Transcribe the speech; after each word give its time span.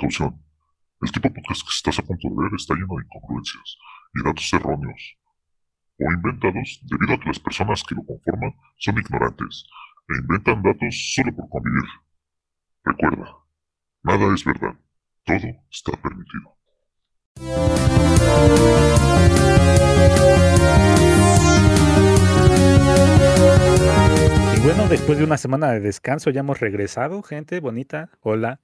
Precaución. 0.00 0.42
El 1.02 1.12
tipo 1.12 1.28
podcast 1.30 1.62
que 1.62 1.74
estás 1.76 1.98
a 1.98 2.02
punto 2.02 2.26
de 2.26 2.34
ver 2.34 2.54
está 2.56 2.74
lleno 2.74 2.96
de 2.96 3.04
incongruencias 3.04 3.76
y 4.14 4.24
datos 4.24 4.52
erróneos 4.54 5.18
o 5.98 6.10
inventados 6.10 6.80
debido 6.88 7.14
a 7.14 7.20
que 7.20 7.26
las 7.26 7.38
personas 7.38 7.84
que 7.84 7.94
lo 7.94 8.02
conforman 8.04 8.54
son 8.78 8.98
ignorantes 8.98 9.66
e 10.08 10.16
inventan 10.22 10.62
datos 10.62 11.12
solo 11.14 11.36
por 11.36 11.48
convivir. 11.50 11.84
Recuerda, 12.82 13.28
nada 14.02 14.34
es 14.34 14.42
verdad, 14.42 14.74
todo 15.24 15.36
está 15.70 15.92
permitido. 16.00 16.56
Y 24.56 24.60
bueno, 24.62 24.88
después 24.88 25.18
de 25.18 25.24
una 25.24 25.36
semana 25.36 25.72
de 25.72 25.80
descanso 25.80 26.30
ya 26.30 26.40
hemos 26.40 26.58
regresado, 26.58 27.22
gente 27.22 27.60
bonita. 27.60 28.08
Hola, 28.22 28.60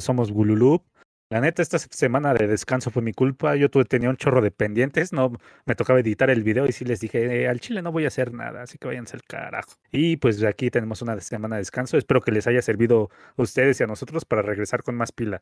somos 0.00 0.32
Gululup. 0.32 0.84
La 1.32 1.40
neta, 1.40 1.62
esta 1.62 1.78
semana 1.78 2.34
de 2.34 2.48
descanso 2.48 2.90
fue 2.90 3.02
mi 3.02 3.12
culpa. 3.12 3.54
Yo 3.54 3.70
tuve, 3.70 3.84
tenía 3.84 4.10
un 4.10 4.16
chorro 4.16 4.40
de 4.40 4.50
pendientes, 4.50 5.12
no 5.12 5.30
me 5.64 5.76
tocaba 5.76 6.00
editar 6.00 6.28
el 6.28 6.42
video 6.42 6.66
y 6.66 6.72
sí 6.72 6.84
les 6.84 6.98
dije, 6.98 7.42
eh, 7.42 7.48
al 7.48 7.60
chile 7.60 7.82
no 7.82 7.92
voy 7.92 8.04
a 8.04 8.08
hacer 8.08 8.32
nada, 8.32 8.62
así 8.62 8.78
que 8.78 8.88
váyanse 8.88 9.16
al 9.16 9.22
carajo. 9.22 9.74
Y 9.92 10.16
pues 10.16 10.42
aquí 10.42 10.70
tenemos 10.70 11.02
una 11.02 11.20
semana 11.20 11.54
de 11.54 11.60
descanso. 11.60 11.96
Espero 11.96 12.20
que 12.20 12.32
les 12.32 12.48
haya 12.48 12.60
servido 12.62 13.10
a 13.36 13.42
ustedes 13.42 13.78
y 13.78 13.84
a 13.84 13.86
nosotros 13.86 14.24
para 14.24 14.42
regresar 14.42 14.82
con 14.82 14.96
más 14.96 15.12
pila. 15.12 15.40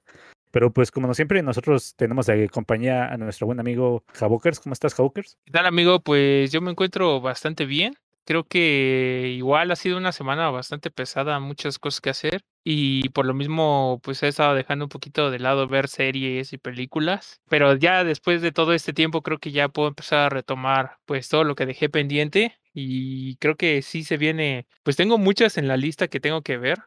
Pero 0.51 0.71
pues 0.73 0.91
como 0.91 1.15
siempre, 1.15 1.43
nosotros 1.43 1.95
tenemos 1.97 2.27
de 2.27 2.51
compañía 2.51 3.07
a 3.07 3.17
nuestro 3.17 3.47
buen 3.47 3.59
amigo 3.59 4.05
Javokers. 4.13 4.61
¿Cómo 4.61 4.75
estás, 4.75 4.95
Javokers? 4.95 5.39
¿Qué 5.47 5.53
tal, 5.53 5.65
amigo? 5.65 6.01
Pues 6.01 6.53
yo 6.53 6.61
me 6.61 6.71
encuentro 6.71 7.23
bastante 7.23 7.65
bien. 7.65 7.95
Creo 8.29 8.45
que 8.47 9.33
igual 9.39 9.71
ha 9.71 9.77
sido 9.77 9.97
una 9.97 10.13
semana 10.13 10.51
bastante 10.51 10.91
pesada, 10.91 11.41
muchas 11.41 11.79
cosas 11.79 12.03
que 12.03 12.11
hacer 12.11 12.43
y 12.63 13.09
por 13.09 13.25
lo 13.25 13.33
mismo 13.33 14.01
pues 14.03 14.23
he 14.23 14.29
estado 14.29 14.55
dejando 14.55 14.85
un 14.85 14.91
poquito 14.91 15.31
de 15.31 15.39
lado 15.39 15.67
ver 15.67 15.89
series 15.89 16.53
y 16.53 16.59
películas, 16.59 17.41
pero 17.49 17.75
ya 17.77 18.05
después 18.05 18.43
de 18.43 18.53
todo 18.53 18.75
este 18.75 18.93
tiempo 18.93 19.23
creo 19.23 19.39
que 19.39 19.51
ya 19.51 19.71
puedo 19.71 19.89
empezar 19.89 20.19
a 20.19 20.29
retomar 20.29 20.99
pues 21.07 21.27
todo 21.31 21.43
lo 21.43 21.55
que 21.55 21.65
dejé 21.65 21.89
pendiente 21.89 22.61
y 22.75 23.37
creo 23.37 23.57
que 23.57 23.81
sí 23.81 24.05
se 24.05 24.19
viene, 24.19 24.67
pues 24.83 24.97
tengo 24.97 25.17
muchas 25.17 25.57
en 25.57 25.67
la 25.67 25.79
lista 25.79 26.09
que 26.09 26.21
tengo 26.21 26.43
que 26.43 26.59
ver, 26.59 26.81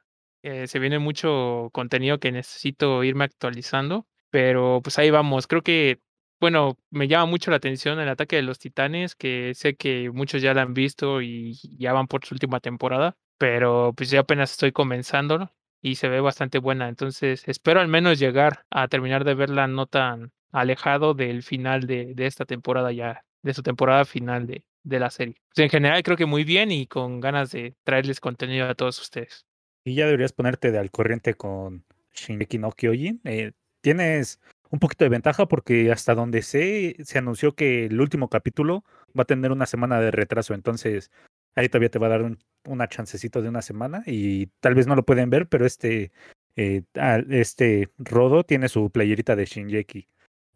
eh, 0.43 0.67
se 0.67 0.77
viene 0.77 0.99
mucho 0.99 1.71
contenido 1.73 2.19
que 2.19 2.31
necesito 2.31 3.03
irme 3.03 3.23
actualizando, 3.23 4.05
pero 4.29 4.81
pues 4.83 4.99
ahí 4.99 5.09
vamos, 5.09 5.47
creo 5.47 5.63
que 5.63 6.01
bueno, 6.41 6.79
me 6.89 7.07
llama 7.07 7.27
mucho 7.27 7.51
la 7.51 7.57
atención 7.57 7.99
el 7.99 8.09
ataque 8.09 8.35
de 8.35 8.41
los 8.41 8.57
titanes, 8.57 9.15
que 9.15 9.53
sé 9.53 9.75
que 9.75 10.09
muchos 10.09 10.41
ya 10.41 10.55
la 10.55 10.63
han 10.63 10.73
visto 10.73 11.21
y 11.21 11.53
ya 11.77 11.93
van 11.93 12.07
por 12.07 12.25
su 12.25 12.33
última 12.33 12.59
temporada, 12.59 13.15
pero 13.37 13.93
pues 13.95 14.09
ya 14.09 14.21
apenas 14.21 14.51
estoy 14.51 14.71
comenzando 14.71 15.51
y 15.83 15.95
se 15.95 16.09
ve 16.09 16.19
bastante 16.19 16.57
buena. 16.57 16.89
Entonces 16.89 17.43
espero 17.47 17.79
al 17.79 17.87
menos 17.87 18.17
llegar 18.17 18.65
a 18.71 18.87
terminar 18.87 19.23
de 19.23 19.35
verla 19.35 19.67
no 19.67 19.85
tan 19.85 20.31
alejado 20.51 21.13
del 21.13 21.43
final 21.43 21.85
de, 21.85 22.15
esta 22.17 22.45
temporada 22.45 22.91
ya, 22.91 23.23
de 23.43 23.53
su 23.53 23.61
temporada 23.61 24.03
final 24.03 24.47
de, 24.47 24.65
de 24.81 24.99
la 24.99 25.11
serie. 25.11 25.35
Pues 25.53 25.63
en 25.63 25.69
general 25.69 26.01
creo 26.01 26.17
que 26.17 26.25
muy 26.25 26.43
bien 26.43 26.71
y 26.71 26.87
con 26.87 27.19
ganas 27.19 27.51
de 27.51 27.75
traerles 27.83 28.19
contenido 28.19 28.67
a 28.67 28.73
todos 28.73 28.99
ustedes. 28.99 29.45
Y 29.83 29.93
ya 29.93 30.05
deberías 30.05 30.33
ponerte 30.33 30.71
de 30.71 30.79
al 30.79 30.89
corriente 30.89 31.35
con 31.35 31.85
Shingeki 32.15 32.57
no 32.57 32.71
Kyojin. 32.71 33.21
Eh, 33.25 33.51
tienes 33.81 34.39
un 34.71 34.79
poquito 34.79 35.05
de 35.05 35.09
ventaja 35.09 35.47
porque 35.47 35.91
hasta 35.91 36.15
donde 36.15 36.41
sé, 36.41 36.95
se 37.03 37.19
anunció 37.19 37.55
que 37.55 37.85
el 37.85 37.99
último 38.01 38.29
capítulo 38.29 38.83
va 39.17 39.23
a 39.23 39.25
tener 39.25 39.51
una 39.51 39.65
semana 39.65 39.99
de 39.99 40.11
retraso, 40.11 40.53
entonces 40.53 41.11
ahí 41.55 41.69
todavía 41.69 41.89
te 41.89 41.99
va 41.99 42.07
a 42.07 42.11
dar 42.11 42.23
un, 42.23 42.39
una 42.65 42.87
chancecito 42.87 43.41
de 43.41 43.49
una 43.49 43.61
semana 43.61 44.03
y 44.05 44.47
tal 44.61 44.73
vez 44.73 44.87
no 44.87 44.95
lo 44.95 45.05
pueden 45.05 45.29
ver, 45.29 45.47
pero 45.47 45.65
este, 45.65 46.11
eh, 46.55 46.83
este 47.29 47.89
Rodo 47.97 48.43
tiene 48.43 48.69
su 48.69 48.89
playerita 48.89 49.35
de 49.35 49.45
Shinjeki. 49.45 50.07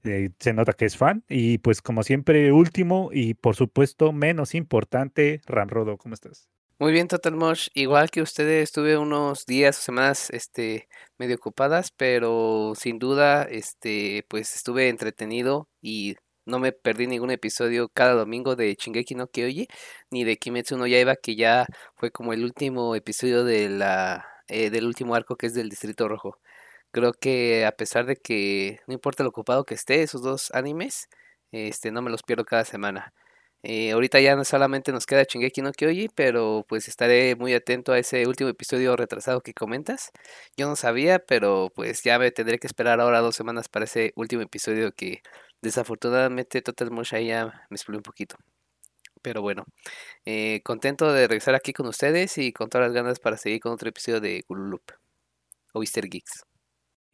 Eh, 0.05 0.29
se 0.39 0.53
nota 0.53 0.73
que 0.73 0.85
es 0.85 0.97
fan 0.97 1.23
y 1.27 1.57
pues 1.57 1.81
como 1.81 2.03
siempre 2.03 2.51
último 2.51 3.09
y 3.11 3.33
por 3.33 3.55
supuesto 3.55 4.13
menos 4.13 4.55
importante, 4.55 5.41
Ram 5.47 5.67
Rodo, 5.67 5.97
¿cómo 5.97 6.13
estás? 6.13 6.47
Muy 6.77 6.91
bien, 6.91 7.07
Total 7.07 7.33
Mosh. 7.35 7.69
Igual 7.73 8.09
que 8.09 8.21
ustedes, 8.21 8.63
estuve 8.63 8.97
unos 8.97 9.45
días 9.45 9.77
o 9.79 9.81
semanas 9.81 10.29
este, 10.31 10.89
medio 11.17 11.35
ocupadas, 11.37 11.91
pero 11.91 12.73
sin 12.75 12.99
duda, 12.99 13.43
este, 13.43 14.25
pues 14.27 14.55
estuve 14.55 14.89
entretenido 14.89 15.69
y 15.81 16.15
no 16.45 16.59
me 16.59 16.73
perdí 16.73 17.07
ningún 17.07 17.31
episodio 17.31 17.87
cada 17.89 18.13
domingo 18.13 18.55
de 18.57 18.75
Shingeki 18.75 19.15
no 19.15 19.27
Kyoji, 19.27 19.67
ni 20.11 20.25
de 20.25 20.35
Kimetsu 20.37 20.77
no 20.77 20.85
Yaiba, 20.85 21.15
que 21.15 21.35
ya 21.37 21.65
fue 21.95 22.11
como 22.11 22.33
el 22.33 22.43
último 22.43 22.93
episodio 22.95 23.45
de 23.45 23.69
la, 23.69 24.25
eh, 24.49 24.69
del 24.69 24.85
último 24.85 25.15
arco 25.15 25.37
que 25.37 25.47
es 25.47 25.53
del 25.53 25.69
Distrito 25.69 26.09
Rojo. 26.09 26.39
Creo 26.91 27.13
que 27.13 27.65
a 27.65 27.71
pesar 27.73 28.05
de 28.05 28.17
que 28.17 28.79
no 28.87 28.93
importa 28.93 29.23
lo 29.23 29.29
ocupado 29.29 29.63
que 29.65 29.75
esté, 29.75 30.03
esos 30.03 30.21
dos 30.21 30.51
animes, 30.53 31.07
este, 31.51 31.91
no 31.91 32.01
me 32.01 32.11
los 32.11 32.23
pierdo 32.23 32.43
cada 32.45 32.65
semana. 32.65 33.13
Eh, 33.67 33.93
ahorita 33.93 34.19
ya 34.19 34.43
solamente 34.43 34.91
nos 34.91 35.07
queda 35.07 35.25
Chingeki 35.25 35.63
no 35.63 35.71
Kyoji, 35.71 36.09
pero 36.09 36.63
pues 36.69 36.87
estaré 36.87 37.35
muy 37.35 37.51
atento 37.55 37.93
a 37.93 37.97
ese 37.97 38.27
último 38.27 38.47
episodio 38.51 38.95
retrasado 38.95 39.41
que 39.41 39.55
comentas. 39.55 40.11
Yo 40.55 40.67
no 40.67 40.75
sabía, 40.75 41.17
pero 41.17 41.71
pues 41.73 42.03
ya 42.03 42.19
me 42.19 42.29
tendré 42.29 42.59
que 42.59 42.67
esperar 42.67 42.99
ahora 43.01 43.21
dos 43.21 43.35
semanas 43.35 43.67
para 43.67 43.85
ese 43.85 44.13
último 44.15 44.43
episodio 44.43 44.91
que 44.91 45.23
desafortunadamente 45.63 46.61
Total 46.61 46.91
Motion 46.91 47.23
ya 47.23 47.65
me 47.71 47.75
explotó 47.75 47.99
un 47.99 48.03
poquito. 48.03 48.37
Pero 49.23 49.41
bueno, 49.41 49.65
eh, 50.25 50.61
contento 50.63 51.11
de 51.11 51.27
regresar 51.27 51.55
aquí 51.55 51.73
con 51.73 51.87
ustedes 51.87 52.37
y 52.37 52.53
con 52.53 52.69
todas 52.69 52.87
las 52.89 52.93
ganas 52.93 53.19
para 53.19 53.37
seguir 53.37 53.61
con 53.61 53.73
otro 53.73 53.89
episodio 53.89 54.21
de 54.21 54.43
Gululup 54.47 54.91
o 55.73 55.81
Easter 55.81 56.07
Geeks. 56.07 56.45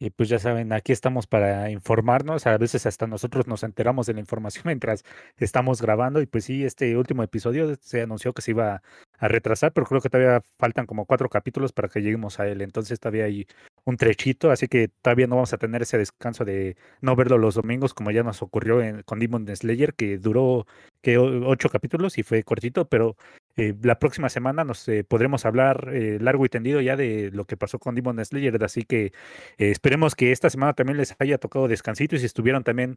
Y 0.02 0.10
pues 0.10 0.28
ya 0.28 0.40
saben, 0.40 0.72
aquí 0.72 0.90
estamos 0.90 1.28
para 1.28 1.70
informarnos. 1.70 2.48
A 2.48 2.58
veces 2.58 2.86
hasta 2.86 3.06
nosotros 3.06 3.46
nos 3.46 3.62
enteramos 3.62 4.04
de 4.08 4.14
la 4.14 4.18
información 4.18 4.64
mientras 4.66 5.04
estamos 5.36 5.80
grabando. 5.80 6.20
Y 6.20 6.26
pues 6.26 6.44
sí, 6.46 6.64
este 6.64 6.96
último 6.96 7.22
episodio 7.22 7.76
se 7.80 8.02
anunció 8.02 8.32
que 8.32 8.42
se 8.42 8.50
iba 8.50 8.82
a 9.18 9.28
retrasar, 9.28 9.72
pero 9.72 9.86
creo 9.86 10.00
que 10.00 10.08
todavía 10.10 10.42
faltan 10.58 10.86
como 10.86 11.06
cuatro 11.06 11.28
capítulos 11.28 11.72
para 11.72 11.88
que 11.88 12.02
lleguemos 12.02 12.40
a 12.40 12.48
él. 12.48 12.62
Entonces 12.62 12.98
todavía 12.98 13.26
hay 13.26 13.46
un 13.84 13.96
trechito, 13.96 14.50
así 14.50 14.66
que 14.66 14.88
todavía 14.88 15.28
no 15.28 15.36
vamos 15.36 15.52
a 15.52 15.58
tener 15.58 15.82
ese 15.82 15.98
descanso 15.98 16.44
de 16.44 16.76
no 17.00 17.14
verlo 17.14 17.38
los 17.38 17.54
domingos 17.54 17.94
como 17.94 18.10
ya 18.10 18.24
nos 18.24 18.42
ocurrió 18.42 18.82
en, 18.82 19.02
con 19.04 19.20
Demon 19.20 19.46
Slayer, 19.54 19.94
que 19.94 20.18
duró 20.18 20.66
que 21.00 21.16
ocho 21.18 21.68
capítulos 21.68 22.18
y 22.18 22.24
fue 22.24 22.42
cortito, 22.42 22.88
pero 22.88 23.16
eh, 23.56 23.74
la 23.82 23.98
próxima 23.98 24.28
semana 24.28 24.64
nos 24.64 24.88
eh, 24.88 25.04
podremos 25.04 25.44
hablar 25.44 25.90
eh, 25.92 26.18
largo 26.20 26.46
y 26.46 26.48
tendido 26.48 26.80
ya 26.80 26.96
de 26.96 27.30
lo 27.32 27.44
que 27.44 27.56
pasó 27.56 27.78
con 27.78 27.94
Demon 27.94 28.24
Slayer, 28.24 28.62
así 28.64 28.84
que 28.84 29.12
esperemos 29.58 30.14
que 30.14 30.32
esta 30.32 30.48
semana 30.50 30.72
también 30.72 30.96
les 30.96 31.14
haya 31.18 31.38
tocado 31.38 31.68
descansito 31.68 32.16
y 32.16 32.18
si 32.18 32.26
estuvieron 32.26 32.64
también 32.64 32.96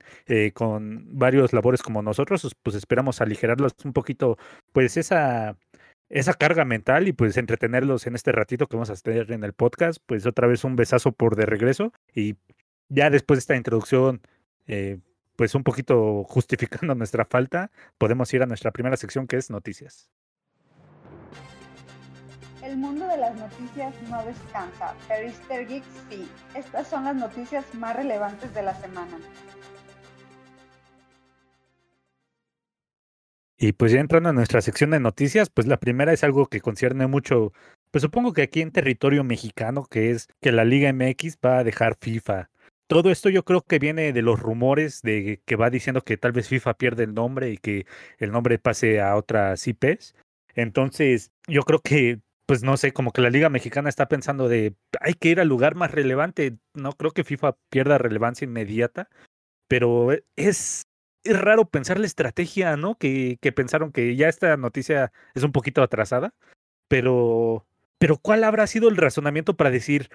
con 0.54 1.18
varios 1.18 1.54
labores 1.54 1.82
como 1.82 2.02
nosotros, 2.02 2.56
pues 2.64 2.76
esperamos 2.76 3.22
aligerarlos 3.22 3.76
un 3.84 3.94
poquito, 3.94 4.38
pues 4.72 4.98
esa 4.98 5.58
esa 6.10 6.34
carga 6.34 6.66
mental 6.66 7.08
y 7.08 7.14
pues 7.14 7.36
entretenerlos 7.38 8.06
en 8.08 8.16
este 8.16 8.32
ratito 8.32 8.68
que 8.68 8.76
vamos 8.76 8.92
a 8.92 8.96
tener 8.96 9.32
en 9.32 9.44
el 9.44 9.54
podcast, 9.54 10.00
pues 10.06 10.26
otra 10.26 10.48
vez 10.48 10.64
un 10.64 10.76
besazo 10.76 11.12
por 11.12 11.36
de 11.36 11.46
regreso 11.46 11.92
y 12.14 12.36
ya 12.90 13.10
después 13.10 13.38
de 13.38 13.42
esta 13.42 13.56
introducción 13.56 14.22
pues 15.36 15.56
un 15.56 15.64
poquito 15.64 16.24
justificando 16.24 16.96
nuestra 16.96 17.26
falta, 17.26 17.72
podemos 17.98 18.34
ir 18.34 18.44
a 18.44 18.46
nuestra 18.46 18.72
primera 18.72 18.98
sección 18.98 19.28
que 19.28 19.38
es 19.38 19.50
noticias. 19.50 20.10
El 22.66 22.78
mundo 22.78 23.08
de 23.08 23.18
las 23.18 23.36
noticias 23.36 23.94
no 24.10 24.26
descansa, 24.26 24.96
pero 25.08 25.28
Easter 25.28 25.68
Geeks 25.68 25.86
sí. 26.10 26.28
Estas 26.56 26.88
son 26.88 27.04
las 27.04 27.16
noticias 27.16 27.64
más 27.76 27.96
relevantes 27.96 28.52
de 28.56 28.64
la 28.64 28.74
semana. 28.74 29.20
Y 33.60 33.74
pues 33.74 33.92
ya 33.92 34.00
entrando 34.00 34.30
a 34.30 34.34
nuestra 34.34 34.62
sección 34.62 34.90
de 34.90 35.00
noticias, 35.00 35.52
pues 35.52 35.68
la 35.68 35.78
primera 35.78 36.12
es 36.12 36.24
algo 36.24 36.48
que 36.48 36.60
concierne 36.60 37.06
mucho, 37.06 37.54
pues 37.92 38.02
supongo 38.02 38.34
que 38.34 38.42
aquí 38.42 38.62
en 38.62 38.72
territorio 38.72 39.24
mexicano, 39.24 39.86
que 39.86 40.10
es 40.10 40.28
que 40.42 40.52
la 40.52 40.66
Liga 40.66 40.92
MX 40.92 41.38
va 41.46 41.60
a 41.60 41.64
dejar 41.64 41.96
FIFA. 42.00 42.50
Todo 42.88 43.12
esto 43.12 43.30
yo 43.30 43.46
creo 43.46 43.62
que 43.62 43.78
viene 43.78 44.12
de 44.12 44.22
los 44.24 44.40
rumores 44.40 45.04
de 45.04 45.40
que 45.46 45.56
va 45.56 45.70
diciendo 45.70 46.02
que 46.02 46.18
tal 46.18 46.32
vez 46.32 46.50
FIFA 46.50 46.74
pierde 46.74 47.04
el 47.04 47.14
nombre 47.14 47.52
y 47.52 47.58
que 47.58 47.86
el 48.18 48.32
nombre 48.32 48.58
pase 48.58 49.02
a 49.02 49.16
otras 49.16 49.68
IPs. 49.68 50.16
Entonces, 50.56 51.32
yo 51.48 51.62
creo 51.62 51.80
que 51.80 52.22
pues 52.46 52.64
no 52.64 52.78
sé, 52.78 52.94
como 52.94 53.12
que 53.12 53.22
la 53.22 53.30
Liga 53.30 53.50
Mexicana 53.50 53.90
está 53.90 54.08
pensando 54.08 54.48
de 54.48 54.76
hay 55.02 55.16
que 55.16 55.30
ir 55.30 55.40
al 55.40 55.48
lugar 55.48 55.76
más 55.76 55.92
relevante. 55.92 56.58
No 56.74 56.94
creo 56.94 57.12
que 57.12 57.24
FIFA 57.24 57.58
pierda 57.70 57.98
relevancia 57.98 58.46
inmediata, 58.46 59.10
pero 59.68 60.12
e, 60.14 60.26
es, 60.36 60.84
es 61.24 61.40
raro 61.40 61.66
pensar 61.66 62.00
la 62.00 62.06
estrategia, 62.06 62.78
¿no? 62.78 62.98
Que, 62.98 63.38
que 63.42 63.52
pensaron 63.52 63.92
que 63.92 64.16
ya 64.16 64.30
esta 64.30 64.58
noticia 64.58 65.12
es 65.34 65.44
un 65.44 65.52
poquito 65.52 65.82
atrasada, 65.82 66.34
pero, 66.88 67.66
pero 67.98 68.18
¿cuál 68.18 68.44
habrá 68.44 68.68
sido 68.68 68.90
el 68.90 68.98
razonamiento 68.98 69.56
para 69.56 69.72
decir 69.72 70.10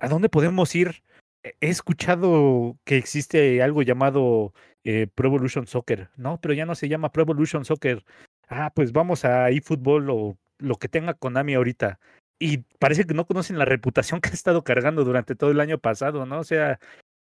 a 0.00 0.08
dónde 0.08 0.28
podemos 0.28 0.74
ir? 0.74 1.02
He 1.42 1.68
escuchado 1.68 2.78
que 2.84 2.98
existe 2.98 3.62
algo 3.62 3.82
llamado 3.82 4.52
eh, 4.84 5.08
Pro 5.14 5.28
Evolution 5.28 5.66
Soccer, 5.66 6.10
¿no? 6.16 6.40
Pero 6.40 6.54
ya 6.54 6.66
no 6.66 6.74
se 6.74 6.88
llama 6.88 7.12
Pro 7.12 7.22
Evolution 7.22 7.64
Soccer. 7.64 8.04
Ah, 8.48 8.72
pues 8.74 8.92
vamos 8.92 9.24
a 9.24 9.50
eFootball 9.50 10.10
o 10.10 10.38
lo 10.62 10.76
que 10.76 10.88
tenga 10.88 11.14
Konami 11.14 11.54
ahorita. 11.54 11.98
y 12.38 12.58
parece 12.78 13.04
que 13.06 13.14
no 13.14 13.26
conocen 13.26 13.58
la 13.58 13.64
reputación 13.66 14.20
que 14.22 14.30
ha 14.30 14.32
estado 14.32 14.64
cargando 14.64 15.04
durante 15.04 15.34
todo 15.36 15.50
el 15.50 15.60
año 15.60 15.78
pasado, 15.78 16.26
¿no? 16.26 16.40
O 16.40 16.44
sea, 16.44 16.78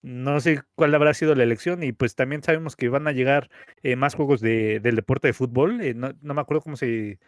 no 0.04 0.38
sé 0.40 0.60
cuál 0.74 0.94
habrá 0.94 1.14
sido 1.14 1.34
la 1.34 1.44
elección 1.44 1.82
y 1.82 1.92
pues 1.92 2.14
también 2.14 2.42
sabemos 2.42 2.76
que 2.76 2.90
van 2.90 3.08
a 3.08 3.12
llegar 3.12 3.48
eh, 3.82 3.96
más 3.96 4.14
juegos 4.14 4.42
de, 4.42 4.78
del 4.80 4.96
deporte 4.96 5.28
de 5.28 5.32
fútbol. 5.32 5.80
Eh, 5.80 5.94
no, 5.94 6.12
no, 6.20 6.34
me 6.34 6.42
acuerdo 6.42 6.60
cómo 6.62 6.76
se, 6.76 7.18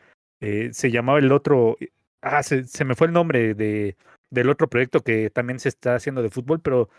eh, 0.41 0.71
se 0.73 0.91
llamaba 0.91 1.19
el 1.19 1.33
otro. 1.33 1.79
Ah, 2.21 2.43
se, 2.43 2.65
se, 2.65 2.85
me 2.85 2.95
fue 2.95 3.07
el 3.07 3.15
nombre 3.15 3.55
de, 3.55 3.97
del 4.31 4.51
otro 4.51 4.69
proyecto 4.69 5.01
que 5.01 5.31
también 5.31 5.59
se 5.59 5.71
está 5.71 5.95
haciendo 5.95 6.23
de 6.23 6.29
fútbol, 6.29 6.61
pero 6.61 6.91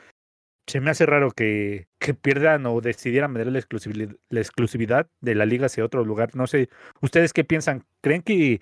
se 0.66 0.82
me 0.82 0.90
hace 0.90 1.06
raro 1.06 1.30
que, 1.30 1.88
que 2.00 2.16
pierdan 2.16 2.66
o 2.66 2.82
decidieran 2.82 3.34
vender 3.36 3.54
la 3.54 3.60
exclusividad, 3.60 4.16
la 4.30 4.40
exclusividad 4.40 5.08
de 5.22 5.36
la 5.36 5.46
liga 5.46 5.68
hacia 5.68 5.86
otro 5.86 6.04
lugar. 6.04 6.36
No 6.36 6.48
sé, 6.48 6.70
¿ustedes 7.02 7.34
qué 7.34 7.44
piensan? 7.44 7.86
¿Creen 8.02 8.24
que 8.24 8.62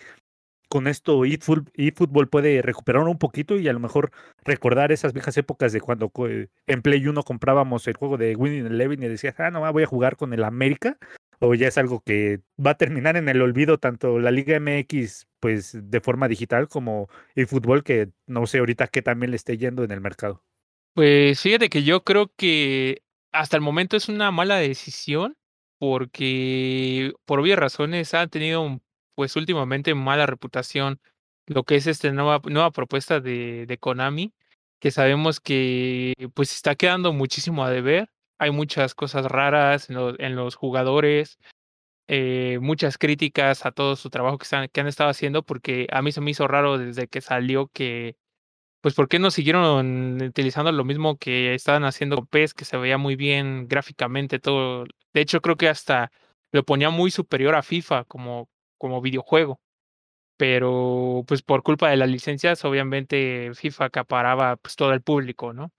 con 0.70 0.88
esto 0.88 1.24
eFootball 1.26 2.28
puede 2.28 2.62
recuperar 2.62 3.04
un 3.04 3.18
poquito 3.18 3.58
y 3.58 3.68
a 3.68 3.74
lo 3.74 3.80
mejor 3.80 4.12
recordar 4.44 4.92
esas 4.92 5.14
viejas 5.14 5.38
épocas 5.38 5.72
de 5.72 5.82
cuando 5.82 6.12
en 6.68 6.82
Play 6.82 7.08
1 7.08 7.24
comprábamos 7.24 7.88
el 7.88 7.98
juego 7.98 8.18
de 8.18 8.36
Winning 8.36 8.68
Eleven 8.68 9.04
y 9.04 9.08
decías, 9.08 9.36
ah, 9.40 9.52
no, 9.52 9.72
voy 9.72 9.84
a 9.84 9.88
jugar 9.88 10.16
con 10.16 10.34
el 10.34 10.44
América? 10.44 10.98
¿O 11.40 11.54
ya 11.54 11.68
es 11.68 11.78
algo 11.78 12.02
que 12.02 12.40
va 12.64 12.72
a 12.72 12.78
terminar 12.78 13.18
en 13.18 13.28
el 13.28 13.42
olvido 13.42 13.78
tanto 13.78 14.20
la 14.20 14.32
Liga 14.32 14.60
MX 14.60 15.28
pues 15.40 15.78
de 15.80 16.02
forma 16.02 16.28
digital 16.28 16.68
como 16.68 17.10
eFootball 17.36 17.84
que 17.84 18.10
no 18.26 18.48
sé 18.48 18.60
ahorita 18.60 18.88
qué 18.88 19.02
también 19.02 19.32
le 19.32 19.36
esté 19.36 19.58
yendo 19.58 19.84
en 19.84 19.92
el 19.92 20.02
mercado? 20.02 20.44
Pues 20.94 21.42
fíjate 21.42 21.70
que 21.70 21.84
yo 21.84 22.04
creo 22.04 22.32
que 22.38 23.02
hasta 23.34 23.58
el 23.58 23.62
momento 23.62 23.98
es 23.98 24.08
una 24.08 24.32
mala 24.32 24.56
decisión 24.56 25.36
porque 25.78 27.14
por 27.26 27.40
obvias 27.42 27.60
razones 27.60 28.14
ha 28.14 28.28
tenido 28.28 28.80
pues 29.16 29.36
últimamente 29.36 29.96
mala 29.96 30.26
reputación 30.26 31.00
lo 31.48 31.64
que 31.64 31.76
es 31.76 31.88
esta 31.88 32.12
nueva, 32.12 32.42
nueva 32.46 32.72
propuesta 32.72 33.20
de, 33.20 33.66
de 33.68 33.78
Konami, 33.78 34.34
que 34.80 34.92
sabemos 34.92 35.40
que 35.40 36.14
pues 36.34 36.54
está 36.54 36.76
quedando 36.76 37.14
muchísimo 37.14 37.64
a 37.64 37.70
deber. 37.70 38.10
Hay 38.40 38.52
muchas 38.52 38.96
cosas 38.96 39.26
raras 39.26 39.90
en, 39.90 39.96
lo, 39.96 40.20
en 40.20 40.36
los 40.36 40.56
jugadores, 40.56 41.40
eh, 42.08 42.60
muchas 42.62 42.98
críticas 42.98 43.66
a 43.66 43.72
todo 43.72 43.96
su 43.96 44.10
trabajo 44.10 44.38
que, 44.38 44.44
están, 44.44 44.68
que 44.70 44.82
han 44.82 44.88
estado 44.88 45.10
haciendo, 45.10 45.44
porque 45.44 45.88
a 45.92 46.02
mí 46.02 46.12
se 46.12 46.22
me 46.22 46.32
hizo 46.32 46.48
raro 46.48 46.78
desde 46.78 47.08
que 47.08 47.22
salió 47.22 47.68
que, 47.74 48.18
pues, 48.82 48.96
¿por 48.96 49.08
qué 49.08 49.20
no 49.20 49.32
siguieron 49.32 50.22
utilizando 50.22 50.72
lo 50.72 50.86
mismo 50.86 51.18
que 51.18 51.56
estaban 51.56 51.86
haciendo 51.86 52.26
PES, 52.26 52.54
que 52.54 52.66
se 52.66 52.78
veía 52.78 52.98
muy 52.98 53.16
bien 53.16 53.68
gráficamente 53.68 54.40
todo? 54.40 54.86
De 55.14 55.22
hecho, 55.22 55.42
creo 55.42 55.58
que 55.58 55.70
hasta 55.70 56.12
lo 56.52 56.64
ponía 56.64 56.90
muy 56.92 57.12
superior 57.12 57.56
a 57.56 57.64
FIFA 57.64 58.06
como, 58.06 58.50
como 58.78 59.02
videojuego. 59.02 59.60
Pero 60.38 61.24
pues 61.28 61.42
por 61.42 61.64
culpa 61.64 61.90
de 61.90 61.98
las 61.98 62.10
licencias, 62.10 62.66
obviamente 62.66 63.52
FIFA 63.56 63.86
acaparaba 63.86 64.58
pues 64.58 64.76
todo 64.76 64.94
el 64.94 65.02
público, 65.02 65.54
¿no? 65.54 65.72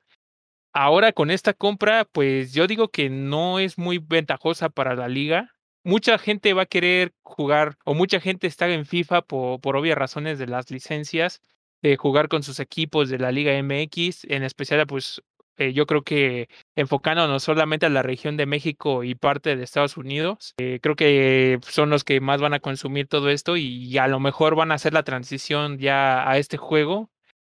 Ahora 0.73 1.13
con 1.13 1.31
esta 1.31 1.55
compra, 1.55 2.05
pues 2.05 2.53
yo 2.53 2.67
digo 2.67 2.89
que 2.89 3.09
no 3.11 3.59
es 3.59 3.79
muy 3.79 3.99
ventajosa 3.99 4.69
para 4.69 4.95
la 4.95 5.09
liga. 5.09 5.55
Mucha 5.85 6.19
gente 6.19 6.53
va 6.53 6.63
a 6.63 6.67
querer 6.67 7.15
jugar 7.23 7.79
o 7.85 7.95
mucha 7.95 8.21
gente 8.21 8.47
está 8.47 8.69
en 8.69 8.87
FIFA 8.87 9.23
por, 9.23 9.61
por 9.61 9.77
obvias 9.77 9.97
razones 9.97 10.39
de 10.39 10.47
las 10.47 10.71
licencias, 10.71 11.41
de 11.83 11.97
jugar 11.97 12.29
con 12.29 12.43
sus 12.43 12.61
equipos 12.61 13.09
de 13.09 13.19
la 13.19 13.33
Liga 13.33 13.53
MX, 13.63 14.25
en 14.25 14.43
especial 14.43 14.87
pues 14.87 15.23
eh, 15.59 15.73
yo 15.73 15.87
creo 15.87 16.03
que 16.03 16.49
enfocándonos 16.77 17.43
solamente 17.43 17.87
a 17.87 17.91
la 17.91 18.03
región 18.03 18.37
de 18.37 18.47
México 18.47 19.05
y 19.05 19.15
parte 19.15 19.57
de 19.57 19.65
Estados 19.65 19.97
Unidos, 19.97 20.55
eh, 20.59 20.81
creo 20.83 20.97
que 20.97 21.59
son 21.63 21.91
los 21.91 22.05
que 22.05 22.21
más 22.21 22.41
van 22.41 22.55
a 22.55 22.61
consumir 22.61 23.09
todo 23.09 23.31
esto 23.31 23.57
y 23.57 23.97
a 23.99 24.09
lo 24.09 24.21
mejor 24.21 24.55
van 24.55 24.73
a 24.73 24.75
hacer 24.75 24.93
la 24.93 25.03
transición 25.05 25.79
ya 25.79 26.29
a 26.29 26.39
este 26.39 26.57
juego 26.57 27.11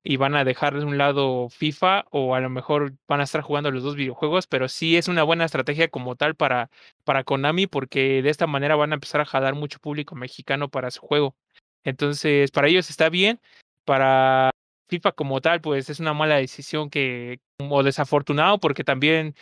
y 0.08 0.16
van 0.16 0.34
a 0.36 0.44
dejar 0.44 0.78
de 0.78 0.84
un 0.84 0.96
lado 0.96 1.48
FIFA 1.50 2.06
o 2.10 2.34
a 2.34 2.40
lo 2.40 2.48
mejor 2.48 2.94
van 3.06 3.20
a 3.20 3.24
estar 3.24 3.42
jugando 3.42 3.70
los 3.70 3.82
dos 3.82 3.96
videojuegos, 3.96 4.46
pero 4.46 4.68
sí 4.68 4.96
es 4.96 5.08
una 5.08 5.22
buena 5.22 5.44
estrategia 5.44 5.88
como 5.88 6.16
tal 6.16 6.34
para, 6.34 6.70
para 7.04 7.24
Konami 7.24 7.66
porque 7.66 8.22
de 8.22 8.30
esta 8.30 8.46
manera 8.46 8.76
van 8.76 8.92
a 8.92 8.94
empezar 8.94 9.20
a 9.20 9.26
jalar 9.26 9.54
mucho 9.54 9.80
público 9.80 10.14
mexicano 10.14 10.70
para 10.70 10.90
su 10.90 11.00
juego. 11.00 11.36
Entonces, 11.84 12.50
para 12.50 12.68
ellos 12.68 12.90
está 12.90 13.08
bien, 13.10 13.40
para 13.84 14.50
FIFA 14.88 15.12
como 15.12 15.40
tal, 15.40 15.60
pues 15.60 15.90
es 15.90 16.00
una 16.00 16.14
mala 16.14 16.36
decisión 16.36 16.90
que, 16.90 17.40
o 17.58 17.82
desafortunado, 17.82 18.58
porque 18.58 18.84
también, 18.84 19.34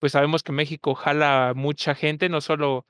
pues 0.00 0.12
sabemos 0.12 0.42
que 0.42 0.52
México 0.52 0.94
jala 0.94 1.52
mucha 1.56 1.94
gente, 1.94 2.28
no 2.28 2.40
solo, 2.40 2.86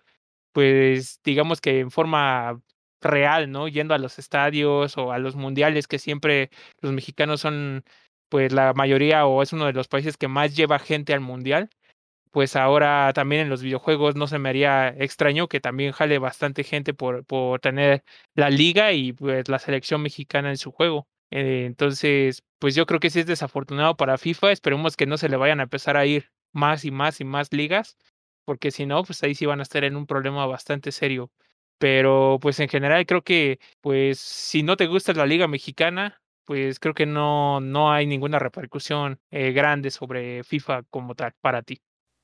pues 0.53 1.21
digamos 1.25 1.61
que 1.61 1.81
en 1.81 1.91
forma 1.91 2.61
real, 3.03 3.51
¿no? 3.53 3.69
Yendo 3.69 3.95
a 3.95 3.99
los 3.99 4.19
estadios 4.19 4.97
o 4.99 5.13
a 5.13 5.19
los 5.19 5.37
mundiales, 5.37 5.87
que 5.89 5.99
siempre 5.99 6.51
los 6.81 6.93
mexicanos 6.93 7.41
son, 7.41 7.85
pues 8.29 8.53
la 8.53 8.73
mayoría 8.75 9.27
o 9.27 9.43
es 9.43 9.53
uno 9.53 9.67
de 9.67 9.73
los 9.75 9.89
países 9.89 10.17
que 10.17 10.29
más 10.29 10.57
lleva 10.57 10.79
gente 10.79 11.15
al 11.15 11.21
mundial. 11.21 11.71
Pues 12.33 12.57
ahora 12.57 13.13
también 13.15 13.43
en 13.43 13.51
los 13.51 13.63
videojuegos 13.63 14.17
no 14.17 14.27
se 14.27 14.39
me 14.41 14.49
haría 14.51 14.89
extraño 14.89 15.49
que 15.49 15.61
también 15.61 15.93
jale 15.93 16.19
bastante 16.19 16.65
gente 16.65 16.95
por, 16.95 17.25
por 17.25 17.61
tener 17.61 18.05
la 18.35 18.51
liga 18.51 18.93
y 18.93 19.13
pues 19.13 19.49
la 19.49 19.59
selección 19.61 20.03
mexicana 20.03 20.51
en 20.51 20.59
su 20.59 20.73
juego. 20.73 21.09
Eh, 21.35 21.65
entonces, 21.67 22.45
pues 22.61 22.77
yo 22.77 22.87
creo 22.87 23.01
que 23.01 23.11
sí 23.11 23.19
es 23.19 23.27
desafortunado 23.27 23.97
para 23.97 24.19
FIFA. 24.19 24.53
Esperemos 24.53 24.97
que 24.97 25.05
no 25.05 25.19
se 25.19 25.29
le 25.29 25.37
vayan 25.37 25.59
a 25.59 25.65
empezar 25.65 25.97
a 25.97 26.07
ir 26.07 26.31
más 26.53 26.85
y 26.85 26.93
más 26.93 27.21
y 27.21 27.25
más 27.25 27.53
ligas, 27.53 27.97
porque 28.45 28.71
si 28.71 28.87
no, 28.87 29.03
pues 29.03 29.21
ahí 29.25 29.35
sí 29.35 29.45
van 29.45 29.59
a 29.59 29.65
estar 29.65 29.83
en 29.83 29.97
un 29.97 30.07
problema 30.07 30.47
bastante 30.47 30.93
serio. 30.93 31.33
Pero 31.79 32.39
pues 32.41 32.61
en 32.61 32.69
general 32.69 33.05
creo 33.05 33.23
que, 33.23 33.59
pues 33.81 34.21
si 34.21 34.63
no 34.63 34.77
te 34.77 34.87
gusta 34.87 35.13
la 35.13 35.27
liga 35.27 35.49
mexicana, 35.49 36.23
pues 36.45 36.79
creo 36.79 36.95
que 36.95 37.05
no, 37.05 37.61
no 37.61 37.91
hay 37.91 38.07
ninguna 38.07 38.39
repercusión 38.39 39.19
eh, 39.33 39.51
grande 39.51 39.91
sobre 39.91 40.45
FIFA 40.45 40.85
como 40.85 41.17
tal 41.17 41.33
para 41.41 41.63
ti. 41.63 41.81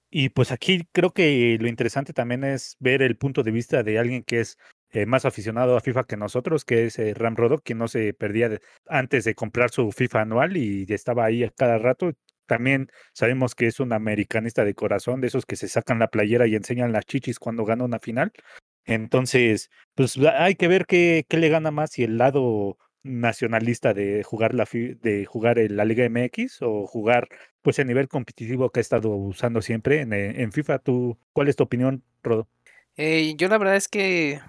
Y 0.09 0.29
pues 0.29 0.53
aquí 0.53 0.87
creo 0.93 1.11
que 1.11 1.59
lo 1.61 1.67
interesante 1.67 2.13
también 2.13 2.45
es 2.45 2.77
ver 2.79 3.03
el 3.03 3.17
punto 3.17 3.43
de 3.43 3.51
vista 3.51 3.83
de 3.83 3.99
alguien 3.99 4.23
que 4.23 4.39
es 4.39 4.57
eh, 4.93 5.07
más 5.07 5.25
aficionado 5.25 5.77
a 5.77 5.81
FIFA 5.81 6.05
que 6.05 6.17
nosotros, 6.17 6.65
que 6.65 6.87
es 6.87 6.99
eh, 6.99 7.15
Ram 7.15 7.37
Rodok, 7.37 7.63
quien 7.63 7.79
no 7.79 7.89
se 7.89 8.13
perdía 8.13 8.61
antes 8.87 9.25
de 9.25 9.35
comprar 9.35 9.71
su 9.71 9.93
FIFA 9.93 10.23
anual 10.23 10.57
y 10.57 10.85
estaba 10.89 11.25
ahí 11.25 11.49
cada 11.57 11.79
rato. 11.79 12.13
También 12.47 12.91
sabemos 13.13 13.55
que 13.55 13.67
es 13.67 13.79
un 13.79 13.93
americanista 13.93 14.65
de 14.65 14.75
corazón, 14.75 15.21
de 15.21 15.29
esos 15.29 15.47
que 15.47 15.55
se 15.55 15.69
sacan 15.69 16.01
la 16.01 16.09
playera 16.09 16.49
y 16.49 16.57
enseñan 16.57 16.93
las 16.93 17.07
chichis 17.07 17.39
cuando 17.39 17.65
gana 17.65 17.85
una 17.85 18.01
final. 18.01 18.33
Entonces, 18.85 19.71
pues 19.95 20.19
hay 20.19 20.57
que 20.57 20.67
ver 20.67 20.87
qué, 20.87 21.25
qué 21.29 21.37
le 21.37 21.49
gana 21.49 21.71
más, 21.71 21.93
si 21.93 22.03
el 22.03 22.19
lado 22.19 22.77
nacionalista 23.03 23.95
de 23.95 24.23
jugar 24.25 24.55
la 24.55 24.69
de 24.73 25.25
jugar 25.25 25.59
la 25.71 25.85
Liga 25.85 26.09
MX 26.09 26.63
o 26.63 26.87
jugar 26.87 27.29
pues 27.63 27.79
el 27.79 27.87
nivel 27.87 28.09
competitivo 28.09 28.71
que 28.71 28.81
ha 28.81 28.83
estado 28.83 29.11
usando 29.11 29.63
siempre 29.63 30.01
en, 30.01 30.13
eh, 30.13 30.49
FIFA. 30.51 30.81
¿Tú, 30.81 31.19
¿Cuál 31.33 31.49
es 31.49 31.57
tu 31.57 31.65
opinión, 31.65 32.03
Rodo? 32.23 32.49
Yo 32.97 33.49
la 33.49 33.59
verdad 33.59 33.77
es 33.77 33.89
que 33.89 34.41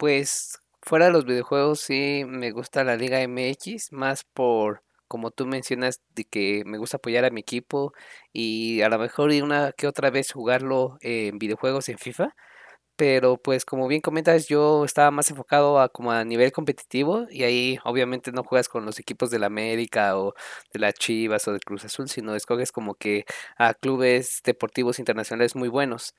pues 0.00 0.62
fuera 0.80 1.06
de 1.06 1.12
los 1.12 1.26
videojuegos 1.26 1.80
sí 1.80 2.24
me 2.26 2.52
gusta 2.52 2.84
la 2.84 2.96
Liga 2.96 3.20
MX, 3.20 3.92
más 3.92 4.24
por 4.24 4.82
como 5.08 5.30
tú 5.30 5.46
mencionas 5.46 6.00
de 6.14 6.24
que 6.24 6.62
me 6.64 6.78
gusta 6.78 6.96
apoyar 6.96 7.26
a 7.26 7.30
mi 7.30 7.42
equipo 7.42 7.92
y 8.32 8.80
a 8.80 8.88
lo 8.88 8.98
mejor 8.98 9.30
y 9.32 9.42
una 9.42 9.72
que 9.72 9.86
otra 9.86 10.08
vez 10.10 10.32
jugarlo 10.32 10.96
en 11.02 11.38
videojuegos 11.38 11.90
en 11.90 11.98
FIFA. 11.98 12.34
Pero 12.96 13.38
pues 13.38 13.64
como 13.66 13.88
bien 13.88 14.00
comentas, 14.02 14.48
yo 14.48 14.84
estaba 14.86 15.10
más 15.10 15.30
enfocado 15.30 15.80
a 15.80 15.90
como 15.90 16.12
a 16.12 16.24
nivel 16.24 16.52
competitivo 16.52 17.26
y 17.30 17.44
ahí 17.44 17.78
obviamente 17.84 18.32
no 18.32 18.44
juegas 18.44 18.68
con 18.68 18.86
los 18.86 18.98
equipos 19.00 19.30
de 19.30 19.38
la 19.40 19.46
América 19.48 20.18
o 20.18 20.34
de 20.72 20.80
la 20.80 20.92
Chivas 20.94 21.48
o 21.48 21.52
del 21.52 21.62
Cruz 21.62 21.84
Azul, 21.84 22.08
sino 22.08 22.34
escoges 22.36 22.72
como 22.72 22.94
que 22.94 23.24
a 23.58 23.74
clubes 23.74 24.40
deportivos 24.44 24.98
internacionales 24.98 25.56
muy 25.56 25.68
buenos. 25.68 26.14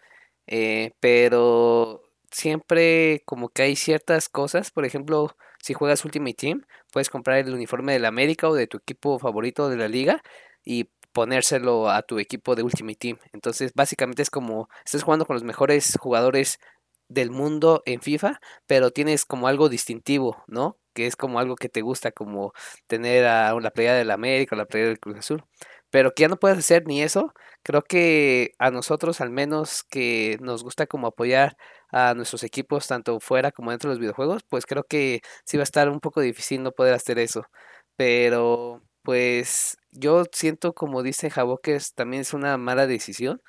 Eh, 0.47 0.93
pero 0.99 2.03
siempre 2.31 3.21
como 3.25 3.49
que 3.49 3.63
hay 3.63 3.75
ciertas 3.75 4.29
cosas, 4.29 4.71
por 4.71 4.85
ejemplo, 4.85 5.35
si 5.61 5.73
juegas 5.73 6.03
Ultimate 6.05 6.33
Team, 6.33 6.65
puedes 6.91 7.09
comprar 7.09 7.37
el 7.37 7.53
uniforme 7.53 7.93
de 7.93 7.99
la 7.99 8.07
América 8.07 8.49
o 8.49 8.55
de 8.55 8.67
tu 8.67 8.77
equipo 8.77 9.19
favorito 9.19 9.69
de 9.69 9.77
la 9.77 9.87
liga 9.87 10.21
y 10.63 10.89
ponérselo 11.11 11.89
a 11.89 12.01
tu 12.03 12.19
equipo 12.19 12.55
de 12.55 12.63
Ultimate 12.63 12.95
Team. 12.97 13.19
Entonces, 13.33 13.73
básicamente 13.75 14.21
es 14.21 14.29
como 14.29 14.69
estás 14.85 15.03
jugando 15.03 15.25
con 15.25 15.35
los 15.35 15.43
mejores 15.43 15.97
jugadores 15.99 16.59
del 17.09 17.31
mundo 17.31 17.83
en 17.85 18.01
FIFA, 18.01 18.39
pero 18.67 18.91
tienes 18.91 19.25
como 19.25 19.47
algo 19.47 19.69
distintivo, 19.69 20.43
¿no? 20.47 20.77
Que 20.93 21.07
es 21.07 21.15
como 21.15 21.39
algo 21.39 21.55
que 21.55 21.69
te 21.69 21.81
gusta, 21.81 22.11
como 22.11 22.53
tener 22.87 23.25
a 23.25 23.53
la 23.59 23.71
playa 23.71 23.93
de 23.93 24.05
la 24.05 24.13
América 24.13 24.55
o 24.55 24.57
la 24.57 24.65
playa 24.65 24.87
del 24.87 24.99
Cruz 24.99 25.17
Azul. 25.17 25.43
Pero 25.91 26.13
que 26.13 26.21
ya 26.23 26.27
no 26.29 26.37
puedes 26.37 26.57
hacer 26.57 26.87
ni 26.87 27.01
eso, 27.03 27.33
creo 27.63 27.83
que 27.83 28.51
a 28.59 28.71
nosotros 28.71 29.21
al 29.21 29.29
menos 29.29 29.83
que 29.89 30.37
nos 30.41 30.63
gusta 30.63 30.87
como 30.87 31.07
apoyar 31.07 31.57
a 31.91 32.13
nuestros 32.15 32.43
equipos 32.43 32.87
tanto 32.87 33.19
fuera 33.19 33.51
como 33.51 33.71
dentro 33.71 33.89
de 33.89 33.95
los 33.95 33.99
videojuegos, 33.99 34.43
pues 34.49 34.65
creo 34.65 34.83
que 34.85 35.21
sí 35.45 35.57
va 35.57 35.63
a 35.63 35.65
estar 35.65 35.89
un 35.89 35.99
poco 35.99 36.21
difícil 36.21 36.63
no 36.63 36.71
poder 36.71 36.93
hacer 36.93 37.19
eso. 37.19 37.43
Pero 37.97 38.81
pues 39.03 39.77
yo 39.91 40.23
siento 40.31 40.73
como 40.73 41.03
dice 41.03 41.29
Jabo 41.29 41.57
que 41.59 41.77
también 41.95 42.21
es 42.21 42.33
una 42.33 42.57
mala 42.57 42.87
decisión, 42.87 43.41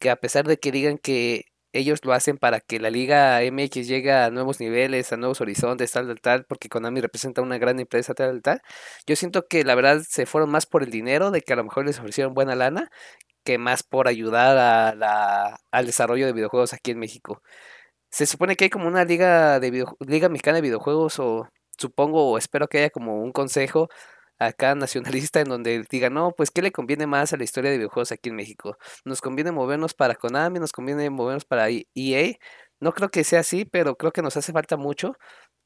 que 0.00 0.10
a 0.10 0.16
pesar 0.16 0.46
de 0.46 0.58
que 0.58 0.72
digan 0.72 0.98
que 0.98 1.44
ellos 1.72 2.04
lo 2.04 2.12
hacen 2.12 2.38
para 2.38 2.60
que 2.60 2.80
la 2.80 2.90
Liga 2.90 3.42
MX 3.42 3.86
llegue 3.86 4.12
a 4.12 4.30
nuevos 4.30 4.60
niveles, 4.60 5.12
a 5.12 5.16
nuevos 5.16 5.40
horizontes, 5.40 5.92
tal, 5.92 6.06
tal, 6.08 6.20
tal, 6.20 6.44
porque 6.46 6.68
Konami 6.68 7.00
representa 7.00 7.42
una 7.42 7.58
gran 7.58 7.78
empresa, 7.80 8.14
tal, 8.14 8.42
tal. 8.42 8.62
Yo 9.06 9.16
siento 9.16 9.46
que 9.46 9.64
la 9.64 9.74
verdad 9.74 10.02
se 10.08 10.26
fueron 10.26 10.50
más 10.50 10.66
por 10.66 10.82
el 10.82 10.90
dinero, 10.90 11.30
de 11.30 11.42
que 11.42 11.52
a 11.52 11.56
lo 11.56 11.64
mejor 11.64 11.86
les 11.86 11.98
ofrecieron 11.98 12.34
buena 12.34 12.54
lana, 12.54 12.90
que 13.44 13.58
más 13.58 13.82
por 13.82 14.08
ayudar 14.08 14.56
a 14.58 14.94
la, 14.94 15.60
al 15.70 15.86
desarrollo 15.86 16.26
de 16.26 16.32
videojuegos 16.32 16.72
aquí 16.72 16.90
en 16.92 16.98
México. 16.98 17.42
Se 18.10 18.26
supone 18.26 18.56
que 18.56 18.64
hay 18.64 18.70
como 18.70 18.88
una 18.88 19.04
liga 19.04 19.60
de 19.60 19.86
liga 20.00 20.28
mexicana 20.28 20.56
de 20.56 20.62
videojuegos 20.62 21.18
o 21.20 21.48
supongo 21.78 22.30
o 22.30 22.38
espero 22.38 22.68
que 22.68 22.78
haya 22.78 22.90
como 22.90 23.22
un 23.22 23.32
consejo 23.32 23.88
acá 24.40 24.74
nacionalista 24.74 25.40
en 25.40 25.48
donde 25.48 25.84
diga, 25.90 26.10
no, 26.10 26.32
pues 26.32 26.50
¿qué 26.50 26.62
le 26.62 26.72
conviene 26.72 27.06
más 27.06 27.32
a 27.32 27.36
la 27.36 27.44
historia 27.44 27.70
de 27.70 27.76
videojuegos 27.78 28.12
aquí 28.12 28.30
en 28.30 28.36
México? 28.36 28.76
¿Nos 29.04 29.20
conviene 29.20 29.52
movernos 29.52 29.94
para 29.94 30.16
Konami? 30.16 30.58
¿Nos 30.58 30.72
conviene 30.72 31.10
movernos 31.10 31.44
para 31.44 31.68
EA? 31.70 32.38
No 32.80 32.92
creo 32.92 33.10
que 33.10 33.24
sea 33.24 33.40
así, 33.40 33.64
pero 33.66 33.96
creo 33.96 34.12
que 34.12 34.22
nos 34.22 34.36
hace 34.36 34.52
falta 34.52 34.76
mucho 34.76 35.14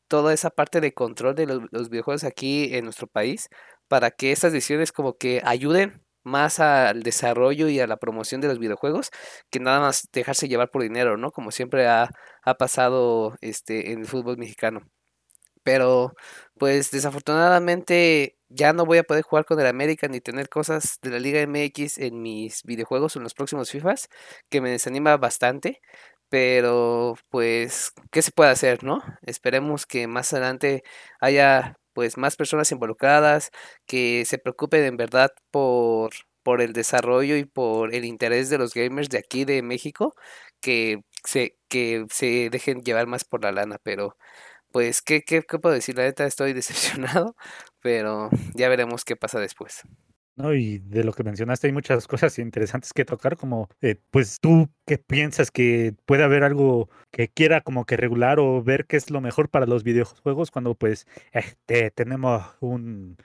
toda 0.08 0.32
esa 0.34 0.50
parte 0.50 0.80
de 0.80 0.94
control 0.94 1.34
de 1.34 1.46
los, 1.46 1.90
videojuegos 1.90 2.24
aquí 2.24 2.74
en 2.74 2.84
nuestro 2.84 3.06
país 3.06 3.48
para 3.88 4.10
que 4.10 4.32
esas 4.32 4.52
decisiones 4.52 4.92
como 4.92 5.16
que 5.18 5.40
ayuden 5.44 6.02
más 6.24 6.60
al 6.60 7.02
desarrollo 7.02 7.68
y 7.68 7.80
a 7.80 7.86
la 7.86 7.96
promoción 7.98 8.40
de 8.40 8.48
los 8.48 8.58
videojuegos 8.58 9.10
que 9.50 9.60
nada 9.60 9.80
más 9.80 10.08
dejarse 10.12 10.48
llevar 10.48 10.70
por 10.70 10.82
dinero, 10.82 11.16
¿no? 11.16 11.32
Como 11.32 11.50
siempre 11.52 11.86
ha, 11.86 12.10
ha 12.42 12.54
pasado 12.54 13.36
este, 13.40 13.92
en 13.92 14.00
el 14.00 14.06
fútbol 14.06 14.38
mexicano. 14.38 14.82
Pero, 15.64 16.14
pues 16.58 16.90
desafortunadamente 16.90 18.33
ya 18.48 18.72
no 18.72 18.84
voy 18.86 18.98
a 18.98 19.04
poder 19.04 19.22
jugar 19.24 19.44
con 19.44 19.60
el 19.60 19.66
América 19.66 20.08
ni 20.08 20.20
tener 20.20 20.48
cosas 20.48 20.98
de 21.02 21.10
la 21.10 21.18
Liga 21.18 21.40
MX 21.40 21.98
en 21.98 22.22
mis 22.22 22.62
videojuegos 22.64 23.16
o 23.16 23.18
en 23.18 23.24
los 23.24 23.34
próximos 23.34 23.70
FIFAs, 23.70 24.08
que 24.50 24.60
me 24.60 24.70
desanima 24.70 25.16
bastante. 25.16 25.80
Pero, 26.28 27.14
pues, 27.28 27.92
¿qué 28.10 28.22
se 28.22 28.32
puede 28.32 28.50
hacer, 28.50 28.82
no? 28.84 29.00
Esperemos 29.22 29.86
que 29.86 30.06
más 30.08 30.32
adelante 30.32 30.82
haya 31.20 31.76
pues 31.92 32.16
más 32.16 32.34
personas 32.36 32.72
involucradas, 32.72 33.50
que 33.86 34.24
se 34.24 34.38
preocupen 34.38 34.82
en 34.84 34.96
verdad 34.96 35.30
por, 35.52 36.10
por 36.42 36.60
el 36.60 36.72
desarrollo 36.72 37.36
y 37.36 37.44
por 37.44 37.94
el 37.94 38.04
interés 38.04 38.50
de 38.50 38.58
los 38.58 38.74
gamers 38.74 39.08
de 39.10 39.18
aquí 39.18 39.44
de 39.44 39.62
México, 39.62 40.14
que 40.60 41.02
se, 41.24 41.56
que 41.68 42.04
se 42.10 42.50
dejen 42.50 42.82
llevar 42.82 43.06
más 43.06 43.24
por 43.24 43.44
la 43.44 43.52
lana, 43.52 43.78
pero 43.82 44.16
pues, 44.74 45.02
¿qué, 45.02 45.22
qué, 45.22 45.42
qué 45.42 45.58
puedo 45.60 45.72
decir? 45.72 45.96
La 45.96 46.02
neta 46.02 46.26
estoy 46.26 46.52
decepcionado, 46.52 47.36
pero 47.80 48.28
ya 48.54 48.68
veremos 48.68 49.04
qué 49.04 49.14
pasa 49.14 49.38
después. 49.38 49.82
No, 50.34 50.52
y 50.52 50.78
de 50.78 51.04
lo 51.04 51.12
que 51.12 51.22
mencionaste 51.22 51.68
hay 51.68 51.72
muchas 51.72 52.08
cosas 52.08 52.40
interesantes 52.40 52.92
que 52.92 53.04
tocar, 53.04 53.36
como 53.36 53.68
eh, 53.82 54.00
pues 54.10 54.40
tú 54.40 54.68
qué 54.84 54.98
piensas 54.98 55.52
que 55.52 55.94
puede 56.06 56.24
haber 56.24 56.42
algo 56.42 56.90
que 57.12 57.28
quiera 57.28 57.60
como 57.60 57.84
que 57.84 57.96
regular 57.96 58.40
o 58.40 58.64
ver 58.64 58.86
qué 58.86 58.96
es 58.96 59.10
lo 59.10 59.20
mejor 59.20 59.48
para 59.48 59.66
los 59.66 59.84
videojuegos 59.84 60.50
cuando 60.50 60.74
pues 60.74 61.06
este 61.30 61.92
tenemos 61.92 62.42
un, 62.58 63.16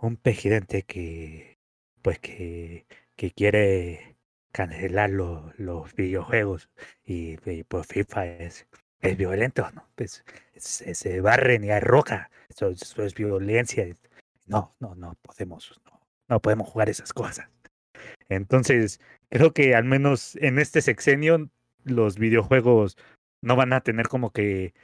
un 0.00 0.16
presidente 0.16 0.82
que 0.82 1.58
pues 2.00 2.20
que, 2.20 2.86
que 3.16 3.32
quiere 3.32 4.16
cancelar 4.50 5.10
los 5.10 5.94
videojuegos 5.94 6.70
y, 7.04 7.36
pues 7.64 7.86
FIFA 7.86 8.26
es, 8.26 8.66
es 9.10 9.16
violento, 9.16 9.68
¿no? 9.72 9.88
Pues 9.94 10.24
se 10.56 11.20
barren 11.20 11.64
y 11.64 11.70
hay 11.70 11.80
roca, 11.80 12.30
eso, 12.48 12.70
eso 12.70 13.02
es 13.02 13.14
violencia. 13.14 13.86
No, 14.46 14.74
no, 14.80 14.94
no 14.94 15.16
podemos, 15.22 15.80
no 15.84 15.96
no 16.28 16.40
podemos 16.40 16.68
jugar 16.68 16.88
esas 16.88 17.12
cosas. 17.12 17.48
Entonces, 18.28 19.00
creo 19.30 19.52
que 19.52 19.74
al 19.74 19.84
menos 19.84 20.36
en 20.36 20.58
este 20.58 20.82
sexenio 20.82 21.48
los 21.84 22.18
videojuegos 22.18 22.96
no 23.42 23.56
van 23.56 23.72
a 23.72 23.80
tener 23.80 24.08
como 24.08 24.30
que 24.30 24.74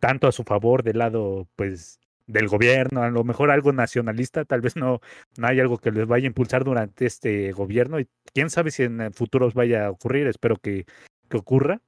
tanto 0.00 0.26
a 0.26 0.32
su 0.32 0.44
favor 0.44 0.82
del 0.82 0.98
lado, 0.98 1.48
pues, 1.56 1.98
del 2.26 2.48
gobierno, 2.48 3.02
a 3.02 3.10
lo 3.10 3.24
mejor 3.24 3.50
algo 3.50 3.72
nacionalista, 3.72 4.44
tal 4.44 4.60
vez 4.60 4.76
no, 4.76 5.00
no 5.36 5.46
hay 5.46 5.60
algo 5.60 5.78
que 5.78 5.90
les 5.90 6.06
vaya 6.06 6.24
a 6.24 6.28
impulsar 6.28 6.64
durante 6.64 7.06
este 7.06 7.52
gobierno 7.52 8.00
y 8.00 8.08
quién 8.32 8.50
sabe 8.50 8.70
si 8.70 8.84
en 8.84 9.00
el 9.00 9.14
futuro 9.14 9.50
vaya 9.52 9.86
a 9.86 9.90
ocurrir, 9.90 10.26
espero 10.26 10.56
que, 10.56 10.86
que 11.28 11.36
ocurra. 11.36 11.80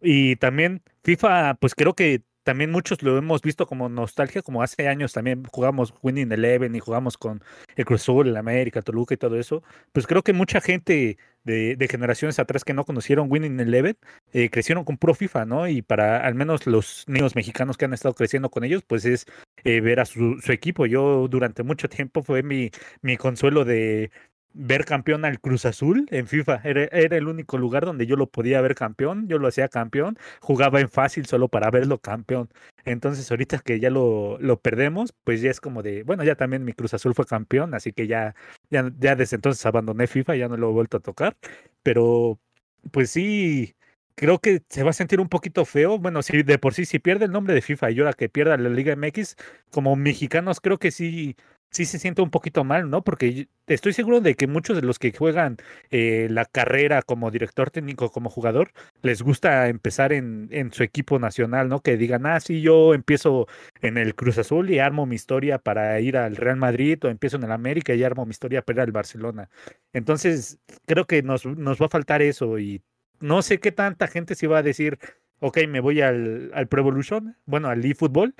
Y 0.00 0.36
también 0.36 0.82
FIFA, 1.04 1.54
pues 1.54 1.74
creo 1.74 1.94
que 1.94 2.22
también 2.42 2.72
muchos 2.72 3.02
lo 3.02 3.16
hemos 3.16 3.40
visto 3.42 3.66
como 3.66 3.88
nostalgia, 3.88 4.42
como 4.42 4.62
hace 4.62 4.88
años 4.88 5.12
también 5.12 5.44
jugamos 5.44 5.94
Winning 6.02 6.32
Eleven 6.32 6.74
y 6.74 6.80
jugamos 6.80 7.16
con 7.16 7.42
el 7.76 7.84
Cruz 7.84 8.02
Azul, 8.02 8.28
el 8.28 8.36
América, 8.36 8.82
Toluca 8.82 9.14
y 9.14 9.16
todo 9.16 9.38
eso. 9.38 9.62
Pues 9.92 10.06
creo 10.06 10.22
que 10.22 10.32
mucha 10.32 10.60
gente 10.60 11.18
de, 11.44 11.88
generaciones 11.88 12.38
atrás 12.38 12.64
que 12.64 12.74
no 12.74 12.84
conocieron 12.84 13.30
Winning 13.30 13.60
Eleven 13.60 13.96
eh, 14.32 14.50
crecieron 14.50 14.84
con 14.84 14.98
Pro 14.98 15.14
FIFA, 15.14 15.44
¿no? 15.44 15.68
Y 15.68 15.82
para 15.82 16.26
al 16.26 16.34
menos 16.34 16.66
los 16.66 17.04
niños 17.06 17.36
mexicanos 17.36 17.76
que 17.76 17.84
han 17.84 17.94
estado 17.94 18.14
creciendo 18.14 18.50
con 18.50 18.64
ellos, 18.64 18.82
pues 18.86 19.04
es 19.04 19.26
eh, 19.64 19.80
ver 19.80 20.00
a 20.00 20.04
su, 20.04 20.40
equipo. 20.48 20.86
Yo 20.86 21.28
durante 21.28 21.62
mucho 21.62 21.88
tiempo 21.88 22.22
fue 22.22 22.42
mi 22.42 22.70
consuelo 23.18 23.64
de 23.64 24.10
ver 24.54 24.84
campeón 24.84 25.24
al 25.24 25.40
Cruz 25.40 25.64
Azul 25.64 26.06
en 26.10 26.26
FIFA. 26.26 26.60
Era, 26.64 26.84
era, 26.84 27.16
el 27.16 27.28
único 27.28 27.58
lugar 27.58 27.84
donde 27.84 28.06
yo 28.06 28.16
lo 28.16 28.28
podía 28.28 28.60
ver 28.60 28.74
campeón. 28.74 29.28
Yo 29.28 29.38
lo 29.38 29.48
hacía 29.48 29.68
campeón. 29.68 30.18
Jugaba 30.40 30.80
en 30.80 30.88
fácil 30.88 31.26
solo 31.26 31.48
para 31.48 31.70
verlo 31.70 31.98
campeón. 31.98 32.50
Entonces, 32.84 33.30
ahorita 33.30 33.58
que 33.60 33.80
ya 33.80 33.90
lo, 33.90 34.38
lo 34.40 34.60
perdemos, 34.60 35.14
pues 35.24 35.40
ya 35.40 35.50
es 35.50 35.60
como 35.60 35.82
de, 35.82 36.02
bueno, 36.02 36.24
ya 36.24 36.34
también 36.34 36.64
mi 36.64 36.72
Cruz 36.72 36.94
Azul 36.94 37.14
fue 37.14 37.26
campeón, 37.26 37.74
así 37.74 37.92
que 37.92 38.06
ya, 38.06 38.34
ya, 38.70 38.82
desde 38.90 39.36
entonces 39.36 39.64
abandoné 39.66 40.06
FIFA, 40.06 40.36
ya 40.36 40.48
no 40.48 40.56
lo 40.56 40.70
he 40.70 40.72
vuelto 40.72 40.96
a 40.98 41.00
tocar. 41.00 41.36
Pero, 41.82 42.40
pues 42.90 43.10
sí, 43.10 43.74
creo 44.14 44.38
que 44.38 44.62
se 44.68 44.82
va 44.82 44.90
a 44.90 44.92
sentir 44.94 45.20
un 45.20 45.28
poquito 45.28 45.64
feo. 45.64 45.98
Bueno, 45.98 46.22
si 46.22 46.42
de 46.42 46.58
por 46.58 46.74
sí, 46.74 46.84
si 46.84 46.98
pierde 46.98 47.26
el 47.26 47.32
nombre 47.32 47.54
de 47.54 47.62
FIFA 47.62 47.90
y 47.90 47.98
ahora 48.00 48.12
que 48.14 48.28
pierda 48.28 48.56
la 48.56 48.68
Liga 48.68 48.94
MX, 48.96 49.36
como 49.70 49.96
mexicanos, 49.96 50.60
creo 50.60 50.78
que 50.78 50.90
sí 50.90 51.36
sí 51.72 51.86
se 51.86 51.98
siente 51.98 52.22
un 52.22 52.30
poquito 52.30 52.64
mal, 52.64 52.90
¿no? 52.90 53.02
Porque 53.02 53.48
estoy 53.66 53.92
seguro 53.94 54.20
de 54.20 54.34
que 54.34 54.46
muchos 54.46 54.76
de 54.76 54.82
los 54.82 54.98
que 54.98 55.12
juegan 55.12 55.56
eh, 55.90 56.28
la 56.30 56.44
carrera 56.44 57.02
como 57.02 57.30
director 57.30 57.70
técnico, 57.70 58.10
como 58.10 58.30
jugador, 58.30 58.72
les 59.00 59.22
gusta 59.22 59.68
empezar 59.68 60.12
en, 60.12 60.48
en, 60.52 60.72
su 60.72 60.82
equipo 60.82 61.18
nacional, 61.18 61.68
¿no? 61.68 61.80
Que 61.80 61.96
digan, 61.96 62.26
ah, 62.26 62.38
sí, 62.40 62.60
yo 62.60 62.94
empiezo 62.94 63.48
en 63.80 63.96
el 63.96 64.14
Cruz 64.14 64.38
Azul 64.38 64.70
y 64.70 64.78
armo 64.78 65.06
mi 65.06 65.16
historia 65.16 65.58
para 65.58 65.98
ir 66.00 66.16
al 66.18 66.36
Real 66.36 66.56
Madrid, 66.56 66.98
o 67.04 67.08
empiezo 67.08 67.36
en 67.38 67.44
el 67.44 67.52
América 67.52 67.94
y 67.94 68.04
armo 68.04 68.26
mi 68.26 68.30
historia 68.30 68.62
para 68.62 68.76
ir 68.76 68.80
al 68.82 68.92
Barcelona. 68.92 69.48
Entonces, 69.94 70.58
creo 70.86 71.06
que 71.06 71.22
nos, 71.22 71.46
nos 71.46 71.80
va 71.80 71.86
a 71.86 71.90
faltar 71.90 72.20
eso 72.22 72.58
y 72.58 72.82
no 73.20 73.40
sé 73.40 73.60
qué 73.60 73.72
tanta 73.72 74.08
gente 74.08 74.34
se 74.34 74.46
va 74.46 74.58
a 74.58 74.62
decir, 74.62 74.98
ok, 75.40 75.58
me 75.68 75.80
voy 75.80 76.02
al, 76.02 76.50
al 76.54 76.68
Pro 76.68 76.82
Evolution, 76.82 77.36
bueno, 77.46 77.68
al 77.68 77.84
eFootball, 77.84 78.34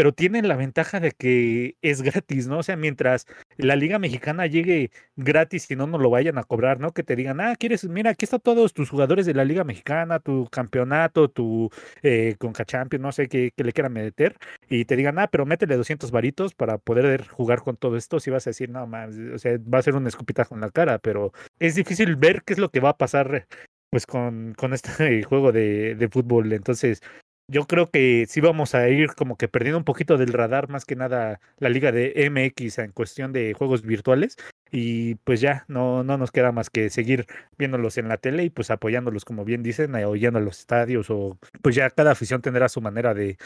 pero 0.00 0.14
tienen 0.14 0.48
la 0.48 0.56
ventaja 0.56 0.98
de 0.98 1.12
que 1.12 1.76
es 1.82 2.00
gratis, 2.00 2.46
¿no? 2.46 2.60
O 2.60 2.62
sea, 2.62 2.74
mientras 2.74 3.26
la 3.58 3.76
Liga 3.76 3.98
Mexicana 3.98 4.46
llegue 4.46 4.90
gratis 5.14 5.70
y 5.70 5.76
no 5.76 5.86
nos 5.86 6.00
lo 6.00 6.08
vayan 6.08 6.38
a 6.38 6.42
cobrar, 6.42 6.80
¿no? 6.80 6.92
Que 6.94 7.02
te 7.02 7.16
digan, 7.16 7.38
ah, 7.42 7.54
quieres, 7.54 7.86
mira, 7.86 8.12
aquí 8.12 8.24
están 8.24 8.40
todos 8.40 8.72
tus 8.72 8.88
jugadores 8.88 9.26
de 9.26 9.34
la 9.34 9.44
Liga 9.44 9.62
Mexicana, 9.62 10.18
tu 10.18 10.48
campeonato, 10.50 11.28
tu 11.28 11.68
eh, 12.02 12.34
Conca 12.38 12.64
Champions, 12.64 13.02
no 13.02 13.12
sé 13.12 13.28
qué, 13.28 13.52
le 13.54 13.72
quieran 13.74 13.92
meter, 13.92 14.38
y 14.70 14.86
te 14.86 14.96
digan, 14.96 15.18
ah, 15.18 15.28
pero 15.30 15.44
métele 15.44 15.76
200 15.76 16.10
varitos 16.10 16.54
para 16.54 16.78
poder 16.78 17.28
jugar 17.28 17.60
con 17.60 17.76
todo 17.76 17.98
esto, 17.98 18.20
si 18.20 18.30
vas 18.30 18.46
a 18.46 18.50
decir, 18.50 18.70
no, 18.70 18.86
más, 18.86 19.14
o 19.34 19.38
sea, 19.38 19.58
va 19.58 19.80
a 19.80 19.82
ser 19.82 19.96
un 19.96 20.06
escupitajo 20.06 20.54
en 20.54 20.62
la 20.62 20.70
cara, 20.70 20.98
pero 20.98 21.34
es 21.58 21.74
difícil 21.74 22.16
ver 22.16 22.42
qué 22.46 22.54
es 22.54 22.58
lo 22.58 22.70
que 22.70 22.80
va 22.80 22.88
a 22.88 22.96
pasar 22.96 23.46
pues 23.90 24.06
con, 24.06 24.54
con 24.54 24.72
este 24.72 25.22
juego 25.24 25.52
de, 25.52 25.94
de 25.94 26.08
fútbol. 26.08 26.54
Entonces, 26.54 27.02
yo 27.50 27.66
creo 27.66 27.90
que 27.90 28.26
sí 28.28 28.40
vamos 28.40 28.74
a 28.76 28.88
ir 28.88 29.14
como 29.14 29.36
que 29.36 29.48
perdiendo 29.48 29.78
un 29.78 29.84
poquito 29.84 30.16
del 30.16 30.32
radar, 30.32 30.68
más 30.68 30.84
que 30.84 30.94
nada 30.94 31.40
la 31.58 31.68
liga 31.68 31.90
de 31.90 32.30
MX 32.30 32.78
en 32.78 32.92
cuestión 32.92 33.32
de 33.32 33.54
juegos 33.54 33.82
virtuales. 33.82 34.36
Y 34.70 35.16
pues 35.16 35.40
ya 35.40 35.64
no, 35.66 36.04
no 36.04 36.16
nos 36.16 36.30
queda 36.30 36.52
más 36.52 36.70
que 36.70 36.90
seguir 36.90 37.26
viéndolos 37.58 37.98
en 37.98 38.08
la 38.08 38.18
tele 38.18 38.44
y 38.44 38.50
pues 38.50 38.70
apoyándolos, 38.70 39.24
como 39.24 39.44
bien 39.44 39.64
dicen, 39.64 39.94
oyendo 39.96 40.38
a 40.38 40.42
los 40.42 40.60
estadios 40.60 41.10
o 41.10 41.38
pues 41.60 41.74
ya 41.74 41.90
cada 41.90 42.12
afición 42.12 42.40
tendrá 42.40 42.68
su 42.68 42.80
manera 42.80 43.14
de, 43.14 43.36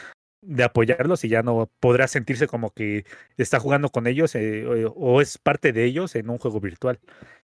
de 0.41 0.63
apoyarlos 0.63 1.23
y 1.23 1.29
ya 1.29 1.41
no 1.41 1.71
podrá 1.79 2.07
sentirse 2.07 2.47
como 2.47 2.71
que 2.71 3.05
está 3.37 3.59
jugando 3.59 3.89
con 3.89 4.05
ellos 4.05 4.35
eh, 4.35 4.65
o, 4.67 4.91
o 4.91 5.21
es 5.21 5.39
parte 5.39 5.73
de 5.73 5.83
ellos 5.85 6.15
en 6.15 6.29
un 6.29 6.37
juego 6.37 6.59
virtual. 6.59 6.99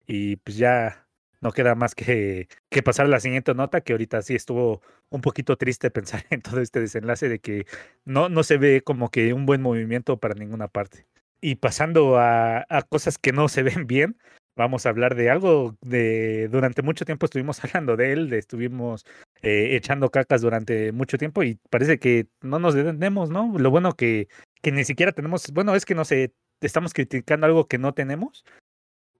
Y 0.05 0.35
pues 0.37 0.57
ya 0.57 1.07
no 1.41 1.51
queda 1.51 1.75
más 1.75 1.95
que, 1.95 2.47
que 2.69 2.83
pasar 2.83 3.07
a 3.07 3.09
la 3.09 3.19
siguiente 3.19 3.53
nota, 3.53 3.81
que 3.81 3.93
ahorita 3.93 4.21
sí 4.21 4.35
estuvo 4.35 4.81
un 5.09 5.21
poquito 5.21 5.57
triste 5.57 5.91
pensar 5.91 6.25
en 6.29 6.41
todo 6.41 6.61
este 6.61 6.79
desenlace 6.79 7.29
de 7.29 7.39
que 7.39 7.65
no, 8.05 8.29
no 8.29 8.43
se 8.43 8.57
ve 8.57 8.81
como 8.81 9.09
que 9.09 9.33
un 9.33 9.45
buen 9.45 9.61
movimiento 9.61 10.17
para 10.17 10.35
ninguna 10.35 10.67
parte. 10.67 11.07
Y 11.41 11.55
pasando 11.55 12.17
a, 12.17 12.65
a 12.69 12.81
cosas 12.83 13.17
que 13.17 13.31
no 13.31 13.47
se 13.49 13.63
ven 13.63 13.87
bien, 13.87 14.17
vamos 14.55 14.85
a 14.85 14.89
hablar 14.89 15.15
de 15.15 15.29
algo 15.29 15.75
de 15.81 16.47
durante 16.49 16.81
mucho 16.81 17.05
tiempo 17.05 17.25
estuvimos 17.25 17.63
hablando 17.63 17.97
de 17.97 18.13
él, 18.13 18.29
de, 18.29 18.37
estuvimos 18.37 19.05
eh, 19.41 19.75
echando 19.75 20.09
cacas 20.09 20.41
durante 20.41 20.91
mucho 20.91 21.17
tiempo 21.17 21.43
y 21.43 21.59
parece 21.69 21.99
que 21.99 22.27
no 22.41 22.59
nos 22.59 22.73
detenemos, 22.73 23.29
¿no? 23.29 23.57
Lo 23.57 23.71
bueno 23.71 23.93
que, 23.95 24.27
que 24.61 24.71
ni 24.71 24.83
siquiera 24.83 25.11
tenemos, 25.11 25.51
bueno, 25.51 25.75
es 25.75 25.85
que 25.85 25.95
no 25.95 26.05
sé, 26.05 26.33
estamos 26.61 26.93
criticando 26.93 27.47
algo 27.47 27.67
que 27.67 27.77
no 27.77 27.93
tenemos, 27.93 28.45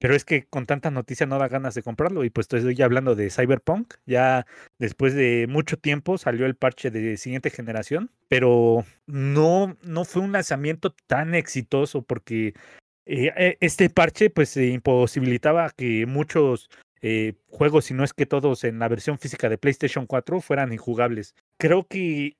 pero 0.01 0.15
es 0.15 0.25
que 0.25 0.46
con 0.48 0.65
tanta 0.65 0.89
noticia 0.89 1.27
no 1.27 1.38
da 1.38 1.48
ganas 1.48 1.75
de 1.75 1.84
comprarlo. 1.84 2.25
Y 2.25 2.31
pues 2.31 2.48
estoy 2.51 2.74
ya 2.74 2.86
hablando 2.86 3.13
de 3.13 3.29
Cyberpunk. 3.29 3.93
Ya 4.08 4.48
después 4.79 5.13
de 5.13 5.46
mucho 5.48 5.77
tiempo 5.77 6.17
salió 6.17 6.48
el 6.48 6.55
parche 6.55 6.89
de 6.89 7.17
siguiente 7.17 7.51
generación, 7.51 8.10
pero 8.27 8.84
no, 9.05 9.77
no 9.84 10.03
fue 10.03 10.24
un 10.24 10.31
lanzamiento 10.31 10.96
tan 11.05 11.36
exitoso 11.36 12.01
porque 12.01 12.55
eh, 13.05 13.31
e, 13.38 13.58
este 13.62 13.91
parche 13.91 14.31
pues 14.31 14.58
imposibilitaba 14.58 15.70
que 15.70 16.08
muchos 16.08 16.72
eh, 17.03 17.34
juegos, 17.48 17.86
si 17.86 17.93
no 17.93 18.03
es 18.03 18.13
que 18.13 18.25
todos 18.25 18.63
en 18.63 18.79
la 18.79 18.88
versión 18.88 19.20
física 19.20 19.50
de 19.50 19.60
PlayStation 19.60 20.08
4 20.08 20.41
fueran 20.41 20.74
injugables. 20.74 21.36
Creo 21.60 21.86
que 21.86 22.38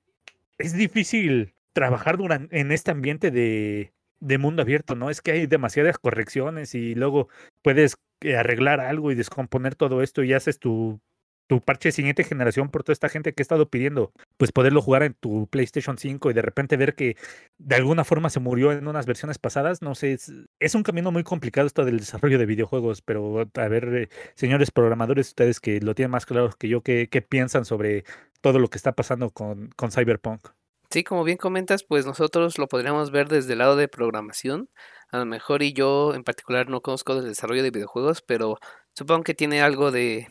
es 0.58 0.72
difícil 0.72 1.54
trabajar 1.72 2.16
durante, 2.16 2.58
en 2.58 2.72
este 2.72 2.90
ambiente 2.90 3.30
de, 3.30 3.92
de 4.22 4.38
mundo 4.38 4.62
abierto, 4.62 4.94
¿no? 4.94 5.10
Es 5.10 5.20
que 5.20 5.32
hay 5.32 5.46
demasiadas 5.46 5.98
correcciones 5.98 6.74
y 6.74 6.94
luego 6.94 7.28
puedes 7.62 7.96
eh, 8.20 8.36
arreglar 8.36 8.80
algo 8.80 9.10
y 9.10 9.16
descomponer 9.16 9.74
todo 9.74 10.00
esto 10.00 10.22
y 10.22 10.32
haces 10.32 10.60
tu, 10.60 11.00
tu 11.48 11.60
parche 11.60 11.88
de 11.88 11.92
siguiente 11.92 12.22
generación 12.22 12.70
por 12.70 12.84
toda 12.84 12.92
esta 12.92 13.08
gente 13.08 13.34
que 13.34 13.42
ha 13.42 13.44
estado 13.44 13.68
pidiendo, 13.68 14.12
pues 14.36 14.52
poderlo 14.52 14.80
jugar 14.80 15.02
en 15.02 15.14
tu 15.14 15.48
PlayStation 15.48 15.98
5 15.98 16.30
y 16.30 16.34
de 16.34 16.42
repente 16.42 16.76
ver 16.76 16.94
que 16.94 17.16
de 17.58 17.74
alguna 17.74 18.04
forma 18.04 18.30
se 18.30 18.38
murió 18.38 18.70
en 18.70 18.86
unas 18.86 19.06
versiones 19.06 19.38
pasadas, 19.38 19.82
no 19.82 19.96
sé, 19.96 20.16
es, 20.60 20.74
un 20.76 20.84
camino 20.84 21.10
muy 21.10 21.24
complicado 21.24 21.66
esto 21.66 21.84
del 21.84 21.98
desarrollo 21.98 22.38
de 22.38 22.46
videojuegos, 22.46 23.02
pero 23.02 23.50
a 23.54 23.68
ver, 23.68 23.94
eh, 23.94 24.08
señores 24.36 24.70
programadores, 24.70 25.28
ustedes 25.28 25.58
que 25.58 25.80
lo 25.80 25.96
tienen 25.96 26.12
más 26.12 26.26
claro 26.26 26.50
que 26.56 26.68
yo, 26.68 26.82
¿qué, 26.82 27.08
qué 27.10 27.22
piensan 27.22 27.64
sobre 27.64 28.04
todo 28.40 28.60
lo 28.60 28.68
que 28.68 28.78
está 28.78 28.92
pasando 28.92 29.30
con, 29.30 29.70
con 29.76 29.90
Cyberpunk? 29.90 30.48
Sí, 30.92 31.04
como 31.04 31.24
bien 31.24 31.38
comentas, 31.38 31.84
pues 31.84 32.04
nosotros 32.04 32.58
lo 32.58 32.68
podríamos 32.68 33.10
ver 33.10 33.26
desde 33.28 33.54
el 33.54 33.60
lado 33.60 33.76
de 33.76 33.88
programación. 33.88 34.68
A 35.10 35.16
lo 35.18 35.24
mejor 35.24 35.62
y 35.62 35.72
yo 35.72 36.12
en 36.14 36.22
particular 36.22 36.68
no 36.68 36.82
conozco 36.82 37.14
del 37.14 37.28
desarrollo 37.28 37.62
de 37.62 37.70
videojuegos, 37.70 38.20
pero 38.20 38.58
supongo 38.94 39.22
que 39.24 39.32
tiene 39.32 39.62
algo 39.62 39.90
de 39.90 40.28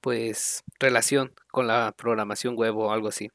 pues 0.00 0.64
relación 0.80 1.34
con 1.50 1.66
la 1.66 1.94
programación 1.96 2.56
web 2.56 2.76
o 2.78 2.92
algo 2.92 3.08
así. 3.08 3.30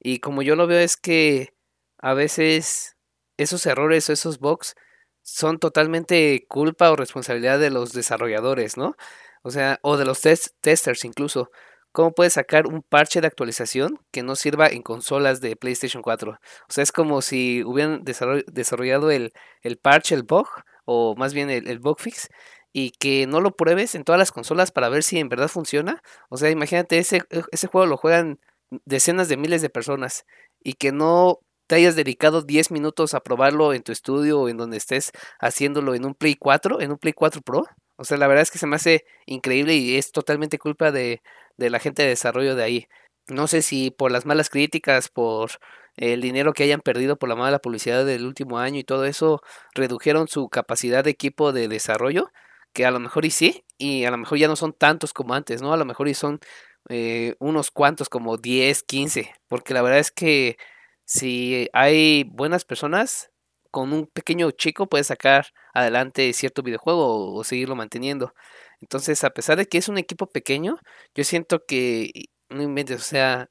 Y 0.00 0.20
como 0.20 0.42
yo 0.42 0.56
lo 0.56 0.66
veo 0.66 0.80
es 0.80 0.96
que 0.98 1.54
a 1.98 2.14
veces 2.14 2.96
esos 3.38 3.66
errores 3.66 4.10
o 4.10 4.12
esos 4.12 4.38
bugs 4.38 4.74
son 5.22 5.58
totalmente 5.58 6.46
culpa 6.48 6.90
o 6.92 6.96
responsabilidad 6.96 7.58
de 7.60 7.70
los 7.70 7.92
desarrolladores, 7.94 8.76
¿no? 8.76 8.96
O 9.42 9.50
sea, 9.50 9.78
o 9.82 9.96
de 9.96 10.04
los 10.04 10.20
testers 10.22 11.04
incluso. 11.06 11.50
¿Cómo 11.96 12.12
puedes 12.12 12.34
sacar 12.34 12.66
un 12.66 12.82
parche 12.82 13.22
de 13.22 13.26
actualización 13.26 13.98
que 14.10 14.22
no 14.22 14.36
sirva 14.36 14.68
en 14.68 14.82
consolas 14.82 15.40
de 15.40 15.56
PlayStation 15.56 16.02
4? 16.02 16.32
O 16.32 16.36
sea, 16.68 16.82
es 16.82 16.92
como 16.92 17.22
si 17.22 17.64
hubieran 17.64 18.04
desarrollado 18.04 19.10
el, 19.10 19.32
el 19.62 19.78
parche, 19.78 20.14
el 20.14 20.22
bug, 20.22 20.46
o 20.84 21.16
más 21.16 21.32
bien 21.32 21.48
el, 21.48 21.78
bug 21.78 21.98
fix, 21.98 22.28
y 22.70 22.90
que 22.90 23.26
no 23.26 23.40
lo 23.40 23.56
pruebes 23.56 23.94
en 23.94 24.04
todas 24.04 24.18
las 24.18 24.30
consolas 24.30 24.72
para 24.72 24.90
ver 24.90 25.04
si 25.04 25.18
en 25.18 25.30
verdad 25.30 25.48
funciona. 25.48 26.02
O 26.28 26.36
sea, 26.36 26.50
imagínate, 26.50 26.98
ese, 26.98 27.22
e, 27.30 27.42
ese 27.50 27.66
juego 27.66 27.86
lo 27.86 27.96
juegan 27.96 28.40
decenas 28.84 29.30
de 29.30 29.38
miles 29.38 29.62
de 29.62 29.70
personas 29.70 30.26
y 30.62 30.74
que 30.74 30.92
no 30.92 31.40
te 31.66 31.76
hayas 31.76 31.96
dedicado 31.96 32.42
10 32.42 32.72
minutos 32.72 33.14
a 33.14 33.20
probarlo 33.20 33.72
en 33.72 33.82
tu 33.82 33.92
estudio 33.92 34.40
o 34.42 34.48
en 34.50 34.58
donde 34.58 34.76
estés 34.76 35.12
haciéndolo 35.40 35.94
en 35.94 36.04
un 36.04 36.14
Play 36.14 36.34
4, 36.34 36.82
en 36.82 36.90
un 36.92 36.98
Play 36.98 37.14
4 37.14 37.40
Pro. 37.40 37.64
O 37.96 38.04
sea, 38.04 38.16
la 38.18 38.26
verdad 38.26 38.42
es 38.42 38.50
que 38.50 38.58
se 38.58 38.66
me 38.66 38.76
hace 38.76 39.04
increíble 39.26 39.74
y 39.74 39.96
es 39.96 40.12
totalmente 40.12 40.58
culpa 40.58 40.92
de, 40.92 41.22
de 41.56 41.70
la 41.70 41.78
gente 41.80 42.02
de 42.02 42.08
desarrollo 42.10 42.54
de 42.54 42.62
ahí. 42.64 42.88
No 43.28 43.46
sé 43.48 43.62
si 43.62 43.90
por 43.90 44.12
las 44.12 44.26
malas 44.26 44.50
críticas, 44.50 45.08
por 45.08 45.52
el 45.96 46.20
dinero 46.20 46.52
que 46.52 46.62
hayan 46.64 46.80
perdido 46.80 47.16
por 47.16 47.28
la 47.28 47.36
mala 47.36 47.58
publicidad 47.58 48.04
del 48.04 48.26
último 48.26 48.58
año 48.58 48.78
y 48.78 48.84
todo 48.84 49.04
eso, 49.06 49.42
redujeron 49.74 50.28
su 50.28 50.48
capacidad 50.48 51.02
de 51.04 51.10
equipo 51.10 51.52
de 51.52 51.68
desarrollo, 51.68 52.30
que 52.72 52.84
a 52.86 52.90
lo 52.90 53.00
mejor 53.00 53.24
y 53.24 53.30
sí, 53.30 53.64
y 53.78 54.04
a 54.04 54.10
lo 54.10 54.18
mejor 54.18 54.38
ya 54.38 54.48
no 54.48 54.56
son 54.56 54.72
tantos 54.74 55.12
como 55.14 55.34
antes, 55.34 55.62
¿no? 55.62 55.72
A 55.72 55.76
lo 55.78 55.84
mejor 55.86 56.08
y 56.08 56.14
son 56.14 56.40
eh, 56.88 57.34
unos 57.38 57.70
cuantos, 57.70 58.08
como 58.08 58.36
10, 58.36 58.82
15, 58.82 59.34
porque 59.48 59.74
la 59.74 59.82
verdad 59.82 59.98
es 60.00 60.10
que 60.12 60.56
si 61.04 61.68
hay 61.72 62.24
buenas 62.24 62.64
personas, 62.64 63.30
con 63.76 63.92
un 63.92 64.06
pequeño 64.06 64.50
chico 64.52 64.88
puedes 64.88 65.08
sacar 65.08 65.48
adelante 65.74 66.32
cierto 66.32 66.62
videojuego 66.62 67.34
o 67.34 67.44
seguirlo 67.44 67.76
manteniendo. 67.76 68.32
Entonces, 68.80 69.22
a 69.22 69.28
pesar 69.30 69.58
de 69.58 69.66
que 69.66 69.76
es 69.76 69.90
un 69.90 69.98
equipo 69.98 70.28
pequeño, 70.28 70.78
yo 71.14 71.24
siento 71.24 71.66
que, 71.66 72.10
no 72.48 72.62
inventes, 72.62 72.98
o 73.02 73.04
sea, 73.04 73.50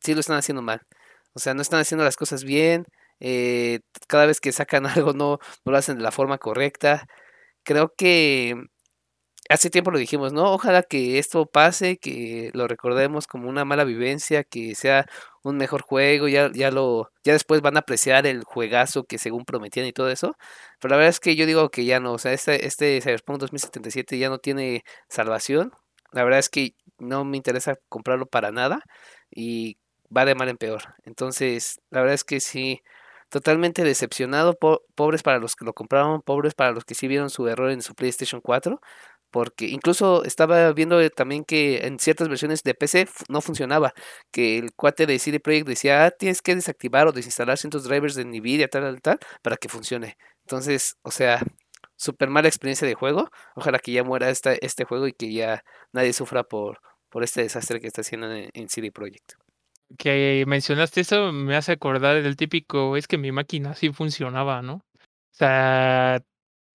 sí 0.00 0.14
lo 0.14 0.20
están 0.20 0.38
haciendo 0.38 0.62
mal. 0.62 0.82
O 1.34 1.40
sea, 1.40 1.54
no 1.54 1.62
están 1.62 1.80
haciendo 1.80 2.04
las 2.04 2.16
cosas 2.16 2.44
bien. 2.44 2.86
Eh, 3.18 3.80
cada 4.08 4.26
vez 4.26 4.40
que 4.40 4.52
sacan 4.52 4.86
algo 4.86 5.14
no 5.14 5.40
lo 5.64 5.76
hacen 5.76 5.96
de 5.98 6.04
la 6.04 6.12
forma 6.12 6.38
correcta. 6.38 7.06
Creo 7.64 7.94
que 7.96 8.54
hace 9.48 9.70
tiempo 9.70 9.90
lo 9.90 9.98
dijimos, 9.98 10.32
¿no? 10.32 10.52
Ojalá 10.52 10.82
que 10.82 11.18
esto 11.18 11.46
pase, 11.46 11.98
que 11.98 12.50
lo 12.54 12.68
recordemos 12.68 13.26
como 13.26 13.48
una 13.48 13.64
mala 13.64 13.84
vivencia, 13.84 14.44
que 14.44 14.74
sea 14.74 15.06
un 15.42 15.56
mejor 15.56 15.82
juego, 15.82 16.28
ya, 16.28 16.50
ya 16.52 16.70
lo, 16.70 17.10
ya 17.24 17.32
después 17.32 17.60
van 17.60 17.76
a 17.76 17.80
apreciar 17.80 18.26
el 18.26 18.44
juegazo 18.44 19.04
que 19.04 19.18
según 19.18 19.44
prometían 19.44 19.86
y 19.86 19.92
todo 19.92 20.10
eso. 20.10 20.36
Pero 20.80 20.90
la 20.92 20.96
verdad 20.96 21.10
es 21.10 21.20
que 21.20 21.36
yo 21.36 21.46
digo 21.46 21.70
que 21.70 21.84
ya 21.84 22.00
no, 22.00 22.12
o 22.12 22.18
sea, 22.18 22.32
este, 22.32 22.66
este 22.66 23.00
Cyberpunk 23.00 23.40
2077 23.40 24.18
ya 24.18 24.28
no 24.28 24.38
tiene 24.38 24.84
salvación. 25.08 25.72
La 26.12 26.24
verdad 26.24 26.40
es 26.40 26.48
que 26.48 26.74
no 26.98 27.24
me 27.24 27.36
interesa 27.36 27.76
comprarlo 27.88 28.26
para 28.26 28.52
nada 28.52 28.82
y 29.30 29.78
va 30.16 30.24
de 30.24 30.34
mal 30.34 30.48
en 30.48 30.56
peor. 30.56 30.94
Entonces, 31.04 31.80
la 31.90 32.00
verdad 32.00 32.14
es 32.14 32.24
que 32.24 32.40
sí, 32.40 32.82
totalmente 33.28 33.84
decepcionado. 33.84 34.56
pobres 34.94 35.22
para 35.22 35.38
los 35.38 35.56
que 35.56 35.64
lo 35.64 35.74
compraron, 35.74 36.22
pobres 36.22 36.54
para 36.54 36.72
los 36.72 36.84
que 36.84 36.94
sí 36.94 37.08
vieron 37.08 37.30
su 37.30 37.48
error 37.48 37.70
en 37.70 37.82
su 37.82 37.94
PlayStation 37.94 38.40
4 38.40 38.80
porque 39.36 39.66
incluso 39.66 40.24
estaba 40.24 40.72
viendo 40.72 41.10
también 41.10 41.44
que 41.44 41.86
en 41.86 41.98
ciertas 41.98 42.26
versiones 42.26 42.62
de 42.62 42.72
PC 42.72 43.06
no 43.28 43.42
funcionaba, 43.42 43.92
que 44.32 44.56
el 44.56 44.72
cuate 44.72 45.04
de 45.04 45.18
CD 45.18 45.40
Projekt 45.40 45.68
decía, 45.68 46.06
ah, 46.06 46.10
tienes 46.10 46.40
que 46.40 46.54
desactivar 46.54 47.06
o 47.06 47.12
desinstalar 47.12 47.58
ciertos 47.58 47.84
drivers 47.84 48.14
de 48.14 48.24
Nvidia, 48.24 48.66
tal, 48.68 48.84
tal, 48.84 49.02
tal, 49.02 49.18
para 49.42 49.58
que 49.58 49.68
funcione. 49.68 50.16
Entonces, 50.46 50.96
o 51.02 51.10
sea, 51.10 51.42
súper 51.96 52.30
mala 52.30 52.48
experiencia 52.48 52.88
de 52.88 52.94
juego. 52.94 53.28
Ojalá 53.54 53.78
que 53.78 53.92
ya 53.92 54.04
muera 54.04 54.30
esta, 54.30 54.54
este 54.54 54.84
juego 54.84 55.06
y 55.06 55.12
que 55.12 55.30
ya 55.30 55.62
nadie 55.92 56.14
sufra 56.14 56.42
por, 56.42 56.80
por 57.10 57.22
este 57.22 57.42
desastre 57.42 57.78
que 57.78 57.88
está 57.88 58.00
haciendo 58.00 58.32
en, 58.32 58.48
en 58.54 58.70
CD 58.70 58.90
Projekt. 58.90 59.34
Que 59.98 60.44
mencionaste 60.46 61.02
eso 61.02 61.30
me 61.30 61.56
hace 61.56 61.72
acordar 61.72 62.22
del 62.22 62.36
típico, 62.36 62.96
es 62.96 63.06
que 63.06 63.18
mi 63.18 63.32
máquina 63.32 63.74
sí 63.74 63.92
funcionaba, 63.92 64.62
¿no? 64.62 64.76
O 64.76 65.34
sea, 65.38 66.22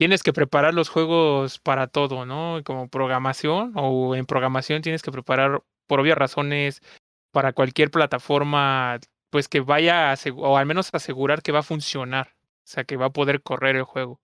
tienes 0.02 0.24
que 0.24 0.34
preparar 0.34 0.74
los 0.74 0.90
juegos 0.90 1.60
para 1.60 1.86
todo, 1.86 2.26
¿no? 2.26 2.60
Como 2.66 2.90
programación 2.90 3.72
o 3.76 4.16
en 4.16 4.26
programación 4.26 4.82
tienes 4.82 5.04
que 5.04 5.12
preparar 5.12 5.62
por 5.86 6.00
obvias 6.00 6.18
razones 6.18 6.82
para 7.30 7.54
cualquier 7.54 7.92
plataforma, 7.92 9.00
pues 9.30 9.48
que 9.48 9.60
vaya 9.60 10.12
a 10.12 10.16
o 10.38 10.58
al 10.58 10.66
menos 10.66 10.90
asegurar 10.92 11.44
que 11.44 11.52
va 11.52 11.60
a 11.60 11.64
funcionar, 11.64 12.34
o 12.34 12.62
sea, 12.64 12.84
que 12.84 12.98
va 12.98 13.06
a 13.08 13.10
poder 13.12 13.44
correr 13.44 13.76
el 13.76 13.84
juego. 13.84 14.20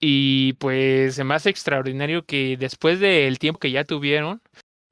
Y 0.00 0.54
pues 0.54 1.16
se 1.16 1.24
me 1.24 1.36
extraordinario 1.36 2.24
que 2.24 2.56
después 2.56 2.98
del 2.98 3.38
tiempo 3.38 3.60
que 3.60 3.72
ya 3.72 3.84
tuvieron, 3.84 4.40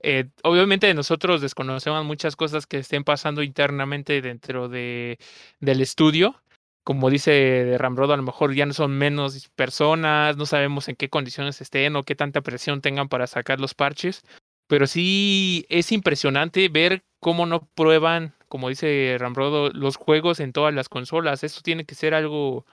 eh, 0.03 0.29
obviamente 0.43 0.93
nosotros 0.93 1.41
desconocemos 1.41 2.05
muchas 2.05 2.37
cosas 2.37 2.67
que 2.67 2.81
estén 2.81 3.03
pasando 3.03 3.43
internamente 3.43 4.21
dentro 4.21 4.69
de, 4.69 5.19
del 5.59 5.81
estudio, 5.81 6.42
como 6.85 7.11
dice 7.11 7.77
Ramrodo, 7.79 8.13
a 8.13 8.17
lo 8.17 8.23
mejor 8.23 8.55
ya 8.55 8.67
no 8.67 8.73
son 8.73 8.99
menos 8.99 9.49
personas, 9.51 10.37
no 10.37 10.47
sabemos 10.47 10.89
en 10.89 10.97
qué 10.97 11.09
condiciones 11.09 11.61
estén 11.61 11.97
o 11.97 12.03
qué 12.03 12.15
tanta 12.15 12.41
presión 12.41 12.81
tengan 12.81 13.09
para 13.09 13.27
sacar 13.27 13.61
los 13.61 13.75
parches, 13.75 14.23
pero 14.67 14.87
sí 14.87 15.67
es 15.69 15.93
impresionante 15.93 16.69
ver 16.69 17.05
cómo 17.21 17.47
no 17.47 17.69
prueban, 17.75 18.35
como 18.49 18.69
dice 18.69 19.17
Ramrodo, 19.19 19.71
los 19.71 19.97
juegos 19.97 20.41
en 20.41 20.53
todas 20.53 20.75
las 20.75 20.89
consolas. 20.89 21.45
Esto 21.45 21.61
tiene 21.63 21.85
que 21.85 21.95
ser 21.95 22.15
algo 22.15 22.67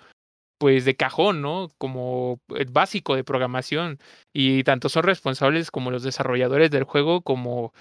pues 0.60 0.86
de 0.86 0.96
cajón, 0.96 1.42
¿no? 1.42 1.70
Como 1.78 2.42
básico 2.72 3.16
de 3.16 3.24
programación. 3.24 4.00
Y 4.34 4.64
tanto 4.64 4.90
son 4.90 5.04
responsables 5.04 5.72
como 5.72 5.92
los 5.92 6.04
desarrolladores 6.04 6.72
del 6.72 6.84
juego, 6.84 7.22
como 7.22 7.74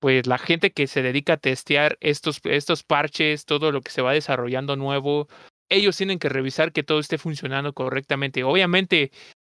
pues 0.00 0.26
la 0.26 0.38
gente 0.38 0.72
que 0.72 0.86
se 0.86 1.02
dedica 1.02 1.34
a 1.34 1.36
testear 1.38 1.98
estos, 2.00 2.40
estos 2.44 2.82
parches, 2.84 3.44
todo 3.44 3.72
lo 3.72 3.82
que 3.82 3.90
se 3.92 4.02
va 4.02 4.12
desarrollando 4.12 4.76
nuevo, 4.76 5.28
ellos 5.70 5.96
tienen 5.96 6.18
que 6.18 6.28
revisar 6.28 6.72
que 6.72 6.82
todo 6.82 6.98
esté 6.98 7.16
funcionando 7.16 7.72
correctamente. 7.72 8.44
Obviamente, 8.44 9.10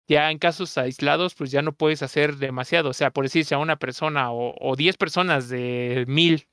ya 0.08 0.32
en 0.32 0.40
casos 0.40 0.78
aislados, 0.78 1.36
pues 1.36 1.52
ya 1.52 1.62
no 1.62 1.74
puedes 1.74 2.02
hacer 2.04 2.38
demasiado. 2.38 2.90
O 2.90 2.94
sea, 2.94 3.12
por 3.12 3.26
decir, 3.26 3.46
si 3.46 3.54
a 3.54 3.60
una 3.60 3.78
persona 3.78 4.32
o, 4.32 4.76
diez 4.76 4.98
personas 4.98 5.50
de 5.50 6.06
mil 6.08 6.48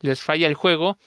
les 0.00 0.20
falla 0.20 0.46
el 0.46 0.54
juego, 0.54 0.98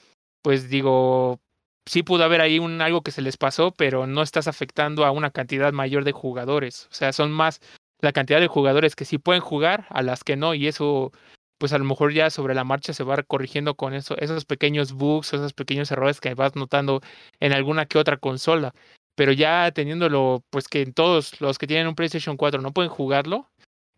pues 0.41 0.69
digo, 0.69 1.39
sí 1.85 2.03
pudo 2.03 2.23
haber 2.23 2.41
ahí 2.41 2.59
un 2.59 2.81
algo 2.81 3.01
que 3.01 3.11
se 3.11 3.21
les 3.21 3.37
pasó, 3.37 3.71
pero 3.71 4.07
no 4.07 4.21
estás 4.21 4.47
afectando 4.47 5.05
a 5.05 5.11
una 5.11 5.31
cantidad 5.31 5.73
mayor 5.73 6.03
de 6.03 6.11
jugadores. 6.11 6.87
O 6.91 6.93
sea, 6.93 7.13
son 7.13 7.31
más 7.31 7.59
la 7.99 8.11
cantidad 8.11 8.39
de 8.41 8.47
jugadores 8.47 8.95
que 8.95 9.05
sí 9.05 9.17
pueden 9.17 9.41
jugar 9.41 9.87
a 9.89 10.03
las 10.03 10.23
que 10.23 10.35
no, 10.35 10.53
y 10.53 10.67
eso 10.67 11.11
pues 11.57 11.73
a 11.73 11.77
lo 11.77 11.85
mejor 11.85 12.13
ya 12.13 12.29
sobre 12.29 12.55
la 12.55 12.63
marcha 12.63 12.93
se 12.93 13.03
va 13.03 13.21
corrigiendo 13.23 13.75
con 13.75 13.93
eso, 13.93 14.17
esos 14.17 14.45
pequeños 14.45 14.93
bugs, 14.93 15.33
esos 15.33 15.53
pequeños 15.53 15.91
errores 15.91 16.19
que 16.21 16.33
vas 16.35 16.55
notando 16.55 17.01
en 17.39 17.53
alguna 17.53 17.85
que 17.85 17.97
otra 17.99 18.17
consola. 18.17 18.73
pero 19.15 19.31
ya 19.31 19.71
teniéndolo, 19.73 20.43
pues 20.49 20.67
que 20.67 20.85
todos 20.87 21.39
los 21.41 21.57
que 21.59 21.67
tienen 21.67 21.87
un 21.87 21.95
PlayStation 21.95 22.37
4 22.37 22.61
no 22.61 22.73
pueden 22.73 22.91
jugarlo, 22.91 23.49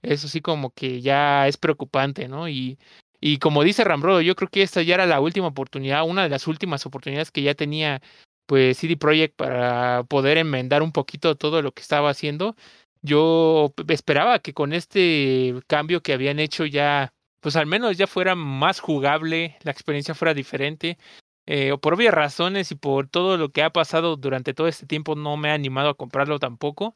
eso 0.02 0.28
sí 0.28 0.42
como 0.42 0.72
que 0.72 1.02
ya 1.02 1.48
es 1.48 1.58
preocupante, 1.58 2.28
¿no? 2.28 2.50
Y, 2.50 2.78
y 3.22 3.40
como 3.40 3.64
dice 3.64 3.84
Rambrodo, 3.84 4.22
yo 4.22 4.36
creo 4.36 4.50
que 4.50 4.62
esta 4.64 4.82
ya 4.84 4.96
era 4.96 5.06
la 5.08 5.20
última 5.22 5.48
oportunidad, 5.48 6.04
una 6.06 6.24
de 6.24 6.30
las 6.30 6.48
últimas 6.48 6.86
oportunidades 6.86 7.32
que 7.32 7.42
ya 7.44 7.56
tenía 7.56 8.02
pues 8.46 8.78
CD 8.78 8.98
Projekt 8.98 9.36
para 9.36 10.04
poder 10.06 10.38
enmendar 10.38 10.84
un 10.84 10.92
poquito 10.92 11.36
todo 11.36 11.62
lo 11.62 11.72
que 11.74 11.82
estaba 11.82 12.10
haciendo. 12.12 12.56
Yo 13.02 13.74
esperaba 13.90 14.40
que 14.40 14.54
con 14.54 14.74
este 14.74 15.56
cambio 15.68 16.02
que 16.02 16.14
habían 16.14 16.40
hecho 16.40 16.66
ya, 16.66 17.14
pues 17.46 17.58
al 17.58 17.68
menos 17.68 17.96
ya 17.96 18.08
fuera 18.08 18.34
más 18.34 18.80
jugable, 18.80 19.56
la 19.62 19.70
experiencia 19.70 20.16
fuera 20.16 20.34
diferente. 20.34 20.98
Eh, 21.46 21.78
por 21.80 21.94
obvias 21.94 22.12
razones 22.12 22.72
y 22.72 22.76
por 22.76 23.08
todo 23.08 23.38
lo 23.38 23.50
que 23.50 23.62
ha 23.62 23.70
pasado 23.70 24.16
durante 24.16 24.56
todo 24.56 24.68
este 24.68 24.88
tiempo 24.88 25.14
no 25.14 25.38
me 25.38 25.52
ha 25.52 25.54
animado 25.54 25.90
a 25.90 25.94
comprarlo 25.94 26.40
tampoco. 26.40 26.96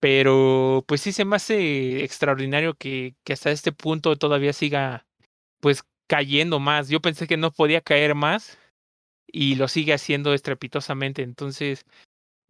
Pero 0.00 0.84
pues 0.88 1.02
sí 1.02 1.12
se 1.12 1.24
me 1.24 1.36
hace 1.36 2.02
extraordinario 2.02 2.74
que, 2.74 3.14
hasta 3.30 3.52
este 3.52 3.70
punto 3.70 4.16
todavía 4.16 4.52
siga 4.52 5.06
pues 5.60 5.84
cayendo 6.08 6.58
más. 6.58 6.88
Yo 6.88 7.00
pensé 7.00 7.28
que 7.28 7.36
no 7.36 7.52
podía 7.52 7.80
caer 7.80 8.16
más 8.16 8.58
y 9.28 9.54
lo 9.54 9.68
sigue 9.68 9.92
haciendo 9.94 10.34
estrepitosamente. 10.34 11.22
Entonces 11.22 11.84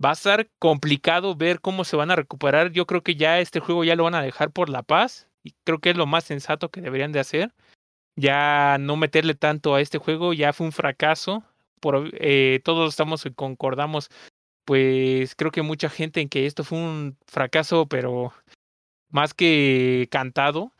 va 0.02 0.12
a 0.12 0.14
ser 0.14 0.50
complicado 0.58 1.36
ver 1.36 1.60
cómo 1.60 1.84
se 1.84 1.96
van 1.96 2.10
a 2.10 2.16
recuperar. 2.16 2.72
Yo 2.72 2.86
creo 2.86 3.02
que 3.02 3.16
ya 3.16 3.38
este 3.38 3.60
juego 3.60 3.84
ya 3.84 3.96
lo 3.96 4.04
van 4.04 4.14
a 4.14 4.22
dejar 4.22 4.50
por 4.50 4.70
la 4.70 4.82
paz 4.82 5.27
y 5.48 5.54
creo 5.64 5.78
que 5.78 5.90
es 5.90 5.96
lo 5.96 6.06
más 6.06 6.24
sensato 6.24 6.70
que 6.70 6.82
deberían 6.82 7.12
de 7.12 7.20
hacer. 7.20 7.54
Ya 8.16 8.76
no 8.78 8.96
meterle 8.96 9.34
tanto 9.34 9.74
a 9.74 9.80
este 9.80 9.98
juego, 9.98 10.34
ya 10.34 10.52
fue 10.52 10.66
un 10.66 10.72
fracaso. 10.72 11.42
Por, 11.80 12.10
eh, 12.14 12.60
todos 12.64 12.90
estamos 12.90 13.24
concordamos, 13.36 14.10
pues 14.66 15.34
creo 15.36 15.52
que 15.52 15.62
mucha 15.62 15.88
gente 15.88 16.20
en 16.20 16.28
que 16.28 16.46
esto 16.46 16.64
fue 16.64 16.78
un 16.78 17.16
fracaso, 17.26 17.86
pero 17.86 18.32
más 19.10 19.34
que 19.34 20.08
cantado. 20.10 20.72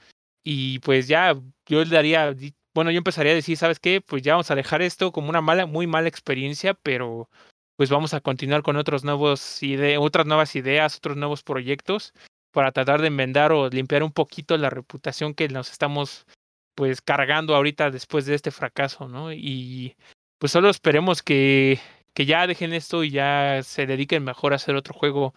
Y 0.45 0.81
pues 0.81 1.09
ya 1.09 1.35
yo 1.67 1.85
daría 1.85 2.35
bueno, 2.75 2.91
yo 2.91 2.99
empezaría 2.99 3.33
a 3.33 3.37
decir, 3.37 3.57
¿sabes 3.57 3.81
qué? 3.81 4.01
Pues 4.01 4.23
ya 4.23 4.35
vamos 4.35 4.51
a 4.51 4.55
dejar 4.55 4.83
esto 4.83 5.13
como 5.13 5.31
una 5.31 5.41
mala, 5.41 5.67
muy 5.67 5.87
mala 5.87 6.09
experiencia, 6.09 6.75
pero 6.75 7.29
pues 7.77 7.91
vamos 7.91 8.15
a 8.15 8.21
continuar 8.21 8.63
con 8.63 8.77
otros 8.77 9.05
nuevos 9.05 9.63
ide 9.63 9.99
otras 9.99 10.27
nuevas 10.27 10.55
ideas, 10.57 10.97
otros 10.99 11.17
nuevos 11.17 11.43
proyectos 11.43 12.13
para 12.53 12.73
tratar 12.73 13.01
de 13.01 13.09
enmendar 13.09 13.53
o 13.53 13.69
limpiar 13.69 14.03
un 14.03 14.13
poquito 14.13 14.57
la 14.57 14.71
reputación 14.71 15.35
que 15.35 15.49
nos 15.49 15.71
estamos 15.71 16.27
pues 16.75 17.03
cargando 17.03 17.55
ahorita 17.57 17.91
después 17.91 18.27
de 18.27 18.35
este 18.35 18.51
fracaso, 18.51 19.09
¿no? 19.09 19.33
Y 19.33 19.97
pues 20.39 20.53
solo 20.53 20.71
esperemos 20.71 21.23
que, 21.23 21.81
que 22.15 22.27
ya 22.27 22.47
dejen 22.47 22.73
esto 22.73 23.05
y 23.05 23.11
ya 23.11 23.61
se 23.65 23.87
dediquen 23.87 24.25
mejor 24.25 24.53
a 24.53 24.57
hacer 24.57 24.77
otro 24.77 24.95
juego 24.95 25.35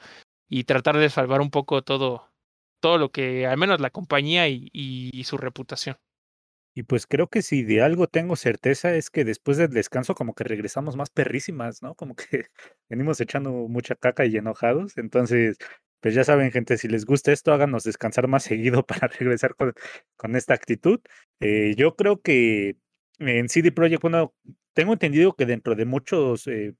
y 0.47 0.65
tratar 0.65 0.97
de 0.97 1.09
salvar 1.09 1.41
un 1.41 1.49
poco 1.49 1.81
todo, 1.81 2.29
todo 2.79 2.97
lo 2.97 3.09
que, 3.09 3.47
al 3.47 3.57
menos 3.57 3.81
la 3.81 3.89
compañía 3.89 4.47
y, 4.49 4.69
y 4.71 5.23
su 5.23 5.37
reputación. 5.37 5.97
Y 6.73 6.83
pues 6.83 7.05
creo 7.05 7.27
que 7.27 7.41
si 7.41 7.63
de 7.63 7.81
algo 7.81 8.07
tengo 8.07 8.35
certeza 8.37 8.95
es 8.95 9.09
que 9.09 9.25
después 9.25 9.57
del 9.57 9.71
descanso 9.71 10.15
como 10.15 10.33
que 10.33 10.45
regresamos 10.45 10.95
más 10.95 11.09
perrísimas, 11.09 11.81
¿no? 11.81 11.95
Como 11.95 12.15
que 12.15 12.25
venimos 12.89 13.19
echando 13.19 13.51
mucha 13.51 13.95
caca 13.95 14.25
y 14.25 14.37
enojados. 14.37 14.97
Entonces, 14.97 15.57
pues 16.01 16.15
ya 16.15 16.23
saben, 16.23 16.51
gente, 16.51 16.77
si 16.77 16.87
les 16.87 17.05
gusta 17.05 17.31
esto, 17.31 17.53
háganos 17.53 17.83
descansar 17.83 18.27
más 18.27 18.43
seguido 18.43 18.85
para 18.85 19.07
regresar 19.07 19.55
con, 19.55 20.35
esta 20.35 20.53
actitud. 20.53 20.99
Eh, 21.39 21.75
yo 21.77 21.95
creo 21.95 22.21
que 22.21 22.77
en 23.19 23.49
CD 23.49 23.71
Projekt, 23.71 24.01
bueno, 24.01 24.33
tengo 24.73 24.93
entendido 24.93 25.33
que 25.33 25.45
dentro 25.45 25.75
de 25.75 25.85
muchos 25.85 26.47
eh, 26.47 26.75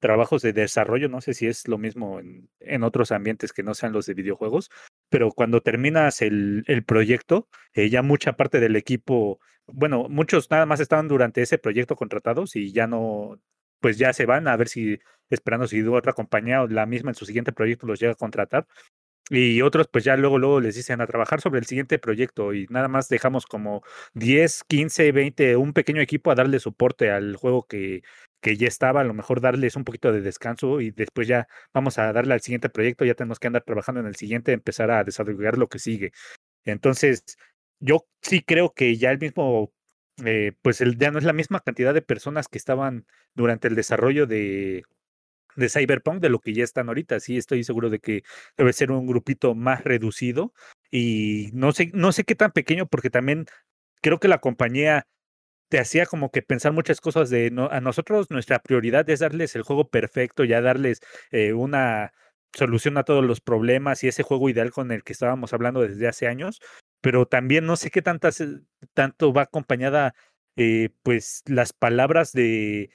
trabajos 0.00 0.42
de 0.42 0.52
desarrollo, 0.52 1.08
no 1.08 1.20
sé 1.20 1.34
si 1.34 1.46
es 1.46 1.68
lo 1.68 1.78
mismo 1.78 2.20
en, 2.20 2.82
otros 2.82 3.12
ambientes 3.12 3.52
que 3.52 3.62
no 3.62 3.74
sean 3.74 3.92
los 3.92 4.06
de 4.06 4.14
videojuegos, 4.14 4.70
pero 5.08 5.30
cuando 5.30 5.60
terminas 5.60 6.22
el, 6.22 6.64
el 6.66 6.84
proyecto, 6.84 7.48
eh, 7.74 7.88
ya 7.88 8.02
mucha 8.02 8.32
parte 8.34 8.58
del 8.58 8.76
equipo, 8.76 9.38
bueno, 9.66 10.08
muchos 10.08 10.50
nada 10.50 10.66
más 10.66 10.80
estaban 10.80 11.08
durante 11.08 11.42
ese 11.42 11.58
proyecto 11.58 11.94
contratados 11.94 12.56
y 12.56 12.72
ya 12.72 12.86
no, 12.86 13.38
pues 13.82 13.98
ya 13.98 14.12
se 14.14 14.26
van 14.26 14.48
a 14.48 14.56
ver 14.56 14.68
si, 14.68 14.98
esperando 15.30 15.66
si 15.68 15.82
otra 15.82 16.14
compañía 16.14 16.62
o 16.62 16.68
la 16.68 16.86
misma 16.86 17.10
en 17.10 17.16
su 17.16 17.26
siguiente 17.26 17.52
proyecto 17.52 17.86
los 17.86 18.00
llega 18.00 18.12
a 18.12 18.16
contratar. 18.16 18.66
Y 19.30 19.62
otros, 19.62 19.88
pues 19.90 20.04
ya 20.04 20.16
luego, 20.16 20.38
luego 20.38 20.60
les 20.60 20.74
dicen 20.76 21.00
a 21.00 21.06
trabajar 21.06 21.40
sobre 21.40 21.60
el 21.60 21.66
siguiente 21.66 21.98
proyecto 21.98 22.54
y 22.54 22.66
nada 22.70 22.88
más 22.88 23.08
dejamos 23.08 23.46
como 23.46 23.82
10, 24.14 24.64
15, 24.68 25.12
20, 25.12 25.56
un 25.56 25.72
pequeño 25.72 26.02
equipo 26.02 26.30
a 26.30 26.34
darle 26.34 26.60
soporte 26.60 27.10
al 27.10 27.36
juego 27.36 27.66
que, 27.66 28.02
que 28.42 28.56
ya 28.56 28.68
estaba, 28.68 29.00
a 29.00 29.04
lo 29.04 29.14
mejor 29.14 29.40
darles 29.40 29.76
un 29.76 29.84
poquito 29.84 30.12
de 30.12 30.20
descanso 30.20 30.80
y 30.80 30.90
después 30.90 31.28
ya 31.28 31.48
vamos 31.72 31.98
a 31.98 32.12
darle 32.12 32.34
al 32.34 32.42
siguiente 32.42 32.68
proyecto, 32.68 33.04
ya 33.04 33.14
tenemos 33.14 33.38
que 33.38 33.46
andar 33.46 33.62
trabajando 33.64 34.00
en 34.00 34.08
el 34.08 34.16
siguiente, 34.16 34.52
empezar 34.52 34.90
a 34.90 35.04
desarrollar 35.04 35.56
lo 35.56 35.68
que 35.68 35.78
sigue. 35.78 36.12
Entonces, 36.64 37.24
yo 37.80 38.06
sí 38.22 38.42
creo 38.42 38.74
que 38.74 38.96
ya 38.96 39.10
el 39.12 39.18
mismo, 39.18 39.72
eh, 40.24 40.52
pues 40.62 40.80
el, 40.80 40.98
ya 40.98 41.10
no 41.10 41.18
es 41.18 41.24
la 41.24 41.32
misma 41.32 41.60
cantidad 41.60 41.94
de 41.94 42.02
personas 42.02 42.48
que 42.48 42.58
estaban 42.58 43.06
durante 43.34 43.68
el 43.68 43.74
desarrollo 43.74 44.26
de, 44.26 44.84
Cyberpunk 45.68 46.20
de 46.20 46.30
lo 46.30 46.40
que 46.40 46.54
ya 46.54 46.64
están 46.64 46.88
ahorita. 46.88 47.20
Sí, 47.20 47.36
estoy 47.36 47.64
seguro 47.64 47.90
de 47.90 48.00
que 48.00 48.22
debe 48.56 48.72
ser 48.72 48.90
un 48.90 49.06
grupito 49.06 49.54
más 49.54 49.84
reducido 49.84 50.52
y 50.90 51.50
no 51.52 51.72
sé, 51.72 51.90
no 51.94 52.12
sé 52.12 52.24
qué 52.24 52.34
tan 52.34 52.52
pequeño, 52.52 52.86
porque 52.86 53.10
también 53.10 53.46
creo 54.02 54.18
que 54.20 54.28
la 54.28 54.38
compañía 54.38 55.06
te 55.70 55.78
hacía 55.80 56.06
como 56.06 56.30
que 56.30 56.42
pensar 56.42 56.72
muchas 56.72 57.00
cosas 57.00 57.30
de 57.30 57.50
no, 57.50 57.68
a 57.70 57.80
nosotros 57.80 58.30
nuestra 58.30 58.60
prioridad 58.60 59.08
es 59.08 59.20
darles 59.20 59.56
el 59.56 59.62
juego 59.62 59.88
perfecto, 59.88 60.44
ya 60.44 60.60
darles 60.60 61.00
eh, 61.30 61.54
una 61.54 62.12
solución 62.54 62.98
a 62.98 63.04
todos 63.04 63.24
los 63.24 63.40
problemas 63.40 64.04
y 64.04 64.08
ese 64.08 64.22
juego 64.22 64.50
ideal 64.50 64.70
con 64.70 64.92
el 64.92 65.02
que 65.02 65.14
estábamos 65.14 65.52
hablando 65.54 65.80
desde 65.80 66.08
hace 66.08 66.26
años, 66.28 66.60
pero 67.02 67.26
también 67.26 67.66
no 67.66 67.76
sé 67.76 67.90
qué 67.90 68.02
tanto 68.02 69.32
va 69.34 69.42
acompañada 69.42 70.14
eh, 70.56 70.90
pues 71.02 71.42
las 71.46 71.74
palabras 71.74 72.32
de 72.32 72.90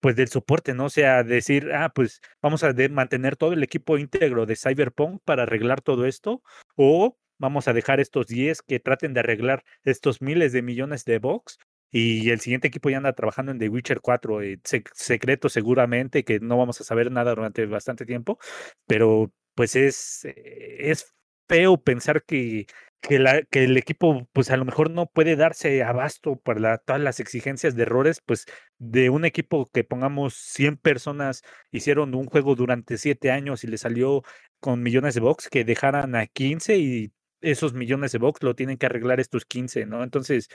pues 0.00 0.16
del 0.16 0.28
soporte, 0.28 0.74
¿no? 0.74 0.86
O 0.86 0.90
sea, 0.90 1.22
decir, 1.24 1.72
ah, 1.72 1.90
pues 1.94 2.20
vamos 2.42 2.62
a 2.62 2.74
mantener 2.90 3.36
todo 3.36 3.54
el 3.54 3.62
equipo 3.62 3.96
íntegro 3.96 4.44
de 4.44 4.56
Cyberpunk 4.56 5.22
para 5.24 5.44
arreglar 5.44 5.80
todo 5.80 6.04
esto, 6.04 6.42
o 6.76 7.16
vamos 7.38 7.68
a 7.68 7.72
dejar 7.72 8.00
estos 8.00 8.26
10 8.26 8.60
que 8.62 8.80
traten 8.80 9.14
de 9.14 9.20
arreglar 9.20 9.64
estos 9.82 10.20
miles 10.20 10.52
de 10.52 10.60
millones 10.60 11.06
de 11.06 11.18
bugs 11.20 11.58
y 11.90 12.30
el 12.30 12.40
siguiente 12.40 12.68
equipo 12.68 12.90
ya 12.90 12.98
anda 12.98 13.14
trabajando 13.14 13.52
en 13.52 13.58
The 13.58 13.68
Witcher 13.70 14.00
4, 14.02 14.42
eh, 14.42 14.60
secreto 14.94 15.48
seguramente, 15.48 16.24
que 16.24 16.40
no 16.40 16.58
vamos 16.58 16.80
a 16.80 16.84
saber 16.84 17.10
nada 17.10 17.34
durante 17.34 17.64
bastante 17.66 18.04
tiempo, 18.04 18.38
pero 18.86 19.32
pues 19.54 19.74
es, 19.76 20.24
eh, 20.26 20.90
es 20.90 21.14
feo 21.48 21.78
pensar 21.82 22.24
que, 22.24 22.66
que, 23.08 23.18
la, 23.18 23.42
que 23.42 23.64
el 23.64 23.76
equipo 23.76 24.26
pues 24.32 24.50
a 24.50 24.56
lo 24.56 24.64
mejor 24.64 24.90
no 24.90 25.06
puede 25.06 25.36
darse 25.36 25.82
abasto 25.82 26.36
para 26.36 26.78
todas 26.78 27.02
las 27.02 27.20
exigencias 27.20 27.76
de 27.76 27.82
errores, 27.82 28.20
pues 28.24 28.46
de 28.78 29.10
un 29.10 29.24
equipo 29.26 29.68
que 29.72 29.84
pongamos 29.84 30.34
100 30.34 30.78
personas 30.78 31.42
hicieron 31.70 32.14
un 32.14 32.26
juego 32.26 32.54
durante 32.54 32.96
7 32.98 33.30
años 33.30 33.62
y 33.64 33.66
le 33.68 33.78
salió 33.78 34.22
con 34.60 34.82
millones 34.82 35.14
de 35.14 35.20
bugs, 35.20 35.50
que 35.50 35.64
dejaran 35.64 36.14
a 36.16 36.26
15 36.26 36.78
y 36.78 37.12
esos 37.42 37.74
millones 37.74 38.12
de 38.12 38.18
bugs 38.18 38.42
lo 38.42 38.54
tienen 38.54 38.78
que 38.78 38.86
arreglar 38.86 39.20
estos 39.20 39.44
15, 39.44 39.84
¿no? 39.86 40.02
Entonces, 40.02 40.48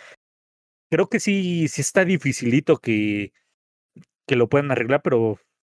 creo 0.89 1.09
que 1.09 1.19
sí, 1.19 1.67
sí 1.67 1.81
está 1.81 2.05
dificilito 2.05 2.77
que, 2.77 3.31
que 4.27 4.35
lo 4.35 4.49
puedan 4.49 4.71
arreglar, 4.71 5.01
pero 5.03 5.39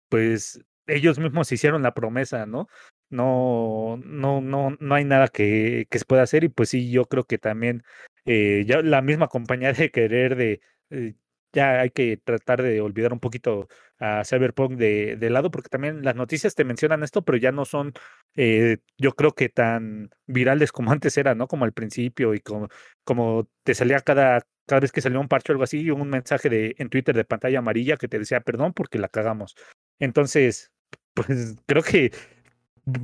pues 0.09 0.61
ellos 0.87 1.19
mismos 1.19 1.51
hicieron 1.51 1.83
la 1.83 1.93
promesa, 1.93 2.45
¿no? 2.45 2.67
No, 3.09 3.99
no, 4.05 4.41
no, 4.41 4.77
no 4.79 4.95
hay 4.95 5.03
nada 5.05 5.27
que, 5.29 5.87
que 5.89 5.99
se 5.99 6.05
pueda 6.05 6.23
hacer 6.23 6.43
y 6.43 6.49
pues 6.49 6.69
sí, 6.69 6.91
yo 6.91 7.05
creo 7.05 7.23
que 7.25 7.37
también 7.39 7.83
eh, 8.25 8.63
ya 8.67 8.81
la 8.81 9.01
misma 9.01 9.27
compañía 9.27 9.73
de 9.73 9.91
querer 9.91 10.35
de 10.35 10.61
eh, 10.91 11.15
ya 11.53 11.81
hay 11.81 11.89
que 11.89 12.17
tratar 12.17 12.61
de 12.61 12.81
olvidar 12.81 13.13
un 13.13 13.19
poquito 13.19 13.67
a 13.99 14.23
Cyberpunk 14.23 14.73
de, 14.73 15.15
de, 15.17 15.29
lado, 15.29 15.51
porque 15.51 15.69
también 15.69 16.03
las 16.03 16.15
noticias 16.15 16.55
te 16.55 16.63
mencionan 16.63 17.03
esto, 17.03 17.23
pero 17.23 17.37
ya 17.37 17.51
no 17.51 17.65
son, 17.65 17.93
eh, 18.35 18.77
yo 18.97 19.13
creo 19.13 19.33
que 19.33 19.49
tan 19.49 20.11
virales 20.27 20.71
como 20.71 20.91
antes 20.91 21.17
era, 21.17 21.35
¿no? 21.35 21.47
Como 21.47 21.65
al 21.65 21.73
principio 21.73 22.33
y 22.33 22.39
como, 22.39 22.69
como 23.03 23.49
te 23.63 23.73
salía 23.75 23.99
cada, 24.01 24.41
cada 24.67 24.81
vez 24.81 24.91
que 24.91 25.01
salía 25.01 25.19
un 25.19 25.27
parche 25.27 25.51
o 25.51 25.53
algo 25.53 25.63
así, 25.63 25.89
un 25.89 26.09
mensaje 26.09 26.49
de, 26.49 26.75
en 26.77 26.89
Twitter 26.89 27.15
de 27.15 27.25
pantalla 27.25 27.59
amarilla 27.59 27.97
que 27.97 28.07
te 28.07 28.19
decía 28.19 28.41
perdón 28.41 28.73
porque 28.73 28.99
la 28.99 29.09
cagamos. 29.09 29.55
Entonces, 29.99 30.71
pues 31.13 31.57
creo 31.65 31.83
que 31.83 32.11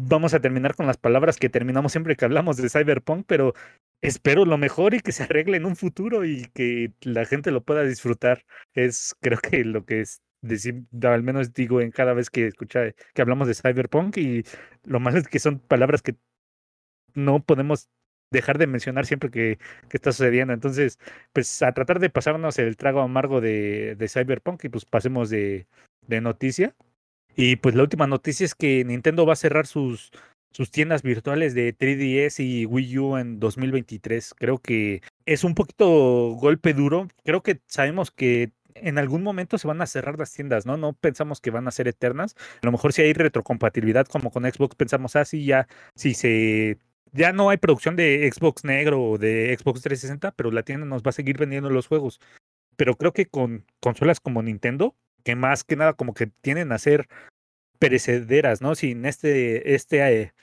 vamos 0.07 0.33
a 0.33 0.39
terminar 0.39 0.75
con 0.75 0.87
las 0.87 0.97
palabras 0.97 1.37
que 1.37 1.49
terminamos 1.49 1.91
siempre 1.91 2.15
que 2.15 2.25
hablamos 2.25 2.57
de 2.57 2.69
Cyberpunk, 2.69 3.25
pero 3.27 3.53
espero 4.01 4.45
lo 4.45 4.57
mejor 4.57 4.93
y 4.93 4.99
que 5.01 5.11
se 5.11 5.23
arregle 5.23 5.57
en 5.57 5.65
un 5.65 5.75
futuro 5.75 6.25
y 6.25 6.45
que 6.53 6.93
la 7.01 7.25
gente 7.25 7.51
lo 7.51 7.63
pueda 7.63 7.83
disfrutar. 7.83 8.45
Es 8.73 9.15
creo 9.21 9.39
que 9.39 9.63
lo 9.65 9.85
que 9.85 10.01
es 10.01 10.21
decir, 10.41 10.83
al 11.03 11.23
menos 11.23 11.53
digo 11.53 11.81
en 11.81 11.91
cada 11.91 12.13
vez 12.13 12.29
que 12.29 12.47
escucha 12.47 12.93
que 13.13 13.21
hablamos 13.21 13.47
de 13.47 13.55
Cyberpunk 13.55 14.17
y 14.17 14.43
lo 14.83 14.99
malo 14.99 15.17
es 15.19 15.27
que 15.27 15.39
son 15.39 15.59
palabras 15.59 16.01
que 16.01 16.15
no 17.15 17.43
podemos 17.43 17.89
dejar 18.31 18.57
de 18.57 18.67
mencionar 18.67 19.05
siempre 19.05 19.29
que, 19.31 19.59
que, 19.89 19.97
está 19.97 20.11
sucediendo. 20.11 20.53
Entonces, 20.53 20.99
pues 21.33 21.61
a 21.61 21.73
tratar 21.73 21.99
de 21.99 22.09
pasarnos 22.09 22.59
el 22.59 22.77
trago 22.77 23.01
amargo 23.01 23.41
de, 23.41 23.97
Cyberpunk 24.09 24.65
y 24.65 24.69
pues 24.69 24.85
pasemos 24.85 25.29
de, 25.29 25.67
de 26.07 26.21
noticia. 26.21 26.75
Y 27.35 27.57
pues 27.57 27.75
la 27.75 27.83
última 27.83 28.07
noticia 28.07 28.45
es 28.45 28.55
que 28.55 28.83
Nintendo 28.85 29.25
va 29.25 29.33
a 29.33 29.37
cerrar 29.37 29.67
sus, 29.67 30.11
sus 30.51 30.71
tiendas 30.71 31.03
virtuales 31.03 31.53
de 31.53 31.75
3DS 31.77 32.43
y 32.43 32.65
Wii 32.65 32.99
U 32.99 33.17
en 33.17 33.39
2023. 33.39 34.33
Creo 34.37 34.57
que 34.57 35.01
es 35.25 35.43
un 35.43 35.53
poquito 35.53 35.85
golpe 36.39 36.73
duro. 36.73 37.07
Creo 37.23 37.43
que 37.43 37.59
sabemos 37.65 38.11
que 38.11 38.51
en 38.75 38.97
algún 38.97 39.23
momento 39.23 39.57
se 39.57 39.67
van 39.67 39.81
a 39.81 39.85
cerrar 39.85 40.17
las 40.17 40.31
tiendas, 40.31 40.65
¿no? 40.65 40.77
No 40.77 40.93
pensamos 40.93 41.41
que 41.41 41.49
van 41.51 41.67
a 41.67 41.71
ser 41.71 41.87
eternas. 41.87 42.35
A 42.61 42.65
lo 42.65 42.71
mejor 42.71 42.93
si 42.93 43.01
hay 43.01 43.13
retrocompatibilidad 43.13 44.05
como 44.07 44.31
con 44.31 44.43
Xbox, 44.43 44.75
pensamos 44.75 45.15
así, 45.15 45.51
ah, 45.51 45.67
ya, 45.67 45.75
si 45.95 46.13
se 46.13 46.77
ya 47.13 47.31
no 47.31 47.49
hay 47.49 47.57
producción 47.57 47.95
de 47.95 48.29
Xbox 48.31 48.65
negro 48.65 49.01
o 49.01 49.17
de 49.17 49.55
Xbox 49.57 49.81
360, 49.81 50.31
pero 50.31 50.51
la 50.51 50.63
tienda 50.63 50.85
nos 50.85 51.01
va 51.01 51.09
a 51.09 51.13
seguir 51.13 51.37
vendiendo 51.37 51.69
los 51.69 51.87
juegos. 51.87 52.19
Pero 52.75 52.95
creo 52.95 53.13
que 53.13 53.25
con 53.25 53.65
consolas 53.81 54.19
como 54.19 54.43
Nintendo, 54.43 54.95
que 55.25 55.35
más 55.35 55.65
que 55.65 55.75
nada 55.75 55.93
como 55.93 56.13
que 56.13 56.27
tienen 56.27 56.71
a 56.71 56.77
ser 56.77 57.09
perecederas, 57.79 58.61
¿no? 58.61 58.75
Sin 58.75 59.05
este, 59.05 59.75
este 59.75 60.21
eh, 60.21 60.33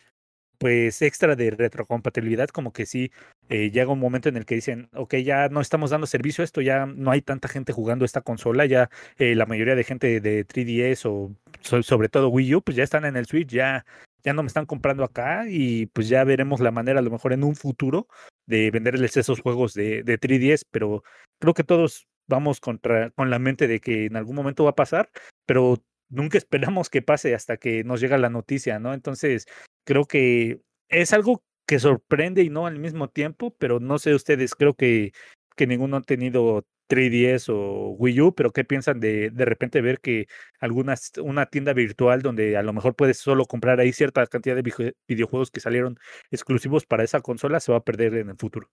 pues 0.59 1.03
extra 1.03 1.35
de 1.37 1.51
retrocompatibilidad, 1.51 2.49
como 2.49 2.73
que 2.73 2.85
sí 2.87 3.11
eh, 3.49 3.71
llega 3.71 3.93
un 3.93 4.01
momento 4.01 4.29
en 4.29 4.37
el 4.37 4.45
que 4.45 4.57
dicen, 4.57 4.89
ok, 4.95 5.17
ya 5.17 5.49
no 5.49 5.61
estamos 5.61 5.91
dando 5.91 6.07
servicio 6.07 6.43
a 6.43 6.45
esto, 6.45 6.61
ya 6.61 6.87
no 6.87 7.11
hay 7.11 7.23
tanta 7.23 7.49
gente 7.49 7.73
jugando 7.73 8.05
esta 8.05 8.21
consola, 8.21 8.67
ya 8.67 8.91
eh, 9.19 9.35
la 9.35 9.47
mayoría 9.47 9.75
de 9.77 9.85
gente 9.85 10.21
de 10.21 10.47
3DS 10.47 11.07
o 11.07 11.35
sobre 11.83 12.09
todo 12.09 12.29
Wii 12.29 12.57
U, 12.57 12.63
pues 12.63 12.77
ya 12.77 12.85
están 12.85 13.05
en 13.05 13.17
el 13.17 13.27
Switch, 13.27 13.49
ya, 13.49 13.85
ya 14.25 14.33
no 14.35 14.43
me 14.43 14.49
están 14.49 14.67
comprando 14.67 15.05
acá 15.05 15.47
y 15.49 15.87
pues 15.87 16.09
ya 16.09 16.25
veremos 16.25 16.61
la 16.61 16.71
manera 16.71 16.99
a 17.01 17.03
lo 17.03 17.11
mejor 17.11 17.33
en 17.33 17.45
un 17.45 17.57
futuro 17.57 18.09
de 18.47 18.71
venderles 18.71 19.17
esos 19.17 19.41
juegos 19.41 19.75
de, 19.75 20.03
de 20.03 20.19
3DS, 20.19 20.65
pero 20.71 21.03
creo 21.41 21.55
que 21.55 21.65
todos 21.65 22.07
vamos 22.29 22.61
contra, 22.61 23.11
con 23.11 23.31
la 23.31 23.39
mente 23.39 23.69
de 23.69 23.81
que 23.81 24.07
en 24.07 24.17
algún 24.17 24.37
momento 24.37 24.65
va 24.65 24.71
a 24.71 24.75
pasar, 24.75 25.11
pero 25.47 25.83
nunca 26.09 26.39
esperamos 26.79 26.91
que 26.91 27.03
pase 27.03 27.35
hasta 27.35 27.57
que 27.57 27.85
nos 27.85 28.01
llega 28.01 28.19
la 28.19 28.31
noticia, 28.31 28.79
¿no? 28.79 28.95
Entonces, 28.95 29.47
creo 29.85 30.07
que 30.07 30.61
es 30.89 31.13
algo 31.13 31.43
que 31.67 31.79
sorprende 31.79 32.43
y 32.43 32.51
no 32.51 32.67
al 32.67 32.79
mismo 32.79 33.09
tiempo, 33.09 33.55
pero 33.59 33.81
no 33.81 33.99
sé 33.99 34.15
ustedes, 34.15 34.55
creo 34.55 34.75
que, 34.75 35.13
que 35.57 35.67
ninguno 35.67 35.99
ha 35.99 36.03
tenido 36.03 36.67
3DS 36.89 37.49
o 37.49 37.91
Wii 37.99 38.21
U, 38.21 38.35
pero 38.35 38.53
¿qué 38.53 38.65
piensan 38.65 39.01
de 39.01 39.31
de 39.31 39.45
repente 39.45 39.81
ver 39.81 40.01
que 40.01 40.27
algunas, 40.61 41.13
una 41.23 41.47
tienda 41.47 41.73
virtual 41.73 42.21
donde 42.23 42.57
a 42.57 42.63
lo 42.63 42.73
mejor 42.73 42.95
puedes 42.95 43.19
solo 43.19 43.47
comprar 43.47 43.81
ahí 43.81 43.93
cierta 43.93 44.27
cantidad 44.27 44.57
de 44.57 44.95
videojuegos 45.09 45.51
que 45.51 45.61
salieron 45.61 45.99
exclusivos 46.31 46.85
para 46.85 47.05
esa 47.05 47.21
consola 47.21 47.61
se 47.61 47.73
va 47.73 47.79
a 47.79 47.85
perder 47.85 48.15
en 48.15 48.31
el 48.31 48.37
futuro? 48.37 48.69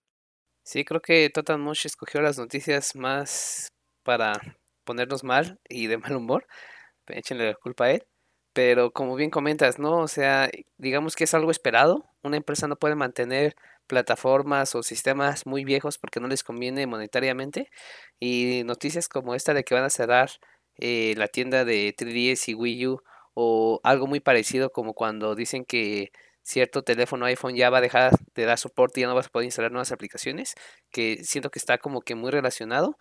Sí, 0.63 0.86
creo 0.86 1.02
que 1.02 1.30
Total 1.30 1.58
Mush 1.58 1.86
escogió 1.86 2.22
las 2.22 2.38
noticias 2.38 2.95
más 2.95 3.69
para 4.04 4.34
ponernos 4.84 5.24
mal 5.24 5.60
y 5.67 5.88
de 5.88 5.98
mal 5.98 6.15
humor. 6.15 6.45
Échenle 7.08 7.48
la 7.48 7.56
culpa 7.56 7.86
a 7.86 7.91
él. 7.91 8.08
Pero 8.54 8.91
como 8.91 9.15
bien 9.15 9.32
comentas, 9.32 9.80
¿no? 9.80 10.00
O 10.00 10.08
sea, 10.08 10.50
digamos 10.78 11.15
que 11.15 11.24
es 11.26 11.34
algo 11.34 11.52
esperado. 11.52 12.06
Una 12.24 12.38
empresa 12.38 12.67
no 12.67 12.78
puede 12.78 12.95
mantener 12.95 13.56
plataformas 13.88 14.76
o 14.76 14.84
sistemas 14.84 15.45
muy 15.48 15.65
viejos 15.65 15.98
porque 15.98 16.19
no 16.19 16.28
les 16.28 16.43
conviene 16.43 16.88
monetariamente. 16.88 17.69
Y 18.19 18.63
noticias 18.65 19.10
como 19.10 19.36
esta 19.36 19.54
de 19.54 19.63
que 19.63 19.76
van 19.76 19.86
a 19.86 19.89
cerrar 19.89 20.32
eh, 20.78 21.15
la 21.17 21.28
tienda 21.28 21.65
de 21.65 21.93
3DS 21.98 22.50
y 22.50 22.56
Wii 22.56 22.88
U 22.88 23.02
o 23.34 23.80
algo 23.84 24.08
muy 24.08 24.19
parecido 24.19 24.72
como 24.72 24.93
cuando 24.93 25.36
dicen 25.36 25.65
que 25.65 26.12
cierto 26.50 26.84
teléfono 26.84 27.26
iPhone 27.26 27.56
ya 27.56 27.70
va 27.70 27.78
a 27.78 27.82
dejar 27.82 28.12
de 28.36 28.46
dar 28.46 28.58
soporte 28.58 29.00
y 29.00 29.04
ya 29.04 29.08
no 29.08 29.16
vas 29.16 29.28
a 29.28 29.30
poder 29.30 29.46
instalar 29.46 29.72
nuevas 29.72 29.92
aplicaciones, 29.92 30.56
que 30.92 31.24
siento 31.24 31.52
que 31.52 31.60
está 31.60 31.78
como 31.78 32.02
que 32.02 32.16
muy 32.16 32.32
relacionado. 32.32 32.98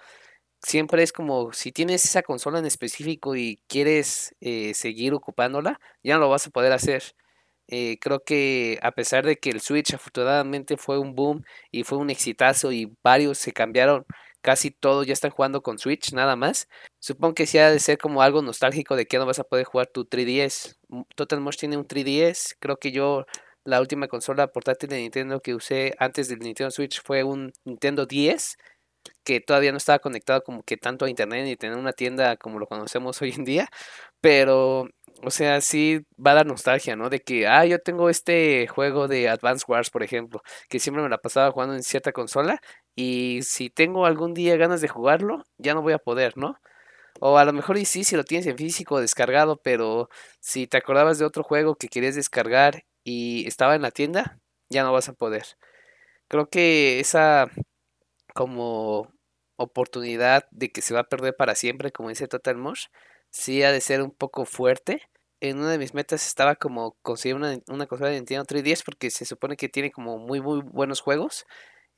Siempre 0.63 1.03
es 1.03 1.13
como 1.13 1.53
si 1.53 1.73
tienes 1.73 2.05
esa 2.05 2.23
consola 2.23 2.59
en 2.61 2.67
específico 2.67 3.37
y 3.37 3.63
quieres 3.69 4.35
eh, 4.41 4.75
seguir 4.75 5.15
ocupándola, 5.15 5.81
ya 6.03 6.15
no 6.15 6.21
lo 6.21 6.31
vas 6.31 6.47
a 6.49 6.51
poder 6.51 6.73
hacer. 6.73 7.03
Eh, 7.69 7.99
creo 8.01 8.21
que 8.25 8.79
a 8.83 8.93
pesar 8.93 9.27
de 9.27 9.37
que 9.37 9.51
el 9.51 9.61
Switch 9.61 9.95
afortunadamente 9.95 10.77
fue 10.79 10.99
un 10.99 11.15
boom 11.15 11.45
y 11.71 11.85
fue 11.85 11.99
un 11.99 12.11
exitazo 12.11 12.73
y 12.73 12.97
varios 13.05 13.39
se 13.39 13.53
cambiaron, 13.53 14.07
casi 14.41 14.71
todos 14.71 15.07
ya 15.07 15.13
están 15.13 15.31
jugando 15.31 15.63
con 15.63 15.79
Switch 15.79 16.13
nada 16.13 16.37
más. 16.37 16.69
Supongo 16.99 17.35
que 17.35 17.47
sí 17.47 17.59
ha 17.59 17.71
de 17.71 17.81
ser 17.81 17.99
como 17.99 18.23
algo 18.23 18.43
nostálgico 18.43 18.97
de 18.97 19.07
que 19.07 19.19
no 19.19 19.27
vas 19.27 19.39
a 19.39 19.45
poder 19.45 19.65
jugar 19.65 19.89
tu 19.89 20.05
3DS. 20.05 20.77
Total 21.17 21.41
Mosh 21.41 21.57
tiene 21.57 21.77
un 21.77 21.87
3DS, 21.87 22.57
creo 22.59 22.77
que 22.79 22.93
yo 22.93 23.27
la 23.65 23.81
última 23.81 24.09
consola 24.09 24.49
portátil 24.49 24.89
de 24.89 24.99
Nintendo 24.99 25.41
que 25.41 25.55
usé 25.55 25.95
antes 25.99 26.29
del 26.29 26.39
Nintendo 26.41 26.71
Switch 26.71 27.03
fue 27.03 27.23
un 27.25 27.53
Nintendo 27.65 28.07
10 28.07 28.57
que 29.25 29.41
todavía 29.41 29.73
no 29.73 29.79
estaba 29.79 29.99
conectado 29.99 30.43
como 30.43 30.63
que 30.63 30.77
tanto 30.77 31.05
a 31.05 31.11
internet 31.11 31.45
ni 31.45 31.57
tener 31.57 31.77
una 31.79 31.93
tienda 31.93 32.37
como 32.37 32.59
lo 32.59 32.67
conocemos 32.67 33.21
hoy 33.23 33.35
en 33.37 33.45
día, 33.45 33.69
pero 34.21 34.89
o 35.23 35.31
sea, 35.31 35.61
sí 35.61 36.01
va 36.25 36.33
a 36.33 36.35
dar 36.35 36.47
nostalgia, 36.47 36.95
¿no? 36.97 37.11
De 37.11 37.21
que, 37.21 37.47
ah, 37.49 37.65
yo 37.67 37.81
tengo 37.81 38.09
este 38.09 38.69
juego 38.69 39.09
de 39.09 39.29
Advance 39.29 39.65
Wars, 39.67 39.91
por 39.91 40.03
ejemplo, 40.05 40.43
que 40.69 40.79
siempre 40.79 41.03
me 41.03 41.09
la 41.09 41.19
pasaba 41.19 41.51
jugando 41.51 41.75
en 41.75 41.83
cierta 41.83 42.13
consola 42.13 42.61
y 42.99 43.43
si 43.45 43.71
tengo 43.71 44.07
algún 44.07 44.35
día 44.35 44.57
ganas 44.57 44.81
de 44.81 44.89
jugarlo, 44.89 45.45
ya 45.57 45.73
no 45.73 45.83
voy 45.83 45.93
a 45.93 45.99
poder, 45.99 46.37
¿no? 46.37 46.59
O 47.21 47.39
a 47.39 47.45
lo 47.45 47.53
mejor 47.53 47.79
y 47.79 47.85
sí, 47.85 48.03
si 48.05 48.17
lo 48.17 48.25
tienes 48.25 48.47
en 48.49 48.59
físico 48.59 49.01
descargado, 49.01 49.61
pero 49.63 50.09
si 50.41 50.67
te 50.67 50.79
acordabas 50.79 51.19
de 51.19 51.25
otro 51.25 51.45
juego 51.45 51.77
que 51.77 51.89
querías 51.89 52.17
descargar 52.17 52.85
y 53.05 53.47
estaba 53.47 53.77
en 53.77 53.83
la 53.83 53.93
tienda, 53.93 54.41
ya 54.69 54.83
no 54.83 54.93
vas 54.93 55.09
a 55.09 55.13
poder. 55.13 55.45
Creo 56.29 56.51
que 56.51 57.01
esa 57.01 57.49
como 58.35 59.13
oportunidad 59.57 60.49
de 60.51 60.73
que 60.73 60.83
se 60.83 60.95
va 60.95 61.01
a 61.01 61.09
perder 61.09 61.37
para 61.37 61.55
siempre, 61.55 61.93
como 61.93 62.09
dice 62.11 62.29
Total 62.29 62.57
Mosh, 62.57 62.87
sí 63.31 63.63
ha 63.63 63.73
de 63.73 63.81
ser 63.81 64.03
un 64.03 64.11
poco 64.13 64.45
fuerte. 64.45 65.03
En 65.41 65.59
una 65.59 65.71
de 65.71 65.79
mis 65.79 65.95
metas 65.95 66.27
estaba 66.27 66.57
como 66.57 66.97
conseguir 67.03 67.37
una, 67.37 67.59
una 67.69 67.87
consola 67.87 68.11
de 68.11 68.17
Nintendo 68.17 68.45
3DS 68.45 68.83
porque 68.85 69.11
se 69.11 69.25
supone 69.25 69.57
que 69.57 69.69
tiene 69.69 69.93
como 69.93 70.19
muy 70.19 70.41
muy 70.41 70.63
buenos 70.63 71.01
juegos. 71.01 71.47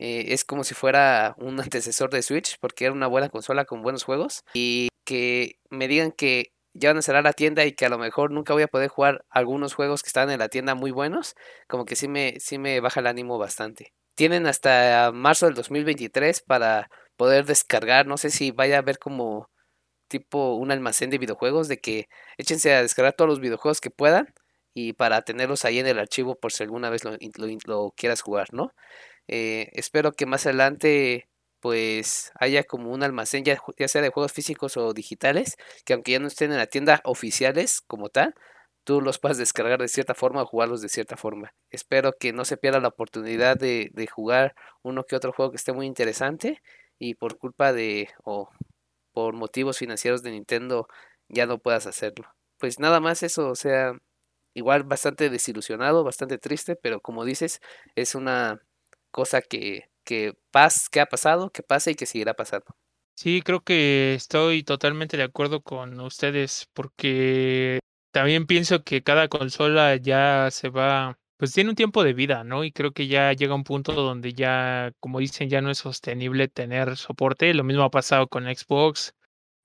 Eh, 0.01 0.33
es 0.33 0.45
como 0.45 0.65
si 0.65 0.75
fuera 0.75 1.35
un 1.39 1.61
antecesor 1.61 2.11
de 2.11 2.23
Switch 2.23 2.57
porque 2.59 2.87
era 2.87 2.95
una 2.95 3.07
buena 3.07 3.29
consola 3.29 3.67
con 3.67 3.83
buenos 3.83 4.03
juegos. 4.05 4.43
Y 4.55 4.89
que 5.05 5.59
me 5.71 5.89
digan 5.89 6.13
que 6.13 6.53
ya 6.73 6.91
van 6.91 6.99
a 6.99 7.03
cerrar 7.03 7.25
la 7.25 7.33
tienda 7.33 7.65
y 7.65 7.73
que 7.73 7.87
a 7.87 7.89
lo 7.89 7.99
mejor 7.99 8.31
nunca 8.31 8.53
voy 8.55 8.63
a 8.63 8.69
poder 8.69 8.89
jugar 8.89 9.25
algunos 9.29 9.75
juegos 9.75 10.03
que 10.03 10.09
están 10.09 10.31
en 10.31 10.39
la 10.39 10.49
tienda 10.49 10.75
muy 10.75 10.91
buenos, 10.93 11.35
como 11.69 11.85
que 11.85 11.97
sí 11.97 12.09
me, 12.09 12.39
sí 12.41 12.59
me 12.59 12.81
baja 12.81 13.01
el 13.01 13.07
ánimo 13.09 13.39
bastante. 13.39 13.93
Tienen 14.15 14.47
hasta 14.47 15.11
marzo 15.13 15.47
del 15.47 15.55
2023 15.55 16.43
para 16.43 16.89
poder 17.17 17.45
descargar, 17.45 18.07
no 18.07 18.17
sé 18.17 18.31
si 18.31 18.51
vaya 18.53 18.77
a 18.77 18.79
haber 18.79 18.99
como 18.99 19.51
tipo 20.09 20.55
un 20.57 20.71
almacén 20.71 21.11
de 21.11 21.19
videojuegos, 21.19 21.69
de 21.69 21.79
que 21.81 22.09
échense 22.39 22.75
a 22.75 22.83
descargar 22.83 23.15
todos 23.15 23.29
los 23.29 23.41
videojuegos 23.41 23.81
que 23.81 23.91
puedan 23.91 24.33
y 24.75 24.93
para 24.95 25.23
tenerlos 25.23 25.65
ahí 25.65 25.79
en 25.79 25.87
el 25.87 25.99
archivo 25.99 26.37
por 26.37 26.53
si 26.53 26.63
alguna 26.63 26.91
vez 26.91 27.05
lo, 27.05 27.17
lo, 27.67 27.93
quieras 27.97 28.21
jugar, 28.23 28.49
¿no? 28.53 28.73
Eh, 29.28 29.70
espero 29.74 30.12
que 30.12 30.26
más 30.26 30.46
adelante 30.46 31.28
pues 31.61 32.33
haya 32.40 32.64
como 32.64 32.90
un 32.90 33.02
almacén 33.02 33.44
ya, 33.44 33.59
ya, 33.78 33.88
sea 33.88 34.02
de 34.02 34.11
juegos 34.11 34.33
físicos 34.33 34.76
o 34.76 34.94
digitales, 34.94 35.56
que 35.85 35.92
aunque 35.92 36.12
ya 36.12 36.18
no 36.18 36.26
estén 36.26 36.52
en 36.52 36.59
la 36.59 36.66
tienda 36.66 37.00
oficiales 37.04 37.83
como 37.83 38.09
tal, 38.09 38.35
tú 38.85 39.00
los 39.00 39.18
puedas 39.18 39.38
descargar 39.38 39.78
de 39.80 39.88
cierta 39.88 40.14
forma 40.14 40.42
o 40.42 40.46
jugarlos 40.46 40.80
de 40.83 40.88
cierta 40.88 41.16
forma. 41.16 41.52
Espero 41.70 42.14
que 42.18 42.33
no 42.33 42.44
se 42.44 42.56
pierda 42.56 42.80
la 42.80 42.88
oportunidad 42.88 43.56
de, 43.59 43.90
de 43.92 44.06
jugar 44.06 44.54
uno 44.83 45.04
que 45.04 45.16
otro 45.16 45.33
juego 45.33 45.50
que 45.52 45.59
esté 45.59 45.72
muy 45.72 45.87
interesante 45.87 46.62
y 46.98 47.14
por 47.14 47.38
culpa 47.38 47.72
de 47.72 48.09
o 48.24 48.50
por 49.12 49.35
motivos 49.35 49.78
financieros 49.78 50.22
de 50.22 50.33
Nintendo 50.33 50.88
ya 51.28 51.46
no 51.46 51.59
puedas 51.59 51.87
hacerlo. 51.87 52.35
Pues 52.59 52.78
nada 52.78 53.00
más 53.00 53.22
eso, 53.22 53.48
o 53.50 53.54
sea, 53.54 53.92
igual 54.54 54.85
bastante 54.85 55.30
desilusionado, 55.30 56.04
bastante 56.04 56.38
triste, 56.38 56.76
pero 56.76 57.00
como 57.00 57.24
dices, 57.24 57.61
es 57.96 58.14
una 58.14 58.61
cosa 59.11 59.42
que, 59.42 59.90
que, 60.05 60.35
pas, 60.51 60.88
que 60.88 61.01
ha 61.01 61.07
pasado, 61.07 61.51
que 61.51 61.62
pasa 61.62 61.90
y 61.90 61.94
que 61.94 62.07
seguirá 62.07 62.35
pasando. 62.35 62.66
Sí, 63.14 63.42
creo 63.42 63.61
que 63.61 64.14
estoy 64.14 64.62
totalmente 64.62 65.16
de 65.16 65.25
acuerdo 65.25 65.61
con 65.61 66.01
ustedes 66.01 66.68
porque 66.73 67.81
también 68.12 68.46
pienso 68.46 68.83
que 68.83 69.03
cada 69.03 69.29
consola 69.29 69.96
ya 69.96 70.49
se 70.51 70.68
va, 70.68 71.18
pues 71.37 71.53
tiene 71.53 71.70
un 71.70 71.77
tiempo 71.77 72.03
de 72.03 72.14
vida, 72.14 72.44
¿no? 72.44 72.64
Y 72.64 72.73
creo 72.73 72.92
que 72.92 73.07
ya 73.09 73.33
llega 73.33 73.55
un 73.55 73.64
punto 73.64 73.92
donde 73.92 74.33
ya, 74.33 74.92
como 75.01 75.20
dicen, 75.20 75.51
ya 75.51 75.61
no 75.61 75.70
es 75.70 75.79
sostenible 75.79 76.49
tener 76.49 76.96
soporte. 76.96 77.53
Lo 77.55 77.64
mismo 77.64 77.85
ha 77.85 77.90
pasado 77.90 78.27
con 78.29 78.44
Xbox, 78.44 79.14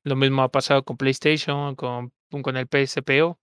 lo 0.03 0.15
mismo 0.15 0.43
ha 0.43 0.51
pasado 0.51 0.83
con 0.83 0.97
PlayStation, 0.97 1.75
con, 1.75 2.11
con 2.43 2.57
el 2.57 2.67
PSPO, 2.67 3.39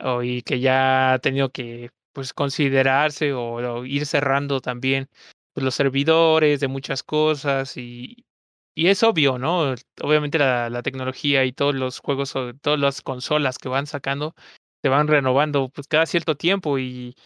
o, 0.00 0.22
y 0.22 0.42
que 0.42 0.60
ya 0.60 1.14
ha 1.14 1.18
tenido 1.18 1.50
que 1.50 1.90
pues 2.12 2.32
considerarse 2.32 3.32
o, 3.32 3.84
ir 3.84 4.06
cerrando 4.06 4.60
también 4.60 5.08
pues, 5.54 5.64
los 5.64 5.74
servidores 5.74 6.60
de 6.60 6.68
muchas 6.68 7.02
cosas 7.02 7.76
y, 7.76 8.26
y 8.74 8.88
es 8.88 9.02
obvio, 9.02 9.38
¿no? 9.38 9.74
Obviamente 10.02 10.38
la, 10.38 10.70
la, 10.70 10.82
tecnología 10.82 11.44
y 11.44 11.52
todos 11.52 11.74
los 11.74 12.00
juegos, 12.00 12.34
todas 12.62 12.80
las 12.80 13.02
consolas 13.02 13.58
que 13.58 13.68
van 13.68 13.86
sacando, 13.86 14.34
se 14.82 14.88
van 14.88 15.08
renovando 15.08 15.68
pues 15.70 15.88
cada 15.88 16.06
cierto 16.06 16.36
tiempo 16.36 16.78
y 16.78 17.16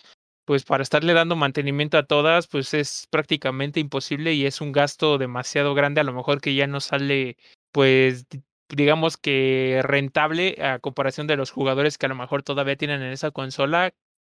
pues 0.44 0.64
para 0.64 0.82
estarle 0.82 1.14
dando 1.14 1.36
mantenimiento 1.36 1.98
a 1.98 2.04
todas, 2.04 2.48
pues 2.48 2.74
es 2.74 3.06
prácticamente 3.10 3.80
imposible 3.80 4.34
y 4.34 4.46
es 4.46 4.60
un 4.60 4.72
gasto 4.72 5.18
demasiado 5.18 5.74
grande, 5.74 6.00
a 6.00 6.04
lo 6.04 6.12
mejor 6.12 6.40
que 6.40 6.54
ya 6.54 6.66
no 6.66 6.80
sale 6.80 7.36
pues 7.72 8.26
digamos 8.68 9.16
que 9.16 9.80
rentable 9.84 10.56
a 10.62 10.78
comparación 10.78 11.26
de 11.26 11.36
los 11.36 11.50
jugadores 11.50 11.98
que 11.98 12.06
a 12.06 12.08
lo 12.08 12.14
mejor 12.14 12.42
todavía 12.42 12.76
tienen 12.76 13.02
en 13.02 13.12
esa 13.12 13.30
consola 13.30 13.92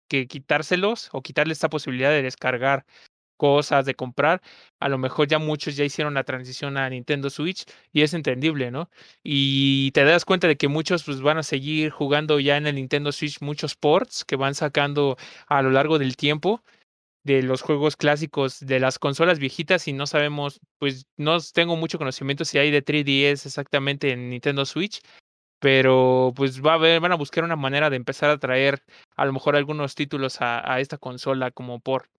que 0.10 0.28
quitárselos 0.28 1.10
o 1.13 1.21
quitarle 1.21 1.54
esta 1.54 1.69
posibilidad 1.69 2.10
de 2.10 2.23
descargar 2.23 2.86
cosas, 3.39 3.86
de 3.86 3.95
comprar, 3.95 4.41
a 4.80 4.89
lo 4.89 4.97
mejor 4.99 5.28
ya 5.28 5.39
muchos 5.39 5.75
ya 5.78 5.86
hicieron 5.86 6.13
la 6.15 6.23
transición 6.25 6.78
a 6.78 6.89
Nintendo 6.89 7.30
Switch 7.32 7.65
y 7.93 8.04
es 8.04 8.13
entendible, 8.13 8.71
¿no? 8.71 8.89
Y 9.23 9.91
te 9.93 10.04
das 10.04 10.25
cuenta 10.25 10.47
de 10.47 10.58
que 10.58 10.67
muchos 10.67 11.04
pues 11.06 11.21
van 11.21 11.39
a 11.39 11.43
seguir 11.43 11.91
jugando 11.91 12.39
ya 12.39 12.58
en 12.58 12.67
el 12.67 12.75
Nintendo 12.75 13.12
Switch 13.12 13.41
muchos 13.41 13.75
ports 13.75 14.25
que 14.25 14.36
van 14.36 14.56
sacando 14.56 15.17
a 15.47 15.62
lo 15.62 15.71
largo 15.71 15.99
del 15.99 16.15
tiempo 16.17 16.63
de 17.23 17.43
los 17.43 17.62
juegos 17.62 17.95
clásicos 17.95 18.60
de 18.60 18.80
las 18.80 18.99
consolas 18.99 19.39
viejitas 19.39 19.88
y 19.88 19.93
no 19.93 20.08
sabemos, 20.08 20.62
pues 20.80 21.06
no 21.17 21.38
tengo 21.54 21.75
mucho 21.75 21.97
conocimiento 21.97 22.45
si 22.45 22.58
hay 22.58 22.71
de 22.71 22.84
3DS 22.84 23.45
exactamente 23.45 24.12
en 24.12 24.30
Nintendo 24.30 24.65
Switch, 24.65 25.02
pero 25.60 26.34
pues 26.36 26.62
va 26.63 26.75
a 26.75 26.78
ver, 26.78 26.99
van 27.02 27.12
a 27.12 27.15
buscar 27.15 27.43
una 27.43 27.56
manera 27.56 27.89
de 27.89 27.97
empezar 27.97 28.30
a 28.30 28.39
traer 28.39 28.84
a 29.17 29.25
lo 29.25 29.34
mejor 29.34 29.56
algunos 29.56 29.95
títulos 29.95 30.41
a, 30.41 30.71
a 30.73 30.80
esta 30.80 30.97
consola 30.97 31.52
como 31.52 31.80
por. 31.80 32.10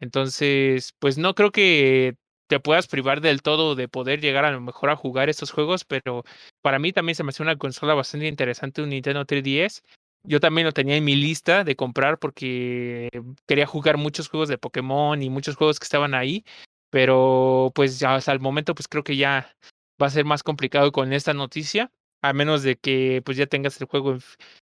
Entonces, 0.00 0.94
pues 0.98 1.18
no 1.18 1.34
creo 1.34 1.50
que 1.52 2.16
te 2.48 2.58
puedas 2.58 2.88
privar 2.88 3.20
del 3.20 3.42
todo 3.42 3.76
de 3.76 3.86
poder 3.86 4.20
llegar 4.20 4.44
a 4.44 4.50
lo 4.50 4.60
mejor 4.60 4.90
a 4.90 4.96
jugar 4.96 5.28
estos 5.28 5.52
juegos, 5.52 5.84
pero 5.84 6.24
para 6.62 6.80
mí 6.80 6.92
también 6.92 7.14
se 7.14 7.22
me 7.22 7.30
hace 7.30 7.42
una 7.42 7.56
consola 7.56 7.94
bastante 7.94 8.26
interesante, 8.26 8.82
un 8.82 8.88
Nintendo 8.88 9.24
3DS. 9.24 9.82
Yo 10.24 10.40
también 10.40 10.66
lo 10.66 10.72
tenía 10.72 10.96
en 10.96 11.04
mi 11.04 11.14
lista 11.14 11.64
de 11.64 11.76
comprar 11.76 12.18
porque 12.18 13.08
quería 13.46 13.66
jugar 13.66 13.98
muchos 13.98 14.28
juegos 14.28 14.48
de 14.48 14.58
Pokémon 14.58 15.22
y 15.22 15.30
muchos 15.30 15.56
juegos 15.56 15.78
que 15.78 15.84
estaban 15.84 16.14
ahí, 16.14 16.44
pero 16.90 17.70
pues 17.74 18.02
hasta 18.02 18.32
el 18.32 18.40
momento 18.40 18.74
pues 18.74 18.88
creo 18.88 19.04
que 19.04 19.16
ya 19.16 19.54
va 20.02 20.08
a 20.08 20.10
ser 20.10 20.24
más 20.24 20.42
complicado 20.42 20.92
con 20.92 21.12
esta 21.12 21.34
noticia, 21.34 21.90
a 22.22 22.32
menos 22.32 22.62
de 22.62 22.76
que 22.76 23.22
pues 23.24 23.36
ya 23.36 23.46
tengas 23.46 23.80
el 23.80 23.86
juego, 23.86 24.18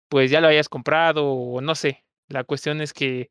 pues 0.09 0.31
ya 0.31 0.41
lo 0.41 0.49
hayas 0.49 0.69
comprado 0.69 1.27
o 1.27 1.61
no 1.61 1.75
sé. 1.75 2.05
La 2.29 2.45
cuestión 2.45 2.81
es 2.81 2.93
que 2.93 3.31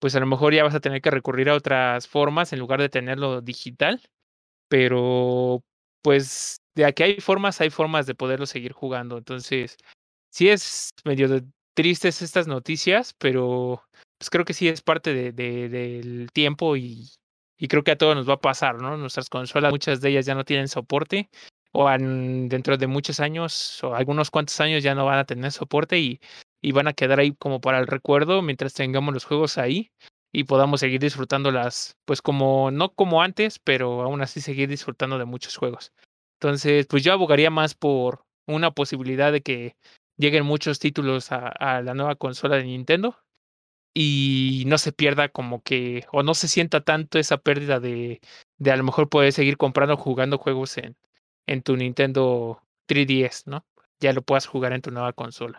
pues 0.00 0.14
a 0.14 0.20
lo 0.20 0.26
mejor 0.26 0.54
ya 0.54 0.64
vas 0.64 0.74
a 0.74 0.80
tener 0.80 1.00
que 1.00 1.10
recurrir 1.10 1.50
a 1.50 1.54
otras 1.54 2.06
formas 2.08 2.52
en 2.52 2.58
lugar 2.58 2.80
de 2.80 2.88
tenerlo 2.88 3.40
digital, 3.40 4.00
pero 4.68 5.62
pues 6.02 6.58
de 6.74 6.84
aquí 6.84 7.02
hay 7.02 7.20
formas, 7.20 7.60
hay 7.60 7.70
formas 7.70 8.06
de 8.06 8.14
poderlo 8.14 8.46
seguir 8.46 8.72
jugando. 8.72 9.18
Entonces, 9.18 9.76
sí 10.30 10.48
es 10.48 10.90
medio 11.04 11.28
tristes 11.74 12.22
estas 12.22 12.46
noticias, 12.46 13.14
pero 13.18 13.82
pues 14.18 14.30
creo 14.30 14.44
que 14.44 14.54
sí 14.54 14.68
es 14.68 14.82
parte 14.82 15.14
de, 15.14 15.32
del 15.32 16.28
tiempo 16.32 16.76
y, 16.76 17.08
y 17.58 17.68
creo 17.68 17.84
que 17.84 17.92
a 17.92 17.98
todos 17.98 18.16
nos 18.16 18.28
va 18.28 18.34
a 18.34 18.40
pasar, 18.40 18.80
¿no? 18.80 18.96
Nuestras 18.96 19.28
consolas, 19.28 19.70
muchas 19.72 20.00
de 20.00 20.10
ellas 20.10 20.26
ya 20.26 20.34
no 20.34 20.44
tienen 20.44 20.68
soporte 20.68 21.28
o 21.72 21.88
dentro 21.90 22.76
de 22.76 22.86
muchos 22.86 23.20
años 23.20 23.82
o 23.84 23.94
algunos 23.94 24.30
cuantos 24.30 24.60
años 24.60 24.82
ya 24.82 24.94
no 24.94 25.04
van 25.04 25.18
a 25.18 25.24
tener 25.24 25.52
soporte 25.52 25.98
y 25.98 26.20
y 26.62 26.72
van 26.72 26.88
a 26.88 26.92
quedar 26.92 27.20
ahí 27.20 27.34
como 27.38 27.60
para 27.60 27.78
el 27.78 27.86
recuerdo 27.86 28.42
mientras 28.42 28.74
tengamos 28.74 29.14
los 29.14 29.24
juegos 29.24 29.58
ahí 29.58 29.90
y 30.32 30.44
podamos 30.44 30.80
seguir 30.80 31.00
disfrutándolas, 31.00 31.96
pues 32.04 32.20
como, 32.20 32.70
no 32.70 32.92
como 32.92 33.22
antes, 33.22 33.58
pero 33.58 34.02
aún 34.02 34.20
así 34.20 34.40
seguir 34.40 34.68
disfrutando 34.68 35.18
de 35.18 35.24
muchos 35.24 35.56
juegos. 35.56 35.92
Entonces, 36.40 36.86
pues 36.86 37.02
yo 37.02 37.12
abogaría 37.12 37.50
más 37.50 37.74
por 37.74 38.24
una 38.46 38.70
posibilidad 38.70 39.32
de 39.32 39.42
que 39.42 39.76
lleguen 40.16 40.44
muchos 40.44 40.78
títulos 40.78 41.32
a, 41.32 41.82
la 41.82 41.94
nueva 41.94 42.16
consola 42.16 42.56
de 42.56 42.64
Nintendo 42.64 43.16
y 43.94 44.64
no 44.66 44.78
se 44.78 44.92
pierda 44.92 45.28
como 45.28 45.62
que, 45.62 46.04
o 46.12 46.22
no 46.22 46.34
se 46.34 46.48
sienta 46.48 46.82
tanto 46.82 47.18
esa 47.18 47.38
pérdida 47.38 47.80
de, 47.80 48.20
de 48.58 48.70
a 48.70 48.76
lo 48.76 48.84
mejor 48.84 49.08
poder 49.08 49.32
seguir 49.32 49.56
comprando, 49.56 49.96
jugando 49.96 50.38
juegos 50.38 50.78
en, 50.78 50.96
en 51.46 51.62
tu 51.62 51.76
Nintendo 51.76 52.62
3DS, 52.88 53.46
¿no? 53.46 53.64
Ya 54.00 54.12
lo 54.12 54.22
puedas 54.22 54.46
jugar 54.46 54.72
en 54.72 54.82
tu 54.82 54.90
nueva 54.90 55.12
consola. 55.12 55.58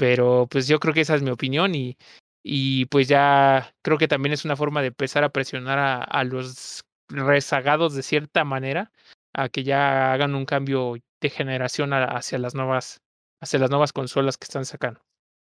Pero 0.00 0.48
pues 0.50 0.66
yo 0.66 0.80
creo 0.80 0.94
que 0.94 1.02
esa 1.02 1.14
es 1.14 1.20
mi 1.20 1.28
opinión 1.28 1.74
y, 1.74 1.98
y 2.42 2.86
pues 2.86 3.06
ya 3.06 3.74
creo 3.82 3.98
que 3.98 4.08
también 4.08 4.32
es 4.32 4.46
una 4.46 4.56
forma 4.56 4.80
de 4.80 4.86
empezar 4.86 5.24
a 5.24 5.28
presionar 5.28 5.78
a, 5.78 6.02
a 6.02 6.24
los 6.24 6.80
rezagados 7.10 7.94
de 7.94 8.02
cierta 8.02 8.44
manera 8.44 8.92
a 9.34 9.50
que 9.50 9.62
ya 9.62 10.14
hagan 10.14 10.34
un 10.34 10.46
cambio 10.46 10.94
de 11.20 11.28
generación 11.28 11.92
hacia 11.92 12.38
las 12.38 12.54
nuevas 12.54 13.02
hacia 13.42 13.58
las 13.58 13.68
nuevas 13.68 13.92
consolas 13.92 14.38
que 14.38 14.46
están 14.46 14.64
sacando. 14.64 15.02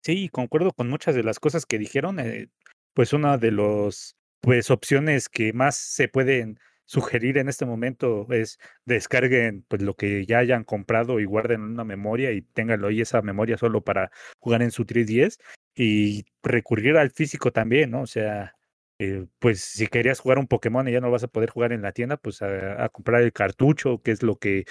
Sí, 0.03 0.27
concuerdo 0.29 0.71
con 0.71 0.89
muchas 0.89 1.13
de 1.13 1.21
las 1.21 1.39
cosas 1.39 1.67
que 1.67 1.77
dijeron. 1.77 2.19
Eh, 2.19 2.49
pues 2.95 3.13
una 3.13 3.37
de 3.37 3.51
las 3.51 4.15
pues 4.41 4.71
opciones 4.71 5.29
que 5.29 5.53
más 5.53 5.75
se 5.75 6.07
pueden 6.07 6.59
sugerir 6.91 7.37
en 7.37 7.47
este 7.47 7.65
momento 7.65 8.27
es 8.31 8.59
descarguen 8.83 9.63
pues 9.69 9.81
lo 9.81 9.95
que 9.95 10.25
ya 10.25 10.39
hayan 10.39 10.65
comprado 10.65 11.21
y 11.21 11.25
guarden 11.25 11.61
una 11.61 11.85
memoria 11.85 12.33
y 12.33 12.41
ténganlo 12.41 12.89
ahí 12.89 12.99
esa 12.99 13.21
memoria 13.21 13.57
solo 13.57 13.81
para 13.81 14.11
jugar 14.39 14.61
en 14.61 14.71
su 14.71 14.83
3DS 14.85 15.39
y 15.73 16.25
recurrir 16.43 16.97
al 16.97 17.11
físico 17.11 17.53
también, 17.53 17.91
¿no? 17.91 18.01
O 18.01 18.07
sea, 18.07 18.57
eh, 18.99 19.25
pues 19.39 19.61
si 19.61 19.87
querías 19.87 20.19
jugar 20.19 20.37
un 20.37 20.47
Pokémon 20.47 20.85
y 20.85 20.91
ya 20.91 20.99
no 20.99 21.09
vas 21.09 21.23
a 21.23 21.29
poder 21.29 21.49
jugar 21.49 21.71
en 21.71 21.81
la 21.81 21.93
tienda, 21.93 22.17
pues 22.17 22.41
a, 22.41 22.89
comprar 22.89 23.21
el 23.21 23.31
cartucho, 23.31 24.01
que 24.01 24.11
es 24.11 24.21
lo 24.21 24.35
que 24.37 24.65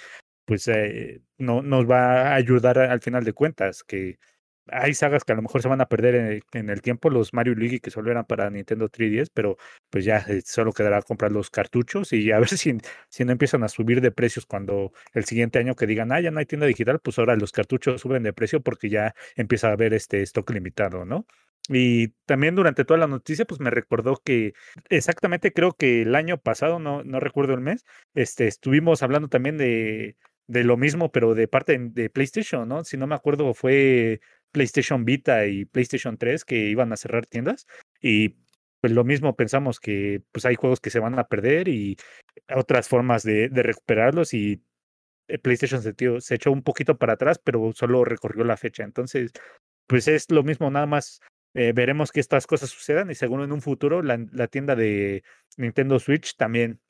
pues 0.45 0.69
eh, 0.69 1.23
no, 1.39 1.63
nos 1.63 1.89
va 1.89 2.33
a 2.33 2.35
ayudar 2.35 2.79
al 2.79 3.01
final 3.01 3.25
de 3.25 3.33
cuentas, 3.33 3.83
que 3.83 4.19
hay 4.73 4.95
sagas 4.95 5.25
que 5.25 5.33
a 5.33 5.37
lo 5.37 5.43
mejor 5.43 5.63
se 5.63 5.69
van 5.69 5.81
a 5.81 5.87
perder 5.87 6.43
en 6.53 6.71
el, 6.71 6.83
tiempo, 6.83 7.11
los 7.11 7.33
Mario 7.35 7.55
Luigi 7.55 7.81
que 7.81 7.91
solo 7.91 8.11
eran 8.11 8.25
para 8.25 8.51
Nintendo 8.51 8.89
3DS, 8.89 9.31
pero 9.33 9.57
pues 9.91 10.05
ya 10.05 10.19
eh, 10.29 10.43
solo 10.45 10.73
quedará 10.73 11.03
comprar 11.03 11.33
los 11.33 11.51
cartuchos 11.51 12.13
y 12.13 12.31
a 12.33 12.39
ver 12.39 12.49
si, 12.49 12.79
si 13.09 13.25
no 13.25 13.33
empiezan 13.33 13.63
a 13.65 13.69
subir 13.69 14.01
de 14.01 14.11
precios 14.13 14.47
cuando 14.47 14.93
el 15.13 15.25
siguiente 15.25 15.59
año 15.59 15.75
que 15.75 15.87
digan, 15.87 16.13
ah, 16.13 16.21
ya 16.21 16.31
no 16.31 16.41
hay 16.41 16.47
tienda 16.47 16.67
digital, 16.67 17.01
pues 17.01 17.19
ahora 17.19 17.37
los 17.37 17.53
cartuchos 17.53 18.01
suben 18.01 18.23
de 18.23 18.33
precio 18.33 18.61
porque 18.61 18.89
ya 18.89 19.15
empieza 19.37 19.69
a 19.69 19.73
haber 19.73 19.95
este 19.95 20.23
stock 20.23 20.51
limitado, 20.51 21.05
¿no? 21.05 21.27
Y 21.69 22.09
también 22.27 22.57
durante 22.57 22.85
toda 22.85 22.99
la 22.99 23.07
noticia, 23.07 23.45
pues 23.45 23.61
me 23.61 23.71
recordó 23.71 24.17
que 24.25 24.55
exactamente 24.89 25.53
creo 25.53 25.73
que 25.73 26.03
el 26.03 26.15
año 26.17 26.39
pasado, 26.39 26.79
no, 26.81 27.05
no 27.05 27.21
recuerdo 27.21 27.55
el 27.55 27.61
mes, 27.61 27.85
este, 28.15 28.49
estuvimos 28.49 29.03
hablando 29.03 29.29
también 29.29 29.57
de, 29.57 30.17
de 30.51 30.65
lo 30.65 30.77
mismo, 30.77 31.13
pero 31.13 31.35
de 31.35 31.47
parte 31.47 31.79
de 31.79 32.11
PlayStation, 32.11 32.69
¿no? 32.69 32.83
Si 32.85 32.97
no 32.97 33.07
me 33.07 33.15
acuerdo, 33.15 33.55
fue 33.55 34.21
PlayStation 34.53 35.05
Vita 35.05 35.47
y 35.47 35.65
PlayStation 35.65 36.17
3 36.17 36.45
que 36.45 36.69
iban 36.69 36.93
a 36.93 36.97
cerrar 36.97 37.27
tiendas 37.27 37.67
y 38.01 38.37
pues 38.81 38.93
lo 38.93 39.05
mismo 39.05 39.37
pensamos 39.37 39.79
que 39.79 40.23
pues 40.33 40.45
hay 40.47 40.55
juegos 40.55 40.81
que 40.81 40.91
se 40.91 41.01
van 41.01 41.19
a 41.19 41.29
perder 41.29 41.69
y 41.69 41.97
otras 42.55 42.89
formas 42.89 43.23
de, 43.23 43.49
recuperarlos 43.53 44.33
y 44.35 44.63
eh, 45.29 45.39
PlayStation 45.39 45.83
se, 45.83 45.95
se, 46.21 46.35
echó 46.35 46.51
un 46.51 46.63
poquito 46.63 46.97
para 46.99 47.15
atrás, 47.15 47.39
pero 47.43 47.73
solo 47.75 48.05
recorrió 48.05 48.45
la 48.45 48.57
fecha. 48.57 48.83
Entonces, 48.83 49.33
pues 49.87 50.09
es 50.09 50.31
lo 50.31 50.43
mismo, 50.43 50.71
nada 50.71 50.87
más 50.87 51.21
eh, 51.55 51.73
veremos 51.75 52.11
que 52.13 52.21
estas 52.21 52.47
cosas 52.47 52.71
sucedan 52.71 53.11
y 53.11 53.15
según 53.15 53.43
en 53.43 53.53
un 53.53 53.61
futuro 53.61 54.03
la 54.03 54.47
tienda 54.49 54.77
de 54.77 55.25
Nintendo 55.57 55.99
Switch 55.99 56.37
también 56.37 56.81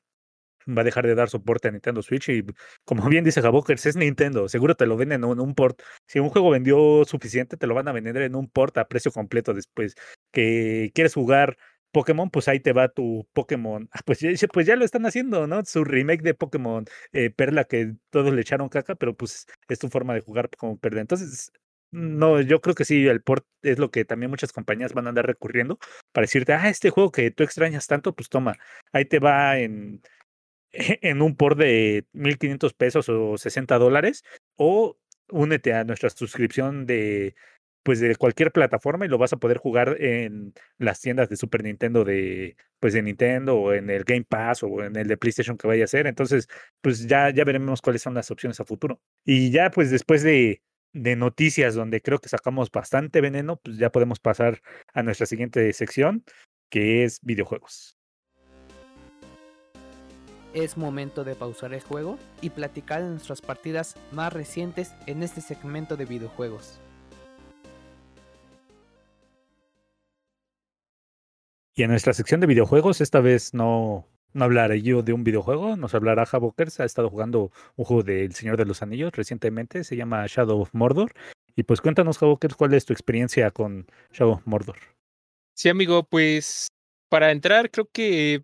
va 0.67 0.81
a 0.81 0.85
dejar 0.85 1.05
de 1.07 1.15
dar 1.15 1.29
soporte 1.29 1.67
a 1.67 1.71
Nintendo 1.71 2.01
Switch 2.01 2.29
y 2.29 2.45
como 2.85 3.07
bien 3.09 3.23
dice 3.23 3.41
Jabokers, 3.41 3.85
es 3.85 3.95
Nintendo, 3.95 4.49
seguro 4.49 4.75
te 4.75 4.85
lo 4.85 4.97
venden 4.97 5.23
en 5.23 5.39
un 5.39 5.55
port. 5.55 5.81
Si 6.07 6.19
un 6.19 6.29
juego 6.29 6.49
vendió 6.49 7.03
suficiente, 7.05 7.57
te 7.57 7.67
lo 7.67 7.75
van 7.75 7.87
a 7.87 7.91
vender 7.91 8.17
en 8.17 8.35
un 8.35 8.49
port 8.49 8.77
a 8.77 8.87
precio 8.87 9.11
completo 9.11 9.53
después. 9.53 9.95
Que 10.31 10.91
quieres 10.93 11.13
jugar 11.13 11.57
Pokémon, 11.91 12.29
pues 12.29 12.47
ahí 12.47 12.59
te 12.59 12.73
va 12.73 12.89
tu 12.89 13.27
Pokémon. 13.33 13.89
Ah, 13.91 13.99
pues, 14.05 14.19
ya, 14.19 14.31
pues 14.47 14.65
ya 14.67 14.75
lo 14.75 14.85
están 14.85 15.05
haciendo, 15.05 15.47
¿no? 15.47 15.63
Su 15.65 15.83
remake 15.83 16.21
de 16.23 16.33
Pokémon 16.33 16.85
eh, 17.11 17.29
Perla 17.31 17.65
que 17.65 17.95
todos 18.09 18.33
le 18.33 18.41
echaron 18.41 18.69
caca, 18.69 18.95
pero 18.95 19.15
pues 19.15 19.45
es 19.67 19.79
tu 19.79 19.89
forma 19.89 20.13
de 20.13 20.21
jugar 20.21 20.49
como 20.57 20.77
Perla. 20.77 21.01
Entonces, 21.01 21.51
no, 21.91 22.39
yo 22.41 22.61
creo 22.61 22.73
que 22.75 22.85
sí, 22.85 23.07
el 23.07 23.21
port 23.21 23.45
es 23.61 23.77
lo 23.77 23.91
que 23.91 24.05
también 24.05 24.29
muchas 24.31 24.53
compañías 24.53 24.93
van 24.93 25.07
a 25.07 25.09
andar 25.09 25.27
recurriendo 25.27 25.77
para 26.13 26.23
decirte, 26.23 26.53
ah, 26.53 26.69
este 26.69 26.89
juego 26.89 27.11
que 27.11 27.31
tú 27.31 27.43
extrañas 27.43 27.87
tanto, 27.87 28.15
pues 28.15 28.29
toma, 28.29 28.55
ahí 28.93 29.05
te 29.05 29.19
va 29.19 29.59
en 29.59 30.01
en 30.73 31.21
un 31.21 31.35
por 31.35 31.55
de 31.55 32.05
1.500 32.13 32.73
pesos 32.73 33.09
o 33.09 33.37
60 33.37 33.77
dólares 33.77 34.23
o 34.55 34.97
únete 35.29 35.73
a 35.73 35.83
nuestra 35.83 36.09
suscripción 36.09 36.85
de 36.85 37.35
pues 37.83 37.99
de 37.99 38.15
cualquier 38.15 38.51
plataforma 38.51 39.05
y 39.05 39.09
lo 39.09 39.17
vas 39.17 39.33
a 39.33 39.37
poder 39.37 39.57
jugar 39.57 39.97
en 39.99 40.53
las 40.77 41.01
tiendas 41.01 41.29
de 41.29 41.37
Super 41.37 41.63
Nintendo 41.63 42.03
de 42.03 42.55
pues 42.79 42.93
de 42.93 43.01
Nintendo 43.01 43.57
o 43.57 43.73
en 43.73 43.89
el 43.89 44.03
Game 44.03 44.25
Pass 44.27 44.63
o 44.63 44.83
en 44.83 44.95
el 44.95 45.07
de 45.07 45.17
PlayStation 45.17 45.57
que 45.57 45.67
vaya 45.67 45.85
a 45.85 45.87
ser. 45.87 46.05
Entonces, 46.07 46.47
pues 46.81 47.07
ya 47.07 47.31
ya 47.31 47.43
veremos 47.43 47.81
cuáles 47.81 48.01
son 48.03 48.13
las 48.13 48.29
opciones 48.31 48.59
a 48.59 48.65
futuro. 48.65 49.01
Y 49.25 49.51
ya 49.51 49.71
pues 49.71 49.89
después 49.91 50.23
de 50.23 50.61
de 50.93 51.15
noticias 51.15 51.73
donde 51.73 52.01
creo 52.01 52.19
que 52.19 52.29
sacamos 52.29 52.69
bastante 52.69 53.21
veneno, 53.21 53.57
pues 53.63 53.77
ya 53.77 53.91
podemos 53.91 54.19
pasar 54.19 54.61
a 54.93 55.03
nuestra 55.03 55.25
siguiente 55.25 55.71
sección, 55.73 56.23
que 56.69 57.03
es 57.05 57.19
videojuegos 57.21 58.00
es 60.53 60.77
momento 60.77 61.23
de 61.23 61.35
pausar 61.35 61.73
el 61.73 61.81
juego 61.81 62.17
y 62.41 62.49
platicar 62.49 63.01
de 63.01 63.09
nuestras 63.09 63.41
partidas 63.41 63.95
más 64.11 64.33
recientes 64.33 64.93
en 65.07 65.23
este 65.23 65.41
segmento 65.41 65.97
de 65.97 66.05
videojuegos. 66.05 66.79
Y 71.73 71.83
en 71.83 71.89
nuestra 71.89 72.13
sección 72.13 72.41
de 72.41 72.47
videojuegos, 72.47 72.99
esta 72.99 73.21
vez 73.21 73.53
no, 73.53 74.05
no 74.33 74.45
hablaré 74.45 74.81
yo 74.81 75.03
de 75.03 75.13
un 75.13 75.23
videojuego, 75.23 75.77
nos 75.77 75.95
hablará 75.95 76.25
Javokers. 76.25 76.79
Ha 76.79 76.85
estado 76.85 77.09
jugando 77.09 77.51
un 77.75 77.85
juego 77.85 78.03
del 78.03 78.33
Señor 78.33 78.57
de 78.57 78.65
los 78.65 78.81
Anillos 78.81 79.13
recientemente, 79.13 79.83
se 79.83 79.95
llama 79.95 80.25
Shadow 80.27 80.61
of 80.61 80.73
Mordor. 80.73 81.13
Y 81.55 81.63
pues 81.63 81.81
cuéntanos, 81.81 82.17
Javokers, 82.17 82.55
cuál 82.55 82.73
es 82.73 82.85
tu 82.85 82.93
experiencia 82.93 83.51
con 83.51 83.87
Shadow 84.11 84.33
of 84.33 84.45
Mordor. 84.45 84.77
Sí, 85.55 85.69
amigo, 85.69 86.03
pues 86.03 86.67
para 87.09 87.31
entrar 87.31 87.71
creo 87.71 87.89
que 87.91 88.43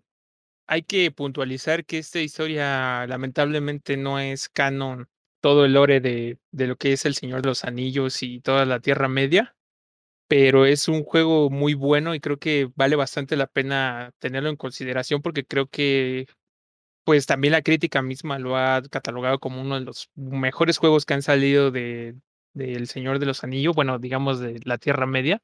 hay 0.68 0.82
que 0.82 1.10
puntualizar 1.10 1.84
que 1.84 1.98
esta 1.98 2.20
historia 2.20 3.06
lamentablemente 3.06 3.96
no 3.96 4.20
es 4.20 4.48
canon 4.48 5.08
todo 5.40 5.64
el 5.64 5.74
lore 5.74 6.00
de, 6.00 6.38
de 6.52 6.66
lo 6.66 6.76
que 6.76 6.92
es 6.92 7.04
el 7.06 7.14
Señor 7.14 7.42
de 7.42 7.48
los 7.48 7.64
Anillos 7.64 8.22
y 8.22 8.40
toda 8.40 8.64
la 8.66 8.80
Tierra 8.80 9.08
Media 9.08 9.56
pero 10.28 10.66
es 10.66 10.88
un 10.88 11.04
juego 11.04 11.50
muy 11.50 11.74
bueno 11.74 12.14
y 12.14 12.20
creo 12.20 12.38
que 12.38 12.70
vale 12.76 12.96
bastante 12.96 13.34
la 13.36 13.46
pena 13.46 14.12
tenerlo 14.18 14.50
en 14.50 14.56
consideración 14.56 15.22
porque 15.22 15.44
creo 15.44 15.66
que 15.68 16.26
pues 17.04 17.26
también 17.26 17.52
la 17.52 17.62
crítica 17.62 18.02
misma 18.02 18.38
lo 18.38 18.56
ha 18.56 18.82
catalogado 18.82 19.38
como 19.38 19.62
uno 19.62 19.76
de 19.76 19.86
los 19.86 20.10
mejores 20.14 20.78
juegos 20.78 21.06
que 21.06 21.14
han 21.14 21.22
salido 21.22 21.70
de 21.70 22.16
del 22.54 22.88
Señor 22.88 23.18
de 23.18 23.26
los 23.26 23.44
Anillos, 23.44 23.74
bueno, 23.74 23.98
digamos 23.98 24.40
de 24.40 24.60
la 24.64 24.78
Tierra 24.78 25.06
Media. 25.06 25.40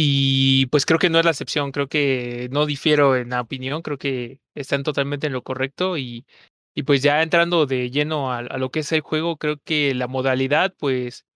Y 0.00 0.66
pues 0.66 0.86
creo 0.86 1.00
que 1.00 1.10
no 1.10 1.18
es 1.18 1.24
la 1.24 1.32
excepción, 1.32 1.72
creo 1.72 1.88
que 1.88 2.48
no 2.52 2.66
difiero 2.66 3.16
en 3.16 3.30
la 3.30 3.40
opinión, 3.40 3.82
creo 3.82 3.98
que 3.98 4.40
están 4.54 4.84
totalmente 4.84 5.26
en 5.26 5.32
lo 5.32 5.42
correcto 5.42 5.98
y, 5.98 6.24
y 6.72 6.84
pues 6.84 7.02
ya 7.02 7.20
entrando 7.20 7.66
de 7.66 7.90
lleno 7.90 8.32
a, 8.32 8.42
lo 8.42 8.70
que 8.70 8.80
es 8.80 8.92
el 8.92 9.00
juego, 9.00 9.38
creo 9.38 9.56
que 9.64 9.94
la 9.94 10.06
modalidad 10.06 10.72
pues 10.78 11.26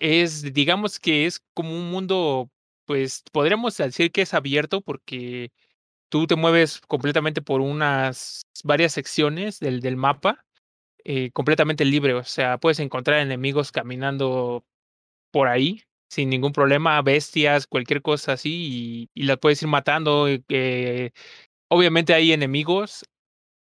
es, 0.00 0.52
digamos 0.54 1.00
que 1.00 1.26
es 1.26 1.40
como 1.54 1.72
un 1.76 1.90
mundo, 1.92 2.50
pues 2.86 3.22
podríamos 3.32 3.76
decir 3.76 4.12
que 4.12 4.22
es 4.22 4.34
abierto 4.34 4.80
porque 4.82 5.52
tú 6.10 6.26
te 6.26 6.36
mueves 6.36 6.80
completamente 6.88 7.42
por 7.42 7.60
unas 7.60 8.42
varias 8.64 8.92
secciones 8.94 9.60
del, 9.60 9.80
del 9.80 9.96
mapa, 9.96 10.46
eh, 11.04 11.30
completamente 11.32 11.84
libre, 11.84 12.14
o 12.14 12.24
sea, 12.24 12.58
puedes 12.58 12.80
encontrar 12.80 13.20
enemigos 13.20 13.72
caminando 13.72 14.64
por 15.32 15.48
ahí 15.48 15.84
sin 16.10 16.30
ningún 16.30 16.52
problema, 16.52 17.00
bestias, 17.02 17.66
cualquier 17.66 18.02
cosa 18.02 18.32
así, 18.34 19.08
y, 19.14 19.22
las 19.24 19.38
puedes 19.38 19.62
ir 19.62 19.68
matando. 19.68 20.26
Eh, 20.28 21.12
obviamente 21.68 22.14
hay 22.14 22.32
enemigos. 22.32 23.04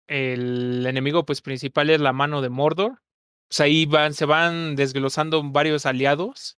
El 0.07 0.85
enemigo 0.87 1.25
pues 1.25 1.41
principal 1.41 1.89
es 1.89 2.01
la 2.01 2.13
mano 2.13 2.41
de 2.41 2.49
Mordor, 2.49 3.01
pues 3.49 3.59
ahí 3.61 3.85
van, 3.85 4.13
se 4.13 4.25
van 4.25 4.75
desglosando 4.75 5.43
varios 5.43 5.85
aliados 5.85 6.57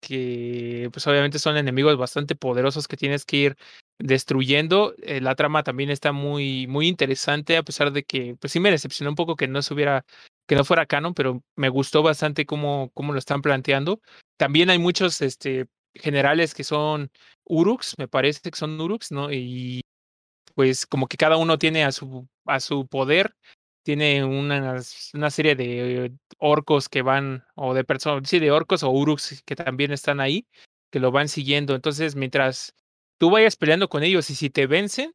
que 0.00 0.88
pues 0.92 1.06
obviamente 1.06 1.38
son 1.38 1.56
enemigos 1.56 1.96
bastante 1.96 2.34
poderosos 2.34 2.88
que 2.88 2.96
tienes 2.96 3.24
que 3.24 3.36
ir 3.36 3.56
destruyendo. 3.98 4.94
Eh, 5.02 5.20
la 5.20 5.34
trama 5.34 5.62
también 5.62 5.90
está 5.90 6.12
muy, 6.12 6.66
muy 6.66 6.88
interesante, 6.88 7.56
a 7.56 7.62
pesar 7.62 7.92
de 7.92 8.04
que 8.04 8.36
pues 8.40 8.52
sí 8.52 8.60
me 8.60 8.70
decepcionó 8.70 9.10
un 9.10 9.16
poco 9.16 9.36
que 9.36 9.48
no 9.48 9.62
se 9.62 9.74
hubiera, 9.74 10.04
que 10.48 10.56
no 10.56 10.64
fuera 10.64 10.86
canon, 10.86 11.14
pero 11.14 11.42
me 11.56 11.68
gustó 11.68 12.02
bastante 12.02 12.46
cómo, 12.46 12.90
cómo 12.94 13.12
lo 13.12 13.18
están 13.18 13.42
planteando. 13.42 14.00
También 14.40 14.70
hay 14.70 14.78
muchos 14.78 15.20
este, 15.20 15.66
generales 15.92 16.54
que 16.54 16.64
son 16.64 17.10
Uruks, 17.44 17.98
me 17.98 18.08
parece 18.08 18.50
que 18.50 18.56
son 18.56 18.80
Uruks, 18.80 19.12
¿no? 19.12 19.30
Y 19.30 19.82
pues 20.54 20.86
como 20.86 21.08
que 21.08 21.18
cada 21.18 21.36
uno 21.36 21.58
tiene 21.58 21.84
a 21.84 21.92
su, 21.92 22.26
a 22.46 22.58
su 22.58 22.86
poder 22.86 23.34
tiene 23.82 24.24
una, 24.24 24.80
serie 24.80 25.54
de 25.56 26.12
orcos 26.38 26.88
que 26.88 27.02
van, 27.02 27.44
o 27.54 27.74
de 27.74 27.84
personas, 27.84 28.26
sí, 28.30 28.38
de 28.38 28.50
orcos 28.50 28.82
o 28.82 28.90
uruks 28.90 29.42
que 29.44 29.56
también 29.56 29.92
están 29.92 30.20
ahí, 30.20 30.46
que 30.90 31.00
lo 31.00 31.12
van 31.12 31.28
siguiendo. 31.28 31.74
Entonces, 31.74 32.16
mientras 32.16 32.74
tú 33.18 33.28
vayas 33.30 33.56
peleando 33.56 33.90
con 33.90 34.02
ellos 34.02 34.30
y 34.30 34.34
si 34.36 34.48
te 34.48 34.66
vencen, 34.66 35.12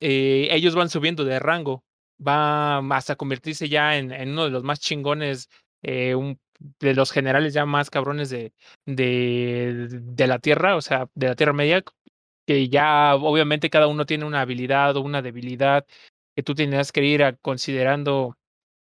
eh, 0.00 0.48
ellos 0.52 0.74
van 0.74 0.88
subiendo 0.88 1.24
de 1.26 1.38
rango, 1.38 1.84
va 2.26 2.78
hasta 2.96 3.16
convertirse 3.16 3.68
ya 3.68 3.98
en, 3.98 4.10
en 4.10 4.30
uno 4.30 4.44
de 4.44 4.50
los 4.50 4.64
más 4.64 4.80
chingones, 4.80 5.50
eh, 5.82 6.14
un, 6.14 6.40
de 6.58 6.94
los 6.94 7.12
generales 7.12 7.54
ya 7.54 7.66
más 7.66 7.90
cabrones 7.90 8.30
de, 8.30 8.52
de, 8.86 9.88
de 9.90 10.26
la 10.26 10.38
Tierra, 10.38 10.76
o 10.76 10.80
sea, 10.80 11.08
de 11.14 11.28
la 11.28 11.36
Tierra 11.36 11.52
Media, 11.52 11.82
que 12.46 12.68
ya 12.68 13.14
obviamente 13.16 13.70
cada 13.70 13.86
uno 13.88 14.06
tiene 14.06 14.24
una 14.24 14.40
habilidad 14.40 14.96
o 14.96 15.02
una 15.02 15.22
debilidad 15.22 15.86
que 16.36 16.42
tú 16.42 16.54
tendrás 16.54 16.92
que 16.92 17.04
ir 17.04 17.22
a 17.22 17.34
considerando, 17.36 18.36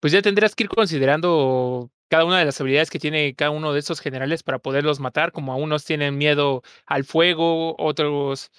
pues 0.02 0.14
ya 0.14 0.22
tendrás 0.22 0.56
que 0.56 0.64
ir 0.64 0.70
considerando 0.70 1.92
cada 2.10 2.26
una 2.26 2.40
de 2.40 2.46
las 2.46 2.60
habilidades 2.60 2.90
que 2.90 3.00
tiene 3.00 3.36
cada 3.36 3.52
uno 3.52 3.74
de 3.74 3.80
estos 3.80 4.02
generales 4.02 4.44
para 4.44 4.60
poderlos 4.60 5.00
matar, 5.00 5.32
como 5.32 5.54
a 5.54 5.58
unos 5.58 5.86
tienen 5.86 6.18
miedo 6.18 6.64
al 6.86 7.06
fuego, 7.06 7.76
otros 7.80 8.52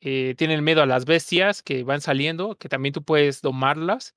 eh, 0.00 0.34
tienen 0.36 0.64
miedo 0.64 0.82
a 0.82 0.86
las 0.86 1.04
bestias 1.06 1.62
que 1.62 1.84
van 1.84 2.00
saliendo, 2.00 2.56
que 2.56 2.68
también 2.68 2.92
tú 2.92 3.02
puedes 3.02 3.42
domarlas, 3.42 4.14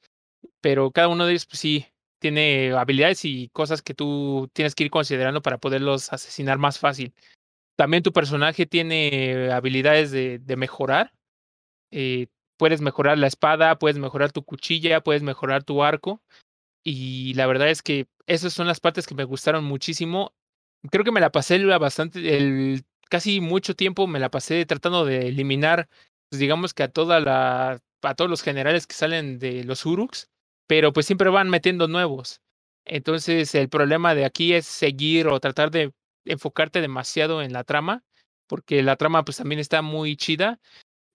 pero 0.62 0.92
cada 0.92 1.10
uno 1.10 1.26
de 1.26 1.34
ellos 1.34 1.46
pues, 1.46 1.60
sí 1.60 1.88
tiene 2.20 2.74
habilidades 2.74 3.26
y 3.26 3.50
cosas 3.50 3.82
que 3.82 3.94
tú 3.94 4.50
tienes 4.54 4.76
que 4.76 4.86
ir 4.86 4.92
considerando 4.92 5.42
para 5.42 5.58
poderlos 5.58 6.12
asesinar 6.12 6.58
más 6.58 6.80
fácil. 6.80 7.14
También 7.76 8.04
tu 8.04 8.12
personaje 8.12 8.66
tiene 8.66 9.52
habilidades 9.52 10.12
de, 10.12 10.56
mejorar. 10.58 11.14
Eh, 11.92 12.28
puedes 12.58 12.82
mejorar 12.82 13.18
la 13.18 13.28
espada, 13.28 13.78
puedes 13.78 13.98
mejorar 13.98 14.32
tu 14.32 14.44
cuchilla, 14.44 15.02
puedes 15.02 15.22
mejorar 15.22 15.64
tu 15.64 15.84
arco. 15.84 16.22
Y 16.84 17.34
la 17.36 17.48
verdad 17.48 17.70
es 17.70 17.82
que 17.82 18.08
esas 18.26 18.54
son 18.54 18.68
las 18.68 18.80
partes 18.80 19.08
que 19.08 19.16
me 19.16 19.26
gustaron 19.26 19.64
muchísimo. 19.64 20.34
Creo 20.92 21.04
que 21.04 21.12
me 21.12 21.22
la 21.22 21.32
pasé 21.32 21.64
bastante, 21.66 22.84
casi 23.10 23.42
mucho 23.42 23.76
tiempo 23.76 24.08
me 24.08 24.20
la 24.20 24.30
pasé 24.30 24.66
tratando 24.66 25.06
de 25.06 25.28
eliminar, 25.28 25.90
pues 26.30 26.40
digamos 26.40 26.74
que 26.74 26.84
a 26.84 26.88
toda 26.88 27.20
la, 27.20 27.82
a 28.02 28.16
todos 28.16 28.30
los 28.30 28.42
generales 28.42 28.88
que 28.88 28.96
salen 28.96 29.40
de 29.40 29.64
los 29.64 29.86
Uruks, 29.86 30.30
pero 30.68 30.94
pues 30.94 31.06
siempre 31.06 31.30
van 31.30 31.50
metiendo 31.50 31.88
nuevos. 31.88 32.42
Entonces 32.86 33.54
el 33.56 33.70
problema 33.70 34.16
de 34.16 34.26
aquí 34.26 34.54
es 34.54 34.66
seguir 34.66 35.28
o 35.28 35.40
tratar 35.40 35.72
de 35.72 35.94
enfocarte 36.26 36.82
demasiado 36.82 37.42
en 37.42 37.54
la 37.54 37.64
trama, 37.64 38.04
porque 38.48 38.84
la 38.84 38.96
trama 38.96 39.24
pues 39.26 39.38
también 39.38 39.60
está 39.60 39.82
muy 39.82 40.16
chida 40.16 40.60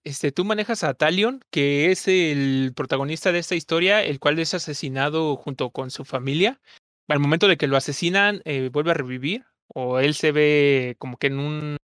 este, 0.03 0.33
tú 0.33 0.43
manejas 0.43 0.83
a 0.83 0.93
Talion, 0.93 1.39
que 1.49 1.91
es 1.91 2.07
el 2.09 2.73
protagonista 2.75 3.31
de 3.31 3.39
esta 3.39 3.55
historia, 3.55 4.03
el 4.03 4.19
cual 4.19 4.37
es 4.39 4.53
asesinado 4.53 5.37
junto 5.37 5.69
con 5.71 5.91
su 5.91 6.03
familia. 6.03 6.59
Al 7.07 7.19
momento 7.19 7.47
de 7.47 7.55
que 7.57 7.67
lo 7.67 7.77
asesinan, 7.77 8.41
eh, 8.43 8.69
vuelve 8.71 8.91
a 8.91 8.95
revivir, 8.95 9.45
o 9.67 9.99
él 9.99 10.13
se 10.13 10.33
ve 10.33 10.95
como 10.99 11.17
que 11.17 11.27
en 11.27 11.39
un 11.39 11.77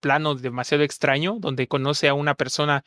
plano 0.00 0.34
demasiado 0.34 0.84
extraño, 0.84 1.36
donde 1.38 1.68
conoce 1.68 2.08
a 2.08 2.14
una 2.14 2.34
persona 2.34 2.82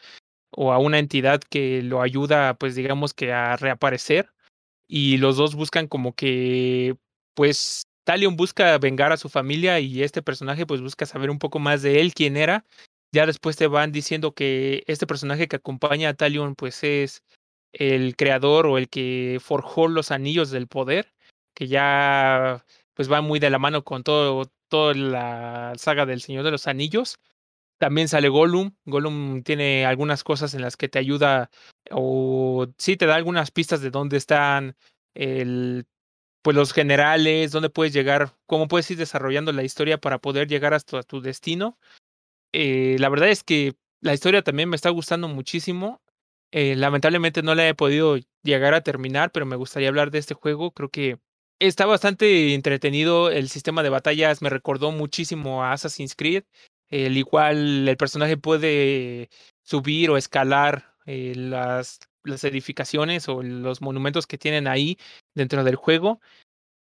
o 0.51 0.73
a 0.73 0.79
una 0.79 0.99
entidad 0.99 1.41
que 1.41 1.81
lo 1.83 2.01
ayuda, 2.01 2.55
pues 2.55 2.75
digamos 2.75 3.13
que 3.13 3.33
a 3.33 3.55
reaparecer. 3.57 4.31
Y 4.87 5.17
los 5.17 5.37
dos 5.37 5.55
buscan 5.55 5.87
como 5.87 6.13
que, 6.15 6.97
pues, 7.35 7.83
Talion 8.05 8.35
busca 8.37 8.77
vengar 8.79 9.11
a 9.11 9.17
su 9.17 9.29
familia 9.29 9.79
y 9.79 10.03
este 10.03 10.21
personaje 10.23 10.65
pues 10.65 10.81
busca 10.81 11.05
saber 11.05 11.29
un 11.29 11.39
poco 11.39 11.59
más 11.59 11.81
de 11.83 12.01
él, 12.01 12.13
quién 12.15 12.37
era, 12.37 12.65
ya 13.13 13.25
después 13.27 13.55
te 13.57 13.67
van 13.67 13.91
diciendo 13.91 14.33
que 14.33 14.83
este 14.87 15.07
personaje 15.07 15.47
que 15.47 15.57
acompaña 15.57 16.09
a 16.09 16.13
Talion 16.15 16.55
pues 16.55 16.83
es 16.83 17.23
el 17.73 18.15
creador 18.15 18.65
o 18.67 18.77
el 18.79 18.89
que 18.89 19.39
forjó 19.41 19.87
los 19.87 20.11
anillos 20.11 20.51
del 20.51 20.67
poder, 20.67 21.13
que 21.53 21.67
ya 21.67 22.65
pues 22.95 23.11
va 23.11 23.21
muy 23.21 23.39
de 23.39 23.49
la 23.51 23.59
mano 23.59 23.83
con 23.83 24.03
todo 24.03 24.51
toda 24.69 24.93
la 24.93 25.73
saga 25.77 26.05
del 26.05 26.21
Señor 26.21 26.43
de 26.43 26.51
los 26.51 26.67
Anillos. 26.67 27.17
También 27.79 28.09
sale 28.09 28.29
Gollum. 28.29 28.71
Gollum 28.85 29.41
tiene 29.43 29.85
algunas 29.85 30.23
cosas 30.23 30.53
en 30.53 30.61
las 30.61 30.77
que 30.77 30.89
te 30.89 30.99
ayuda 30.99 31.49
o 31.91 32.67
sí 32.77 32.97
te 32.97 33.05
da 33.05 33.15
algunas 33.15 33.51
pistas 33.51 33.81
de 33.81 33.89
dónde 33.89 34.17
están 34.17 34.75
el 35.15 35.85
pues 36.41 36.55
los 36.55 36.73
generales, 36.73 37.51
dónde 37.51 37.69
puedes 37.69 37.93
llegar, 37.93 38.35
cómo 38.47 38.67
puedes 38.67 38.89
ir 38.91 38.97
desarrollando 38.97 39.51
la 39.53 39.63
historia 39.63 39.99
para 39.99 40.19
poder 40.19 40.47
llegar 40.47 40.73
hasta 40.73 41.03
tu 41.03 41.21
destino. 41.21 41.77
Eh, 42.53 42.97
la 42.99 43.09
verdad 43.09 43.29
es 43.29 43.43
que 43.43 43.75
la 44.01 44.13
historia 44.13 44.41
también 44.41 44.69
me 44.69 44.75
está 44.75 44.89
gustando 44.89 45.27
muchísimo. 45.27 46.01
Eh, 46.51 46.75
lamentablemente 46.75 47.43
no 47.43 47.55
la 47.55 47.67
he 47.67 47.75
podido 47.75 48.17
llegar 48.43 48.73
a 48.73 48.81
terminar, 48.83 49.31
pero 49.31 49.45
me 49.45 49.55
gustaría 49.55 49.89
hablar 49.89 50.11
de 50.11 50.19
este 50.19 50.33
juego. 50.33 50.71
Creo 50.71 50.89
que 50.89 51.19
está 51.59 51.85
bastante 51.85 52.53
entretenido. 52.53 53.29
El 53.29 53.49
sistema 53.49 53.83
de 53.83 53.89
batallas 53.89 54.41
me 54.41 54.49
recordó 54.49 54.91
muchísimo 54.91 55.63
a 55.63 55.73
Assassin's 55.73 56.15
Creed. 56.15 56.43
El 56.89 57.17
igual 57.17 57.87
el 57.87 57.97
personaje 57.97 58.37
puede 58.37 59.29
subir 59.63 60.09
o 60.09 60.17
escalar 60.17 60.95
eh, 61.05 61.33
las, 61.35 61.99
las 62.23 62.43
edificaciones 62.43 63.29
o 63.29 63.43
los 63.43 63.81
monumentos 63.81 64.27
que 64.27 64.37
tienen 64.37 64.67
ahí 64.67 64.97
dentro 65.35 65.63
del 65.63 65.75
juego. 65.75 66.19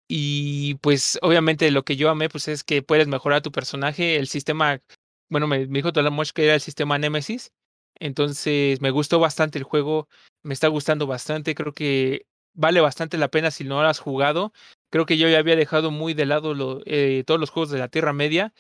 Y 0.08 0.76
pues 0.76 1.20
obviamente 1.22 1.72
lo 1.72 1.84
que 1.84 1.96
yo 1.96 2.10
amé 2.10 2.30
pues 2.30 2.48
es 2.48 2.64
que 2.64 2.82
puedes 2.84 3.08
mejorar 3.08 3.42
tu 3.42 3.52
personaje. 3.52 4.18
El 4.18 4.28
sistema 4.28 4.82
bueno, 5.30 5.48
me, 5.48 5.68
me 5.68 5.80
dijo 5.80 5.94
Tolamosh 5.94 6.32
que 6.32 6.46
era 6.46 6.56
el 6.56 6.62
sistema 6.62 6.98
Nemesis. 6.98 7.52
Entonces 8.00 8.82
me 8.82 8.92
gustó 8.92 9.20
bastante 9.20 9.58
el 9.58 9.64
juego, 9.64 10.08
me 10.44 10.54
está 10.54 10.68
gustando 10.68 11.08
bastante, 11.08 11.56
creo 11.56 11.74
que 11.74 12.26
vale 12.54 12.82
bastante 12.82 13.18
la 13.18 13.30
pena 13.30 13.52
si 13.52 13.64
no 13.64 13.82
lo 13.82 13.88
has 13.88 14.00
jugado. 14.00 14.54
Creo 14.92 15.06
que 15.06 15.18
yo 15.18 15.30
ya 15.30 15.40
había 15.40 15.56
dejado 15.56 15.92
muy 15.92 16.14
de 16.14 16.26
lado 16.26 16.82
eh, 16.86 17.24
todos 17.26 17.40
los 17.40 17.50
juegos 17.50 17.72
de 17.72 17.80
la 17.80 17.88
Tierra 17.88 18.14
Media. 18.14 18.54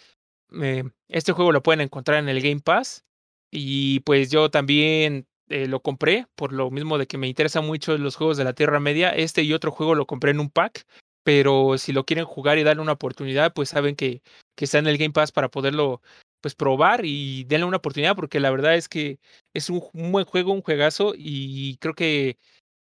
Eh, 0.62 0.84
este 1.08 1.32
juego 1.32 1.52
lo 1.52 1.64
pueden 1.64 1.82
encontrar 1.82 2.20
en 2.20 2.30
el 2.30 2.42
Game 2.42 2.62
Pass. 2.62 3.06
Y 3.52 4.02
pues 4.02 4.32
yo 4.32 4.50
también 4.50 5.28
eh, 5.50 5.68
lo 5.68 5.82
compré 5.82 6.28
por 6.36 6.52
lo 6.52 6.72
mismo 6.72 6.98
de 6.98 7.08
que 7.08 7.18
me 7.18 7.28
interesan 7.28 7.66
mucho 7.66 7.98
los 7.98 8.16
juegos 8.16 8.38
de 8.38 8.44
la 8.44 8.54
Tierra 8.54 8.80
Media. 8.80 9.12
Este 9.12 9.44
y 9.44 9.54
otro 9.54 9.72
juego 9.72 9.96
lo 9.96 10.08
compré 10.08 10.32
en 10.32 10.40
un 10.40 10.50
pack, 10.50 10.86
pero 11.24 11.78
si 11.78 11.94
lo 11.94 12.06
quieren 12.06 12.26
jugar 12.26 12.58
y 12.58 12.64
darle 12.64 12.82
una 12.82 12.94
oportunidad, 12.94 13.54
pues 13.54 13.70
saben 13.70 13.96
que, 13.96 14.22
que 14.56 14.66
está 14.66 14.80
en 14.80 14.88
el 14.88 14.98
Game 14.98 15.14
Pass 15.14 15.32
para 15.32 15.50
poderlo 15.50 16.02
pues 16.42 16.54
probar 16.54 17.06
y 17.06 17.44
denle 17.46 17.66
una 17.66 17.78
oportunidad 17.78 18.16
porque 18.16 18.40
la 18.40 18.52
verdad 18.52 18.76
es 18.76 18.88
que 18.88 19.20
es 19.54 19.70
un, 19.72 19.82
buen 20.12 20.26
juego, 20.26 20.54
un 20.54 20.62
juegazo 20.62 21.14
y 21.18 21.78
creo 21.78 21.96
que 21.96 22.38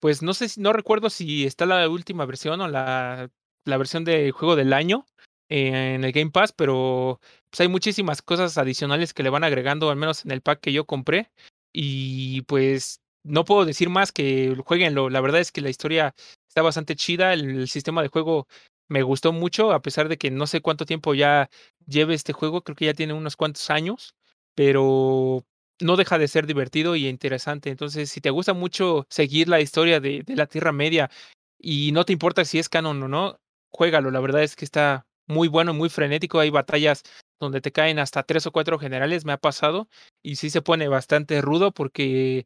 pues 0.02 0.22
no 0.22 0.34
sé 0.34 0.50
si 0.50 0.60
no 0.60 0.74
recuerdo 0.74 1.10
si 1.10 1.46
está 1.46 1.66
la 1.66 1.88
última 1.88 2.26
versión 2.26 2.60
o 2.60 2.68
la, 2.68 3.30
la 3.64 3.78
versión 3.78 4.04
de 4.04 4.32
juego 4.32 4.58
del 4.58 4.74
año 4.74 5.06
en 5.48 6.04
el 6.04 6.12
Game 6.12 6.32
Pass, 6.32 6.52
pero 6.52 7.22
pues 7.56 7.62
hay 7.62 7.70
muchísimas 7.70 8.22
cosas 8.22 8.58
adicionales 8.58 9.14
que 9.14 9.24
le 9.24 9.30
van 9.30 9.46
agregando, 9.46 9.90
al 9.90 9.96
menos 9.96 10.26
en 10.26 10.32
el 10.32 10.42
pack 10.42 10.60
que 10.60 10.74
yo 10.74 10.84
compré. 10.86 11.32
Y 11.72 12.42
pues 12.42 13.00
no 13.24 13.46
puedo 13.46 13.64
decir 13.64 13.90
más 13.90 14.12
que 14.12 14.58
jueguenlo. 14.66 15.10
La 15.10 15.22
verdad 15.22 15.40
es 15.40 15.54
que 15.54 15.62
la 15.62 15.70
historia 15.70 16.14
está 16.50 16.62
bastante 16.62 16.98
chida. 16.98 17.32
El, 17.32 17.70
sistema 17.70 18.02
de 18.02 18.10
juego 18.10 18.46
me 18.90 19.04
gustó 19.04 19.32
mucho, 19.32 19.72
a 19.72 19.82
pesar 19.82 20.10
de 20.10 20.18
que 20.18 20.32
no 20.32 20.48
sé 20.48 20.60
cuánto 20.60 20.86
tiempo 20.86 21.14
ya 21.14 21.50
lleve 21.88 22.14
este 22.14 22.34
juego. 22.34 22.62
Creo 22.62 22.76
que 22.76 22.88
ya 22.88 22.94
tiene 22.94 23.14
unos 23.14 23.38
cuantos 23.38 23.70
años, 23.70 24.16
pero 24.54 25.46
no 25.80 25.96
deja 25.96 26.18
de 26.18 26.28
ser 26.28 26.48
divertido 26.48 26.98
y 26.98 27.08
interesante. 27.08 27.70
Entonces, 27.70 28.10
si 28.10 28.20
te 28.20 28.32
gusta 28.32 28.52
mucho 28.54 29.06
seguir 29.10 29.48
la 29.48 29.62
historia 29.62 30.02
de, 30.02 30.24
de 30.24 30.36
la 30.36 30.48
Tierra 30.48 30.74
Media 30.74 31.10
y 31.58 31.94
no 31.94 32.04
te 32.04 32.12
importa 32.12 32.44
si 32.44 32.60
es 32.60 32.68
canon 32.68 33.02
o 33.02 33.08
no, 33.08 33.40
juégalo. 33.72 34.12
La 34.12 34.20
verdad 34.20 34.44
es 34.44 34.58
que 34.58 34.66
está 34.66 35.08
muy 35.26 35.48
bueno, 35.48 35.74
muy 35.74 35.90
frenético. 35.90 36.40
Hay 36.40 36.50
batallas 36.50 37.04
donde 37.40 37.62
te 37.62 37.72
caen 37.72 38.00
hasta 38.00 38.24
tres 38.24 38.46
o 38.48 38.52
cuatro 38.52 38.80
generales, 38.80 39.26
me 39.26 39.34
ha 39.34 39.38
pasado, 39.38 39.90
y 40.24 40.38
sí 40.38 40.50
se 40.50 40.62
pone 40.62 40.88
bastante 40.88 41.42
rudo 41.42 41.72
porque 41.72 42.46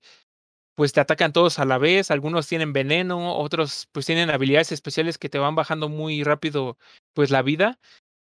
pues 0.76 0.94
te 0.94 1.02
atacan 1.02 1.34
todos 1.34 1.60
a 1.60 1.66
la 1.66 1.78
vez, 1.78 2.10
algunos 2.12 2.48
tienen 2.48 2.74
veneno, 2.74 3.36
otros 3.38 3.88
pues 3.92 4.06
tienen 4.06 4.30
habilidades 4.30 4.72
especiales 4.72 5.18
que 5.18 5.30
te 5.30 5.38
van 5.40 5.56
bajando 5.56 5.90
muy 5.90 6.24
rápido 6.24 6.78
pues 7.14 7.32
la 7.32 7.42
vida. 7.42 7.80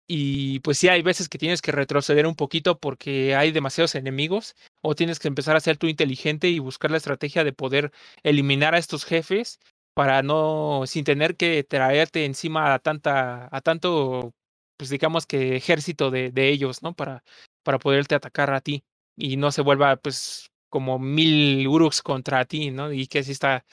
Y 0.09 0.59
pues 0.61 0.80
sí, 0.80 0.88
hay 0.89 1.01
veces 1.01 1.30
que 1.30 1.38
tienes 1.38 1.61
que 1.61 1.72
retroceder 1.74 2.26
un 2.28 2.36
poquito 2.36 2.80
porque 2.80 3.36
hay 3.36 3.51
demasiados 3.51 3.95
enemigos 3.95 4.55
o 4.82 4.95
tienes 4.95 5.20
que 5.20 5.28
empezar 5.28 5.55
a 5.57 5.59
ser 5.59 5.78
tú 5.78 5.88
inteligente 5.88 6.47
y 6.49 6.59
buscar 6.59 6.91
la 6.91 6.97
estrategia 6.97 7.43
de 7.43 7.53
poder 7.53 7.91
eliminar 8.24 8.74
a 8.74 8.78
estos 8.80 9.05
jefes 9.05 9.59
para 9.93 10.24
no, 10.24 10.84
sin 10.88 11.03
tener 11.03 11.36
que 11.36 11.63
traerte 11.63 12.26
encima 12.26 12.74
a 12.74 12.80
tanta, 12.80 13.49
a 13.51 13.61
tanto 13.61 14.34
pues 14.78 14.89
digamos 14.89 15.25
que 15.25 15.55
ejército 15.55 16.11
de, 16.11 16.32
de 16.32 16.49
ellos, 16.49 16.84
¿no? 16.84 16.93
Para, 16.93 17.23
para 17.63 17.80
poderte 17.80 18.15
atacar 18.15 18.53
a 18.53 18.61
ti 18.61 18.84
y 19.17 19.38
no 19.38 19.51
se 19.51 19.61
vuelva 19.61 19.95
pues 19.97 20.51
como 20.69 20.99
mil 20.99 21.67
Uruks 21.67 22.01
contra 22.01 22.45
ti, 22.45 22.71
¿no? 22.71 22.91
Y 22.93 23.07
que 23.07 23.19
así 23.19 23.32
está 23.32 23.65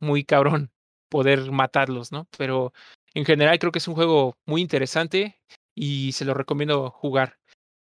muy 0.00 0.24
cabrón 0.24 0.70
poder 1.08 1.50
matarlos, 1.50 2.12
¿no? 2.12 2.26
Pero 2.36 2.72
en 3.14 3.24
general 3.24 3.58
creo 3.58 3.72
que 3.72 3.78
es 3.78 3.88
un 3.88 3.94
juego 3.94 4.36
muy 4.46 4.60
interesante 4.60 5.40
y 5.74 6.12
se 6.12 6.24
lo 6.24 6.34
recomiendo 6.34 6.90
jugar. 6.90 7.38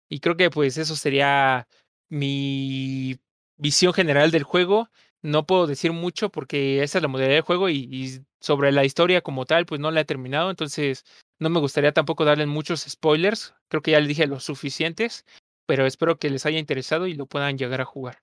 Y 0.08 0.20
creo 0.20 0.36
que 0.36 0.50
pues 0.50 0.78
eso 0.78 0.96
sería 0.96 1.68
mi 2.08 3.18
visión 3.56 3.92
general 3.92 4.30
del 4.30 4.44
juego. 4.44 4.88
No 5.22 5.46
puedo 5.46 5.66
decir 5.66 5.92
mucho 5.92 6.30
porque 6.30 6.82
esa 6.82 6.98
es 6.98 7.02
la 7.02 7.08
modalidad 7.08 7.36
de 7.36 7.42
juego 7.42 7.68
y, 7.68 8.24
sobre 8.40 8.70
la 8.70 8.84
historia 8.84 9.20
como 9.20 9.46
tal 9.46 9.66
pues 9.66 9.80
no 9.80 9.90
la 9.90 10.00
he 10.00 10.04
terminado. 10.04 10.50
Entonces 10.50 11.04
no 11.38 11.50
me 11.50 11.60
gustaría 11.60 11.92
tampoco 11.92 12.24
darle 12.24 12.46
muchos 12.46 12.82
spoilers, 12.82 13.54
creo 13.68 13.82
que 13.82 13.92
ya 13.92 14.00
les 14.00 14.08
dije 14.08 14.26
los 14.26 14.44
suficientes, 14.44 15.24
pero 15.66 15.86
espero 15.86 16.18
que 16.18 16.30
les 16.30 16.46
haya 16.46 16.58
interesado 16.58 17.06
y 17.06 17.14
lo 17.14 17.26
puedan 17.26 17.58
llegar 17.58 17.80
a 17.80 17.84
jugar. 17.84 18.18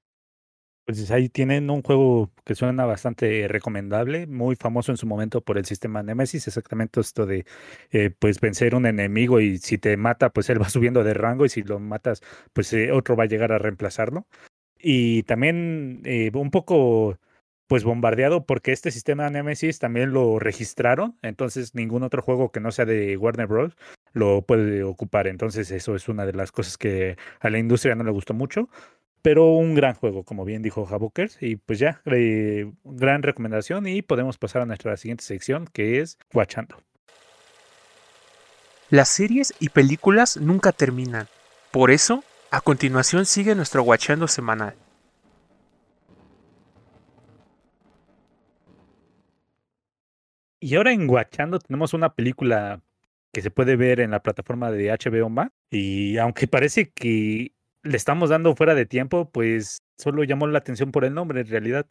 Pues 0.86 1.10
ahí 1.10 1.30
tienen 1.30 1.72
un 1.72 1.82
juego 1.82 2.32
que 2.44 2.54
suena 2.54 2.86
bastante 2.86 3.48
recomendable, 3.48 4.28
muy 4.28 4.56
famoso 4.56 4.92
en 4.92 4.98
su 4.98 5.08
momento 5.08 5.42
por 5.42 5.58
el 5.58 5.66
sistema 5.66 6.04
Nemesis, 6.04 6.48
exactamente 6.48 7.00
esto 7.00 7.26
de 7.26 7.44
eh, 7.90 8.12
pues 8.12 8.40
vencer 8.40 8.76
un 8.76 8.86
enemigo 8.86 9.40
y 9.40 9.58
si 9.58 9.80
te 9.80 9.98
mata, 9.98 10.30
pues 10.30 10.48
él 10.52 10.62
va 10.62 10.70
subiendo 10.70 11.04
de 11.04 11.16
rango 11.16 11.44
y 11.44 11.50
si 11.50 11.64
lo 11.64 11.80
matas, 11.80 12.22
pues 12.54 12.72
eh, 12.74 12.92
otro 12.92 13.16
va 13.16 13.24
a 13.24 13.28
llegar 13.28 13.52
a 13.52 13.58
reemplazarlo. 13.58 14.28
Y 14.88 15.24
también 15.24 16.02
eh, 16.06 16.30
un 16.36 16.52
poco 16.52 17.18
pues 17.66 17.84
bombardeado 17.84 18.46
porque 18.46 18.72
este 18.72 18.92
sistema 18.92 19.28
Nemesis 19.32 19.80
también 19.80 20.14
lo 20.14 20.38
registraron, 20.38 21.18
entonces 21.24 21.74
ningún 21.74 22.04
otro 22.04 22.22
juego 22.22 22.52
que 22.52 22.60
no 22.60 22.72
sea 22.72 22.86
de 22.86 23.18
Warner 23.18 23.48
Bros. 23.48 23.76
lo 24.14 24.44
puede 24.44 24.84
ocupar, 24.84 25.26
entonces 25.26 25.72
eso 25.72 25.96
es 25.96 26.08
una 26.08 26.28
de 26.28 26.34
las 26.34 26.52
cosas 26.52 26.78
que 26.78 27.18
a 27.40 27.50
la 27.50 27.58
industria 27.58 27.96
no 27.96 28.04
le 28.04 28.12
gustó 28.12 28.36
mucho, 28.36 28.70
pero 29.24 29.54
un 29.54 29.74
gran 29.74 29.96
juego, 29.96 30.22
como 30.24 30.46
bien 30.46 30.62
dijo 30.62 30.86
Javokers, 30.86 31.42
y 31.42 31.56
pues 31.56 31.80
ya, 31.80 32.04
eh, 32.06 32.72
gran 32.84 33.24
recomendación 33.24 33.88
y 33.88 34.04
podemos 34.04 34.38
pasar 34.38 34.62
a 34.62 34.66
nuestra 34.68 34.96
siguiente 34.98 35.24
sección 35.24 35.66
que 35.66 36.00
es 36.00 36.20
Watchando. 36.32 36.78
Las 38.92 39.10
series 39.10 39.52
y 39.60 39.70
películas 39.70 40.38
nunca 40.38 40.72
terminan, 40.72 41.28
por 41.72 41.90
eso, 41.90 42.24
a 42.56 42.62
continuación 42.62 43.26
sigue 43.26 43.54
nuestro 43.54 43.84
Watchando 43.84 44.30
semanal. 44.30 44.76
Y 50.62 50.76
ahora 50.76 50.94
en 50.94 51.06
Guachando 51.06 51.60
tenemos 51.60 51.94
una 51.94 52.14
película 52.14 52.82
que 53.34 53.42
se 53.42 53.52
puede 53.52 53.76
ver 53.76 54.00
en 54.00 54.12
la 54.12 54.22
plataforma 54.24 54.72
de 54.72 54.90
HBO 54.90 55.30
Max. 55.30 55.52
Y 55.70 56.18
aunque 56.18 56.48
parece 56.48 56.90
que 56.92 57.52
le 57.84 57.98
estamos 57.98 58.30
dando 58.30 58.56
fuera 58.56 58.74
de 58.74 58.86
tiempo, 58.86 59.30
pues 59.30 59.80
solo 59.98 60.24
llamó 60.24 60.48
la 60.48 60.60
atención 60.60 60.94
por 60.94 61.04
el 61.04 61.14
nombre. 61.14 61.42
En 61.42 61.48
realidad 61.48 61.86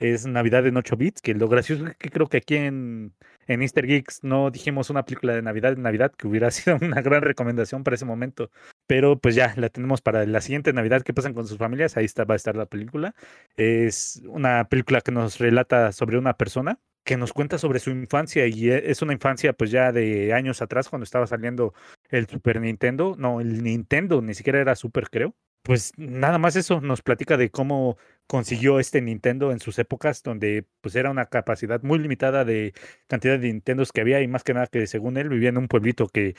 es 0.00 0.26
Navidad 0.26 0.66
en 0.66 0.78
8 0.78 0.96
bits, 0.96 1.22
que 1.22 1.34
lo 1.34 1.46
gracioso 1.48 1.86
es 1.86 1.96
que 1.96 2.10
creo 2.10 2.26
que 2.26 2.38
aquí 2.38 2.56
en, 2.56 3.14
en 3.46 3.62
Easter 3.62 3.86
Geeks 3.86 4.24
no 4.24 4.50
dijimos 4.50 4.90
una 4.90 5.04
película 5.04 5.34
de 5.34 5.42
Navidad 5.42 5.74
en 5.74 5.82
Navidad, 5.82 6.10
que 6.10 6.26
hubiera 6.26 6.50
sido 6.50 6.76
una 6.82 7.02
gran 7.02 7.22
recomendación 7.22 7.84
para 7.84 7.94
ese 7.94 8.04
momento. 8.04 8.50
Pero 8.88 9.20
pues 9.20 9.36
ya 9.36 9.54
la 9.56 9.68
tenemos 9.68 10.00
para 10.00 10.26
la 10.26 10.40
siguiente 10.40 10.72
Navidad 10.72 11.02
que 11.02 11.14
pasan 11.14 11.34
con 11.34 11.46
sus 11.46 11.58
familias. 11.58 11.96
Ahí 11.96 12.06
está, 12.06 12.24
va 12.24 12.34
a 12.34 12.36
estar 12.36 12.56
la 12.56 12.66
película. 12.66 13.14
Es 13.56 14.22
una 14.26 14.68
película 14.68 15.00
que 15.02 15.12
nos 15.12 15.38
relata 15.38 15.92
sobre 15.92 16.18
una 16.18 16.34
persona 16.36 16.80
que 17.04 17.16
nos 17.16 17.32
cuenta 17.32 17.56
sobre 17.56 17.78
su 17.78 17.90
infancia 17.90 18.46
y 18.46 18.70
e, 18.70 18.90
es 18.90 19.00
una 19.00 19.14
infancia 19.14 19.54
pues 19.54 19.70
ya 19.70 19.92
de 19.92 20.34
años 20.34 20.60
atrás 20.60 20.90
cuando 20.90 21.04
estaba 21.04 21.26
saliendo 21.26 21.72
el 22.10 22.26
Super 22.28 22.60
Nintendo, 22.60 23.14
no, 23.18 23.40
el 23.40 23.62
Nintendo 23.62 24.20
ni 24.20 24.34
siquiera 24.34 24.60
era 24.60 24.76
Super 24.76 25.08
creo. 25.08 25.34
Pues 25.62 25.92
nada 25.96 26.38
más 26.38 26.56
eso 26.56 26.80
nos 26.80 27.02
platica 27.02 27.36
de 27.36 27.50
cómo 27.50 27.96
consiguió 28.26 28.78
este 28.78 29.00
Nintendo 29.00 29.52
en 29.52 29.60
sus 29.60 29.78
épocas 29.78 30.22
donde 30.22 30.66
pues 30.82 30.96
era 30.96 31.10
una 31.10 31.26
capacidad 31.26 31.82
muy 31.82 31.98
limitada 31.98 32.44
de 32.44 32.74
cantidad 33.06 33.38
de 33.38 33.48
Nintendos 33.52 33.90
que 33.92 34.02
había 34.02 34.20
y 34.20 34.28
más 34.28 34.44
que 34.44 34.54
nada 34.54 34.66
que 34.66 34.86
según 34.86 35.16
él 35.16 35.28
vivía 35.30 35.48
en 35.48 35.58
un 35.58 35.68
pueblito 35.68 36.08
que 36.08 36.36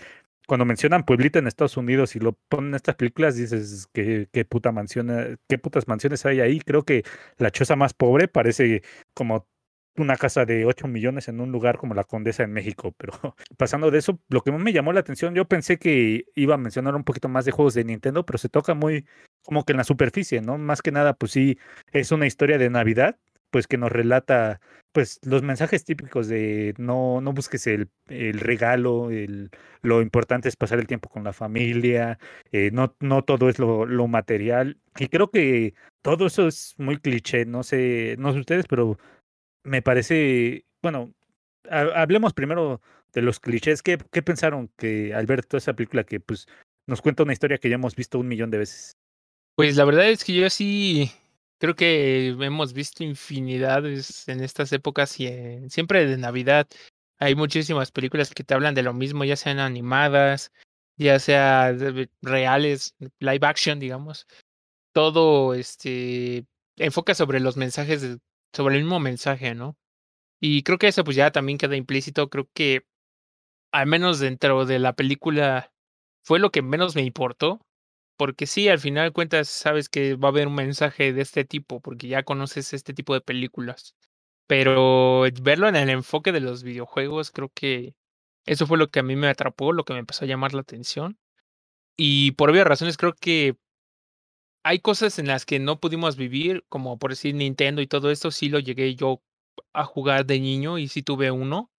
cuando 0.50 0.66
mencionan 0.66 1.06
pueblito 1.06 1.38
en 1.38 1.46
Estados 1.46 1.78
Unidos 1.78 2.16
y 2.16 2.20
lo 2.20 2.34
ponen 2.34 2.72
en 2.72 2.76
estas 2.76 2.96
películas, 2.96 3.36
dices 3.36 3.88
que 3.94 4.28
qué 4.34 4.46
puta 4.46 4.72
mansión, 4.72 5.12
eh, 5.12 5.38
qué 5.48 5.60
putas 5.60 5.88
mansiones 5.88 6.26
hay 6.26 6.42
ahí. 6.42 6.60
Creo 6.60 6.84
que 6.84 7.04
la 7.38 7.52
choza 7.52 7.76
más 7.76 7.94
pobre 7.94 8.28
parece 8.28 8.82
como 9.14 9.48
una 9.96 10.18
casa 10.18 10.46
de 10.46 10.66
8 10.66 10.88
millones 10.88 11.28
en 11.28 11.40
un 11.40 11.52
lugar 11.52 11.78
como 11.78 11.94
la 11.94 12.04
Condesa 12.04 12.44
en 12.44 12.52
México, 12.52 12.96
pero 12.98 13.14
pasando 13.58 13.92
de 13.92 14.00
eso, 14.00 14.20
lo 14.30 14.42
que 14.42 14.52
más 14.52 14.60
me 14.62 14.74
llamó 14.74 14.92
la 14.92 15.02
atención, 15.02 15.36
yo 15.36 15.46
pensé 15.46 15.78
que 15.78 16.26
iba 16.34 16.56
a 16.56 16.58
mencionar 16.58 16.96
un 16.96 17.04
poquito 17.04 17.30
más 17.30 17.46
de 17.46 17.52
juegos 17.52 17.76
de 17.76 17.84
Nintendo, 17.84 18.26
pero 18.26 18.40
se 18.40 18.50
toca 18.50 18.74
muy 18.74 19.06
como 19.44 19.66
que 19.66 19.74
en 19.74 19.78
la 19.78 19.84
superficie, 19.84 20.42
¿no? 20.42 20.58
Más 20.58 20.82
que 20.82 20.92
nada, 20.92 21.14
pues 21.14 21.32
sí, 21.32 21.60
es 21.92 22.12
una 22.12 22.26
historia 22.26 22.58
de 22.58 22.72
Navidad, 22.72 23.20
pues 23.52 23.68
que 23.68 23.78
nos 23.78 23.92
relata 23.92 24.60
pues 24.92 25.20
los 25.24 25.44
mensajes 25.44 25.86
típicos 25.86 26.28
de 26.28 26.74
no, 26.78 27.22
no 27.22 27.34
busques 27.34 27.68
el, 27.68 27.90
el 28.08 28.40
regalo, 28.40 29.12
el, 29.12 29.52
lo 29.82 30.02
importante 30.02 30.50
es 30.50 30.56
pasar 30.56 30.80
el 30.80 30.88
tiempo 30.88 31.10
con 31.10 31.24
la 31.24 31.34
familia, 31.34 32.18
eh, 32.52 32.72
no, 32.74 32.96
no 33.00 33.24
todo 33.24 33.50
es 33.50 33.60
lo, 33.60 33.86
lo 33.86 34.08
material. 34.08 34.78
Y 34.98 35.08
creo 35.08 35.30
que 35.30 35.74
todo 36.02 36.28
eso 36.28 36.48
es 36.48 36.76
muy 36.78 36.98
cliché, 36.98 37.46
no 37.46 37.64
sé, 37.64 38.16
no 38.18 38.34
sé 38.34 38.40
ustedes, 38.40 38.66
pero 38.68 38.98
me 39.64 39.82
parece, 39.82 40.66
bueno, 40.82 41.14
hablemos 41.70 42.34
primero 42.34 42.82
de 43.14 43.22
los 43.22 43.40
clichés. 43.40 43.84
¿Qué, 43.84 43.98
¿Qué, 44.12 44.22
pensaron 44.22 44.70
que 44.78 45.14
al 45.14 45.26
ver 45.28 45.46
toda 45.46 45.60
esa 45.60 45.74
película 45.74 46.04
que 46.04 46.20
pues 46.20 46.48
nos 46.88 47.02
cuenta 47.02 47.24
una 47.24 47.34
historia 47.34 47.58
que 47.60 47.70
ya 47.70 47.76
hemos 47.76 47.96
visto 47.96 48.20
un 48.20 48.28
millón 48.28 48.50
de 48.50 48.58
veces? 48.58 48.98
Pues 49.56 49.76
la 49.76 49.86
verdad 49.86 50.10
es 50.10 50.24
que 50.24 50.34
yo 50.34 50.50
sí 50.50 51.12
creo 51.60 51.76
que 51.76 52.30
hemos 52.30 52.74
visto 52.74 53.04
infinidades 53.04 54.28
en 54.28 54.42
estas 54.42 54.74
épocas 54.74 55.20
y 55.20 55.30
siempre 55.70 56.06
de 56.06 56.18
Navidad. 56.18 56.68
Hay 57.20 57.36
muchísimas 57.36 57.92
películas 57.92 58.34
que 58.34 58.44
te 58.44 58.54
hablan 58.54 58.76
de 58.76 58.84
lo 58.84 58.94
mismo, 58.94 59.26
ya 59.26 59.36
sean 59.36 59.60
animadas, 59.60 60.52
ya 60.98 61.20
sea 61.20 61.76
reales, 62.22 62.96
live 63.20 63.46
action, 63.46 63.80
digamos. 63.80 64.26
Todo 64.94 65.54
este 65.54 66.46
enfoca 66.78 67.14
sobre 67.14 67.40
los 67.42 67.58
mensajes 67.58 68.02
de, 68.02 68.20
sobre 68.54 68.78
el 68.78 68.84
mismo 68.84 69.00
mensaje, 69.00 69.54
¿no? 69.54 69.78
Y 70.42 70.64
creo 70.64 70.78
que 70.78 70.88
eso 70.88 71.04
pues 71.04 71.18
ya 71.18 71.32
también 71.32 71.58
queda 71.58 71.76
implícito, 71.76 72.30
creo 72.30 72.50
que 72.54 72.86
al 73.72 73.88
menos 73.88 74.20
dentro 74.20 74.66
de 74.66 74.80
la 74.80 74.94
película 74.94 75.74
fue 76.24 76.40
lo 76.40 76.52
que 76.52 76.62
menos 76.62 76.96
me 76.96 77.04
importó, 77.04 77.60
porque 78.20 78.48
sí, 78.48 78.68
al 78.68 78.80
final 78.80 79.14
cuentas 79.14 79.48
sabes 79.48 79.88
que 79.88 80.16
va 80.16 80.28
a 80.28 80.32
haber 80.32 80.48
un 80.50 80.56
mensaje 80.56 81.14
de 81.14 81.22
este 81.22 81.46
tipo, 81.46 81.80
porque 81.80 82.10
ya 82.10 82.24
conoces 82.24 82.74
este 82.74 82.94
tipo 82.94 83.14
de 83.14 83.22
películas. 83.22 83.96
Pero 84.46 85.24
verlo 85.42 85.70
en 85.70 85.78
el 85.78 85.90
enfoque 85.90 86.34
de 86.34 86.42
los 86.42 86.64
videojuegos, 86.64 87.32
creo 87.32 87.50
que 87.56 87.96
eso 88.46 88.68
fue 88.68 88.78
lo 88.78 88.90
que 88.90 89.00
a 89.00 89.04
mí 89.04 89.16
me 89.16 89.30
atrapó, 89.30 89.72
lo 89.72 89.86
que 89.86 89.94
me 89.94 90.00
empezó 90.00 90.26
a 90.26 90.28
llamar 90.28 90.54
la 90.54 90.62
atención. 90.62 91.18
Y 91.98 92.34
por 92.34 92.50
obvias 92.50 92.68
razones 92.68 92.98
creo 92.98 93.14
que 93.14 93.56
hay 94.64 94.80
cosas 94.80 95.18
en 95.18 95.28
las 95.28 95.46
que 95.46 95.60
no 95.60 95.80
pudimos 95.80 96.18
vivir, 96.18 96.66
como 96.68 97.00
por 97.00 97.12
decir 97.12 97.36
Nintendo 97.36 97.82
y 97.82 97.88
todo 97.88 98.12
esto, 98.12 98.32
sí 98.32 98.50
lo 98.50 98.60
llegué 98.60 98.96
yo 98.96 99.22
a 99.72 99.86
jugar 99.86 100.26
de 100.26 100.42
niño 100.42 100.78
y 100.78 100.90
sí 100.90 101.04
tuve 101.04 101.32
uno, 101.32 101.72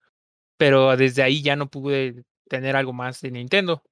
pero 0.57 0.97
desde 0.97 1.23
ahí 1.23 1.43
ya 1.43 1.57
no 1.57 1.69
pude 1.69 2.25
tener 2.49 2.77
algo 2.77 2.95
más 2.95 3.21
de 3.21 3.31
Nintendo. 3.31 3.83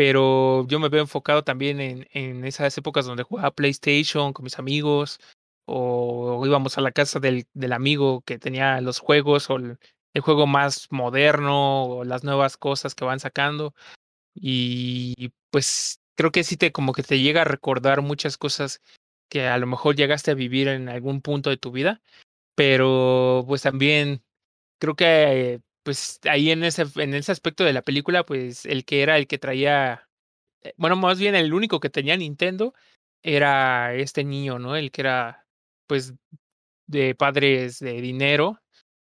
Pero 0.00 0.66
yo 0.66 0.80
me 0.80 0.88
veo 0.88 1.02
enfocado 1.02 1.44
también 1.44 1.78
en, 1.78 2.08
en 2.12 2.46
esas 2.46 2.78
épocas 2.78 3.04
donde 3.04 3.22
jugaba 3.22 3.50
PlayStation 3.50 4.32
con 4.32 4.44
mis 4.44 4.58
amigos, 4.58 5.20
o 5.66 6.42
íbamos 6.46 6.78
a 6.78 6.80
la 6.80 6.90
casa 6.90 7.20
del, 7.20 7.46
del 7.52 7.74
amigo 7.74 8.22
que 8.22 8.38
tenía 8.38 8.80
los 8.80 8.98
juegos, 8.98 9.50
o 9.50 9.56
el, 9.56 9.78
el 10.14 10.22
juego 10.22 10.46
más 10.46 10.86
moderno, 10.90 11.84
o 11.84 12.04
las 12.04 12.24
nuevas 12.24 12.56
cosas 12.56 12.94
que 12.94 13.04
van 13.04 13.20
sacando. 13.20 13.74
Y 14.34 15.32
pues 15.50 16.00
creo 16.16 16.32
que 16.32 16.44
sí 16.44 16.56
te 16.56 16.72
como 16.72 16.94
que 16.94 17.02
te 17.02 17.20
llega 17.20 17.42
a 17.42 17.44
recordar 17.44 18.00
muchas 18.00 18.38
cosas 18.38 18.80
que 19.28 19.48
a 19.48 19.58
lo 19.58 19.66
mejor 19.66 19.96
llegaste 19.96 20.30
a 20.30 20.34
vivir 20.34 20.68
en 20.68 20.88
algún 20.88 21.20
punto 21.20 21.50
de 21.50 21.58
tu 21.58 21.72
vida, 21.72 22.00
pero 22.54 23.44
pues 23.46 23.60
también 23.60 24.22
creo 24.78 24.94
que 24.96 25.60
pues 25.90 26.20
ahí 26.22 26.52
en 26.52 26.62
ese 26.62 26.86
en 27.02 27.14
ese 27.14 27.32
aspecto 27.32 27.64
de 27.64 27.72
la 27.72 27.82
película 27.82 28.24
pues 28.24 28.64
el 28.64 28.84
que 28.84 29.02
era 29.02 29.18
el 29.18 29.26
que 29.26 29.38
traía 29.38 30.06
eh, 30.62 30.72
bueno, 30.76 30.94
más 30.94 31.18
bien 31.18 31.34
el 31.34 31.52
único 31.52 31.80
que 31.80 31.90
tenía 31.90 32.16
Nintendo 32.16 32.74
era 33.24 33.92
este 33.94 34.22
niño, 34.22 34.60
¿no? 34.60 34.76
El 34.76 34.92
que 34.92 35.00
era 35.00 35.46
pues 35.88 36.14
de 36.86 37.16
padres 37.16 37.80
de 37.80 38.00
dinero 38.00 38.60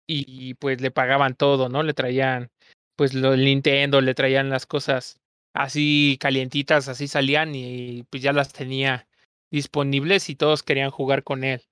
y 0.06 0.54
pues 0.54 0.80
le 0.80 0.92
pagaban 0.92 1.34
todo, 1.34 1.68
¿no? 1.68 1.82
Le 1.82 1.92
traían 1.92 2.50
pues 2.94 3.12
lo 3.14 3.32
del 3.32 3.44
Nintendo, 3.44 4.00
le 4.00 4.14
traían 4.14 4.48
las 4.48 4.64
cosas 4.64 5.18
así 5.52 6.18
calientitas, 6.20 6.86
así 6.86 7.08
salían 7.08 7.52
y 7.56 8.04
pues 8.10 8.22
ya 8.22 8.32
las 8.32 8.52
tenía 8.52 9.08
disponibles 9.50 10.30
y 10.30 10.36
todos 10.36 10.62
querían 10.62 10.92
jugar 10.92 11.24
con 11.24 11.42
él. 11.42 11.62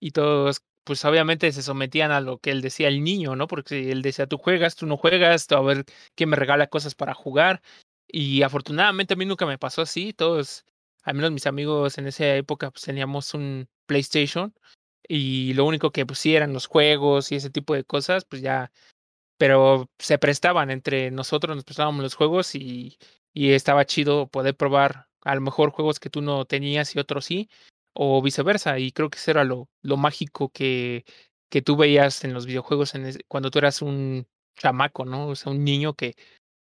Y 0.00 0.10
todos, 0.10 0.62
pues 0.88 1.04
obviamente 1.04 1.52
se 1.52 1.62
sometían 1.62 2.12
a 2.12 2.22
lo 2.22 2.38
que 2.38 2.50
él 2.50 2.62
decía 2.62 2.88
el 2.88 3.04
niño, 3.04 3.36
¿no? 3.36 3.46
Porque 3.46 3.92
él 3.92 4.00
decía, 4.00 4.26
tú 4.26 4.38
juegas, 4.38 4.74
tú 4.74 4.86
no 4.86 4.96
juegas, 4.96 5.46
a 5.52 5.60
ver 5.60 5.84
quién 6.14 6.30
me 6.30 6.36
regala 6.36 6.68
cosas 6.68 6.94
para 6.94 7.12
jugar. 7.12 7.60
Y 8.08 8.40
afortunadamente 8.40 9.12
a 9.12 9.18
mí 9.18 9.26
nunca 9.26 9.44
me 9.44 9.58
pasó 9.58 9.82
así, 9.82 10.14
todos, 10.14 10.64
al 11.02 11.14
menos 11.14 11.30
mis 11.32 11.46
amigos 11.46 11.98
en 11.98 12.06
esa 12.06 12.34
época, 12.36 12.70
pues 12.70 12.84
teníamos 12.84 13.34
un 13.34 13.68
PlayStation 13.84 14.54
y 15.06 15.52
lo 15.52 15.66
único 15.66 15.92
que 15.92 16.06
pues 16.06 16.20
sí 16.20 16.34
eran 16.34 16.54
los 16.54 16.66
juegos 16.66 17.32
y 17.32 17.36
ese 17.36 17.50
tipo 17.50 17.74
de 17.74 17.84
cosas, 17.84 18.24
pues 18.24 18.40
ya 18.40 18.72
pero 19.38 19.90
se 19.98 20.18
prestaban 20.18 20.70
entre 20.70 21.10
nosotros, 21.10 21.54
nos 21.54 21.64
prestábamos 21.66 22.02
los 22.02 22.14
juegos 22.14 22.54
y, 22.54 22.98
y 23.34 23.52
estaba 23.52 23.84
chido 23.84 24.28
poder 24.28 24.56
probar 24.56 25.08
a 25.22 25.34
lo 25.34 25.42
mejor 25.42 25.70
juegos 25.70 26.00
que 26.00 26.10
tú 26.10 26.22
no 26.22 26.46
tenías 26.46 26.96
y 26.96 26.98
otros 26.98 27.26
sí, 27.26 27.50
o 28.00 28.22
viceversa. 28.22 28.78
Y 28.78 28.92
creo 28.92 29.10
que 29.10 29.18
eso 29.18 29.32
era 29.32 29.44
lo, 29.44 29.68
mágico 29.82 30.50
que, 30.50 31.04
que 31.50 31.62
tú 31.62 31.76
veías 31.76 32.24
en 32.24 32.32
los 32.32 32.46
videojuegos 32.46 32.92
cuando 33.26 33.50
tú 33.50 33.58
eras 33.58 33.82
un 33.82 34.26
chamaco, 34.56 35.04
¿no? 35.04 35.28
O 35.28 35.34
sea, 35.34 35.52
un 35.52 35.64
niño 35.64 35.94
que, 35.94 36.14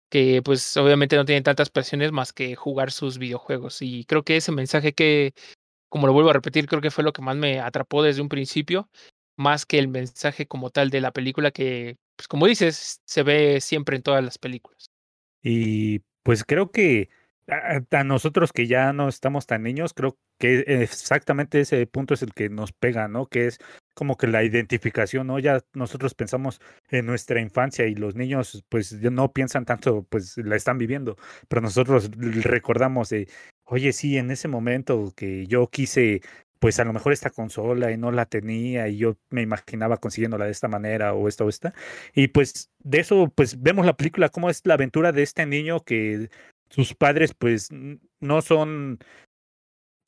que 0.09 0.41
pues 0.43 0.75
obviamente 0.77 1.15
no 1.15 1.25
tiene 1.25 1.43
tantas 1.43 1.69
presiones 1.69 2.11
más 2.11 2.33
que 2.33 2.55
jugar 2.55 2.91
sus 2.91 3.19
videojuegos. 3.19 3.81
Y 3.81 4.05
creo 4.05 4.23
que 4.23 4.37
ese 4.37 4.51
mensaje 4.51 4.93
que, 4.93 5.33
como 5.89 6.07
lo 6.07 6.13
vuelvo 6.13 6.31
a 6.31 6.33
repetir, 6.33 6.67
creo 6.67 6.81
que 6.81 6.91
fue 6.91 7.03
lo 7.03 7.13
que 7.13 7.21
más 7.21 7.37
me 7.37 7.59
atrapó 7.59 8.01
desde 8.01 8.21
un 8.21 8.29
principio, 8.29 8.89
más 9.37 9.65
que 9.67 9.79
el 9.79 9.87
mensaje 9.87 10.47
como 10.47 10.71
tal 10.71 10.89
de 10.89 11.01
la 11.01 11.11
película 11.11 11.51
que 11.51 11.97
pues 12.15 12.27
como 12.27 12.47
dices, 12.47 13.01
se 13.05 13.23
ve 13.23 13.61
siempre 13.61 13.95
en 13.95 14.03
todas 14.03 14.21
las 14.23 14.37
películas. 14.37 14.89
Y 15.41 15.99
pues 16.23 16.43
creo 16.43 16.69
que 16.69 17.09
a, 17.49 18.03
nosotros 18.03 18.53
que 18.53 18.67
ya 18.67 18.93
no 18.93 19.07
estamos 19.07 19.45
tan 19.45 19.63
niños, 19.63 19.93
creo 19.93 20.17
que 20.39 20.63
exactamente 20.67 21.59
ese 21.59 21.85
punto 21.87 22.13
es 22.13 22.21
el 22.21 22.33
que 22.33 22.49
nos 22.49 22.71
pega, 22.71 23.07
¿no? 23.07 23.27
Que 23.27 23.47
es 23.47 23.59
como 23.93 24.17
que 24.17 24.27
la 24.27 24.43
identificación, 24.43 25.27
¿no? 25.27 25.39
Ya 25.39 25.61
nosotros 25.73 26.13
pensamos 26.15 26.61
en 26.89 27.05
nuestra 27.05 27.41
infancia 27.41 27.85
y 27.87 27.95
los 27.95 28.15
niños 28.15 28.63
pues 28.69 28.93
no 28.93 29.31
piensan 29.31 29.65
tanto, 29.65 30.03
pues 30.09 30.37
la 30.37 30.55
están 30.55 30.77
viviendo, 30.77 31.17
pero 31.47 31.61
nosotros 31.61 32.09
recordamos 32.17 33.09
de, 33.09 33.27
oye, 33.65 33.93
sí, 33.93 34.17
en 34.17 34.31
ese 34.31 34.47
momento 34.47 35.11
que 35.15 35.47
yo 35.47 35.67
quise 35.67 36.21
pues 36.59 36.79
a 36.79 36.83
lo 36.83 36.93
mejor 36.93 37.13
esta 37.13 37.29
consola 37.29 37.91
y 37.91 37.97
no 37.97 38.11
la 38.11 38.25
tenía 38.25 38.87
y 38.89 38.97
yo 38.97 39.17
me 39.29 39.41
imaginaba 39.41 39.97
consiguiéndola 39.97 40.45
de 40.45 40.51
esta 40.51 40.67
manera 40.67 41.13
o 41.13 41.27
esta 41.27 41.45
o 41.45 41.49
esta. 41.49 41.73
Y 42.13 42.27
pues 42.27 42.69
de 42.79 42.99
eso, 42.99 43.31
pues 43.33 43.61
vemos 43.61 43.85
la 43.85 43.95
película, 43.95 44.29
cómo 44.29 44.49
es 44.49 44.61
la 44.65 44.73
aventura 44.75 45.11
de 45.11 45.23
este 45.23 45.45
niño 45.45 45.79
que 45.81 46.29
sus 46.69 46.93
padres 46.95 47.33
pues 47.33 47.69
no 48.19 48.41
son 48.41 48.99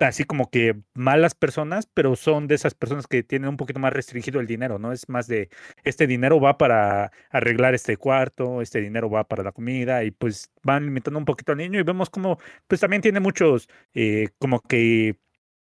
así 0.06 0.24
como 0.24 0.50
que 0.50 0.76
malas 0.94 1.36
personas, 1.36 1.88
pero 1.94 2.16
son 2.16 2.48
de 2.48 2.56
esas 2.56 2.74
personas 2.74 3.08
que 3.08 3.24
tienen 3.24 3.50
un 3.50 3.58
poquito 3.58 3.80
más 3.80 3.94
restringido 3.94 4.40
el 4.40 4.48
dinero, 4.48 4.80
¿no? 4.80 4.92
Es 4.92 5.08
más 5.10 5.28
de, 5.28 5.50
este 5.84 6.08
dinero 6.08 6.40
va 6.40 6.58
para 6.58 7.12
arreglar 7.30 7.74
este 7.76 7.98
cuarto, 7.98 8.62
este 8.62 8.82
dinero 8.82 9.10
va 9.10 9.28
para 9.28 9.44
la 9.44 9.52
comida, 9.52 10.04
y 10.04 10.12
pues 10.12 10.52
van 10.64 10.86
limitando 10.86 11.20
un 11.20 11.26
poquito 11.26 11.52
al 11.52 11.60
niño 11.60 11.80
y 11.80 11.84
vemos 11.84 12.10
como, 12.10 12.38
pues 12.68 12.82
también 12.82 13.02
tiene 13.02 13.20
muchos, 13.20 13.70
eh, 13.94 14.30
como 14.40 14.62
que 14.62 15.18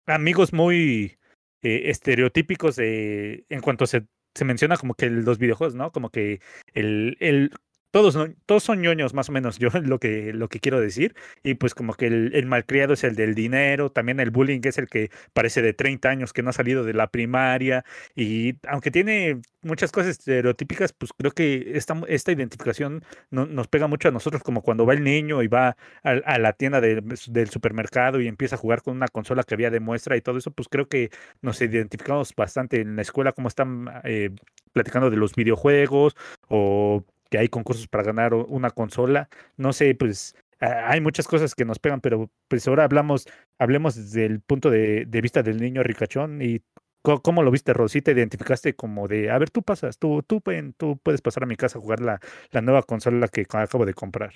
amigos 0.06 0.52
muy 0.52 1.18
eh, 1.62 1.82
estereotípicos 1.90 2.76
de, 2.76 3.44
en 3.48 3.60
cuanto 3.60 3.86
se, 3.86 4.06
se 4.34 4.44
menciona 4.44 4.76
como 4.76 4.94
que 4.94 5.10
los 5.10 5.38
videojuegos, 5.38 5.74
¿no? 5.74 5.92
Como 5.92 6.10
que 6.10 6.40
el, 6.74 7.16
el 7.20 7.50
todos, 7.90 8.16
todos 8.46 8.62
son 8.62 8.82
ñoños, 8.82 9.14
más 9.14 9.28
o 9.28 9.32
menos, 9.32 9.58
yo 9.58 9.68
lo 9.82 9.98
que, 9.98 10.32
lo 10.32 10.48
que 10.48 10.60
quiero 10.60 10.80
decir. 10.80 11.14
Y 11.42 11.54
pues 11.54 11.74
como 11.74 11.94
que 11.94 12.06
el, 12.06 12.46
malcriado 12.46 12.94
es 12.94 13.04
el 13.04 13.16
del 13.16 13.34
dinero, 13.34 13.90
también 13.90 14.20
el 14.20 14.30
bullying 14.30 14.60
es 14.64 14.78
el 14.78 14.88
que 14.88 15.10
parece 15.32 15.62
de 15.62 15.72
30 15.72 16.08
años, 16.08 16.32
que 16.32 16.42
no 16.42 16.50
ha 16.50 16.52
salido 16.52 16.84
de 16.84 16.94
la 16.94 17.08
primaria. 17.08 17.84
Y 18.14 18.56
aunque 18.68 18.90
tiene 18.90 19.40
muchas 19.62 19.92
cosas 19.92 20.10
estereotípicas, 20.10 20.92
pues 20.92 21.12
creo 21.16 21.32
que 21.32 21.72
esta, 21.74 22.00
esta 22.08 22.32
identificación 22.32 23.04
no, 23.30 23.46
nos 23.46 23.68
pega 23.68 23.86
mucho 23.86 24.08
a 24.08 24.12
nosotros, 24.12 24.42
como 24.42 24.62
cuando 24.62 24.86
va 24.86 24.94
el 24.94 25.04
niño 25.04 25.42
y 25.42 25.48
va 25.48 25.76
a, 26.02 26.38
la 26.38 26.52
tienda 26.52 26.80
de, 26.80 27.02
del 27.28 27.50
supermercado 27.50 28.20
y 28.20 28.28
empieza 28.28 28.56
a 28.56 28.58
jugar 28.58 28.82
con 28.82 28.96
una 28.96 29.08
consola 29.08 29.42
que 29.42 29.54
había 29.54 29.70
de 29.70 29.80
muestra 29.80 30.16
y 30.16 30.20
todo 30.20 30.38
eso, 30.38 30.50
pues 30.50 30.68
creo 30.68 30.88
que 30.88 31.10
nos 31.42 31.60
identificamos 31.60 32.34
bastante 32.34 32.80
en 32.80 32.96
la 32.96 33.02
escuela, 33.02 33.32
como 33.32 33.48
están 33.48 33.88
eh, 34.04 34.30
platicando 34.72 35.10
de 35.10 35.16
los 35.16 35.34
videojuegos 35.34 36.16
o 36.48 37.04
que 37.30 37.38
hay 37.38 37.48
concursos 37.48 37.88
para 37.88 38.04
ganar 38.04 38.34
una 38.34 38.70
consola. 38.70 39.28
No 39.56 39.72
sé, 39.72 39.94
pues 39.94 40.34
hay 40.60 41.00
muchas 41.00 41.26
cosas 41.26 41.54
que 41.54 41.64
nos 41.64 41.78
pegan, 41.78 42.00
pero 42.00 42.30
pues 42.48 42.68
ahora 42.68 42.84
hablamos, 42.84 43.26
hablemos 43.58 43.94
desde 43.94 44.26
el 44.26 44.40
punto 44.40 44.70
de, 44.70 45.06
vista 45.06 45.42
del 45.42 45.58
niño 45.58 45.82
ricachón 45.82 46.42
y 46.42 46.62
¿Cómo, 47.02 47.42
lo 47.42 47.50
viste, 47.50 47.72
Rosy? 47.72 48.02
¿Te 48.02 48.12
identificaste 48.12 48.74
como 48.76 49.08
de, 49.08 49.30
a 49.30 49.38
ver, 49.38 49.48
tú 49.48 49.62
pasas, 49.62 49.96
tú, 49.96 50.22
tú, 50.22 50.42
tú 50.76 50.98
puedes 51.02 51.22
pasar 51.22 51.44
a 51.44 51.46
mi 51.46 51.56
casa 51.56 51.78
a 51.78 51.80
jugar 51.80 52.00
la, 52.00 52.20
la 52.50 52.60
nueva 52.60 52.82
consola 52.82 53.26
que 53.28 53.46
acabo 53.48 53.86
de 53.86 53.94
comprar? 53.94 54.34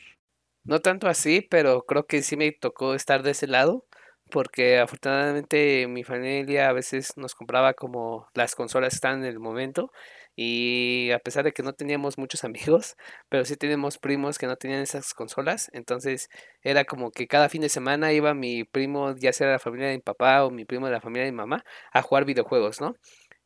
No 0.64 0.80
tanto 0.80 1.06
así, 1.06 1.42
pero 1.42 1.82
creo 1.82 2.06
que 2.06 2.22
sí 2.22 2.38
me 2.38 2.50
tocó 2.52 2.94
estar 2.94 3.22
de 3.22 3.32
ese 3.32 3.46
lado, 3.48 3.84
porque 4.30 4.78
afortunadamente 4.78 5.86
mi 5.88 6.04
familia 6.04 6.70
a 6.70 6.72
veces 6.72 7.18
nos 7.18 7.34
compraba 7.34 7.74
como 7.74 8.28
las 8.32 8.54
consolas 8.54 8.94
están 8.94 9.18
en 9.18 9.26
el 9.26 9.40
momento 9.40 9.92
y 10.36 11.10
a 11.12 11.18
pesar 11.18 11.44
de 11.44 11.52
que 11.52 11.62
no 11.62 11.72
teníamos 11.74 12.18
muchos 12.18 12.44
amigos, 12.44 12.96
pero 13.28 13.44
sí 13.44 13.56
teníamos 13.56 13.98
primos 13.98 14.38
que 14.38 14.46
no 14.46 14.56
tenían 14.56 14.80
esas 14.80 15.14
consolas, 15.14 15.70
entonces 15.72 16.28
era 16.62 16.84
como 16.84 17.10
que 17.10 17.26
cada 17.26 17.48
fin 17.48 17.62
de 17.62 17.68
semana 17.68 18.12
iba 18.12 18.34
mi 18.34 18.64
primo, 18.64 19.14
ya 19.16 19.32
sea 19.32 19.46
de 19.48 19.52
la 19.54 19.58
familia 19.58 19.88
de 19.88 19.96
mi 19.96 20.02
papá 20.02 20.44
o 20.44 20.50
mi 20.50 20.64
primo 20.64 20.86
de 20.86 20.92
la 20.92 21.00
familia 21.00 21.24
de 21.26 21.32
mi 21.32 21.36
mamá, 21.36 21.64
a 21.92 22.02
jugar 22.02 22.24
videojuegos, 22.24 22.80
¿no? 22.80 22.96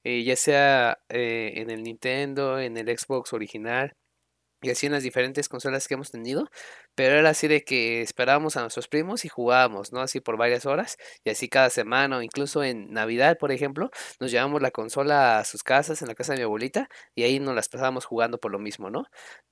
Eh, 0.04 0.24
ya 0.24 0.36
sea 0.36 0.98
eh, 1.08 1.54
en 1.56 1.70
el 1.70 1.82
Nintendo, 1.82 2.58
en 2.60 2.76
el 2.76 2.86
Xbox 2.98 3.32
original 3.32 3.94
y 4.62 4.70
así 4.70 4.86
en 4.86 4.92
las 4.92 5.02
diferentes 5.02 5.48
consolas 5.48 5.86
que 5.88 5.94
hemos 5.94 6.10
tenido, 6.10 6.48
pero 6.94 7.16
era 7.16 7.30
así 7.30 7.48
de 7.48 7.62
que 7.64 8.02
esperábamos 8.02 8.56
a 8.56 8.60
nuestros 8.62 8.88
primos 8.88 9.24
y 9.24 9.28
jugábamos, 9.28 9.92
¿no? 9.92 10.00
Así 10.00 10.20
por 10.20 10.36
varias 10.36 10.66
horas 10.66 10.96
y 11.24 11.30
así 11.30 11.48
cada 11.48 11.70
semana 11.70 12.18
o 12.18 12.22
incluso 12.22 12.64
en 12.64 12.92
Navidad, 12.92 13.38
por 13.38 13.52
ejemplo, 13.52 13.90
nos 14.20 14.30
llevamos 14.30 14.62
la 14.62 14.70
consola 14.70 15.38
a 15.38 15.44
sus 15.44 15.62
casas, 15.62 16.02
en 16.02 16.08
la 16.08 16.14
casa 16.14 16.32
de 16.32 16.38
mi 16.38 16.44
abuelita 16.44 16.88
y 17.14 17.22
ahí 17.24 17.38
nos 17.40 17.54
las 17.54 17.68
pasábamos 17.68 18.04
jugando 18.04 18.38
por 18.38 18.50
lo 18.52 18.58
mismo, 18.58 18.90
¿no? 18.90 19.04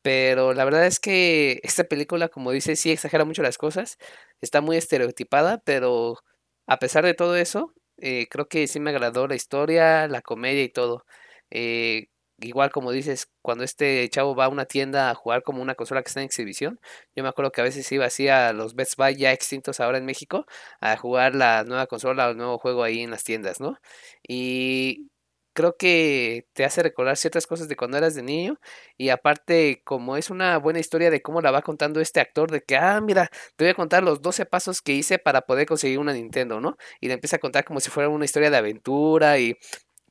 Pero 0.03 0.55
la 0.55 0.65
verdad 0.65 0.87
es 0.87 1.01
que 1.01 1.61
esta 1.63 1.85
película, 1.85 2.29
como 2.29 2.53
dice, 2.53 2.77
sí 2.77 2.91
exagera 2.91 3.25
mucho 3.25 3.43
las 3.43 3.59
cosas, 3.59 3.99
está 4.41 4.61
muy 4.61 4.77
estereotipada, 4.77 5.59
pero 5.65 6.19
a 6.67 6.79
pesar 6.79 7.05
de 7.05 7.15
todo 7.15 7.37
eso, 7.37 7.75
eh, 7.99 8.27
creo 8.31 8.49
que 8.49 8.67
sí 8.69 8.81
me 8.81 8.91
agradó 8.91 9.27
la 9.29 9.35
historia, 9.37 10.09
la 10.09 10.23
comedia 10.23 10.63
y 10.63 10.69
todo. 10.69 11.05
Eh, 11.51 12.09
igual 12.41 12.71
como 12.71 12.93
dices, 12.93 13.31
cuando 13.43 13.65
este 13.65 14.09
chavo 14.11 14.35
va 14.35 14.47
a 14.47 14.49
una 14.49 14.67
tienda 14.67 15.11
a 15.11 15.15
jugar 15.15 15.43
como 15.43 15.63
una 15.63 15.75
consola 15.75 16.03
que 16.03 16.09
está 16.09 16.21
en 16.21 16.27
exhibición, 16.27 16.81
yo 17.15 17.23
me 17.23 17.29
acuerdo 17.29 17.53
que 17.53 17.61
a 17.61 17.65
veces 17.65 17.91
iba 17.93 18.07
así 18.07 18.29
a 18.29 18.53
los 18.53 18.75
Best 18.75 18.97
Buy 18.97 19.17
ya 19.17 19.33
extintos 19.33 19.81
ahora 19.81 19.99
en 19.99 20.05
México 20.07 20.47
a 20.81 20.97
jugar 20.97 21.35
la 21.35 21.65
nueva 21.65 21.87
consola 21.87 22.29
o 22.29 22.31
el 22.31 22.37
nuevo 22.37 22.59
juego 22.59 22.83
ahí 22.83 23.01
en 23.03 23.11
las 23.11 23.25
tiendas, 23.25 23.61
¿no? 23.61 23.79
Y 24.27 25.09
creo 25.57 25.77
que 25.77 26.47
te 26.53 26.65
hace 26.67 26.83
recordar 26.83 27.17
ciertas 27.17 27.47
cosas 27.47 27.67
de 27.69 27.77
cuando 27.77 27.97
eras 27.97 28.15
de 28.15 28.23
niño 28.23 28.61
y 28.99 29.09
aparte 29.09 29.81
como 29.85 30.17
es 30.19 30.29
una 30.31 30.59
buena 30.59 30.81
historia 30.81 31.11
de 31.11 31.23
cómo 31.23 31.41
la 31.41 31.51
va 31.51 31.63
contando 31.63 32.01
este 32.01 32.21
actor 32.21 32.51
de 32.51 32.61
que, 32.63 32.77
ah, 32.77 33.01
mira, 33.01 33.31
te 33.57 33.65
voy 33.65 33.71
a 33.71 33.75
contar 33.75 34.03
los 34.05 34.21
12 34.21 34.45
pasos 34.47 34.83
que 34.83 34.93
hice 34.93 35.19
para 35.19 35.43
poder 35.43 35.67
conseguir 35.67 35.99
una 35.99 36.13
Nintendo, 36.13 36.61
¿no? 36.61 36.77
Y 37.01 37.09
le 37.09 37.15
empieza 37.15 37.37
a 37.37 37.39
contar 37.41 37.65
como 37.65 37.81
si 37.81 37.91
fuera 37.91 38.11
una 38.11 38.27
historia 38.27 38.51
de 38.51 38.59
aventura 38.59 39.39
y, 39.39 39.57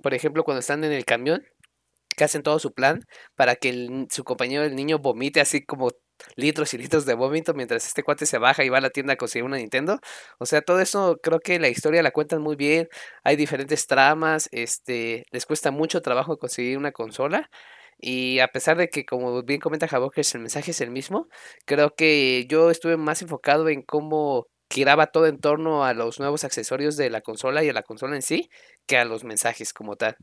por 0.02 0.14
ejemplo, 0.16 0.44
cuando 0.44 0.60
están 0.62 0.84
en 0.84 0.92
el 0.92 1.06
camión, 1.06 1.46
que 2.16 2.24
hacen 2.24 2.44
todo 2.44 2.60
su 2.60 2.74
plan 2.74 3.02
para 3.36 3.56
que 3.56 4.06
su 4.12 4.24
compañero, 4.24 4.64
el 4.64 4.76
niño, 4.76 5.00
vomite 5.00 5.42
así 5.42 5.64
como 5.66 5.92
litros 6.36 6.74
y 6.74 6.78
litros 6.78 7.06
de 7.06 7.14
vómito 7.14 7.54
mientras 7.54 7.86
este 7.88 8.04
cuate 8.04 8.26
se 8.26 8.38
baja 8.38 8.64
y 8.64 8.70
va 8.70 8.78
a 8.80 8.82
la 8.82 8.90
tienda 8.90 9.14
a 9.14 9.16
conseguir 9.18 9.44
una 9.46 9.58
Nintendo. 9.58 10.00
O 10.40 10.46
sea, 10.46 10.62
todo 10.62 10.80
eso 10.82 11.18
creo 11.22 11.40
que 11.40 11.60
la 11.60 11.70
historia 11.70 12.04
la 12.04 12.12
cuentan 12.12 12.42
muy 12.42 12.56
bien. 12.56 12.88
Hay 13.24 13.36
diferentes 13.36 13.88
tramas, 13.88 14.48
este, 14.52 15.26
les 15.32 15.46
cuesta 15.46 15.72
mucho 15.72 16.02
trabajo 16.02 16.38
conseguir 16.38 16.78
una 16.78 16.92
consola. 16.92 17.50
Y 17.98 18.40
a 18.40 18.48
pesar 18.50 18.78
de 18.78 18.90
que, 18.90 19.06
como 19.06 19.42
bien 19.44 19.60
comenta 19.62 19.88
Javokers, 19.88 20.36
el 20.36 20.42
mensaje 20.42 20.72
es 20.72 20.82
el 20.82 20.92
mismo, 20.92 21.28
creo 21.66 21.96
que 21.96 22.46
yo 22.50 22.70
estuve 22.72 22.98
más 22.98 23.22
enfocado 23.22 23.70
en 23.70 23.82
cómo 23.84 24.48
giraba 24.70 25.08
todo 25.08 25.28
en 25.28 25.40
torno 25.40 25.86
a 25.86 25.94
los 25.94 26.20
nuevos 26.20 26.44
accesorios 26.44 26.98
de 26.98 27.10
la 27.10 27.22
consola 27.22 27.64
y 27.64 27.70
a 27.70 27.74
la 27.74 27.84
consola 27.84 28.16
en 28.16 28.22
sí, 28.22 28.50
que 28.88 28.98
a 28.98 29.06
los 29.06 29.24
mensajes 29.24 29.74
como 29.74 29.96
tal. 29.96 30.18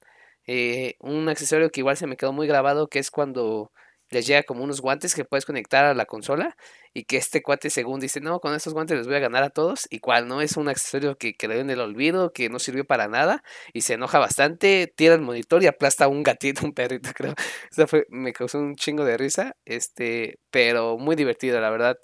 Eh, 0.47 0.97
un 1.01 1.29
accesorio 1.29 1.71
que 1.71 1.81
igual 1.81 1.97
se 1.97 2.07
me 2.07 2.17
quedó 2.17 2.33
muy 2.33 2.47
grabado, 2.47 2.89
que 2.89 2.99
es 2.99 3.11
cuando 3.11 3.73
les 4.13 4.27
llega 4.27 4.43
como 4.43 4.63
unos 4.63 4.81
guantes 4.81 5.15
que 5.15 5.25
puedes 5.25 5.47
conectar 5.47 5.85
a 5.85 5.95
la 5.95 6.05
consola 6.07 6.57
y 6.93 7.05
que 7.05 7.17
este 7.17 7.43
cuate 7.43 7.71
según 7.71 7.99
dice, 8.01 8.21
no, 8.21 8.41
con 8.41 8.55
estos 8.55 8.75
guantes 8.75 8.99
les 8.99 9.07
voy 9.07 9.17
a 9.17 9.21
ganar 9.21 9.43
a 9.43 9.51
todos, 9.51 9.87
y 9.91 10.01
cual 10.01 10.29
no 10.29 10.43
es 10.43 10.57
un 10.57 10.69
accesorio 10.69 11.17
que 11.17 11.35
quedó 11.35 11.55
en 11.55 11.71
el 11.71 11.81
olvido, 11.81 12.33
que 12.33 12.51
no 12.51 12.59
sirvió 12.59 12.85
para 12.85 13.09
nada, 13.09 13.43
y 13.73 13.83
se 13.83 13.95
enoja 13.95 14.19
bastante, 14.19 14.93
tira 14.95 15.15
el 15.15 15.23
monitor 15.23 15.63
y 15.63 15.67
aplasta 15.67 16.09
un 16.09 16.23
gatito, 16.23 16.61
un 16.67 16.75
perrito, 16.75 17.11
creo. 17.15 17.35
Eso 17.71 17.87
fue, 17.87 18.07
me 18.11 18.33
causó 18.33 18.59
un 18.59 18.77
chingo 18.77 19.05
de 19.05 19.17
risa, 19.17 19.57
este, 19.65 20.39
pero 20.51 20.99
muy 20.99 21.17
divertido, 21.17 21.61
la 21.61 21.71
verdad. 21.71 21.97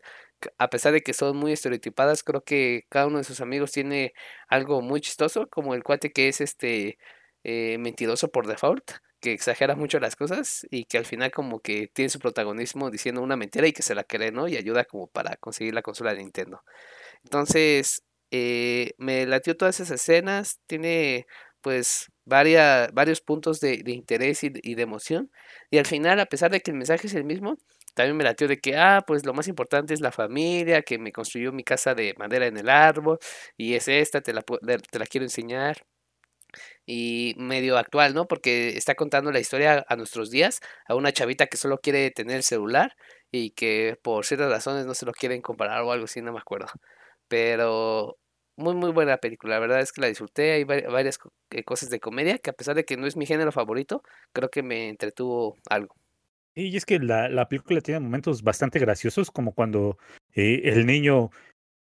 A 0.56 0.70
pesar 0.70 0.92
de 0.92 1.02
que 1.02 1.12
son 1.14 1.36
muy 1.36 1.52
estereotipadas, 1.52 2.22
creo 2.22 2.42
que 2.42 2.82
cada 2.88 3.06
uno 3.08 3.18
de 3.18 3.24
sus 3.24 3.40
amigos 3.40 3.72
tiene 3.72 4.12
algo 4.48 4.80
muy 4.82 5.00
chistoso, 5.00 5.48
como 5.48 5.74
el 5.74 5.82
cuate 5.82 6.12
que 6.12 6.28
es 6.28 6.40
este 6.40 6.96
eh, 7.44 7.78
mentiroso 7.78 8.28
por 8.30 8.46
default, 8.46 8.90
que 9.20 9.32
exagera 9.32 9.74
mucho 9.76 9.98
las 10.00 10.16
cosas 10.16 10.66
y 10.70 10.84
que 10.84 10.98
al 10.98 11.04
final 11.06 11.30
como 11.32 11.60
que 11.60 11.88
tiene 11.88 12.08
su 12.08 12.18
protagonismo 12.20 12.90
diciendo 12.90 13.20
una 13.22 13.36
mentira 13.36 13.66
y 13.66 13.72
que 13.72 13.82
se 13.82 13.94
la 13.94 14.04
cree, 14.04 14.30
¿no? 14.32 14.48
Y 14.48 14.56
ayuda 14.56 14.84
como 14.84 15.08
para 15.08 15.36
conseguir 15.36 15.74
la 15.74 15.82
consola 15.82 16.12
de 16.14 16.18
Nintendo. 16.20 16.62
Entonces, 17.24 18.02
eh, 18.30 18.92
me 18.98 19.26
latió 19.26 19.56
todas 19.56 19.80
esas 19.80 19.90
escenas, 20.00 20.60
tiene 20.66 21.26
pues 21.60 22.06
varia- 22.24 22.88
varios 22.92 23.20
puntos 23.20 23.60
de, 23.60 23.82
interés 23.86 24.44
y, 24.44 24.50
de 24.50 24.60
y 24.62 24.74
de 24.74 24.82
emoción. 24.82 25.30
Y 25.70 25.78
al 25.78 25.86
final, 25.86 26.20
a 26.20 26.26
pesar 26.26 26.50
de 26.50 26.60
que 26.60 26.70
el 26.70 26.76
mensaje 26.76 27.06
es 27.08 27.14
el 27.14 27.24
mismo, 27.24 27.56
también 27.94 28.16
me 28.16 28.24
latió 28.24 28.46
de 28.48 28.58
que, 28.60 28.76
ah, 28.76 29.02
pues 29.06 29.26
lo 29.26 29.34
más 29.34 29.48
importante 29.48 29.92
es 29.94 30.00
la 30.00 30.12
familia, 30.12 30.82
que 30.82 30.98
me 30.98 31.12
construyó 31.12 31.52
mi 31.52 31.64
casa 31.64 31.94
de 31.94 32.14
madera 32.18 32.46
en 32.46 32.56
el 32.56 32.68
árbol, 32.68 33.18
y 33.56 33.74
es 33.74 33.88
esta, 33.88 34.20
te 34.20 34.32
la, 34.32 34.42
te 34.42 34.98
la 34.98 35.06
quiero 35.06 35.24
enseñar 35.26 35.84
y 36.86 37.34
medio 37.38 37.76
actual, 37.78 38.14
¿no? 38.14 38.26
Porque 38.26 38.70
está 38.76 38.94
contando 38.94 39.30
la 39.32 39.40
historia 39.40 39.84
a 39.88 39.96
nuestros 39.96 40.30
días, 40.30 40.60
a 40.86 40.94
una 40.94 41.12
chavita 41.12 41.46
que 41.46 41.56
solo 41.56 41.78
quiere 41.78 42.10
tener 42.10 42.36
el 42.36 42.42
celular 42.42 42.92
y 43.30 43.50
que 43.50 43.96
por 44.02 44.24
ciertas 44.24 44.50
razones 44.50 44.86
no 44.86 44.94
se 44.94 45.06
lo 45.06 45.12
quieren 45.12 45.42
comparar 45.42 45.82
o 45.82 45.92
algo 45.92 46.04
así, 46.04 46.22
no 46.22 46.32
me 46.32 46.38
acuerdo. 46.40 46.68
Pero 47.28 48.16
muy, 48.56 48.74
muy 48.74 48.90
buena 48.90 49.18
película, 49.18 49.54
la 49.54 49.60
verdad 49.60 49.80
es 49.80 49.92
que 49.92 50.00
la 50.00 50.08
disfruté, 50.08 50.52
hay 50.52 50.64
vari- 50.64 50.90
varias 50.90 51.18
eh, 51.50 51.62
cosas 51.64 51.90
de 51.90 52.00
comedia 52.00 52.38
que 52.38 52.50
a 52.50 52.54
pesar 52.54 52.74
de 52.74 52.84
que 52.84 52.96
no 52.96 53.06
es 53.06 53.16
mi 53.16 53.26
género 53.26 53.52
favorito, 53.52 54.02
creo 54.32 54.48
que 54.48 54.62
me 54.62 54.88
entretuvo 54.88 55.56
algo. 55.70 55.94
Y 56.54 56.76
es 56.76 56.84
que 56.84 56.98
la, 56.98 57.28
la 57.28 57.48
película 57.48 57.80
tiene 57.80 58.00
momentos 58.00 58.42
bastante 58.42 58.80
graciosos, 58.80 59.30
como 59.30 59.52
cuando 59.52 59.96
eh, 60.34 60.62
el 60.64 60.86
niño 60.86 61.30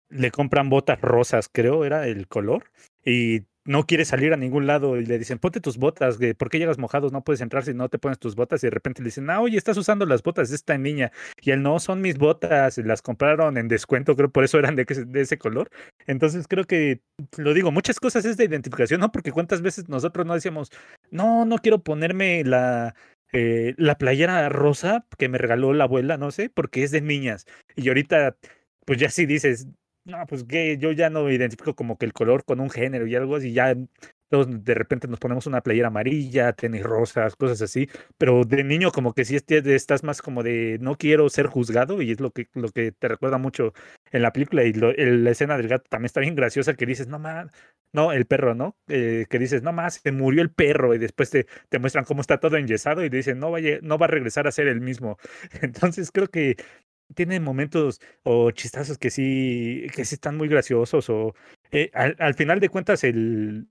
le 0.10 0.32
compran 0.32 0.70
botas 0.70 1.00
rosas, 1.02 1.48
creo, 1.52 1.86
era 1.86 2.08
el 2.08 2.28
color, 2.28 2.72
y 3.06 3.42
no 3.66 3.86
quiere 3.86 4.06
salir 4.06 4.34
a 4.34 4.38
ningún 4.38 4.68
lado 4.68 4.98
y 4.98 5.06
le 5.06 5.18
dicen, 5.18 5.40
ponte 5.40 5.60
tus 5.60 5.78
botas, 5.78 6.18
¿por 6.38 6.50
qué 6.50 6.60
llegas 6.60 6.78
mojado? 6.78 7.10
No 7.10 7.24
puedes 7.24 7.42
entrar 7.42 7.64
si 7.64 7.74
no 7.74 7.90
te 7.90 8.00
pones 8.00 8.20
tus 8.20 8.36
botas 8.36 8.64
y 8.64 8.68
de 8.68 8.72
repente 8.72 9.02
le 9.02 9.08
dicen, 9.08 9.30
ah, 9.30 9.42
oye, 9.42 9.58
estás 9.58 9.78
usando 9.78 10.06
las 10.06 10.24
botas 10.24 10.50
de 10.50 10.56
esta 10.56 10.78
niña. 10.78 11.12
Y 11.42 11.52
él, 11.52 11.62
no, 11.62 11.80
son 11.80 12.02
mis 12.02 12.18
botas, 12.18 12.78
las 12.80 13.02
compraron 13.02 13.58
en 13.58 13.68
descuento, 13.68 14.16
creo, 14.16 14.30
por 14.32 14.44
eso 14.44 14.60
eran 14.60 14.76
de, 14.76 14.86
de 14.86 15.22
ese 15.22 15.38
color. 15.38 15.70
Entonces 16.08 16.48
creo 16.48 16.66
que, 16.66 17.02
lo 17.38 17.54
digo, 17.54 17.72
muchas 17.72 18.00
cosas 18.00 18.26
es 18.26 18.38
de 18.38 18.46
identificación, 18.46 19.00
¿no? 19.00 19.12
Porque 19.12 19.32
cuántas 19.32 19.62
veces 19.62 19.90
nosotros 19.90 20.26
no 20.26 20.34
decíamos, 20.34 20.70
no, 21.12 21.46
no 21.46 21.58
quiero 21.58 21.84
ponerme 21.84 22.44
la... 22.44 22.96
eh, 23.32 23.74
la 23.78 23.98
playera 23.98 24.48
rosa 24.50 25.06
que 25.18 25.30
me 25.30 25.38
regaló 25.38 25.74
la 25.74 25.86
abuela, 25.86 26.18
no 26.18 26.32
sé, 26.32 26.50
porque 26.50 26.84
es 26.84 26.92
de 26.92 27.02
niñas. 27.02 27.46
Y 27.76 27.88
ahorita, 27.88 28.38
pues 28.86 29.00
ya 29.00 29.10
sí 29.10 29.26
dices, 29.26 29.68
no, 30.06 30.26
pues 30.28 30.44
que 30.44 30.78
yo 30.78 30.92
ya 30.92 31.10
no 31.10 31.30
identifico 31.32 31.76
como 31.76 31.98
que 31.98 32.06
el 32.06 32.14
color 32.14 32.44
con 32.46 32.60
un 32.60 32.70
género 32.70 33.08
y 33.08 33.16
algo 33.16 33.36
así, 33.38 33.54
ya 33.54 33.76
todos 34.30 34.48
de 34.64 34.74
repente 34.74 35.08
nos 35.08 35.20
ponemos 35.20 35.46
una 35.48 35.62
playera 35.62 35.88
amarilla, 35.90 36.54
tenis 36.54 36.82
rosas, 36.84 37.36
cosas 37.36 37.62
así, 37.62 37.88
pero 38.18 38.44
de 38.46 38.64
niño 38.64 38.92
como 38.92 39.14
que 39.14 39.26
sí 39.26 39.38
estás 39.38 40.04
más 40.04 40.22
como 40.22 40.42
de 40.44 40.78
no 40.82 40.98
quiero 40.98 41.30
ser 41.30 41.46
juzgado 41.48 42.02
y 42.02 42.12
es 42.12 42.20
lo 42.20 42.32
que, 42.32 42.48
lo 42.54 42.70
que 42.70 42.92
te 42.92 43.08
recuerda 43.08 43.38
mucho 43.38 43.74
en 44.12 44.24
la 44.24 44.34
película 44.34 44.64
y 44.64 44.74
lo- 44.74 44.92
la 44.94 45.30
escena 45.32 45.56
del 45.58 45.68
gato 45.68 45.86
también 45.90 46.08
está 46.08 46.20
bien 46.20 46.36
graciosa 46.36 46.74
que 46.74 46.86
dices, 46.88 47.08
no 47.08 47.20
más, 47.20 47.52
no, 47.94 48.12
el 48.12 48.26
perro, 48.26 48.56
¿no? 48.56 48.76
Eh, 48.88 49.26
que 49.30 49.38
dices, 49.40 49.62
no 49.62 49.72
más, 49.72 50.02
se 50.04 50.12
murió 50.12 50.42
el 50.42 50.52
perro 50.52 50.96
y 50.96 50.98
después 50.98 51.30
te, 51.30 51.46
te 51.70 51.78
muestran 51.80 52.06
cómo 52.06 52.22
está 52.22 52.40
todo 52.40 52.58
enyesado 52.58 53.06
y 53.06 53.10
te 53.12 53.18
dicen, 53.18 53.38
no, 53.40 53.52
vaya, 53.52 53.78
no 53.84 53.98
va 54.00 54.08
a 54.08 54.10
regresar 54.10 54.48
a 54.48 54.52
ser 54.52 54.68
el 54.68 54.82
mismo. 54.82 55.18
Entonces 55.62 56.10
creo 56.12 56.28
que 56.28 56.56
tiene 57.14 57.40
momentos 57.40 58.02
o 58.24 58.52
chistazos 58.52 58.98
que 58.98 59.10
sí, 59.10 59.88
que 59.96 60.06
sí 60.06 60.16
están 60.16 60.38
muy 60.38 60.48
graciosos 60.48 61.10
o 61.10 61.36
eh, 61.72 61.92
al, 61.94 62.16
al 62.20 62.34
final 62.36 62.60
de 62.60 62.70
cuentas 62.70 63.04
el, 63.04 63.68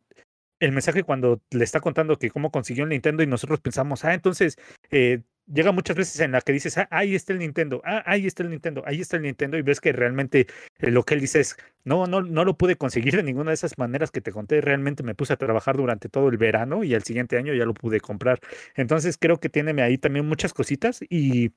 el 0.63 0.73
mensaje 0.73 1.03
cuando 1.03 1.43
le 1.51 1.65
está 1.65 1.81
contando 1.81 2.19
que 2.19 2.31
cómo 2.31 2.53
consiguió 2.53 2.85
el 2.85 2.91
Nintendo 2.91 3.23
y 3.23 3.27
nosotros 3.27 3.61
pensamos, 3.61 4.05
ah, 4.05 4.15
entonces 4.15 4.57
eh, 4.93 5.23
llega 5.47 5.73
muchas 5.73 5.97
veces 5.97 6.21
en 6.21 6.31
la 6.31 6.41
que 6.41 6.53
dices, 6.53 6.79
ah, 6.79 6.87
ahí 6.93 7.17
está 7.17 7.33
el 7.33 7.41
Nintendo, 7.41 7.83
ah, 7.85 8.03
ahí 8.07 8.27
está 8.27 8.45
el 8.45 8.51
Nintendo, 8.51 8.83
ahí 8.87 9.01
está 9.01 9.17
el 9.17 9.23
Nintendo 9.23 9.59
y 9.59 9.63
ves 9.63 9.81
que 9.81 9.93
realmente 9.93 10.47
eh, 10.79 10.91
lo 10.93 11.03
que 11.03 11.15
él 11.15 11.21
dice 11.21 11.41
es, 11.41 11.57
no, 11.85 12.07
no, 12.07 12.23
no 12.23 12.45
lo 12.45 12.57
pude 12.57 12.77
conseguir 12.77 13.17
de 13.17 13.25
ninguna 13.25 13.51
de 13.51 13.55
esas 13.55 13.77
maneras 13.77 14.13
que 14.13 14.21
te 14.21 14.31
conté, 14.31 14.61
realmente 14.61 15.03
me 15.03 15.17
puse 15.17 15.33
a 15.33 15.37
trabajar 15.37 15.77
durante 15.77 16.09
todo 16.09 16.29
el 16.29 16.37
verano 16.37 16.85
y 16.85 16.95
al 16.95 17.03
siguiente 17.03 17.37
año 17.39 17.55
ya 17.55 17.65
lo 17.65 17.75
pude 17.75 18.01
comprar. 18.01 18.39
Entonces 18.77 19.19
creo 19.19 19.41
que 19.41 19.49
tiene 19.49 19.83
ahí 19.83 19.99
también 19.99 20.27
muchas 20.29 20.55
cositas 20.55 21.01
y 21.11 21.51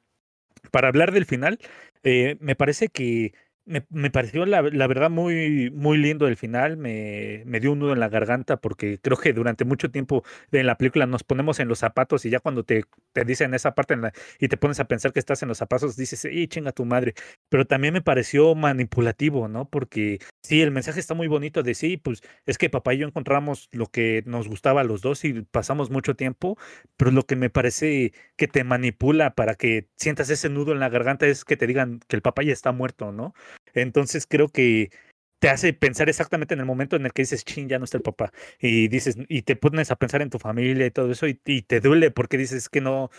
para 0.72 0.88
hablar 0.88 1.12
del 1.12 1.26
final, 1.26 1.60
eh, 2.04 2.38
me 2.40 2.56
parece 2.56 2.88
que 2.90 3.34
me, 3.66 3.86
me 3.90 4.12
pareció 4.12 4.46
la, 4.46 4.62
la 4.62 4.88
verdad 4.88 5.10
muy, 5.10 5.72
muy 5.72 5.98
lindo 5.98 6.28
el 6.28 6.38
final, 6.38 6.78
me, 6.78 7.42
me 7.46 7.60
dio 7.60 7.72
un 7.72 7.80
nudo 7.80 7.94
en 7.94 8.00
la 8.00 8.10
garganta 8.10 8.58
porque 8.58 9.00
creo 9.02 9.18
que 9.18 9.34
durante 9.34 9.66
mucho 9.66 9.90
tiempo 9.90 10.24
en 10.52 10.68
la 10.68 10.78
película 10.78 11.08
nos 11.08 11.24
ponemos 11.24 11.60
en 11.60 11.68
los 11.68 11.80
zapatos 11.80 12.26
y 12.26 12.30
ya 12.30 12.40
cuando 12.40 12.64
te, 12.64 12.86
te 13.14 13.26
dicen 13.26 13.54
esa 13.56 13.74
parte 13.74 13.96
en 13.96 14.02
la- 14.02 14.14
y 14.40 14.48
te 14.50 14.58
pones 14.58 14.80
a 14.80 14.86
pensar 14.88 15.14
que 15.14 15.20
estás 15.20 15.42
en 15.42 15.50
los 15.50 15.58
zapatos, 15.58 15.96
dices, 15.98 16.26
¡y 16.32 16.48
chinga 16.48 16.72
tu 16.74 16.86
madre! 16.86 17.14
Pero 17.50 17.66
también 17.66 17.94
me 17.94 18.02
pareció 18.02 18.54
manipulativo, 18.56 19.48
¿no? 19.48 19.70
Porque 19.70 20.20
sí, 20.44 20.62
el 20.62 20.72
mensaje 20.72 21.00
está 21.00 21.14
muy 21.16 21.28
bonito 21.28 21.64
de 21.64 21.74
sí, 21.74 21.98
pues 21.98 22.22
es 22.46 22.58
que 22.58 22.70
papá 22.70 22.94
y 22.94 23.00
yo 23.00 23.08
encontramos 23.08 23.70
lo 23.72 23.88
que 23.88 24.24
nos 24.26 24.48
gustaba 24.48 24.82
a 24.82 24.84
los 24.84 25.02
dos 25.02 25.26
y 25.26 25.42
pasamos 25.42 25.90
mucho 25.90 26.16
tiempo, 26.16 26.58
pero 26.98 27.12
lo 27.12 27.24
que 27.26 27.36
me 27.36 27.50
parece 27.50 28.14
que 28.36 28.48
te 28.48 28.64
manipula 28.64 29.34
para 29.36 29.56
que 29.56 29.88
sientas 29.98 30.30
ese 30.30 30.50
nudo 30.50 30.72
en 30.72 30.80
la 30.80 30.90
garganta 30.90 31.26
es 31.28 31.46
que 31.46 31.58
te 31.58 31.68
digan 31.68 32.00
que 32.08 32.16
el 32.16 32.22
papá 32.22 32.44
ya 32.44 32.54
está 32.54 32.72
muerto, 32.72 33.12
¿no? 33.12 33.34
Entonces 33.74 34.26
creo 34.28 34.50
que 34.50 34.92
te 35.40 35.50
hace 35.50 35.74
pensar 35.74 36.10
exactamente 36.10 36.54
en 36.54 36.62
el 36.62 36.66
momento 36.66 36.96
en 36.96 37.06
el 37.06 37.14
que 37.14 37.24
dices, 37.24 37.46
chin, 37.46 37.70
ya 37.70 37.80
no 37.80 37.86
está 37.86 37.98
el 37.98 38.04
papá. 38.04 38.32
Y 38.60 38.88
dices, 38.88 39.18
y 39.30 39.44
te 39.44 39.56
pones 39.56 39.92
a 39.92 39.96
pensar 39.98 40.22
en 40.22 40.30
tu 40.30 40.40
familia 40.40 40.86
y 40.86 40.92
todo 40.92 41.12
eso, 41.12 41.28
y, 41.28 41.36
te 41.36 41.80
duele 41.82 42.12
porque 42.12 42.38
dices 42.38 42.70
que 42.70 42.82
no, 42.82 43.10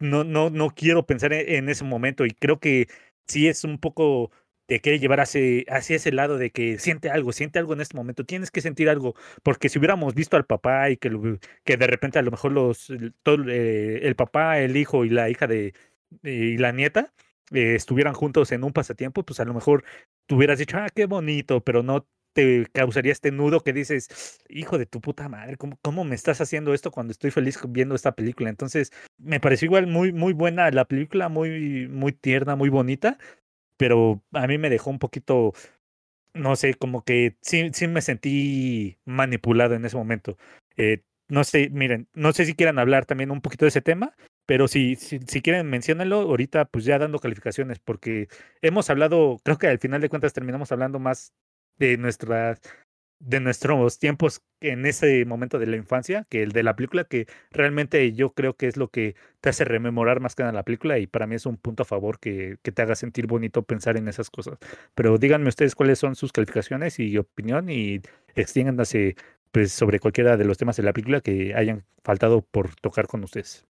no, 0.00 0.24
no, 0.24 0.50
no 0.50 0.70
quiero 0.70 1.06
pensar 1.06 1.32
en, 1.32 1.48
en 1.48 1.68
ese 1.68 1.84
momento. 1.84 2.26
Y 2.26 2.32
creo 2.32 2.60
que 2.60 2.88
sí 3.28 3.48
es 3.48 3.64
un 3.64 3.78
poco 3.78 4.30
te 4.70 4.80
quiere 4.80 5.00
llevar 5.00 5.18
hacia, 5.20 5.64
hacia 5.68 5.96
ese 5.96 6.12
lado 6.12 6.38
de 6.38 6.52
que 6.52 6.78
siente 6.78 7.10
algo, 7.10 7.32
siente 7.32 7.58
algo 7.58 7.72
en 7.72 7.80
este 7.80 7.96
momento, 7.96 8.24
tienes 8.24 8.52
que 8.52 8.60
sentir 8.60 8.88
algo, 8.88 9.16
porque 9.42 9.68
si 9.68 9.80
hubiéramos 9.80 10.14
visto 10.14 10.36
al 10.36 10.46
papá 10.46 10.90
y 10.90 10.96
que, 10.96 11.10
que 11.64 11.76
de 11.76 11.86
repente 11.88 12.20
a 12.20 12.22
lo 12.22 12.30
mejor 12.30 12.52
los, 12.52 12.86
todo, 13.24 13.48
eh, 13.48 14.06
el 14.06 14.14
papá, 14.14 14.60
el 14.60 14.76
hijo 14.76 15.04
y 15.04 15.10
la 15.10 15.28
hija 15.28 15.48
de, 15.48 15.74
y 16.22 16.56
la 16.58 16.70
nieta 16.70 17.12
eh, 17.52 17.74
estuvieran 17.74 18.14
juntos 18.14 18.52
en 18.52 18.64
un 18.64 18.72
pasatiempo, 18.72 19.22
pues 19.24 19.40
a 19.40 19.44
lo 19.44 19.54
mejor 19.54 19.84
tú 20.26 20.36
hubieras 20.36 20.58
dicho, 20.58 20.76
ah, 20.78 20.88
qué 20.94 21.06
bonito, 21.06 21.62
pero 21.62 21.82
no 21.82 22.06
te 22.32 22.66
causaría 22.72 23.12
este 23.12 23.32
nudo 23.32 23.60
que 23.60 23.72
dices, 23.72 24.38
hijo 24.48 24.78
de 24.78 24.86
tu 24.86 25.00
puta 25.00 25.28
madre, 25.28 25.56
¿cómo, 25.56 25.78
cómo 25.82 26.04
me 26.04 26.14
estás 26.14 26.40
haciendo 26.40 26.74
esto 26.74 26.90
cuando 26.90 27.10
estoy 27.10 27.30
feliz 27.30 27.58
viendo 27.68 27.94
esta 27.94 28.12
película? 28.12 28.50
Entonces, 28.50 28.92
me 29.18 29.40
pareció 29.40 29.66
igual 29.66 29.86
muy, 29.86 30.12
muy 30.12 30.32
buena 30.32 30.70
la 30.70 30.84
película, 30.84 31.28
muy, 31.28 31.88
muy 31.88 32.12
tierna, 32.12 32.56
muy 32.56 32.68
bonita, 32.68 33.18
pero 33.76 34.22
a 34.32 34.46
mí 34.46 34.58
me 34.58 34.70
dejó 34.70 34.90
un 34.90 34.98
poquito, 34.98 35.52
no 36.34 36.56
sé, 36.56 36.74
como 36.74 37.04
que 37.04 37.36
sí, 37.42 37.70
sí 37.72 37.88
me 37.88 38.02
sentí 38.02 38.98
manipulado 39.04 39.74
en 39.74 39.84
ese 39.84 39.96
momento. 39.96 40.36
Eh, 40.76 41.02
no 41.28 41.44
sé, 41.44 41.70
miren, 41.70 42.08
no 42.14 42.32
sé 42.32 42.44
si 42.44 42.54
quieran 42.54 42.78
hablar 42.78 43.06
también 43.06 43.30
un 43.30 43.40
poquito 43.40 43.64
de 43.64 43.70
ese 43.70 43.80
tema, 43.80 44.14
pero 44.50 44.66
si, 44.66 44.96
si, 44.96 45.20
si 45.20 45.42
quieren 45.42 45.70
menciónenlo 45.70 46.22
ahorita, 46.22 46.64
pues 46.64 46.84
ya 46.84 46.98
dando 46.98 47.20
calificaciones, 47.20 47.78
porque 47.78 48.26
hemos 48.62 48.90
hablado, 48.90 49.38
creo 49.44 49.58
que 49.58 49.68
al 49.68 49.78
final 49.78 50.00
de 50.00 50.08
cuentas 50.08 50.32
terminamos 50.32 50.72
hablando 50.72 50.98
más 50.98 51.32
de 51.78 51.96
nuestras 51.96 52.60
de 53.20 53.38
nuestros 53.38 54.00
tiempos 54.00 54.42
en 54.60 54.86
ese 54.86 55.24
momento 55.24 55.60
de 55.60 55.66
la 55.68 55.76
infancia 55.76 56.26
que 56.28 56.42
el 56.42 56.50
de 56.50 56.64
la 56.64 56.74
película, 56.74 57.04
que 57.04 57.28
realmente 57.52 58.12
yo 58.12 58.34
creo 58.34 58.56
que 58.56 58.66
es 58.66 58.76
lo 58.76 58.88
que 58.88 59.14
te 59.40 59.50
hace 59.50 59.64
rememorar 59.64 60.18
más 60.18 60.34
que 60.34 60.42
nada 60.42 60.52
la 60.52 60.64
película 60.64 60.98
y 60.98 61.06
para 61.06 61.28
mí 61.28 61.36
es 61.36 61.46
un 61.46 61.56
punto 61.56 61.84
a 61.84 61.86
favor 61.86 62.18
que, 62.18 62.58
que 62.64 62.72
te 62.72 62.82
haga 62.82 62.96
sentir 62.96 63.28
bonito 63.28 63.62
pensar 63.62 63.96
en 63.98 64.08
esas 64.08 64.30
cosas. 64.30 64.58
Pero 64.96 65.16
díganme 65.18 65.48
ustedes 65.48 65.76
cuáles 65.76 66.00
son 66.00 66.16
sus 66.16 66.32
calificaciones 66.32 66.98
y 66.98 67.16
opinión 67.18 67.68
y 67.70 68.00
extiéndanse 68.34 69.14
pues, 69.52 69.70
sobre 69.72 70.00
cualquiera 70.00 70.36
de 70.36 70.44
los 70.44 70.58
temas 70.58 70.76
de 70.76 70.82
la 70.82 70.92
película 70.92 71.20
que 71.20 71.54
hayan 71.54 71.84
faltado 72.02 72.42
por 72.42 72.74
tocar 72.74 73.06
con 73.06 73.22
ustedes. 73.22 73.69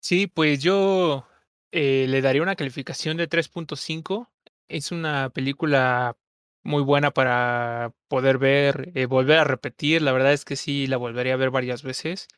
Sí, 0.00 0.26
pues 0.26 0.62
yo 0.62 1.26
eh, 1.72 2.06
le 2.08 2.20
daría 2.22 2.42
una 2.42 2.56
calificación 2.56 3.16
de 3.16 3.26
3.5. 3.26 4.30
Es 4.68 4.92
una 4.92 5.30
película 5.30 6.16
muy 6.62 6.82
buena 6.82 7.10
para 7.10 7.92
poder 8.08 8.38
ver, 8.38 8.92
eh, 8.94 9.06
volver 9.06 9.38
a 9.38 9.44
repetir. 9.44 10.02
La 10.02 10.12
verdad 10.12 10.32
es 10.32 10.44
que 10.44 10.56
sí, 10.56 10.86
la 10.86 10.96
volvería 10.96 11.34
a 11.34 11.36
ver 11.36 11.50
varias 11.50 11.82
veces. 11.82 12.28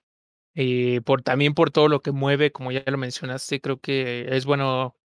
Eh, 0.55 1.01
por, 1.05 1.23
también 1.23 1.55
por 1.55 1.71
todo 1.71 1.89
lo 1.89 2.03
que 2.03 2.13
mueve, 2.13 2.53
como 2.53 2.73
ya 2.73 2.83
lo 2.87 2.99
mencionaste, 2.99 3.61
creo 3.61 3.81
que 3.81 4.27
es 4.37 4.47
bueno 4.47 4.97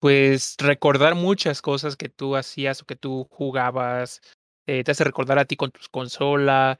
pues 0.00 0.56
recordar 0.58 1.14
muchas 1.16 1.62
cosas 1.62 1.96
que 1.96 2.08
tú 2.10 2.36
hacías 2.36 2.82
o 2.82 2.86
que 2.86 2.96
tú 2.96 3.26
jugabas, 3.30 4.20
te 4.66 4.84
hace 4.90 5.04
recordar 5.04 5.38
a 5.38 5.46
ti 5.46 5.56
con 5.56 5.70
tus 5.72 5.88
consolas, 5.88 6.78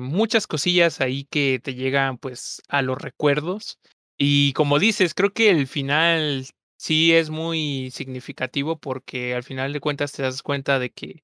muchas 0.00 0.46
cosillas 0.46 1.00
ahí 1.00 1.24
que 1.24 1.60
te 1.62 1.74
llegan 1.74 2.18
pues 2.18 2.62
a 2.68 2.82
los 2.82 2.98
recuerdos. 2.98 3.78
Y 4.18 4.52
como 4.54 4.78
dices, 4.78 5.14
creo 5.14 5.32
que 5.32 5.50
el 5.50 5.66
final 5.66 6.46
sí 6.78 7.14
es 7.14 7.30
muy 7.30 7.90
significativo 7.90 8.78
porque 8.78 9.34
al 9.34 9.42
final 9.42 9.72
de 9.72 9.80
cuentas 9.80 10.12
te 10.12 10.22
das 10.22 10.42
cuenta 10.42 10.78
de 10.78 10.90
que, 10.90 11.22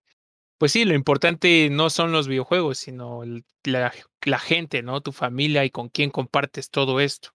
pues 0.59 0.73
sí, 0.73 0.85
lo 0.85 0.95
importante 0.95 1.69
no 1.71 1.91
son 1.91 2.13
los 2.13 2.29
videojuegos, 2.29 2.79
sino 2.79 3.23
la, 3.65 3.93
gente, 4.39 4.83
¿no? 4.83 5.01
Tu 5.03 5.13
familia 5.13 5.65
y 5.65 5.71
con 5.71 5.89
quién 5.89 6.11
compartes 6.11 6.71
todo 6.71 7.01
esto. 7.01 7.31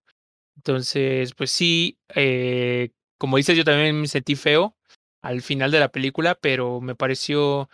Entonces, 0.58 1.34
pues 1.36 1.52
sí, 1.52 2.00
eh, 2.16 2.92
como 3.18 3.38
dices, 3.38 3.58
yo 3.58 3.64
también 3.66 4.00
me 4.02 4.08
sentí 4.08 4.36
feo 4.36 4.78
al 5.22 5.42
final 5.42 5.72
de 5.72 5.80
la 5.80 5.90
película, 5.90 6.36
pero 6.36 6.82
me 6.82 6.96
pareció, 6.96 7.70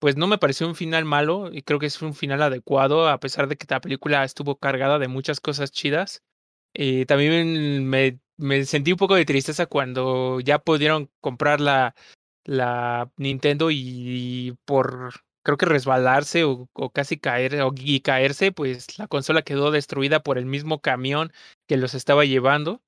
pues 0.00 0.16
no 0.16 0.26
me 0.26 0.38
pareció 0.38 0.68
un 0.68 0.76
final 0.76 1.04
malo 1.04 1.50
y 1.52 1.62
creo 1.62 1.78
que 1.78 1.86
es 1.86 2.02
un 2.02 2.14
final 2.14 2.42
adecuado, 2.42 3.08
a 3.08 3.20
pesar 3.20 3.48
de 3.48 3.56
que 3.56 3.66
la 3.70 3.80
película 3.80 4.24
estuvo 4.24 4.56
cargada 4.58 4.98
de 4.98 5.08
muchas 5.08 5.40
cosas 5.40 5.72
chidas. 5.72 6.22
Eh, 6.74 7.06
también 7.06 7.86
me, 7.88 8.20
sentí 8.64 8.92
un 8.92 8.98
poco 8.98 9.14
de 9.14 9.24
tristeza 9.24 9.66
cuando 9.66 10.40
ya 10.40 10.58
pudieron 10.58 11.10
comprar 11.20 11.60
la, 11.60 11.94
Nintendo 13.16 13.70
y, 13.70 14.56
por 14.64 15.12
creo 15.42 15.56
que 15.56 15.66
resbalarse 15.66 16.44
o, 16.44 16.68
o 16.72 16.90
casi 16.90 17.18
caer 17.18 17.60
o, 17.62 17.72
y 17.76 18.00
caerse, 18.00 18.52
pues 18.52 18.98
la 18.98 19.08
consola 19.08 19.42
quedó 19.42 19.70
destruida 19.70 20.22
por 20.22 20.38
el 20.38 20.46
mismo 20.46 20.80
camión 20.80 21.32
que 21.66 21.76
los 21.76 21.94
estaba 21.94 22.24
llevando. 22.24 22.82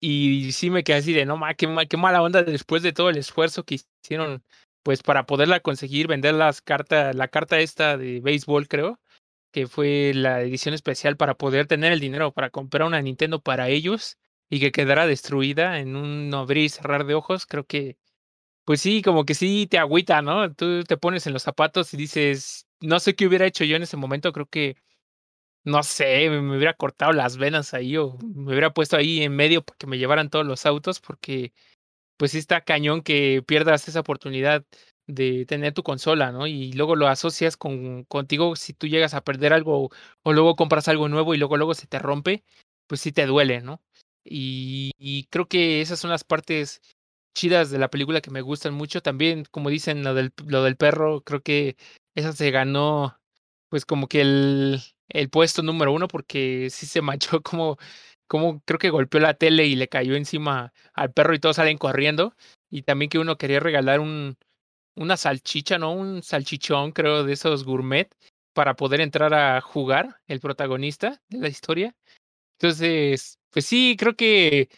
Y 0.00 0.52
sí 0.52 0.70
me 0.70 0.84
quedé 0.84 0.96
así 0.98 1.12
de, 1.12 1.26
no, 1.26 1.36
ma, 1.36 1.54
qué, 1.54 1.68
qué 1.88 1.96
mala 1.96 2.22
onda 2.22 2.42
después 2.42 2.82
de 2.82 2.92
todo 2.92 3.10
el 3.10 3.18
esfuerzo 3.18 3.64
que 3.64 3.78
hicieron, 4.04 4.42
pues 4.82 5.02
para 5.02 5.26
poderla 5.26 5.60
conseguir, 5.60 6.08
vender 6.08 6.34
las 6.34 6.60
cartas, 6.60 7.14
la 7.14 7.28
carta 7.28 7.60
esta 7.60 7.96
de 7.96 8.20
béisbol, 8.20 8.66
creo, 8.68 8.98
que 9.52 9.66
fue 9.68 10.12
la 10.14 10.42
edición 10.42 10.74
especial 10.74 11.16
para 11.16 11.34
poder 11.36 11.66
tener 11.66 11.92
el 11.92 12.00
dinero 12.00 12.32
para 12.32 12.50
comprar 12.50 12.84
una 12.88 13.02
Nintendo 13.02 13.40
para 13.40 13.68
ellos 13.68 14.18
y 14.50 14.60
que 14.60 14.72
quedara 14.72 15.06
destruida 15.06 15.78
en 15.80 15.96
un 15.96 16.34
abrir 16.34 16.64
y 16.64 16.68
cerrar 16.70 17.06
de 17.06 17.14
ojos, 17.14 17.46
creo 17.46 17.64
que, 17.64 17.96
pues 18.64 18.80
sí, 18.80 19.02
como 19.02 19.24
que 19.26 19.34
sí 19.34 19.66
te 19.70 19.78
agüita, 19.78 20.22
¿no? 20.22 20.54
Tú 20.54 20.84
te 20.84 20.96
pones 20.98 21.26
en 21.26 21.34
los 21.34 21.42
zapatos 21.44 21.94
y 21.94 21.98
dices, 21.98 22.66
no 22.80 23.00
sé 23.00 23.14
qué 23.16 23.26
hubiera 23.26 23.46
hecho 23.46 23.64
yo 23.64 23.76
en 23.76 23.82
ese 23.84 23.96
momento, 23.96 24.32
creo 24.32 24.46
que 24.46 24.76
no 25.64 25.82
sé, 25.82 26.28
me 26.30 26.56
hubiera 26.56 26.74
cortado 26.74 27.12
las 27.12 27.36
venas 27.36 27.74
ahí 27.74 27.96
o 27.96 28.18
me 28.34 28.50
hubiera 28.50 28.72
puesto 28.74 28.96
ahí 28.96 29.22
en 29.22 29.34
medio 29.36 29.62
para 29.64 29.76
que 29.78 29.86
me 29.86 29.98
llevaran 29.98 30.30
todos 30.30 30.46
los 30.46 30.66
autos 30.66 31.00
porque 31.00 31.52
pues 32.16 32.32
sí 32.32 32.38
está 32.38 32.62
cañón 32.62 33.02
que 33.02 33.42
pierdas 33.46 33.88
esa 33.88 34.00
oportunidad 34.00 34.64
de 35.06 35.46
tener 35.46 35.74
tu 35.74 35.82
consola, 35.82 36.32
¿no? 36.32 36.46
Y 36.46 36.72
luego 36.72 36.96
lo 36.96 37.08
asocias 37.08 37.56
con 37.56 38.04
contigo 38.04 38.56
si 38.56 38.72
tú 38.72 38.86
llegas 38.86 39.14
a 39.14 39.22
perder 39.24 39.52
algo 39.52 39.90
o 40.22 40.32
luego 40.32 40.56
compras 40.56 40.88
algo 40.88 41.08
nuevo 41.08 41.34
y 41.34 41.38
luego 41.38 41.56
luego 41.56 41.74
se 41.74 41.86
te 41.86 41.98
rompe, 41.98 42.44
pues 42.86 43.00
sí 43.00 43.12
te 43.12 43.26
duele, 43.26 43.60
¿no? 43.62 43.82
Y, 44.24 45.26
creo 45.30 45.48
que 45.48 45.80
esas 45.80 45.98
son 46.00 46.10
las 46.10 46.24
partes 46.24 46.80
chidas 47.34 47.70
de 47.70 47.78
la 47.78 47.90
película 47.90 48.20
que 48.20 48.30
me 48.30 48.40
gustan 48.42 48.74
mucho. 48.74 49.02
También, 49.02 49.44
como 49.50 49.70
dicen, 49.70 50.04
lo 50.04 50.14
del, 50.14 50.32
lo 50.46 50.62
del 50.62 50.76
perro, 50.76 51.22
creo 51.22 51.42
que 51.42 51.76
esa 52.14 52.32
se 52.32 52.50
ganó 52.50 53.18
pues 53.68 53.86
como 53.86 54.06
que 54.08 54.20
el, 54.20 54.80
el 55.08 55.30
puesto 55.30 55.62
número 55.62 55.92
uno 55.92 56.08
porque 56.08 56.68
sí 56.70 56.86
se 56.86 57.02
manchó 57.02 57.42
como, 57.42 57.78
como 58.26 58.60
creo 58.64 58.78
que 58.78 58.90
golpeó 58.90 59.20
la 59.20 59.34
tele 59.34 59.66
y 59.66 59.76
le 59.76 59.88
cayó 59.88 60.14
encima 60.16 60.72
al 60.94 61.12
perro 61.12 61.34
y 61.34 61.40
todos 61.40 61.56
salen 61.56 61.78
corriendo. 61.78 62.34
Y 62.70 62.82
también 62.82 63.10
que 63.10 63.18
uno 63.18 63.38
quería 63.38 63.60
regalar 63.60 64.00
un, 64.00 64.36
una 64.96 65.16
salchicha, 65.16 65.78
¿no? 65.78 65.92
Un 65.92 66.22
salchichón, 66.22 66.92
creo, 66.92 67.24
de 67.24 67.32
esos 67.32 67.64
gourmet 67.64 68.08
para 68.52 68.74
poder 68.74 69.00
entrar 69.00 69.34
a 69.34 69.60
jugar 69.60 70.20
el 70.26 70.40
protagonista 70.40 71.22
de 71.28 71.38
la 71.38 71.48
historia. 71.48 71.94
Entonces, 72.58 73.38
pues 73.50 73.66
sí, 73.66 73.96
creo 73.98 74.14
que 74.14 74.68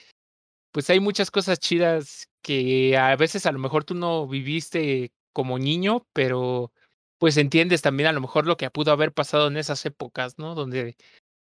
pues 0.73 0.91
hay 0.91 1.01
muchas 1.01 1.31
cosas 1.31 1.61
chidas 1.61 2.29
que 2.43 2.97
a 2.97 3.15
veces 3.17 3.47
a 3.47 3.53
lo 3.53 3.59
mejor 3.59 3.85
tú 3.85 3.95
no 3.95 4.27
viviste 4.27 5.13
como 5.33 5.59
niño, 5.59 6.07
pero 6.13 6.73
pues 7.19 7.37
entiendes 7.37 7.83
también 7.83 8.09
a 8.09 8.13
lo 8.13 8.21
mejor 8.21 8.47
lo 8.47 8.57
que 8.57 8.71
pudo 8.71 8.93
haber 8.93 9.13
pasado 9.13 9.49
en 9.49 9.57
esas 9.57 9.87
épocas, 9.87 10.39
¿no? 10.39 10.55
Donde 10.55 10.97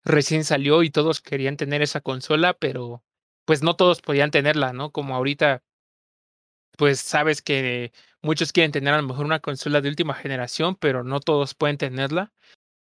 recién 0.03 0.43
salió 0.43 0.83
y 0.83 0.89
todos 0.89 1.21
querían 1.21 1.57
tener 1.57 1.81
esa 1.81 2.01
consola, 2.01 2.53
pero 2.53 3.03
pues 3.45 3.63
no 3.63 3.75
todos 3.75 4.01
podían 4.01 4.31
tenerla, 4.31 4.73
¿no? 4.73 4.91
Como 4.91 5.15
ahorita, 5.15 5.63
pues 6.77 6.99
sabes 6.99 7.41
que 7.41 7.91
muchos 8.21 8.51
quieren 8.53 8.71
tener 8.71 8.93
a 8.93 9.01
lo 9.01 9.07
mejor 9.07 9.25
una 9.25 9.39
consola 9.39 9.81
de 9.81 9.89
última 9.89 10.13
generación, 10.13 10.75
pero 10.75 11.03
no 11.03 11.19
todos 11.19 11.53
pueden 11.55 11.77
tenerla. 11.77 12.31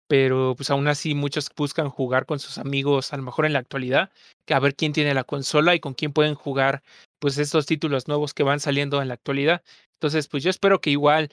Pero 0.08 0.54
pues 0.56 0.70
aún 0.70 0.88
así 0.88 1.14
muchos 1.14 1.50
buscan 1.56 1.90
jugar 1.90 2.26
con 2.26 2.38
sus 2.38 2.58
amigos, 2.58 3.12
a 3.12 3.18
lo 3.18 3.24
mejor 3.24 3.46
en 3.46 3.52
la 3.52 3.60
actualidad, 3.60 4.10
que 4.46 4.54
a 4.54 4.60
ver 4.60 4.74
quién 4.74 4.92
tiene 4.92 5.14
la 5.14 5.24
consola 5.24 5.74
y 5.74 5.80
con 5.80 5.94
quién 5.94 6.12
pueden 6.12 6.34
jugar 6.34 6.82
pues 7.20 7.38
estos 7.38 7.66
títulos 7.66 8.08
nuevos 8.08 8.34
que 8.34 8.42
van 8.42 8.60
saliendo 8.60 9.02
en 9.02 9.08
la 9.08 9.14
actualidad. 9.14 9.62
Entonces, 9.94 10.28
pues 10.28 10.42
yo 10.44 10.50
espero 10.50 10.80
que 10.80 10.90
igual 10.90 11.30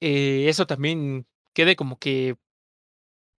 eh, 0.00 0.46
eso 0.48 0.66
también 0.66 1.26
quede 1.54 1.76
como 1.76 1.98
que, 1.98 2.36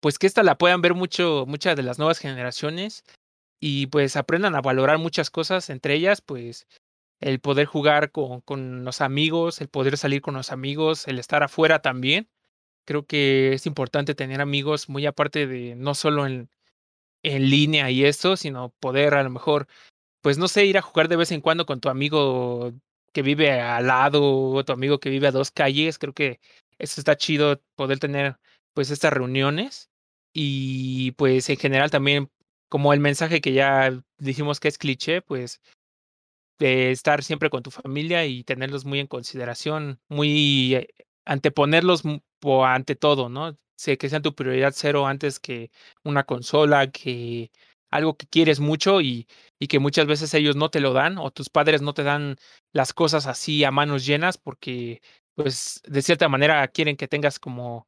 pues 0.02 0.20
que 0.20 0.28
esta 0.28 0.44
la 0.44 0.58
puedan 0.58 0.82
ver 0.82 0.94
mucho, 0.94 1.46
muchas 1.48 1.76
de 1.76 1.84
las 1.84 1.98
nuevas 1.98 2.20
generaciones 2.20 3.04
y 3.60 3.88
pues 3.88 4.16
aprendan 4.16 4.56
a 4.56 4.62
valorar 4.62 4.98
muchas 5.00 5.30
cosas, 5.32 5.70
entre 5.70 5.96
ellas, 5.96 6.22
pues 6.22 6.68
el 7.26 7.40
poder 7.40 7.66
jugar 7.66 8.12
con, 8.12 8.42
con 8.42 8.86
los 8.86 9.02
amigos, 9.02 9.60
el 9.60 9.68
poder 9.68 9.98
salir 9.98 10.22
con 10.22 10.36
los 10.36 10.52
amigos, 10.52 11.08
el 11.08 11.18
estar 11.18 11.42
afuera 11.42 11.80
también. 11.82 12.30
Creo 12.86 13.08
que 13.08 13.54
es 13.54 13.66
importante 13.66 14.14
tener 14.14 14.42
amigos 14.42 14.90
muy 14.90 15.08
aparte 15.08 15.48
de 15.48 15.76
no 15.76 15.96
solo 15.96 16.28
en, 16.28 16.52
en 17.24 17.50
línea 17.50 17.90
y 17.90 18.06
eso, 18.06 18.38
sino 18.38 18.70
poder 18.80 19.16
a 19.16 19.24
lo 19.24 19.32
mejor, 19.32 19.68
pues 20.22 20.38
no 20.38 20.48
sé, 20.48 20.66
ir 20.66 20.78
a 20.78 20.84
jugar 20.84 21.08
de 21.08 21.16
vez 21.16 21.32
en 21.32 21.42
cuando 21.42 21.66
con 21.66 21.80
tu 21.82 21.90
amigo 21.90 22.74
que 23.12 23.24
vive 23.24 23.60
al 23.60 23.88
lado 23.88 24.22
o 24.24 24.64
tu 24.64 24.74
amigo 24.74 25.00
que 25.00 25.10
vive 25.10 25.28
a 25.28 25.32
dos 25.32 25.50
calles. 25.50 25.98
Creo 25.98 26.14
que 26.14 26.40
eso 26.78 27.02
está 27.02 27.18
chido 27.18 27.60
poder 27.76 27.98
tener 27.98 28.38
pues 28.76 28.92
estas 28.92 29.14
reuniones 29.14 29.90
y 30.32 31.14
pues 31.14 31.50
en 31.50 31.58
general 31.58 31.90
también 31.90 32.30
como 32.70 32.94
el 32.94 33.00
mensaje 33.00 33.42
que 33.42 33.54
ya 33.54 34.00
dijimos 34.20 34.60
que 34.60 34.68
es 34.68 34.78
cliché, 34.78 35.24
pues 35.24 35.60
de 36.60 36.92
estar 36.92 37.24
siempre 37.24 37.50
con 37.50 37.64
tu 37.64 37.72
familia 37.72 38.26
y 38.26 38.44
tenerlos 38.44 38.86
muy 38.86 39.00
en 39.00 39.08
consideración, 39.08 40.00
muy 40.10 40.76
eh, 40.76 40.88
anteponerlos 41.26 42.04
ante 42.66 42.96
todo, 42.96 43.30
¿no? 43.30 43.58
Sé 43.78 43.98
que 43.98 44.10
sean 44.10 44.22
tu 44.22 44.34
prioridad 44.36 44.74
cero 44.76 45.08
antes 45.08 45.40
que 45.40 45.72
una 46.04 46.24
consola, 46.24 46.92
que 46.92 47.52
algo 47.92 48.16
que 48.18 48.28
quieres 48.28 48.60
mucho 48.60 49.02
y, 49.02 49.28
y 49.60 49.68
que 49.68 49.80
muchas 49.80 50.06
veces 50.08 50.34
ellos 50.34 50.56
no 50.56 50.70
te 50.70 50.80
lo 50.80 50.94
dan 50.94 51.18
o 51.18 51.32
tus 51.32 51.50
padres 51.50 51.82
no 51.82 51.94
te 51.94 52.04
dan 52.04 52.38
las 52.74 52.94
cosas 52.94 53.26
así 53.28 53.64
a 53.64 53.72
manos 53.72 54.06
llenas 54.06 54.38
porque 54.38 55.02
pues 55.36 55.82
de 55.86 56.02
cierta 56.02 56.30
manera 56.30 56.68
quieren 56.70 56.96
que 56.98 57.08
tengas 57.08 57.40
como 57.40 57.88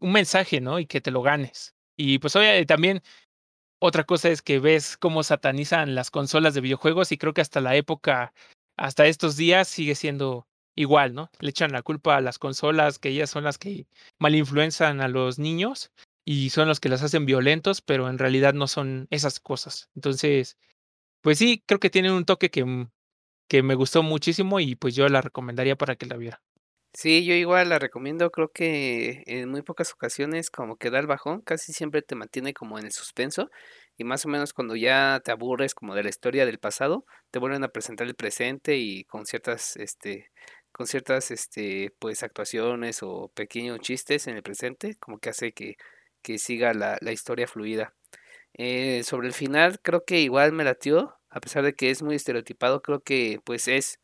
un 0.00 0.12
mensaje, 0.12 0.60
¿no? 0.60 0.78
Y 0.78 0.86
que 0.86 1.00
te 1.00 1.10
lo 1.10 1.22
ganes. 1.22 1.74
Y 1.96 2.18
pues 2.18 2.36
obviamente 2.36 2.66
también 2.66 3.02
otra 3.80 4.04
cosa 4.04 4.28
es 4.28 4.42
que 4.42 4.58
ves 4.58 4.96
cómo 4.96 5.22
satanizan 5.22 5.94
las 5.94 6.10
consolas 6.10 6.54
de 6.54 6.60
videojuegos 6.60 7.12
y 7.12 7.18
creo 7.18 7.34
que 7.34 7.40
hasta 7.40 7.60
la 7.60 7.76
época, 7.76 8.32
hasta 8.76 9.06
estos 9.06 9.36
días 9.36 9.68
sigue 9.68 9.94
siendo 9.94 10.46
igual, 10.76 11.14
¿no? 11.14 11.30
Le 11.40 11.50
echan 11.50 11.72
la 11.72 11.82
culpa 11.82 12.16
a 12.16 12.20
las 12.20 12.38
consolas, 12.38 12.98
que 12.98 13.10
ellas 13.10 13.30
son 13.30 13.44
las 13.44 13.58
que 13.58 13.86
malinfluenzan 14.18 15.00
a 15.00 15.08
los 15.08 15.38
niños 15.38 15.92
y 16.24 16.50
son 16.50 16.68
los 16.68 16.80
que 16.80 16.88
las 16.88 17.02
hacen 17.02 17.26
violentos, 17.26 17.80
pero 17.80 18.08
en 18.08 18.18
realidad 18.18 18.54
no 18.54 18.66
son 18.68 19.08
esas 19.10 19.40
cosas. 19.40 19.90
Entonces, 19.94 20.56
pues 21.22 21.38
sí, 21.38 21.62
creo 21.66 21.80
que 21.80 21.90
tiene 21.90 22.12
un 22.12 22.24
toque 22.24 22.50
que, 22.50 22.88
que 23.48 23.62
me 23.62 23.74
gustó 23.74 24.02
muchísimo 24.02 24.60
y 24.60 24.76
pues 24.76 24.94
yo 24.94 25.08
la 25.08 25.22
recomendaría 25.22 25.76
para 25.76 25.96
que 25.96 26.06
la 26.06 26.16
viera. 26.16 26.42
Sí, 26.94 27.24
yo 27.24 27.34
igual 27.34 27.68
la 27.68 27.78
recomiendo, 27.78 28.30
creo 28.30 28.50
que 28.50 29.22
en 29.26 29.48
muy 29.50 29.62
pocas 29.62 29.92
ocasiones 29.92 30.50
como 30.50 30.76
que 30.76 30.90
da 30.90 30.98
el 30.98 31.06
bajón, 31.06 31.42
casi 31.42 31.72
siempre 31.72 32.02
te 32.02 32.16
mantiene 32.16 32.54
como 32.54 32.78
en 32.78 32.86
el 32.86 32.92
suspenso 32.92 33.50
y 33.96 34.04
más 34.04 34.24
o 34.24 34.28
menos 34.28 34.52
cuando 34.52 34.74
ya 34.74 35.20
te 35.24 35.30
aburres 35.30 35.74
como 35.74 35.94
de 35.94 36.02
la 36.02 36.08
historia 36.08 36.44
del 36.46 36.58
pasado, 36.58 37.04
te 37.30 37.38
vuelven 37.38 37.62
a 37.62 37.68
presentar 37.68 38.06
el 38.08 38.14
presente 38.16 38.76
y 38.78 39.04
con 39.04 39.26
ciertas 39.26 39.76
este 39.76 40.30
con 40.72 40.86
ciertas 40.86 41.30
este 41.30 41.92
pues 41.98 42.22
actuaciones 42.22 43.02
o 43.02 43.30
pequeños 43.34 43.80
chistes 43.80 44.26
en 44.26 44.36
el 44.36 44.42
presente, 44.42 44.96
como 44.96 45.18
que 45.18 45.30
hace 45.30 45.52
que, 45.52 45.76
que 46.22 46.38
siga 46.38 46.74
la, 46.74 46.98
la 47.00 47.12
historia 47.12 47.46
fluida. 47.46 47.94
Eh, 48.54 49.02
sobre 49.04 49.28
el 49.28 49.34
final, 49.34 49.80
creo 49.82 50.04
que 50.04 50.20
igual 50.20 50.52
me 50.52 50.64
latió, 50.64 51.14
a 51.30 51.40
pesar 51.40 51.62
de 51.64 51.74
que 51.74 51.90
es 51.90 52.02
muy 52.02 52.16
estereotipado, 52.16 52.82
creo 52.82 53.00
que 53.00 53.40
pues 53.44 53.68
es 53.68 54.00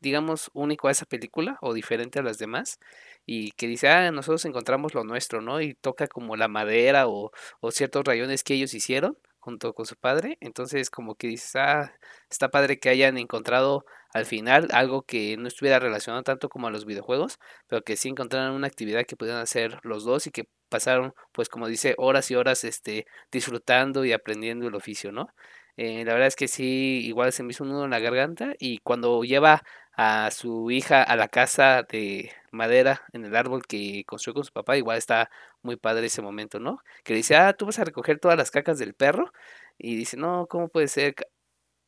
digamos, 0.00 0.50
único 0.54 0.88
a 0.88 0.90
esa 0.92 1.06
película 1.06 1.58
o 1.62 1.74
diferente 1.74 2.18
a 2.18 2.22
las 2.22 2.38
demás 2.38 2.78
y 3.26 3.52
que 3.52 3.66
dice, 3.66 3.88
ah, 3.88 4.10
nosotros 4.12 4.44
encontramos 4.44 4.94
lo 4.94 5.04
nuestro, 5.04 5.40
¿no? 5.40 5.60
Y 5.60 5.74
toca 5.74 6.06
como 6.08 6.36
la 6.36 6.48
madera 6.48 7.08
o, 7.08 7.32
o 7.60 7.70
ciertos 7.70 8.04
rayones 8.04 8.42
que 8.44 8.54
ellos 8.54 8.74
hicieron 8.74 9.18
junto 9.40 9.74
con 9.74 9.86
su 9.86 9.96
padre. 9.96 10.38
Entonces, 10.40 10.90
como 10.90 11.14
que 11.14 11.28
dices, 11.28 11.56
ah, 11.56 11.92
está 12.30 12.48
padre 12.50 12.78
que 12.78 12.88
hayan 12.88 13.16
encontrado 13.18 13.84
al 14.12 14.26
final 14.26 14.68
algo 14.72 15.02
que 15.02 15.36
no 15.36 15.46
estuviera 15.48 15.78
relacionado 15.78 16.22
tanto 16.24 16.48
como 16.48 16.66
a 16.68 16.70
los 16.70 16.84
videojuegos, 16.86 17.38
pero 17.68 17.82
que 17.82 17.96
sí 17.96 18.08
encontraron 18.08 18.54
una 18.54 18.66
actividad 18.66 19.04
que 19.06 19.16
pudieran 19.16 19.42
hacer 19.42 19.78
los 19.82 20.04
dos 20.04 20.26
y 20.26 20.30
que 20.30 20.48
pasaron, 20.68 21.14
pues 21.32 21.48
como 21.48 21.68
dice, 21.68 21.94
horas 21.98 22.30
y 22.30 22.34
horas 22.34 22.64
este, 22.64 23.06
disfrutando 23.30 24.04
y 24.04 24.12
aprendiendo 24.12 24.66
el 24.68 24.74
oficio, 24.74 25.12
¿no? 25.12 25.28
Eh, 25.76 26.04
la 26.06 26.14
verdad 26.14 26.28
es 26.28 26.36
que 26.36 26.48
sí, 26.48 27.02
igual 27.04 27.32
se 27.32 27.42
me 27.42 27.50
hizo 27.50 27.62
un 27.64 27.70
nudo 27.70 27.84
en 27.84 27.90
la 27.90 27.98
garganta 27.98 28.54
y 28.58 28.78
cuando 28.78 29.22
lleva 29.24 29.62
a 29.96 30.30
su 30.30 30.70
hija 30.70 31.02
a 31.02 31.16
la 31.16 31.28
casa 31.28 31.82
de 31.82 32.30
madera 32.50 33.02
en 33.12 33.24
el 33.24 33.34
árbol 33.34 33.62
que 33.66 34.04
construyó 34.06 34.34
con 34.34 34.44
su 34.44 34.52
papá, 34.52 34.76
igual 34.76 34.98
está 34.98 35.30
muy 35.62 35.76
padre 35.76 36.06
ese 36.06 36.22
momento, 36.22 36.60
¿no? 36.60 36.78
Que 37.04 37.14
le 37.14 37.18
dice, 37.18 37.36
ah, 37.36 37.54
tú 37.54 37.66
vas 37.66 37.78
a 37.78 37.84
recoger 37.84 38.18
todas 38.20 38.36
las 38.36 38.50
cacas 38.50 38.78
del 38.78 38.94
perro 38.94 39.32
y 39.78 39.96
dice, 39.96 40.16
no, 40.18 40.46
¿cómo 40.48 40.68
puede 40.68 40.88
ser? 40.88 41.14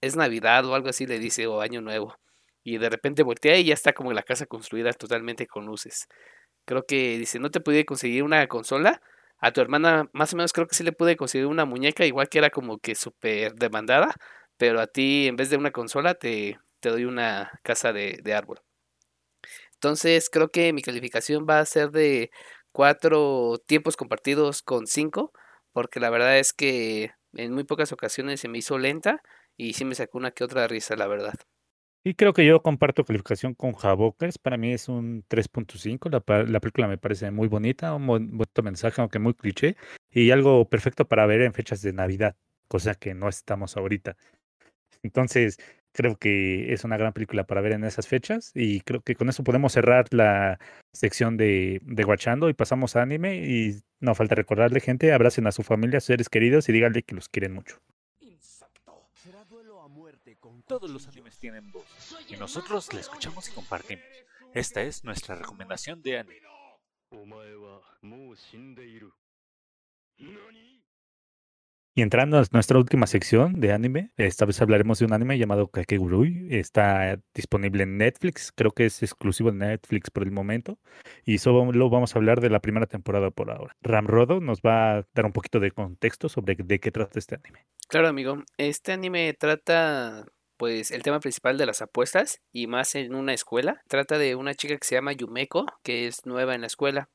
Es 0.00 0.16
Navidad 0.16 0.64
o 0.66 0.74
algo 0.74 0.88
así, 0.88 1.06
le 1.06 1.18
dice, 1.18 1.46
o 1.46 1.60
Año 1.60 1.80
Nuevo. 1.82 2.16
Y 2.64 2.78
de 2.78 2.90
repente 2.90 3.22
voltea 3.22 3.58
y 3.58 3.64
ya 3.64 3.74
está 3.74 3.92
como 3.94 4.12
la 4.12 4.22
casa 4.22 4.46
construida 4.46 4.92
totalmente 4.92 5.46
con 5.46 5.66
luces. 5.66 6.08
Creo 6.66 6.84
que 6.86 7.18
dice, 7.18 7.38
no 7.40 7.50
te 7.50 7.60
pude 7.60 7.84
conseguir 7.86 8.22
una 8.24 8.46
consola, 8.48 9.02
a 9.38 9.52
tu 9.52 9.60
hermana 9.60 10.08
más 10.12 10.32
o 10.34 10.36
menos 10.36 10.52
creo 10.52 10.66
que 10.66 10.74
sí 10.76 10.84
le 10.84 10.92
pude 10.92 11.16
conseguir 11.16 11.46
una 11.46 11.64
muñeca, 11.64 12.04
igual 12.06 12.28
que 12.28 12.38
era 12.38 12.50
como 12.50 12.78
que 12.78 12.94
súper 12.94 13.54
demandada, 13.54 14.14
pero 14.56 14.80
a 14.80 14.86
ti 14.86 15.28
en 15.28 15.36
vez 15.36 15.50
de 15.50 15.56
una 15.56 15.70
consola 15.72 16.14
te, 16.14 16.58
te 16.80 16.90
doy 16.90 17.04
una 17.04 17.60
casa 17.62 17.92
de, 17.92 18.20
árbol. 18.34 18.60
Entonces 19.74 20.28
creo 20.30 20.50
que 20.50 20.72
mi 20.72 20.82
calificación 20.82 21.46
va 21.48 21.60
a 21.60 21.64
ser 21.64 21.90
de 21.90 22.30
cuatro 22.72 23.58
tiempos 23.66 23.96
compartidos 23.96 24.62
con 24.62 24.86
cinco, 24.86 25.32
porque 25.72 26.00
la 26.00 26.10
verdad 26.10 26.38
es 26.38 26.52
que 26.52 27.12
en 27.34 27.52
muy 27.52 27.64
pocas 27.64 27.92
ocasiones 27.92 28.40
se 28.40 28.48
me 28.48 28.58
hizo 28.58 28.78
lenta 28.78 29.22
y 29.56 29.74
sí 29.74 29.84
me 29.84 29.94
sacó 29.94 30.18
una 30.18 30.30
que 30.32 30.44
otra 30.44 30.66
risa, 30.66 30.96
la 30.96 31.06
verdad. 31.06 31.34
Y 32.04 32.14
creo 32.14 32.32
que 32.32 32.46
yo 32.46 32.62
comparto 32.62 33.04
calificación 33.04 33.54
con 33.54 33.72
Javokers. 33.74 34.38
Para 34.38 34.56
mí 34.56 34.72
es 34.72 34.88
un 34.88 35.24
3.5. 35.28 36.08
La, 36.08 36.44
la, 36.44 36.60
película 36.60 36.88
me 36.88 36.96
parece 36.96 37.30
muy 37.30 37.48
bonita, 37.48 37.94
un 37.94 38.06
bonito 38.06 38.62
mensaje, 38.62 39.00
aunque 39.00 39.18
muy 39.18 39.34
cliché, 39.34 39.76
y 40.10 40.30
algo 40.30 40.68
perfecto 40.68 41.06
para 41.06 41.26
ver 41.26 41.42
en 41.42 41.52
fechas 41.52 41.82
de 41.82 41.92
Navidad, 41.92 42.36
cosa 42.68 42.94
que 42.94 43.14
no 43.14 43.28
estamos 43.28 43.76
ahorita. 43.76 44.16
Entonces, 45.02 45.58
creo 45.98 46.16
que 46.16 46.72
es 46.72 46.84
una 46.84 46.96
gran 46.96 47.12
película 47.12 47.42
para 47.42 47.60
ver 47.60 47.72
en 47.72 47.82
esas 47.82 48.06
fechas 48.06 48.52
y 48.54 48.82
creo 48.82 49.00
que 49.00 49.16
con 49.16 49.28
eso 49.28 49.42
podemos 49.42 49.72
cerrar 49.72 50.06
la 50.12 50.60
sección 50.92 51.36
de, 51.36 51.80
de 51.82 52.04
Guachando 52.04 52.48
y 52.48 52.54
pasamos 52.54 52.94
a 52.94 53.02
anime 53.02 53.44
y 53.44 53.80
no 53.98 54.14
falta 54.14 54.36
recordarle 54.36 54.78
gente, 54.78 55.12
abracen 55.12 55.48
a 55.48 55.52
su 55.52 55.64
familia, 55.64 55.98
a 55.98 56.00
sus 56.00 56.06
seres 56.06 56.28
queridos 56.28 56.68
y 56.68 56.72
díganle 56.72 57.02
que 57.02 57.16
los 57.16 57.28
quieren 57.28 57.52
mucho. 57.52 57.80
Todos 60.68 60.88
los 60.88 61.08
animes 61.08 61.36
tienen 61.40 61.72
voz 61.72 62.16
y 62.28 62.36
nosotros 62.36 62.92
la 62.94 63.00
escuchamos 63.00 63.48
y 63.48 63.52
compartimos. 63.52 64.04
Esta 64.54 64.82
es 64.82 65.02
nuestra 65.02 65.34
recomendación 65.34 66.00
de 66.02 66.18
anime. 66.20 66.42
Y 71.98 72.02
entrando 72.02 72.38
a 72.38 72.44
nuestra 72.52 72.78
última 72.78 73.08
sección 73.08 73.58
de 73.58 73.72
anime, 73.72 74.12
esta 74.16 74.44
vez 74.44 74.62
hablaremos 74.62 75.00
de 75.00 75.06
un 75.06 75.12
anime 75.12 75.36
llamado 75.36 75.66
Kakegurui. 75.66 76.46
Está 76.48 77.18
disponible 77.34 77.82
en 77.82 77.98
Netflix, 77.98 78.52
creo 78.54 78.70
que 78.70 78.86
es 78.86 79.02
exclusivo 79.02 79.50
de 79.50 79.58
Netflix 79.58 80.08
por 80.08 80.22
el 80.22 80.30
momento. 80.30 80.78
Y 81.24 81.38
solo 81.38 81.66
vamos 81.90 82.14
a 82.14 82.18
hablar 82.20 82.40
de 82.40 82.50
la 82.50 82.60
primera 82.60 82.86
temporada 82.86 83.32
por 83.32 83.50
ahora. 83.50 83.76
Ramrodo 83.82 84.38
nos 84.38 84.60
va 84.60 84.98
a 84.98 85.06
dar 85.12 85.26
un 85.26 85.32
poquito 85.32 85.58
de 85.58 85.72
contexto 85.72 86.28
sobre 86.28 86.54
de 86.54 86.78
qué 86.78 86.92
trata 86.92 87.18
este 87.18 87.34
anime. 87.34 87.66
Claro, 87.88 88.06
amigo. 88.06 88.44
Este 88.58 88.92
anime 88.92 89.34
trata 89.34 90.24
pues 90.56 90.92
el 90.92 91.02
tema 91.02 91.18
principal 91.18 91.58
de 91.58 91.66
las 91.66 91.82
apuestas 91.82 92.40
y 92.52 92.68
más 92.68 92.94
en 92.94 93.12
una 93.12 93.34
escuela. 93.34 93.82
Trata 93.88 94.18
de 94.18 94.36
una 94.36 94.54
chica 94.54 94.76
que 94.76 94.86
se 94.86 94.94
llama 94.94 95.14
Yumeko, 95.14 95.66
que 95.82 96.06
es 96.06 96.26
nueva 96.26 96.54
en 96.54 96.60
la 96.60 96.68
escuela, 96.68 97.08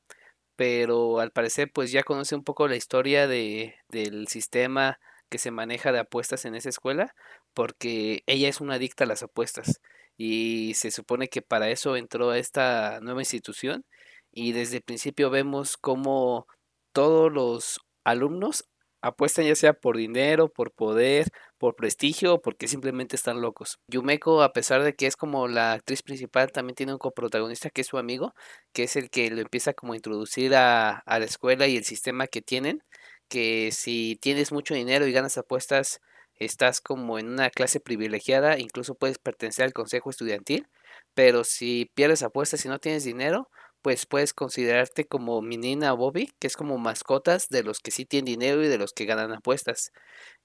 pero 0.56 1.20
al 1.20 1.30
parecer 1.32 1.70
pues 1.72 1.92
ya 1.92 2.02
conoce 2.02 2.34
un 2.34 2.44
poco 2.44 2.68
la 2.68 2.76
historia 2.76 3.26
de, 3.26 3.76
del 3.88 4.28
sistema 4.28 4.98
que 5.28 5.38
se 5.38 5.50
maneja 5.50 5.92
de 5.92 6.00
apuestas 6.00 6.44
en 6.44 6.54
esa 6.54 6.68
escuela, 6.68 7.14
porque 7.54 8.22
ella 8.26 8.48
es 8.48 8.60
una 8.60 8.74
adicta 8.74 9.04
a 9.04 9.06
las 9.06 9.22
apuestas 9.22 9.80
y 10.16 10.74
se 10.74 10.90
supone 10.90 11.28
que 11.28 11.42
para 11.42 11.70
eso 11.70 11.96
entró 11.96 12.30
a 12.30 12.38
esta 12.38 13.00
nueva 13.00 13.22
institución 13.22 13.84
y 14.32 14.52
desde 14.52 14.78
el 14.78 14.82
principio 14.82 15.30
vemos 15.30 15.76
como 15.76 16.46
todos 16.92 17.32
los 17.32 17.80
alumnos 18.04 18.68
apuestan 19.04 19.44
ya 19.44 19.54
sea 19.54 19.74
por 19.74 19.98
dinero, 19.98 20.48
por 20.48 20.72
poder, 20.72 21.28
por 21.58 21.76
prestigio 21.76 22.34
o 22.34 22.40
porque 22.40 22.68
simplemente 22.68 23.16
están 23.16 23.42
locos. 23.42 23.78
Yumeko, 23.86 24.42
a 24.42 24.52
pesar 24.54 24.82
de 24.82 24.94
que 24.94 25.06
es 25.06 25.14
como 25.16 25.46
la 25.46 25.72
actriz 25.74 26.02
principal, 26.02 26.50
también 26.52 26.74
tiene 26.74 26.92
un 26.94 26.98
coprotagonista 26.98 27.68
que 27.68 27.82
es 27.82 27.86
su 27.86 27.98
amigo, 27.98 28.34
que 28.72 28.84
es 28.84 28.96
el 28.96 29.10
que 29.10 29.30
lo 29.30 29.42
empieza 29.42 29.74
como 29.74 29.92
a 29.92 29.96
introducir 29.96 30.54
a, 30.56 30.98
a 31.00 31.18
la 31.18 31.26
escuela 31.26 31.66
y 31.66 31.76
el 31.76 31.84
sistema 31.84 32.26
que 32.26 32.40
tienen, 32.40 32.82
que 33.28 33.72
si 33.72 34.16
tienes 34.22 34.52
mucho 34.52 34.74
dinero 34.74 35.06
y 35.06 35.12
ganas 35.12 35.36
apuestas, 35.36 36.00
estás 36.36 36.80
como 36.80 37.18
en 37.18 37.28
una 37.28 37.50
clase 37.50 37.80
privilegiada, 37.80 38.58
incluso 38.58 38.94
puedes 38.94 39.18
pertenecer 39.18 39.66
al 39.66 39.72
consejo 39.74 40.10
estudiantil, 40.10 40.66
pero 41.14 41.44
si 41.44 41.90
pierdes 41.94 42.22
apuestas 42.22 42.64
y 42.64 42.68
no 42.68 42.78
tienes 42.78 43.04
dinero, 43.04 43.50
pues 43.84 44.06
puedes 44.06 44.32
considerarte 44.32 45.06
como 45.06 45.42
Minina 45.42 45.92
Bobby, 45.92 46.32
que 46.38 46.46
es 46.46 46.56
como 46.56 46.78
mascotas 46.78 47.50
de 47.50 47.62
los 47.62 47.80
que 47.80 47.90
sí 47.90 48.06
tienen 48.06 48.24
dinero 48.24 48.64
y 48.64 48.68
de 48.68 48.78
los 48.78 48.94
que 48.94 49.04
ganan 49.04 49.32
apuestas. 49.32 49.92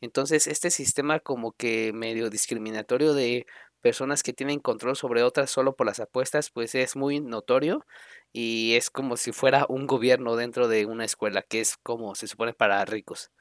Entonces, 0.01 0.45
este 0.45 0.71
sistema 0.71 1.21
como 1.21 1.53
que 1.53 1.93
medio 1.93 2.29
discriminatorio 2.29 3.13
de 3.13 3.45
personas 3.81 4.23
que 4.23 4.33
tienen 4.33 4.59
control 4.59 4.97
sobre 4.97 5.23
otras 5.23 5.49
solo 5.51 5.73
por 5.77 5.87
las 5.87 6.01
apuestas, 6.01 6.49
pues 6.51 6.75
es 6.75 6.97
muy 6.97 7.21
notorio 7.21 7.85
y 8.33 8.75
es 8.75 8.89
como 8.89 9.15
si 9.15 9.31
fuera 9.31 9.65
un 9.69 9.87
gobierno 9.87 10.35
dentro 10.35 10.67
de 10.67 10.85
una 10.85 11.05
escuela, 11.05 11.41
que 11.41 11.61
es 11.61 11.77
como 11.77 12.15
se 12.15 12.27
supone 12.27 12.53
para 12.53 12.83
ricos. 12.83 13.31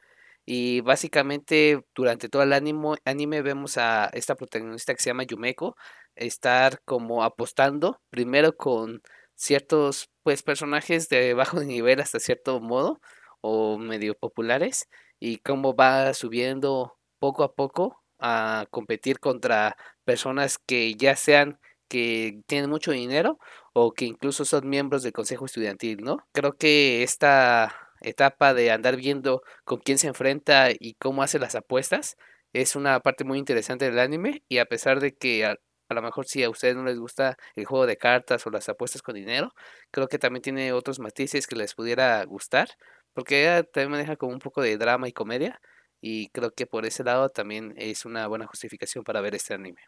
Y 0.47 0.81
básicamente 0.83 1.83
durante 1.97 2.29
todo 2.29 2.43
el 2.45 2.53
anime, 2.53 2.99
anime 3.05 3.43
vemos 3.43 3.79
a 3.79 4.07
esta 4.13 4.37
protagonista 4.37 4.95
que 4.95 5.03
se 5.03 5.11
llama 5.11 5.25
Yumeko 5.25 5.77
estar 6.15 6.81
como 6.85 7.25
apostando 7.25 8.01
primero 8.11 8.57
con 8.57 9.03
ciertos 9.39 10.11
pues 10.23 10.43
personajes 10.43 11.09
de 11.09 11.35
bajo 11.35 11.61
nivel 11.65 12.01
hasta 12.01 12.21
cierto 12.21 12.61
modo 12.61 13.01
o 13.41 13.79
medio 13.79 14.15
populares 14.15 14.89
y 15.21 15.39
cómo 15.39 15.75
va 15.75 16.13
subiendo 16.15 16.99
poco 17.21 17.45
a 17.45 17.55
poco 17.55 18.03
a 18.19 18.67
competir 18.71 19.21
contra 19.21 19.77
personas 20.05 20.59
que 20.59 20.95
ya 20.95 21.17
sean 21.17 21.61
que 21.89 22.43
tienen 22.47 22.69
mucho 22.71 22.93
dinero 22.93 23.39
o 23.73 23.93
que 23.93 24.05
incluso 24.05 24.45
son 24.45 24.69
miembros 24.69 25.03
del 25.03 25.13
consejo 25.13 25.47
estudiantil, 25.47 26.03
¿no? 26.03 26.19
Creo 26.33 26.57
que 26.57 27.03
esta 27.03 27.75
etapa 28.01 28.55
de 28.55 28.71
andar 28.71 28.97
viendo 28.97 29.43
con 29.65 29.79
quién 29.79 29.99
se 29.99 30.09
enfrenta 30.09 30.71
y 30.71 30.95
cómo 30.95 31.23
hace 31.23 31.39
las 31.39 31.55
apuestas 31.55 32.17
es 32.53 32.77
una 32.77 33.01
parte 33.01 33.25
muy 33.25 33.39
interesante 33.39 33.87
del 33.87 33.99
anime 33.99 34.43
y 34.49 34.59
a 34.59 34.67
pesar 34.67 35.01
de 35.01 35.15
que 35.17 35.57
a 35.89 35.95
lo 35.95 36.03
mejor 36.03 36.27
si 36.27 36.43
a 36.43 36.51
ustedes 36.51 36.77
no 36.77 36.85
les 36.85 36.99
gusta 36.99 37.37
el 37.55 37.65
juego 37.65 37.87
de 37.87 37.97
cartas 37.97 38.47
o 38.47 38.51
las 38.51 38.69
apuestas 38.69 39.03
con 39.03 39.15
dinero, 39.15 39.53
creo 39.91 40.09
que 40.09 40.19
también 40.19 40.43
tiene 40.43 40.73
otros 40.73 40.99
matices 40.99 41.47
que 41.47 41.57
les 41.57 41.75
pudiera 41.75 42.25
gustar, 42.25 42.69
porque 43.13 43.43
ella 43.43 43.63
también 43.63 43.93
maneja 43.93 44.17
como 44.17 44.33
un 44.33 44.39
poco 44.39 44.63
de 44.63 44.77
drama 44.77 45.09
y 45.09 45.13
comedia, 45.13 45.61
y 46.01 46.29
creo 46.29 46.53
que 46.53 46.67
por 46.67 46.87
ese 46.87 47.05
lado 47.05 47.31
también 47.31 47.75
es 47.77 48.05
una 48.05 48.27
buena 48.27 48.47
justificación 48.47 49.05
para 49.05 49.21
ver 49.21 49.35
este 49.35 49.55
anime. 49.55 49.81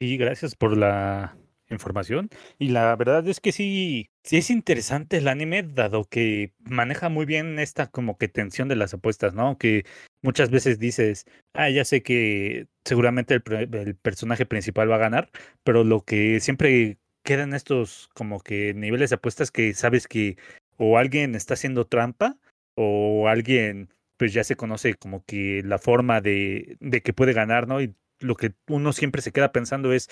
Y 0.00 0.16
gracias 0.16 0.54
por 0.54 0.76
la 0.76 1.36
información. 1.70 2.30
Y 2.58 2.68
la 2.68 2.94
verdad 2.96 3.26
es 3.28 3.40
que 3.40 3.52
sí, 3.52 4.10
sí 4.22 4.38
es 4.38 4.50
interesante 4.50 5.18
el 5.18 5.28
anime, 5.28 5.62
dado 5.62 6.04
que 6.04 6.52
maneja 6.60 7.08
muy 7.08 7.26
bien 7.26 7.58
esta 7.58 7.88
como 7.88 8.18
que 8.18 8.28
tensión 8.28 8.68
de 8.68 8.76
las 8.76 8.94
apuestas, 8.94 9.34
¿no? 9.34 9.58
Que 9.58 9.84
muchas 10.22 10.50
veces 10.50 10.78
dices, 10.78 11.26
ah, 11.54 11.70
ya 11.70 11.84
sé 11.84 12.02
que 12.02 12.66
seguramente 12.84 13.34
el, 13.34 13.96
personaje 13.96 14.46
principal 14.46 14.90
va 14.90 14.96
a 14.96 14.98
ganar, 14.98 15.30
pero 15.64 15.84
lo 15.84 16.04
que 16.04 16.40
siempre 16.40 16.98
queda 17.22 17.42
en 17.42 17.54
estos 17.54 18.08
como 18.14 18.40
que 18.40 18.74
niveles 18.74 19.10
de 19.10 19.16
apuestas 19.16 19.50
que 19.50 19.74
sabes 19.74 20.08
que 20.08 20.36
o 20.76 20.98
alguien 20.98 21.34
está 21.34 21.54
haciendo 21.54 21.86
trampa 21.86 22.38
o 22.74 23.28
alguien 23.28 23.90
pues 24.16 24.32
ya 24.32 24.44
se 24.44 24.56
conoce 24.56 24.94
como 24.94 25.24
que 25.24 25.62
la 25.64 25.78
forma 25.78 26.20
de, 26.20 26.76
de 26.80 27.02
que 27.02 27.12
puede 27.12 27.32
ganar, 27.32 27.68
¿no? 27.68 27.80
Y 27.80 27.94
lo 28.20 28.34
que 28.36 28.52
uno 28.68 28.92
siempre 28.92 29.22
se 29.22 29.32
queda 29.32 29.52
pensando 29.52 29.92
es, 29.92 30.08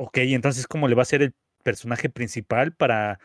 ok, 0.00 0.18
entonces 0.18 0.66
¿cómo 0.66 0.88
le 0.88 0.94
va 0.94 1.02
a 1.02 1.04
ser 1.04 1.22
el 1.22 1.34
personaje 1.62 2.08
principal 2.08 2.72
para 2.74 3.20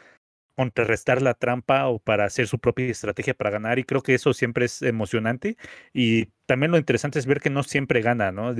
contrarrestar 0.55 1.21
la 1.21 1.33
trampa 1.35 1.87
o 1.89 1.99
para 1.99 2.25
hacer 2.25 2.47
su 2.47 2.59
propia 2.59 2.87
estrategia 2.87 3.33
para 3.33 3.51
ganar? 3.51 3.79
Y 3.79 3.85
creo 3.85 4.01
que 4.01 4.15
eso 4.15 4.33
siempre 4.33 4.65
es 4.65 4.81
emocionante. 4.81 5.57
Y 5.93 6.27
también 6.45 6.71
lo 6.71 6.77
interesante 6.77 7.19
es 7.19 7.25
ver 7.27 7.41
que 7.41 7.49
no 7.49 7.63
siempre 7.63 8.01
gana, 8.01 8.31
¿no? 8.31 8.53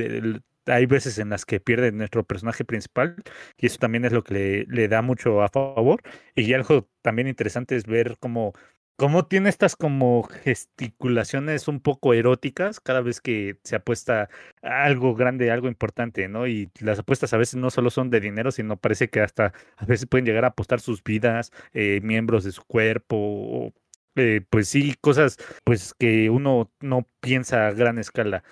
Hay 0.68 0.86
veces 0.88 1.20
en 1.20 1.30
las 1.30 1.46
que 1.46 1.60
pierde 1.60 1.92
nuestro 1.92 2.24
personaje 2.26 2.66
principal 2.66 3.18
y 3.58 3.68
eso 3.68 3.78
también 3.80 4.06
es 4.06 4.14
lo 4.14 4.24
que 4.24 4.66
le 4.70 4.88
da 4.88 5.02
mucho 5.02 5.44
a 5.44 5.50
favor. 5.50 6.02
Y 6.36 6.54
algo 6.54 6.90
también 7.04 7.28
interesante 7.28 7.76
es 7.76 7.86
ver 7.86 8.18
cómo 8.20 8.54
cómo 8.96 9.26
tiene 9.28 9.50
estas 9.50 9.76
como 9.76 10.24
gesticulaciones 10.24 11.68
un 11.68 11.80
poco 11.80 12.14
eróticas 12.14 12.80
cada 12.80 13.02
vez 13.02 13.22
que 13.22 13.58
se 13.64 13.76
apuesta 13.76 14.30
algo 14.62 15.16
grande, 15.16 15.52
algo 15.52 15.68
importante, 15.68 16.28
¿no? 16.28 16.48
Y 16.48 16.70
las 16.80 17.00
apuestas 17.00 17.34
a 17.34 17.38
veces 17.38 17.56
no 17.56 17.70
solo 17.72 17.90
son 17.90 18.10
de 18.10 18.20
dinero, 18.22 18.52
sino 18.52 18.78
parece 18.78 19.10
que 19.10 19.22
hasta 19.22 19.54
a 19.78 19.86
veces 19.86 20.08
pueden 20.08 20.26
llegar 20.26 20.46
a 20.46 20.50
apostar 20.50 20.80
sus 20.80 21.04
vidas, 21.04 21.52
eh, 21.74 22.00
miembros 22.04 22.44
de 22.44 22.52
su 22.52 22.64
cuerpo, 22.66 23.74
eh, 24.16 24.42
pues 24.50 24.70
sí, 24.70 24.96
cosas 25.02 25.38
pues 25.64 25.94
que 25.94 26.30
uno 26.30 26.72
no 26.82 27.08
piensa 27.22 27.68
a 27.68 27.72
gran 27.72 27.98
escala. 28.00 28.44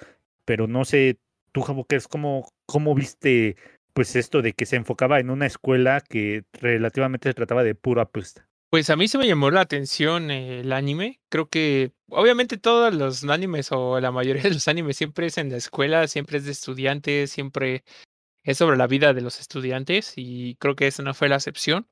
Pero 0.46 0.68
no 0.68 0.86
sé, 0.86 1.20
tú, 1.52 1.62
Jabo, 1.62 1.86
¿qué 1.86 1.96
es 1.98 2.08
como, 2.08 2.50
cómo 2.66 2.96
viste 2.96 3.56
pues 3.94 4.16
esto 4.16 4.42
de 4.42 4.54
que 4.54 4.66
se 4.66 4.76
enfocaba 4.76 5.20
en 5.20 5.30
una 5.30 5.46
escuela 5.46 6.02
que 6.02 6.44
relativamente 6.54 7.30
se 7.30 7.34
trataba 7.36 7.64
de 7.64 7.76
pura 7.76 8.04
apuesta? 8.04 8.48
Pues 8.74 8.90
a 8.90 8.96
mí 8.96 9.08
se 9.08 9.20
me 9.20 9.28
llamó 9.28 9.52
la 9.52 9.62
atención 9.62 10.32
eh, 10.32 10.62
el 10.62 10.74
anime. 10.74 11.22
Creo 11.30 11.48
que 11.48 11.92
obviamente 12.10 12.58
todos 12.58 12.92
los 12.92 13.24
animes 13.24 13.72
o 13.72 14.00
la 14.00 14.12
mayoría 14.12 14.42
de 14.42 14.50
los 14.50 14.68
animes 14.68 14.98
siempre 14.98 15.28
es 15.28 15.38
en 15.38 15.52
la 15.52 15.58
escuela, 15.58 16.08
siempre 16.08 16.40
es 16.40 16.46
de 16.46 16.54
estudiantes, 16.54 17.30
siempre 17.30 17.84
es 18.44 18.58
sobre 18.58 18.76
la 18.78 18.88
vida 18.88 19.14
de 19.14 19.22
los 19.22 19.40
estudiantes 19.40 20.14
y 20.16 20.56
creo 20.56 20.76
que 20.76 20.88
esa 20.88 21.04
no 21.04 21.14
fue 21.14 21.30
la 21.30 21.36
excepción. 21.36 21.88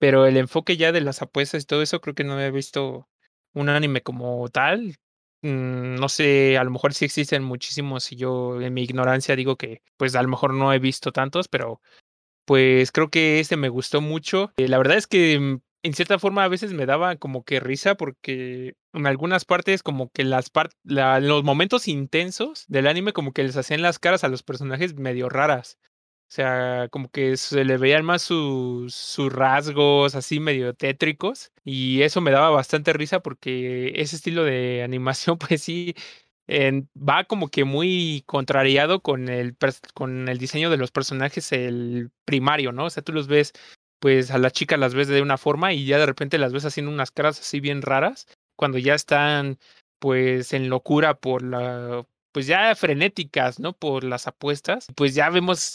Pero 0.00 0.26
el 0.26 0.36
enfoque 0.36 0.76
ya 0.76 0.90
de 0.90 1.02
las 1.02 1.22
apuestas 1.22 1.62
y 1.62 1.66
todo 1.66 1.82
eso, 1.82 2.00
creo 2.00 2.16
que 2.16 2.24
no 2.24 2.32
había 2.32 2.50
visto 2.50 3.08
un 3.52 3.68
anime 3.68 4.02
como 4.02 4.48
tal. 4.48 4.96
Mm, 5.42 5.94
No 6.00 6.08
sé, 6.08 6.58
a 6.58 6.64
lo 6.64 6.72
mejor 6.72 6.94
sí 6.94 7.04
existen 7.04 7.44
muchísimos 7.44 8.10
y 8.10 8.16
yo 8.16 8.60
en 8.60 8.74
mi 8.74 8.82
ignorancia 8.82 9.36
digo 9.36 9.56
que 9.56 9.82
pues 9.96 10.16
a 10.16 10.22
lo 10.22 10.28
mejor 10.28 10.52
no 10.52 10.72
he 10.72 10.80
visto 10.80 11.12
tantos, 11.12 11.46
pero 11.46 11.80
pues 12.44 12.92
creo 12.92 13.10
que 13.10 13.40
este 13.40 13.56
me 13.56 13.68
gustó 13.68 14.00
mucho. 14.00 14.52
Eh, 14.56 14.68
la 14.68 14.78
verdad 14.78 14.96
es 14.96 15.06
que 15.06 15.38
mm, 15.38 15.60
en 15.84 15.94
cierta 15.94 16.18
forma 16.18 16.44
a 16.44 16.48
veces 16.48 16.72
me 16.72 16.86
daba 16.86 17.16
como 17.16 17.44
que 17.44 17.60
risa 17.60 17.94
porque 17.96 18.74
en 18.94 19.06
algunas 19.06 19.44
partes 19.44 19.82
como 19.82 20.10
que 20.10 20.24
las 20.24 20.50
par- 20.50 20.70
la- 20.82 21.20
los 21.20 21.44
momentos 21.44 21.88
intensos 21.88 22.64
del 22.68 22.86
anime 22.88 23.12
como 23.12 23.32
que 23.32 23.44
les 23.44 23.56
hacían 23.56 23.82
las 23.82 23.98
caras 23.98 24.24
a 24.24 24.28
los 24.28 24.42
personajes 24.42 24.94
medio 24.96 25.28
raras. 25.28 25.78
O 26.28 26.32
sea, 26.34 26.88
como 26.90 27.10
que 27.10 27.36
se 27.36 27.64
le 27.64 27.76
veían 27.76 28.04
más 28.04 28.22
sus, 28.22 29.18
rasgos 29.30 30.14
así 30.16 30.40
medio 30.40 30.74
tétricos 30.74 31.52
y 31.64 32.02
eso 32.02 32.20
me 32.22 32.30
daba 32.32 32.50
bastante 32.50 32.92
risa 32.94 33.20
porque 33.20 33.92
ese 33.96 34.16
estilo 34.16 34.42
de 34.44 34.82
animación 34.82 35.38
pues 35.38 35.62
sí 35.62 35.94
va 36.48 37.24
como 37.24 37.48
que 37.48 37.64
muy 37.64 38.22
contrariado 38.26 39.00
con 39.02 39.28
el, 39.28 39.56
con 39.94 40.28
el 40.28 40.38
diseño 40.38 40.70
de 40.70 40.76
los 40.76 40.90
personajes, 40.90 41.52
el 41.52 42.10
primario, 42.24 42.72
¿no? 42.72 42.86
O 42.86 42.90
sea, 42.90 43.02
tú 43.02 43.12
los 43.12 43.26
ves, 43.28 43.52
pues 44.04 44.30
a 44.30 44.36
las 44.36 44.52
chicas 44.52 44.78
las 44.78 44.92
ves 44.92 45.08
de 45.08 45.22
una 45.22 45.38
forma 45.38 45.72
y 45.72 45.86
ya 45.86 45.96
de 45.96 46.04
repente 46.04 46.36
las 46.36 46.52
ves 46.52 46.66
haciendo 46.66 46.92
unas 46.92 47.10
caras 47.10 47.40
así 47.40 47.58
bien 47.58 47.80
raras, 47.80 48.26
cuando 48.54 48.76
ya 48.76 48.94
están, 48.94 49.58
pues, 49.98 50.52
en 50.52 50.68
locura 50.68 51.14
por 51.14 51.40
la, 51.42 52.04
pues 52.30 52.46
ya 52.46 52.74
frenéticas, 52.74 53.60
¿no? 53.60 53.72
Por 53.72 54.04
las 54.04 54.26
apuestas. 54.26 54.88
Pues 54.94 55.14
ya 55.14 55.30
vemos 55.30 55.72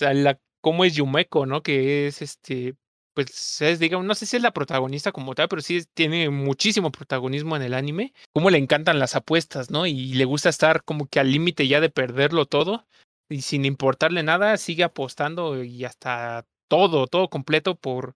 cómo 0.61 0.85
es 0.85 0.93
Yumeko, 0.93 1.47
¿no? 1.47 1.63
Que 1.63 2.05
es 2.05 2.21
este, 2.21 2.75
pues 3.15 3.63
es, 3.63 3.79
digamos, 3.79 4.05
no 4.05 4.13
sé 4.13 4.27
si 4.27 4.35
es 4.37 4.43
la 4.43 4.53
protagonista 4.53 5.11
como 5.11 5.33
tal, 5.33 5.47
pero 5.49 5.63
sí 5.63 5.83
tiene 5.95 6.29
muchísimo 6.29 6.91
protagonismo 6.91 7.55
en 7.55 7.63
el 7.63 7.73
anime. 7.73 8.13
Cómo 8.31 8.51
le 8.51 8.59
encantan 8.59 8.99
las 8.99 9.15
apuestas, 9.15 9.71
¿no? 9.71 9.87
Y 9.87 10.13
le 10.13 10.25
gusta 10.25 10.49
estar 10.49 10.83
como 10.83 11.07
que 11.07 11.19
al 11.19 11.31
límite 11.31 11.67
ya 11.67 11.81
de 11.81 11.89
perderlo 11.89 12.45
todo. 12.45 12.85
Y 13.27 13.41
sin 13.41 13.65
importarle 13.65 14.21
nada, 14.21 14.55
sigue 14.57 14.83
apostando 14.83 15.63
y 15.63 15.83
hasta 15.83 16.45
todo, 16.69 17.07
todo 17.07 17.29
completo 17.29 17.75
por, 17.75 18.15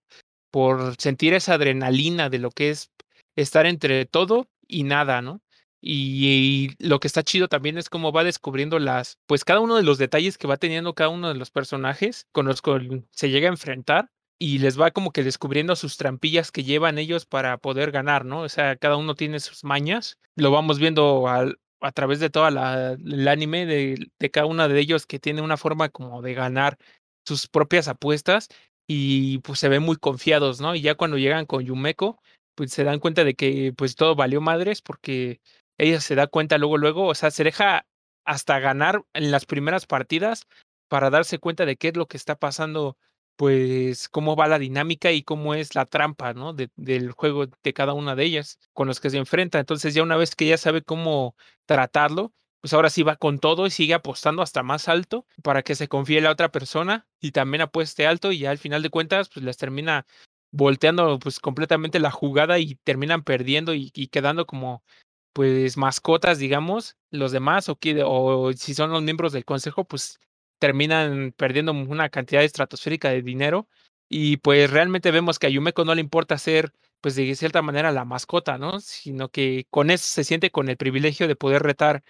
por 0.51 0.95
sentir 0.97 1.33
esa 1.33 1.55
adrenalina 1.55 2.29
de 2.29 2.39
lo 2.39 2.51
que 2.51 2.69
es 2.69 2.91
estar 3.35 3.65
entre 3.65 4.05
todo 4.05 4.47
y 4.67 4.83
nada, 4.83 5.21
¿no? 5.21 5.41
Y, 5.85 6.69
lo 6.79 7.01
que 7.01 7.07
está 7.07 7.23
chido 7.23 7.49
también 7.49 7.77
es 7.77 7.89
cómo 7.89 8.13
va 8.13 8.23
descubriendo 8.23 8.79
las, 8.79 9.17
pues 9.25 9.43
cada 9.43 9.59
uno 9.59 9.75
de 9.75 9.83
los 9.83 9.97
detalles 9.97 10.37
que 10.37 10.47
va 10.47 10.55
teniendo 10.55 10.93
cada 10.93 11.09
uno 11.09 11.27
de 11.27 11.35
los 11.35 11.51
personajes 11.51 12.27
con 12.31 12.45
los 12.45 12.61
que 12.61 13.03
se 13.11 13.29
llega 13.29 13.49
a 13.49 13.51
enfrentar 13.51 14.09
y 14.39 14.59
les 14.59 14.79
va 14.79 14.91
como 14.91 15.11
que 15.11 15.23
descubriendo 15.23 15.75
sus 15.75 15.97
trampillas 15.97 16.51
que 16.51 16.63
llevan 16.63 16.97
ellos 16.97 17.25
para 17.25 17.57
poder 17.57 17.91
ganar, 17.91 18.23
¿no? 18.23 18.41
O 18.41 18.49
sea, 18.49 18.77
cada 18.77 18.95
uno 18.95 19.15
tiene 19.15 19.41
sus 19.41 19.65
mañas. 19.65 20.19
Lo 20.37 20.51
vamos 20.51 20.79
viendo 20.79 21.27
a 21.27 21.91
través 21.91 22.19
de 22.21 22.29
toda 22.29 22.49
la, 22.49 22.93
el 22.93 23.27
anime 23.27 23.65
de, 23.65 24.07
de 24.19 24.31
cada 24.31 24.45
uno 24.45 24.69
de 24.69 24.79
ellos 24.79 25.05
que 25.05 25.19
tiene 25.19 25.41
una 25.41 25.57
forma 25.57 25.89
como 25.89 26.21
de 26.21 26.33
ganar 26.33 26.77
sus 27.25 27.47
propias 27.47 27.87
apuestas 27.87 28.49
y 28.87 29.39
pues 29.39 29.59
se 29.59 29.69
ven 29.69 29.83
muy 29.83 29.95
confiados, 29.97 30.61
¿no? 30.61 30.75
Y 30.75 30.81
ya 30.81 30.95
cuando 30.95 31.17
llegan 31.17 31.45
con 31.45 31.63
Yumeko, 31.65 32.19
pues 32.55 32.71
se 32.73 32.83
dan 32.83 32.99
cuenta 32.99 33.23
de 33.23 33.35
que 33.35 33.73
pues 33.75 33.95
todo 33.95 34.15
valió 34.15 34.41
madres 34.41 34.81
porque 34.81 35.39
ella 35.77 35.99
se 36.01 36.15
da 36.15 36.27
cuenta 36.27 36.57
luego, 36.57 36.77
luego, 36.77 37.07
o 37.07 37.15
sea, 37.15 37.31
se 37.31 37.43
deja 37.43 37.85
hasta 38.25 38.59
ganar 38.59 39.03
en 39.13 39.31
las 39.31 39.45
primeras 39.45 39.85
partidas 39.85 40.47
para 40.87 41.09
darse 41.09 41.39
cuenta 41.39 41.65
de 41.65 41.75
qué 41.77 41.89
es 41.89 41.97
lo 41.97 42.07
que 42.07 42.17
está 42.17 42.35
pasando, 42.35 42.97
pues 43.35 44.09
cómo 44.09 44.35
va 44.35 44.47
la 44.47 44.59
dinámica 44.59 45.11
y 45.11 45.23
cómo 45.23 45.55
es 45.55 45.75
la 45.75 45.85
trampa, 45.85 46.33
¿no? 46.33 46.53
De- 46.53 46.69
del 46.75 47.11
juego 47.11 47.45
de 47.47 47.73
cada 47.73 47.93
una 47.93 48.15
de 48.15 48.25
ellas 48.25 48.59
con 48.73 48.87
los 48.87 48.99
que 48.99 49.09
se 49.09 49.17
enfrenta. 49.17 49.59
Entonces 49.59 49.93
ya 49.93 50.03
una 50.03 50.17
vez 50.17 50.35
que 50.35 50.45
ella 50.45 50.57
sabe 50.57 50.83
cómo 50.83 51.35
tratarlo, 51.65 52.33
pues 52.63 52.71
ahora 52.71 52.89
sí 52.89 53.03
va 53.03 53.17
con 53.17 53.39
todo 53.39 53.65
y 53.67 53.71
sigue 53.71 53.93
apostando 53.93 54.41
hasta 54.41 54.63
más 54.63 54.87
alto 54.87 55.25
para 55.41 55.63
que 55.63 55.75
se 55.75 55.89
confíe 55.89 56.21
la 56.21 56.31
otra 56.31 56.49
persona 56.49 57.05
y 57.19 57.31
también 57.31 57.59
apueste 57.59 58.07
alto 58.07 58.31
y 58.31 58.39
ya 58.39 58.51
al 58.51 58.57
final 58.57 58.81
de 58.81 58.89
cuentas 58.89 59.27
pues 59.27 59.43
les 59.45 59.57
termina 59.57 60.05
volteando 60.49 61.19
pues 61.19 61.41
completamente 61.41 61.99
la 61.99 62.09
jugada 62.09 62.59
y 62.59 62.75
terminan 62.75 63.23
perdiendo 63.23 63.73
y, 63.73 63.91
quedando 64.07 64.45
como 64.45 64.81
pues 65.33 65.75
mascotas, 65.75 66.37
digamos, 66.37 66.95
los 67.11 67.33
demás 67.33 67.67
o, 67.67 67.77
o 68.05 68.53
si 68.53 68.73
son 68.73 68.91
los 68.91 69.03
miembros 69.03 69.33
del 69.33 69.43
consejo, 69.43 69.83
pues 69.83 70.21
terminan 70.57 71.33
perdiendo 71.35 71.73
una 71.73 72.07
cantidad 72.07 72.45
estratosférica 72.45 73.09
de 73.09 73.23
dinero 73.23 73.67
y 74.07 74.37
pues 74.37 74.71
realmente 74.71 75.11
vemos 75.11 75.37
que 75.37 75.47
a 75.47 75.49
Yumeko 75.49 75.83
no 75.83 75.95
le 75.95 76.01
importa 76.01 76.37
ser 76.37 76.71
pues 77.01 77.17
de 77.17 77.35
cierta 77.35 77.61
manera 77.61 77.91
la 77.91 78.05
mascota, 78.05 78.57
¿no? 78.57 78.79
Sino 78.79 79.27
que 79.27 79.67
con 79.69 79.89
eso 79.91 80.05
se 80.07 80.23
siente 80.23 80.49
con 80.49 80.69
el 80.69 80.77
privilegio 80.77 81.27
de 81.27 81.35
poder 81.35 81.61
retar 81.61 82.03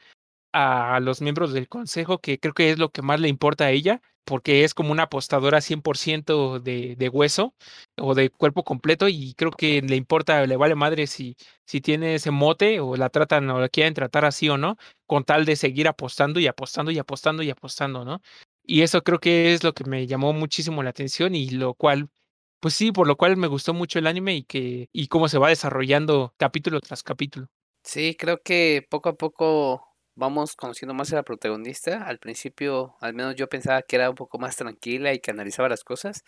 a 0.54 1.00
los 1.02 1.22
miembros 1.22 1.54
del 1.54 1.68
consejo, 1.68 2.20
que 2.20 2.40
creo 2.40 2.54
que 2.54 2.72
es 2.72 2.78
lo 2.80 2.92
que 2.92 3.02
más 3.02 3.20
le 3.20 3.28
importa 3.30 3.66
a 3.66 3.72
ella, 3.72 4.02
porque 4.26 4.64
es 4.64 4.74
como 4.74 4.92
una 4.92 5.04
apostadora 5.04 5.62
100% 5.62 6.60
de, 6.60 6.96
de 6.96 7.10
hueso 7.10 7.56
o 7.98 8.16
de 8.16 8.30
cuerpo 8.30 8.64
completo 8.64 9.08
y 9.10 9.34
creo 9.36 9.52
que 9.52 9.82
le 9.82 9.96
importa, 9.96 10.46
le 10.46 10.56
vale 10.58 10.76
madre 10.76 11.08
si, 11.08 11.36
si 11.66 11.82
tiene 11.82 12.16
ese 12.16 12.32
mote 12.32 12.80
o 12.80 12.96
la 12.96 13.10
tratan 13.10 13.50
o 13.50 13.60
la 13.60 13.70
quieren 13.70 13.94
tratar 13.94 14.26
así 14.26 14.48
o 14.50 14.58
no, 14.58 14.78
con 15.06 15.24
tal 15.26 15.46
de 15.46 15.56
seguir 15.56 15.88
apostando 15.88 16.40
y 16.40 16.48
apostando 16.48 16.92
y 16.92 17.00
apostando 17.00 17.44
y 17.44 17.50
apostando, 17.50 18.06
¿no? 18.06 18.22
Y 18.64 18.82
eso 18.82 19.04
creo 19.04 19.20
que 19.20 19.54
es 19.54 19.64
lo 19.64 19.74
que 19.74 19.84
me 19.84 20.08
llamó 20.08 20.34
muchísimo 20.34 20.84
la 20.84 20.92
atención 20.92 21.36
y 21.36 21.50
lo 21.50 21.74
cual, 21.74 22.10
pues 22.60 22.74
sí, 22.76 22.92
por 22.92 23.08
lo 23.08 23.18
cual 23.18 23.36
me 23.38 23.48
gustó 23.48 23.74
mucho 23.74 24.00
el 24.00 24.08
anime 24.08 24.36
y 24.36 24.44
que, 24.44 24.90
y 24.94 25.08
cómo 25.08 25.28
se 25.28 25.38
va 25.38 25.50
desarrollando 25.50 26.34
capítulo 26.38 26.80
tras 26.80 27.04
capítulo. 27.04 27.48
Sí, 27.84 28.16
creo 28.18 28.42
que 28.42 28.86
poco 28.90 29.10
a 29.10 29.16
poco 29.18 29.93
vamos 30.16 30.56
conociendo 30.56 30.94
más 30.94 31.12
a 31.14 31.18
la 31.18 31.24
protagonista. 31.24 32.04
Al 32.06 32.20
principio, 32.20 32.96
al 33.02 33.14
menos 33.14 33.36
yo 33.36 33.48
pensaba 33.50 33.82
que 33.82 33.96
era 33.96 34.10
un 34.10 34.16
poco 34.16 34.40
más 34.40 34.56
tranquila 34.56 35.14
y 35.14 35.20
que 35.20 35.32
analizaba 35.32 35.70
las 35.70 35.84
cosas. 35.84 36.24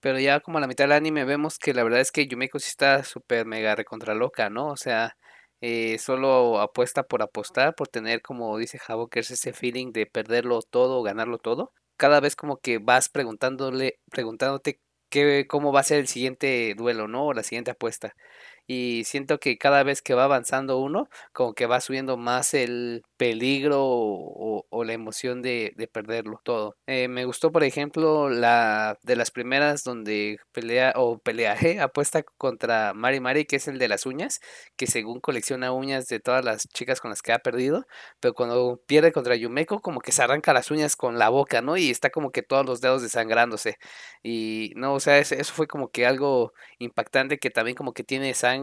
Pero 0.00 0.18
ya 0.18 0.40
como 0.40 0.58
a 0.58 0.60
la 0.60 0.66
mitad 0.66 0.84
del 0.84 0.92
anime 0.92 1.24
vemos 1.24 1.58
que 1.58 1.74
la 1.74 1.82
verdad 1.84 2.00
es 2.00 2.12
que 2.12 2.26
Yumeko 2.26 2.58
sí 2.58 2.68
está 2.68 3.02
súper 3.04 3.46
mega 3.46 3.74
recontra 3.74 4.14
loca, 4.14 4.50
¿no? 4.50 4.68
O 4.68 4.76
sea, 4.76 5.16
eh, 5.60 5.98
solo 5.98 6.60
apuesta 6.60 7.02
por 7.04 7.22
apostar, 7.22 7.74
por 7.74 7.88
tener, 7.88 8.22
como 8.22 8.56
dice 8.58 8.78
Havokers, 8.86 9.30
ese 9.32 9.52
feeling 9.52 9.92
de 9.92 10.06
perderlo 10.06 10.60
todo 10.62 10.98
o 10.98 11.02
ganarlo 11.02 11.38
todo. 11.38 11.72
Cada 11.96 12.20
vez 12.20 12.36
como 12.36 12.58
que 12.58 12.78
vas 12.78 13.08
preguntándole, 13.08 13.98
preguntándote 14.10 14.80
qué, 15.10 15.46
cómo 15.48 15.72
va 15.72 15.80
a 15.80 15.82
ser 15.84 15.98
el 15.98 16.08
siguiente 16.08 16.74
duelo, 16.76 17.08
¿no? 17.08 17.26
O 17.26 17.32
la 17.34 17.42
siguiente 17.42 17.72
apuesta 17.72 18.14
y 18.70 19.04
siento 19.04 19.40
que 19.40 19.56
cada 19.56 19.82
vez 19.82 20.02
que 20.02 20.12
va 20.14 20.24
avanzando 20.24 20.76
uno, 20.78 21.08
como 21.32 21.54
que 21.54 21.64
va 21.64 21.80
subiendo 21.80 22.18
más 22.18 22.52
el 22.52 23.02
peligro 23.16 23.82
o, 23.82 24.84
la 24.84 24.92
emoción 24.92 25.42
de, 25.42 25.72
de 25.76 25.88
perderlo 25.88 26.40
todo. 26.44 26.76
Eh, 26.86 27.08
me 27.08 27.24
gustó, 27.24 27.50
por 27.50 27.64
ejemplo, 27.64 28.28
la 28.30 28.98
de 29.02 29.16
las 29.16 29.30
primeras 29.30 29.82
donde 29.84 30.38
pelea 30.52 30.92
o 30.96 31.18
pelea, 31.18 31.56
apuesta 31.82 32.22
contra 32.36 32.92
Mari 32.94 33.20
Mari, 33.20 33.44
que 33.46 33.56
es 33.56 33.68
el 33.68 33.78
de 33.78 33.88
las 33.88 34.06
uñas, 34.06 34.40
que 34.76 34.86
según 34.86 35.20
colecciona 35.20 35.72
uñas 35.72 36.06
de 36.06 36.20
todas 36.20 36.44
las 36.44 36.68
chicas 36.68 37.00
con 37.00 37.10
las 37.10 37.22
que 37.22 37.32
ha 37.32 37.38
perdido, 37.38 37.86
pero 38.20 38.34
cuando 38.34 38.80
pierde 38.86 39.12
contra 39.12 39.34
Yumeko, 39.34 39.80
como 39.80 40.00
que 40.00 40.12
se 40.12 40.22
arranca 40.22 40.52
las 40.52 40.70
uñas 40.70 40.94
con 40.94 41.18
la 41.18 41.30
boca, 41.30 41.62
¿no? 41.62 41.76
Y 41.76 41.90
está 41.90 42.10
como 42.10 42.30
que 42.30 42.42
todos 42.42 42.66
los 42.66 42.80
dedos 42.80 43.02
desangrándose. 43.02 43.76
Y 44.22 44.72
no, 44.76 44.94
o 44.94 45.00
sea, 45.00 45.18
eso 45.18 45.52
fue 45.54 45.66
como 45.66 45.90
que 45.90 46.06
algo 46.06 46.52
impactante 46.78 47.38
que 47.38 47.50
también 47.50 47.76
como 47.76 47.92
que 47.92 48.04
tiene 48.04 48.34
sangre 48.34 48.57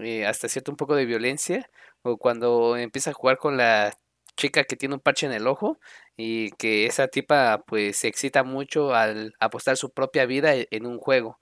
eh, 0.00 0.26
hasta 0.26 0.48
cierto 0.48 0.70
un 0.72 0.76
poco 0.76 0.94
de 0.96 1.06
violencia, 1.06 1.70
o 2.02 2.18
cuando 2.18 2.76
empieza 2.76 3.10
a 3.10 3.14
jugar 3.14 3.38
con 3.38 3.56
la 3.56 3.92
chica 4.36 4.64
que 4.64 4.76
tiene 4.76 4.94
un 4.96 5.00
parche 5.00 5.26
en 5.26 5.32
el 5.32 5.46
ojo 5.46 5.78
y 6.16 6.50
que 6.52 6.86
esa 6.86 7.08
tipa 7.08 7.62
pues 7.66 7.98
se 7.98 8.08
excita 8.08 8.42
mucho 8.44 8.94
al 8.94 9.34
apostar 9.40 9.76
su 9.76 9.92
propia 9.92 10.26
vida 10.26 10.54
e, 10.56 10.66
en 10.70 10.86
un 10.86 10.98
juego 10.98 11.38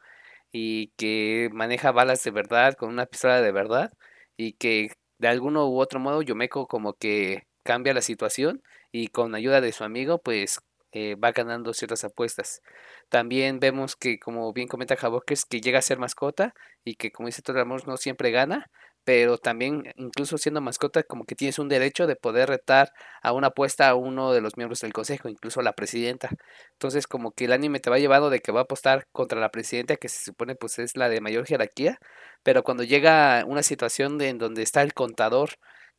y 0.53 0.89
que 0.97 1.51
maneja 1.53 1.93
balas 1.93 2.23
de 2.25 2.31
verdad 2.33 2.75
con 2.75 2.91
una 2.91 3.07
pistola 3.07 3.41
de 3.43 3.53
verdad 3.53 3.93
y 4.37 4.55
que 4.55 4.93
de 5.19 5.29
alguno 5.29 5.69
u 5.69 5.81
otro 5.81 6.01
modo 6.01 6.23
Yomeko 6.23 6.67
como 6.69 6.95
que 6.95 7.47
cambia 7.65 7.95
la 7.95 8.03
situación 8.03 8.63
y 8.93 9.09
con 9.09 9.35
ayuda 9.35 9.61
de 9.61 9.73
su 9.73 9.85
amigo 9.85 10.21
pues 10.23 10.61
eh, 10.93 11.15
va 11.17 11.33
ganando 11.33 11.73
ciertas 11.75 12.05
apuestas. 12.05 12.63
También 13.09 13.61
vemos 13.61 13.97
que, 13.97 14.19
como 14.19 14.53
bien 14.53 14.69
comenta 14.69 14.97
Havokers, 15.01 15.45
que 15.45 15.61
llega 15.61 15.79
a 15.79 15.83
ser 15.83 15.99
mascota 15.99 16.55
y 16.85 16.97
que, 16.97 17.11
como 17.13 17.27
dice 17.29 17.43
amor, 17.61 17.87
no 17.89 17.97
siempre 17.97 18.31
gana, 18.31 18.71
pero 19.05 19.37
también, 19.39 19.93
incluso 19.97 20.39
siendo 20.39 20.61
mascota, 20.61 21.03
como 21.03 21.25
que 21.25 21.35
tienes 21.35 21.59
un 21.59 21.69
derecho 21.69 22.07
de 22.07 22.15
poder 22.17 22.49
retar 22.49 22.93
a 23.23 23.33
una 23.33 23.49
apuesta 23.49 23.89
a 23.89 23.95
uno 23.97 24.33
de 24.33 24.41
los 24.41 24.57
miembros 24.57 24.81
del 24.81 24.93
consejo, 24.93 25.29
incluso 25.29 25.61
a 25.61 25.63
la 25.65 25.73
presidenta. 25.73 26.31
Entonces, 26.73 27.07
como 27.09 27.33
que 27.33 27.47
el 27.47 27.53
anime 27.53 27.81
te 27.81 27.91
va 27.91 27.99
llevado 27.99 28.31
de 28.31 28.41
que 28.41 28.53
va 28.53 28.61
a 28.61 28.63
apostar 28.65 29.07
contra 29.13 29.41
la 29.41 29.51
presidenta, 29.51 29.97
que 29.97 30.09
se 30.09 30.25
supone 30.25 30.55
pues 30.55 30.79
es 30.79 30.97
la 30.97 31.09
de 31.09 31.21
mayor 31.21 31.47
jerarquía, 31.47 31.99
pero 32.43 32.63
cuando 32.63 32.85
llega 32.85 33.45
una 33.47 33.63
situación 33.63 34.19
de, 34.19 34.29
en 34.29 34.39
donde 34.39 34.63
está 34.63 34.83
el 34.83 34.95
contador, 34.95 35.51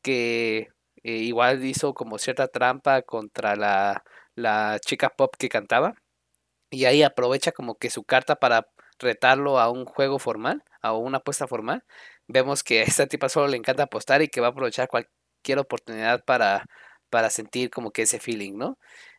que 0.02 0.70
eh, 1.03 1.11
igual 1.18 1.64
hizo 1.65 1.94
como 1.94 2.18
cierta 2.18 2.48
trampa 2.48 3.02
contra 3.02 3.56
la, 3.56 4.03
la 4.35 4.80
chica 4.80 5.10
pop 5.10 5.35
que 5.38 5.49
cantaba, 5.49 5.95
y 6.69 6.85
ahí 6.85 7.03
aprovecha 7.03 7.51
como 7.51 7.76
que 7.76 7.89
su 7.89 8.03
carta 8.03 8.35
para 8.38 8.68
retarlo 8.99 9.60
a 9.60 9.69
un 9.69 9.85
juego 9.85 10.19
formal, 10.19 10.64
a 10.81 10.93
una 10.93 11.19
apuesta 11.19 11.47
formal. 11.47 11.84
Vemos 12.27 12.64
que 12.64 12.81
a 12.81 12.84
esta 12.84 13.07
tipa 13.07 13.30
solo 13.30 13.47
le 13.47 13.57
encanta 13.57 13.84
apostar 13.84 14.22
y 14.22 14.27
que 14.30 14.41
va 14.41 14.47
a 14.47 14.49
aprovechar 14.51 14.88
cualquier 14.88 15.60
oportunidad 15.60 16.23
para, 16.26 16.65
para 17.10 17.30
sentir 17.30 17.69
como 17.69 17.91
que 17.91 18.03
ese 18.03 18.19
feeling, 18.19 18.53
¿no? 18.57 18.77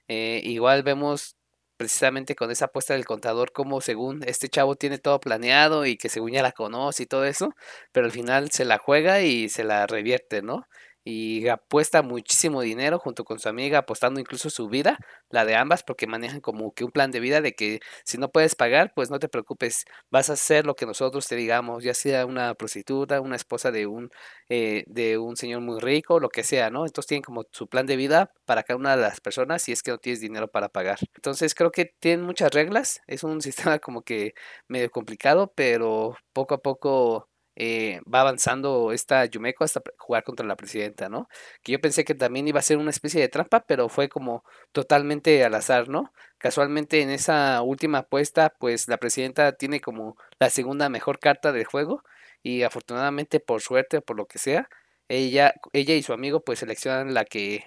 Eh, 0.09 0.41
igual 0.45 0.83
vemos 0.83 1.37
precisamente 1.77 2.35
con 2.37 2.51
esa 2.51 2.67
apuesta 2.67 2.95
del 2.95 3.05
contador 3.05 3.53
como 3.53 3.81
según 3.81 4.23
este 4.27 4.49
chavo 4.49 4.77
tiene 4.77 4.99
todo 4.99 5.19
planeado 5.21 5.87
y 5.87 5.97
que 5.97 6.09
según 6.09 6.33
ya 6.33 6.43
la 6.43 6.53
conoce 6.53 7.05
y 7.05 7.07
todo 7.07 7.25
eso, 7.25 7.51
pero 7.93 8.07
al 8.07 8.13
final 8.13 8.51
se 8.51 8.65
la 8.65 8.79
juega 8.79 9.23
y 9.23 9.49
se 9.49 9.65
la 9.65 9.87
revierte, 9.87 10.43
¿no? 10.43 10.67
Y 11.05 11.49
apuesta 11.49 12.03
muchísimo 12.03 12.63
dinero 12.63 12.99
junto 12.99 13.25
con 13.25 13.39
su 13.39 13.49
amiga, 13.49 13.79
apostando 13.79 14.21
incluso 14.21 14.51
su 14.51 14.69
vida, 14.69 14.99
la 15.29 15.45
de 15.45 15.55
ambas, 15.57 15.83
porque 15.83 16.07
manejan 16.07 16.41
como 16.41 16.73
que 16.75 16.85
un 16.85 16.91
plan 16.93 17.11
de 17.11 17.21
vida 17.21 17.41
de 17.41 17.55
que 17.55 17.81
si 18.05 18.19
no 18.19 18.31
puedes 18.33 18.55
pagar, 18.55 18.93
pues 18.95 19.11
no 19.11 19.19
te 19.19 19.29
preocupes, 19.29 19.85
vas 20.11 20.31
a 20.31 20.35
hacer 20.35 20.67
lo 20.67 20.75
que 20.77 20.87
nosotros 20.87 21.27
te 21.29 21.37
digamos, 21.37 21.85
ya 21.85 21.95
sea 21.95 22.27
una 22.27 22.55
prostituta, 22.55 23.21
una 23.21 23.37
esposa 23.37 23.71
de 23.71 23.87
un, 23.87 24.11
eh, 24.49 24.85
de 24.87 25.19
un 25.19 25.37
señor 25.37 25.61
muy 25.61 25.81
rico, 25.81 26.21
lo 26.21 26.29
que 26.29 26.43
sea, 26.45 26.71
¿no? 26.71 26.87
Entonces 26.87 27.09
tienen 27.09 27.23
como 27.23 27.45
su 27.51 27.69
plan 27.69 27.87
de 27.87 27.97
vida 27.97 28.33
para 28.45 28.63
cada 28.63 28.79
una 28.79 28.97
de 28.97 29.03
las 29.03 29.21
personas 29.21 29.63
si 29.63 29.73
es 29.73 29.83
que 29.83 29.91
no 29.91 29.99
tienes 29.99 30.21
dinero 30.21 30.49
para 30.49 30.69
pagar. 30.69 30.99
Entonces 31.15 31.55
creo 31.55 31.71
que 31.71 31.87
tienen 32.01 32.25
muchas 32.27 32.51
reglas, 32.53 33.01
es 33.07 33.25
un 33.25 33.41
sistema 33.43 33.79
como 33.79 34.03
que 34.03 34.35
medio 34.69 34.91
complicado, 34.91 35.53
pero 35.55 36.17
poco 36.33 36.55
a 36.55 36.63
poco 36.63 37.29
eh, 37.57 38.01
va 38.13 38.21
avanzando 38.23 38.93
esta 38.93 39.25
Yumeko 39.27 39.65
hasta 39.65 39.83
jugar 39.99 40.25
contra 40.25 40.47
la 40.47 40.57
presidenta, 40.57 41.09
¿no? 41.09 41.29
Que 41.63 41.73
yo 41.73 41.81
pensé 41.81 42.05
que 42.05 42.15
también 42.15 42.49
iba 42.49 42.59
a 42.59 42.63
ser 42.63 42.79
una 42.79 42.91
especie 42.91 43.21
de 43.21 43.29
trampa, 43.29 43.65
pero 43.67 43.89
fue 43.89 44.09
como 44.09 44.45
totalmente 44.73 45.45
al 45.45 45.55
azar, 45.55 45.89
¿no? 45.89 46.13
Casualmente 46.39 47.01
en 47.03 47.11
esa 47.11 47.63
última 47.63 47.99
apuesta, 47.99 48.55
pues 48.59 48.89
la 48.89 48.99
presidenta 48.99 49.53
tiene 49.53 49.81
como 49.81 50.17
la 50.39 50.51
segunda 50.51 50.89
mejor 50.89 51.19
carta 51.21 51.53
del 51.53 51.65
juego 51.65 52.03
y 52.43 52.63
afortunadamente 52.63 53.41
por 53.41 53.63
suerte 53.63 53.99
o 53.99 54.03
por 54.03 54.17
lo 54.17 54.27
que 54.27 54.39
sea, 54.39 54.69
ella, 55.09 55.55
ella 55.73 55.95
y 55.95 56.03
su 56.03 56.13
amigo 56.13 56.43
pues 56.45 56.61
seleccionan 56.61 57.15
la 57.15 57.25
que 57.25 57.65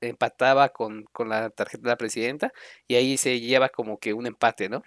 empataba 0.00 0.70
con, 0.70 1.04
con 1.12 1.28
la 1.28 1.50
tarjeta 1.50 1.82
de 1.82 1.88
la 1.90 1.96
presidenta 1.96 2.52
y 2.88 2.96
ahí 2.96 3.16
se 3.16 3.40
lleva 3.40 3.68
como 3.68 3.98
que 3.98 4.12
un 4.14 4.26
empate, 4.26 4.68
¿no? 4.68 4.82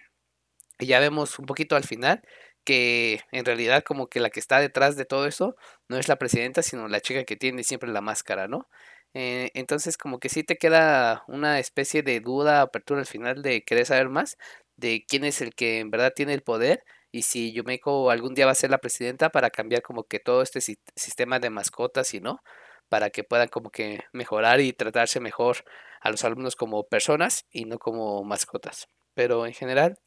Y 0.79 0.87
ya 0.87 0.99
vemos 0.99 1.39
un 1.39 1.45
poquito 1.45 1.75
al 1.75 1.85
final 1.85 2.21
que 2.65 3.21
en 3.31 3.45
realidad 3.45 3.83
como 3.83 4.07
que 4.07 4.19
la 4.19 4.29
que 4.29 4.39
está 4.41 4.59
detrás 4.59 4.97
de 4.97 5.05
todo 5.05 5.27
eso 5.27 5.55
no 5.89 5.97
es 5.97 6.07
la 6.09 6.17
presidenta, 6.17 6.63
sino 6.63 6.87
la 6.89 7.01
chica 7.01 7.23
que 7.25 7.37
tiene 7.37 7.63
siempre 7.63 7.89
la 7.91 8.01
máscara, 8.01 8.47
¿no? 8.47 8.67
Eh, 9.13 9.51
entonces 9.53 9.97
como 9.97 10.19
que 10.19 10.29
sí 10.29 10.43
te 10.43 10.57
queda 10.57 11.23
una 11.27 11.59
especie 11.59 12.03
de 12.03 12.19
duda, 12.19 12.61
apertura 12.61 12.99
al 12.99 13.05
final 13.05 13.41
de 13.43 13.63
querer 13.63 13.85
saber 13.85 14.09
más 14.09 14.37
de 14.75 15.05
quién 15.07 15.23
es 15.25 15.41
el 15.41 15.55
que 15.55 15.79
en 15.79 15.89
verdad 15.91 16.13
tiene 16.15 16.33
el 16.33 16.41
poder 16.43 16.83
y 17.11 17.21
si 17.23 17.53
Yumeko 17.53 18.11
algún 18.11 18.33
día 18.35 18.45
va 18.45 18.51
a 18.51 18.55
ser 18.55 18.71
la 18.71 18.79
presidenta 18.79 19.29
para 19.29 19.49
cambiar 19.51 19.81
como 19.81 20.03
que 20.03 20.19
todo 20.19 20.41
este 20.41 20.59
sistema 20.61 21.39
de 21.39 21.49
mascotas 21.49 22.13
y 22.13 22.19
no, 22.19 22.41
para 22.89 23.09
que 23.09 23.23
puedan 23.23 23.47
como 23.47 23.69
que 23.71 24.03
mejorar 24.13 24.59
y 24.61 24.73
tratarse 24.73 25.19
mejor 25.21 25.63
a 26.01 26.11
los 26.11 26.23
alumnos 26.25 26.55
como 26.57 26.83
personas 26.87 27.45
y 27.51 27.65
no 27.65 27.79
como 27.79 28.23
mascotas. 28.25 28.87
Pero 29.13 29.45
en 29.45 29.53
general 29.53 29.97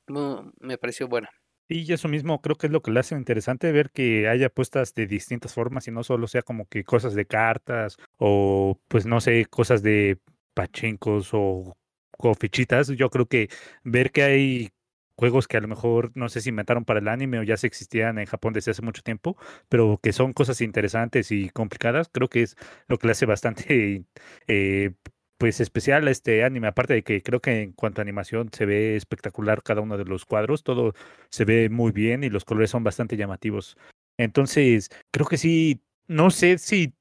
me 0.61 0.77
pareció 0.79 1.09
bueno. 1.09 1.29
Y 1.69 1.93
eso 1.93 2.09
mismo 2.09 2.41
creo 2.41 2.57
que 2.57 2.67
es 2.67 2.73
lo 2.73 2.81
que 2.83 2.91
le 2.91 3.01
hace 3.01 3.15
interesante 3.15 3.71
ver 3.73 3.91
que 3.91 4.27
haya 4.29 4.47
apuestas 4.47 4.95
de 4.95 5.07
distintas 5.07 5.53
formas 5.55 5.87
y 5.87 5.91
no 5.91 6.03
solo 6.03 6.27
sea 6.27 6.43
como 6.43 6.67
que 6.67 6.83
cosas 6.85 7.15
de 7.15 7.27
cartas 7.27 7.97
o 8.17 8.81
pues 8.89 9.05
no 9.07 9.21
sé, 9.21 9.45
cosas 9.47 9.83
de 9.83 10.19
pachencos 10.55 11.31
o, 11.35 11.77
o 12.19 12.35
fichitas. 12.35 12.89
Yo 12.89 13.11
creo 13.11 13.27
que 13.27 13.49
ver 13.85 14.13
que 14.13 14.23
hay 14.23 14.71
juegos 15.17 15.49
que 15.49 15.57
a 15.59 15.61
lo 15.61 15.69
mejor 15.69 16.13
no 16.15 16.29
sé 16.29 16.41
si 16.41 16.49
inventaron 16.51 16.85
para 16.85 17.01
el 17.01 17.09
anime 17.09 17.39
o 17.41 17.43
ya 17.43 17.57
se 17.57 17.67
existían 17.67 18.19
en 18.19 18.27
Japón 18.27 18.53
desde 18.55 18.71
hace 18.71 18.83
mucho 18.83 19.03
tiempo, 19.03 19.37
pero 19.69 19.99
que 20.03 20.13
son 20.13 20.33
cosas 20.33 20.61
interesantes 20.63 21.33
y 21.33 21.51
complicadas, 21.51 22.09
creo 22.11 22.29
que 22.29 22.43
es 22.43 22.57
lo 22.87 22.99
que 22.99 23.09
le 23.09 23.13
hace 23.13 23.27
bastante 23.27 24.05
eh, 24.47 24.93
pues 25.39 25.61
especial 25.61 26.09
este 26.09 26.45
anime, 26.45 26.67
aparte 26.69 26.95
de 26.95 27.03
que 27.05 27.23
creo 27.23 27.41
que 27.41 27.63
en 27.63 27.73
cuanto 27.73 28.01
a 28.01 28.03
animación 28.03 28.51
se 28.53 28.67
ve 28.67 28.97
espectacular 28.97 29.63
cada 29.63 29.81
uno 29.81 29.97
de 29.97 30.05
los 30.05 30.25
cuadros, 30.25 30.65
todo 30.65 30.95
se 31.31 31.45
ve 31.45 31.71
muy 31.71 31.93
bien 31.93 32.25
y 32.25 32.31
los 32.31 32.45
colores 32.45 32.71
son 32.71 32.85
bastante 32.85 33.17
llamativos. 33.17 33.77
Entonces, 34.19 34.91
creo 35.13 35.27
que 35.27 35.39
sí, 35.39 35.81
no 36.09 36.31
sé 36.31 36.59
si 36.59 36.95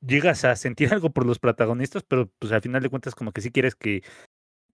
llegas 0.00 0.44
a 0.44 0.56
sentir 0.56 0.88
algo 0.94 1.10
por 1.10 1.26
los 1.26 1.38
protagonistas, 1.38 2.02
pero 2.02 2.30
pues 2.38 2.52
al 2.52 2.62
final 2.62 2.82
de 2.82 2.88
cuentas 2.88 3.14
como 3.14 3.32
que 3.32 3.40
sí 3.42 3.50
quieres 3.50 3.74
que 3.74 4.02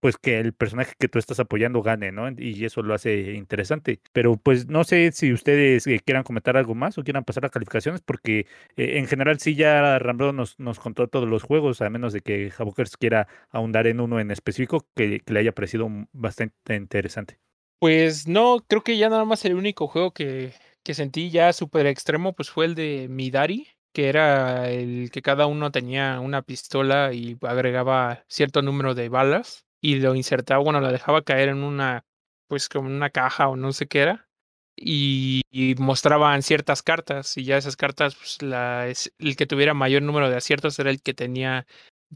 pues 0.02 0.16
que 0.16 0.40
el 0.40 0.52
personaje 0.52 0.94
que 0.98 1.06
tú 1.06 1.20
estás 1.20 1.38
apoyando 1.38 1.80
gane, 1.80 2.10
¿no? 2.10 2.28
Y 2.36 2.64
eso 2.64 2.82
lo 2.82 2.92
hace 2.92 3.34
interesante. 3.34 4.00
Pero 4.12 4.36
pues 4.36 4.66
no 4.66 4.82
sé 4.82 5.12
si 5.12 5.32
ustedes 5.32 5.86
eh, 5.86 6.00
quieran 6.04 6.24
comentar 6.24 6.56
algo 6.56 6.74
más 6.74 6.98
o 6.98 7.04
quieran 7.04 7.22
pasar 7.22 7.46
a 7.46 7.50
calificaciones, 7.50 8.00
porque 8.00 8.48
eh, 8.76 8.98
en 8.98 9.06
general 9.06 9.38
sí 9.38 9.54
ya 9.54 10.00
Rambo 10.00 10.32
nos, 10.32 10.58
nos 10.58 10.80
contó 10.80 11.06
todos 11.06 11.28
los 11.28 11.44
juegos, 11.44 11.82
a 11.82 11.88
menos 11.88 12.12
de 12.12 12.20
que 12.20 12.50
Javokers 12.50 12.96
quiera 12.96 13.28
ahondar 13.50 13.86
en 13.86 14.00
uno 14.00 14.18
en 14.18 14.32
específico 14.32 14.84
que, 14.96 15.22
le 15.24 15.38
haya 15.38 15.52
parecido 15.52 15.88
bastante 16.12 16.74
interesante. 16.74 17.38
Pues 17.78 18.26
no, 18.26 18.64
creo 18.66 18.82
que 18.82 18.98
ya 18.98 19.08
nada 19.08 19.24
más 19.24 19.44
el 19.44 19.54
único 19.54 19.86
juego 19.86 20.10
que, 20.10 20.52
que 20.82 20.94
sentí 20.94 21.30
ya 21.30 21.52
súper 21.52 21.86
extremo, 21.86 22.32
pues 22.32 22.50
fue 22.50 22.64
el 22.64 22.74
de 22.74 23.06
Midari, 23.08 23.68
que 23.92 24.08
era 24.08 24.68
el 24.68 25.12
que 25.12 25.22
cada 25.22 25.46
uno 25.46 25.70
tenía 25.70 26.18
una 26.18 26.42
pistola 26.42 27.12
y 27.12 27.38
agregaba 27.42 28.24
cierto 28.26 28.62
número 28.62 28.96
de 28.96 29.08
balas 29.08 29.64
y 29.82 29.96
lo 30.00 30.14
insertaba, 30.14 30.62
bueno, 30.62 30.80
lo 30.80 30.92
dejaba 30.92 31.22
caer 31.22 31.50
en 31.50 31.64
una, 31.64 32.06
pues 32.48 32.68
como 32.68 32.88
una 32.88 33.10
caja 33.10 33.48
o 33.48 33.56
no 33.56 33.72
sé 33.72 33.88
qué 33.88 34.00
era. 34.00 34.28
y, 34.76 35.42
mostraban 35.78 36.42
ciertas 36.42 36.82
cartas 36.82 37.36
y 37.36 37.44
ya 37.44 37.58
esas 37.58 37.76
cartas, 37.76 38.16
pues 38.16 38.42
la, 38.42 38.86
el 38.88 39.36
que 39.36 39.46
tuviera 39.46 39.74
mayor 39.74 40.02
número 40.02 40.30
de 40.30 40.36
aciertos 40.36 40.78
era 40.78 40.90
el 40.90 41.02
que 41.02 41.14
tenía, 41.14 41.66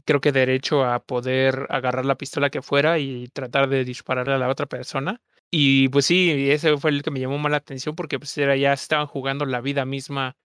creo 0.05 0.21
que 0.21 0.31
derecho 0.31 0.85
a 0.85 1.03
poder 1.05 1.67
agarrar 1.69 2.05
la 2.05 2.17
pistola 2.17 2.49
que 2.49 2.61
fuera 2.61 2.99
y 2.99 3.27
tratar 3.29 3.69
de 3.69 3.85
dispararle 3.85 4.35
a 4.35 4.37
la 4.39 4.49
otra 4.49 4.67
persona. 4.67 5.21
Y 5.51 5.89
pues 5.89 6.05
sí, 6.05 6.51
ese 6.51 6.77
fue 6.77 6.91
el 6.91 7.03
que 7.03 7.11
me 7.11 7.19
llamó 7.19 7.37
más 7.39 7.51
la 7.51 7.57
atención 7.57 7.95
porque 7.95 8.19
pues 8.19 8.37
era 8.37 8.55
ya 8.57 8.73
estaban 8.73 9.07
jugando 9.07 9.45
la 9.45 9.61
vida 9.61 9.85
misma 9.85 10.37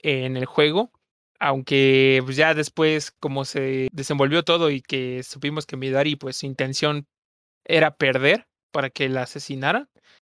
en 0.00 0.36
el 0.36 0.46
juego. 0.46 0.92
Aunque 1.40 2.20
pues 2.24 2.36
ya 2.36 2.54
después, 2.54 3.12
como 3.12 3.44
se 3.44 3.88
desenvolvió 3.92 4.42
todo 4.44 4.70
y 4.70 4.82
que 4.82 5.22
supimos 5.22 5.66
que 5.66 5.76
Midari, 5.76 6.16
pues 6.16 6.36
su 6.38 6.46
intención 6.46 7.06
era 7.64 7.96
perder 7.96 8.48
para 8.72 8.90
que 8.90 9.08
la 9.08 9.22
asesinaran, 9.22 9.88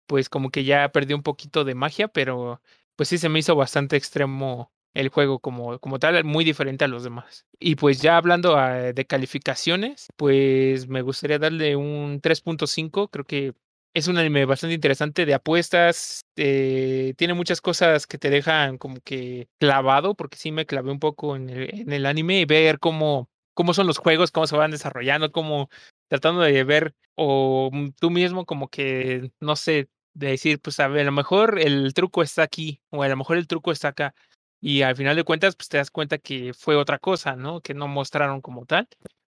pues 0.07 0.29
como 0.29 0.51
que 0.51 0.65
ya 0.65 0.91
perdió 0.93 1.17
un 1.17 1.23
poquito 1.23 1.65
de 1.65 1.75
magia, 1.75 2.09
pero 2.09 2.63
pues 2.97 3.09
sí 3.09 3.19
se 3.19 3.29
me 3.29 3.41
hizo 3.41 3.57
bastante 3.57 3.97
extremo 3.97 4.73
el 4.95 5.09
juego 5.09 5.39
como, 5.41 5.79
como 5.79 5.99
tal, 5.99 6.23
muy 6.25 6.45
diferente 6.45 6.85
a 6.85 6.89
los 6.89 7.05
demás. 7.05 7.47
Y 7.59 7.77
pues 7.77 8.01
ya 8.03 8.17
hablando 8.17 8.57
ah, 8.57 8.93
de 8.93 9.07
calificaciones, 9.07 10.09
pues 10.17 10.89
me 10.89 11.03
gustaría 11.03 11.39
darle 11.39 11.77
un 11.77 12.21
3.5, 12.21 13.09
creo 13.09 13.25
que 13.25 13.55
es 13.95 14.09
un 14.09 14.17
anime 14.19 14.45
bastante 14.47 14.75
interesante 14.75 15.27
de 15.27 15.35
apuestas, 15.35 16.25
eh, 16.37 17.15
tiene 17.17 17.35
muchas 17.35 17.61
cosas 17.61 18.07
que 18.07 18.19
te 18.19 18.31
dejan 18.31 18.79
como 18.79 19.01
que 19.01 19.49
clavado, 19.59 20.15
porque 20.15 20.39
sí 20.39 20.51
me 20.53 20.67
clavé 20.67 20.91
un 20.91 20.99
poco 20.99 21.37
en 21.37 21.51
el, 21.51 22.07
anime 22.07 22.41
y 22.41 22.45
ver 22.47 22.79
cómo, 22.79 23.29
cómo 23.55 23.75
son 23.75 23.87
los 23.87 23.99
juegos, 23.99 24.31
cómo 24.31 24.47
se 24.47 24.57
van 24.57 24.71
desarrollando, 24.71 25.31
cómo 25.33 25.69
tratando 26.09 26.43
de 26.43 26.65
ver 26.65 26.95
o 27.15 27.71
mm, 27.73 27.91
tú 28.01 28.11
mismo 28.11 28.47
como 28.47 28.69
que, 28.69 29.31
no 29.41 29.57
sé, 29.57 29.89
de 30.15 30.29
decir, 30.29 30.61
pues 30.61 30.81
a 30.81 30.89
ver, 30.89 31.03
a 31.03 31.05
lo 31.05 31.13
mejor 31.13 31.59
el 31.61 31.93
truco 31.95 32.23
está 32.23 32.43
aquí 32.43 32.81
o 32.91 33.03
a 33.03 33.09
lo 33.09 33.17
mejor 33.17 33.37
el 33.37 33.47
truco 33.47 33.73
está 33.73 33.89
acá. 33.89 34.15
Y 34.61 34.83
al 34.83 34.97
final 34.97 35.17
de 35.17 35.25
cuentas, 35.25 35.57
pues 35.57 35.69
te 35.69 35.79
das 35.79 35.91
cuenta 35.91 36.19
que 36.19 36.55
fue 36.55 36.77
otra 36.77 36.99
cosa, 36.99 37.35
¿no? 37.37 37.61
Que 37.61 37.75
no 37.75 37.89
mostraron 37.89 38.41
como 38.41 38.65
tal. 38.65 38.89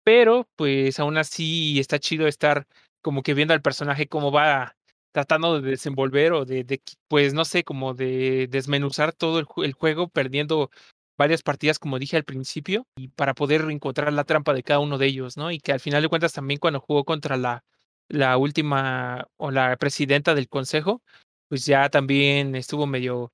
Pero 0.03 0.47
pues 0.55 0.99
aún 0.99 1.17
así 1.17 1.79
está 1.79 1.99
chido 1.99 2.27
estar 2.27 2.67
como 3.05 3.21
que 3.21 3.35
viendo 3.35 3.53
al 3.53 3.61
personaje 3.61 4.07
cómo 4.07 4.31
va 4.31 4.75
tratando 5.11 5.61
de 5.61 5.69
desenvolver 5.69 6.33
o 6.33 6.43
de, 6.43 6.81
pues 7.07 7.35
no 7.35 7.45
sé, 7.45 7.63
como 7.63 7.93
de 7.93 8.47
desmenuzar 8.49 9.13
todo 9.13 9.37
el, 9.37 9.45
el 9.63 9.73
juego, 9.73 10.07
perdiendo 10.07 10.71
varias 11.15 11.43
partidas, 11.43 11.77
como 11.77 11.99
dije 11.99 12.17
al 12.17 12.23
principio, 12.23 12.87
y 12.97 13.09
para 13.09 13.35
poder 13.35 13.61
encontrar 13.69 14.11
la 14.11 14.23
trampa 14.23 14.55
de 14.55 14.63
cada 14.63 14.79
uno 14.79 14.97
de 14.97 15.05
ellos, 15.05 15.37
¿no? 15.37 15.51
Y 15.51 15.59
que 15.59 15.71
al 15.71 15.79
final 15.79 16.01
de 16.01 16.09
cuentas 16.09 16.33
también 16.33 16.59
cuando 16.59 16.79
jugó 16.79 17.03
contra 17.03 17.37
la, 17.37 17.63
la 18.09 18.37
última 18.37 19.27
o 19.37 19.51
la 19.51 19.77
presidenta 19.77 20.33
del 20.33 20.49
consejo, 20.49 21.03
pues 21.47 21.63
ya 21.67 21.89
también 21.89 22.55
estuvo 22.55 22.87
medio, 22.87 23.31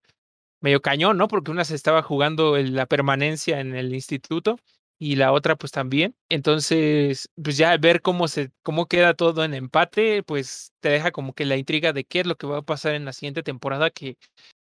medio 0.60 0.82
cañón, 0.82 1.18
¿no? 1.18 1.30
Porque 1.30 1.52
una 1.52 1.64
se 1.64 1.76
estaba 1.76 2.04
jugando 2.04 2.58
la 2.58 2.88
permanencia 2.88 3.62
en 3.62 3.74
el 3.74 3.94
instituto 3.96 4.58
y 5.02 5.16
la 5.16 5.32
otra 5.32 5.56
pues 5.56 5.72
también. 5.72 6.16
Entonces, 6.30 7.28
pues 7.44 7.58
ya 7.58 7.76
ver 7.78 8.04
cómo 8.04 8.28
se, 8.28 8.52
cómo 8.62 8.86
queda 8.86 9.16
todo 9.16 9.44
en 9.44 9.56
empate, 9.56 10.22
pues 10.22 10.74
te 10.80 10.90
deja 10.90 11.12
como 11.12 11.34
que 11.34 11.44
la 11.46 11.58
intriga 11.58 11.92
de 11.92 12.04
qué 12.06 12.20
es 12.20 12.28
lo 12.28 12.36
que 12.36 12.46
va 12.46 12.60
a 12.60 12.62
pasar 12.62 12.94
en 12.94 13.06
la 13.06 13.12
siguiente 13.12 13.42
temporada, 13.42 13.90
que 13.90 14.20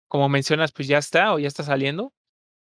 como 0.06 0.28
mencionas, 0.28 0.70
pues 0.70 0.86
ya 0.86 0.98
está 0.98 1.35
o 1.35 1.40
ya 1.40 1.48
está 1.48 1.65
saliendo. 1.65 2.12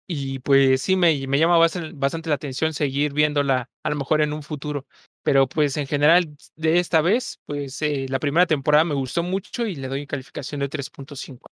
Y 0.05 0.39
pues 0.39 0.81
sí, 0.81 0.97
me, 0.97 1.25
me 1.27 1.39
llama 1.39 1.57
bastante, 1.57 1.93
bastante 1.95 2.27
la 2.27 2.35
atención 2.35 2.73
seguir 2.73 3.13
viéndola 3.13 3.69
a 3.83 3.89
lo 3.89 3.95
mejor 3.95 4.21
en 4.21 4.33
un 4.33 4.43
futuro. 4.43 4.85
Pero 5.23 5.47
pues 5.47 5.77
en 5.77 5.87
general 5.87 6.35
de 6.57 6.79
esta 6.79 6.99
vez, 6.99 7.39
pues 7.45 7.81
eh, 7.83 8.05
la 8.09 8.19
primera 8.19 8.47
temporada 8.47 8.83
me 8.83 8.95
gustó 8.95 9.23
mucho 9.23 9.65
y 9.65 9.75
le 9.75 9.87
doy 9.87 10.07
calificación 10.07 10.59
de 10.59 10.69
3.5. 10.69 11.47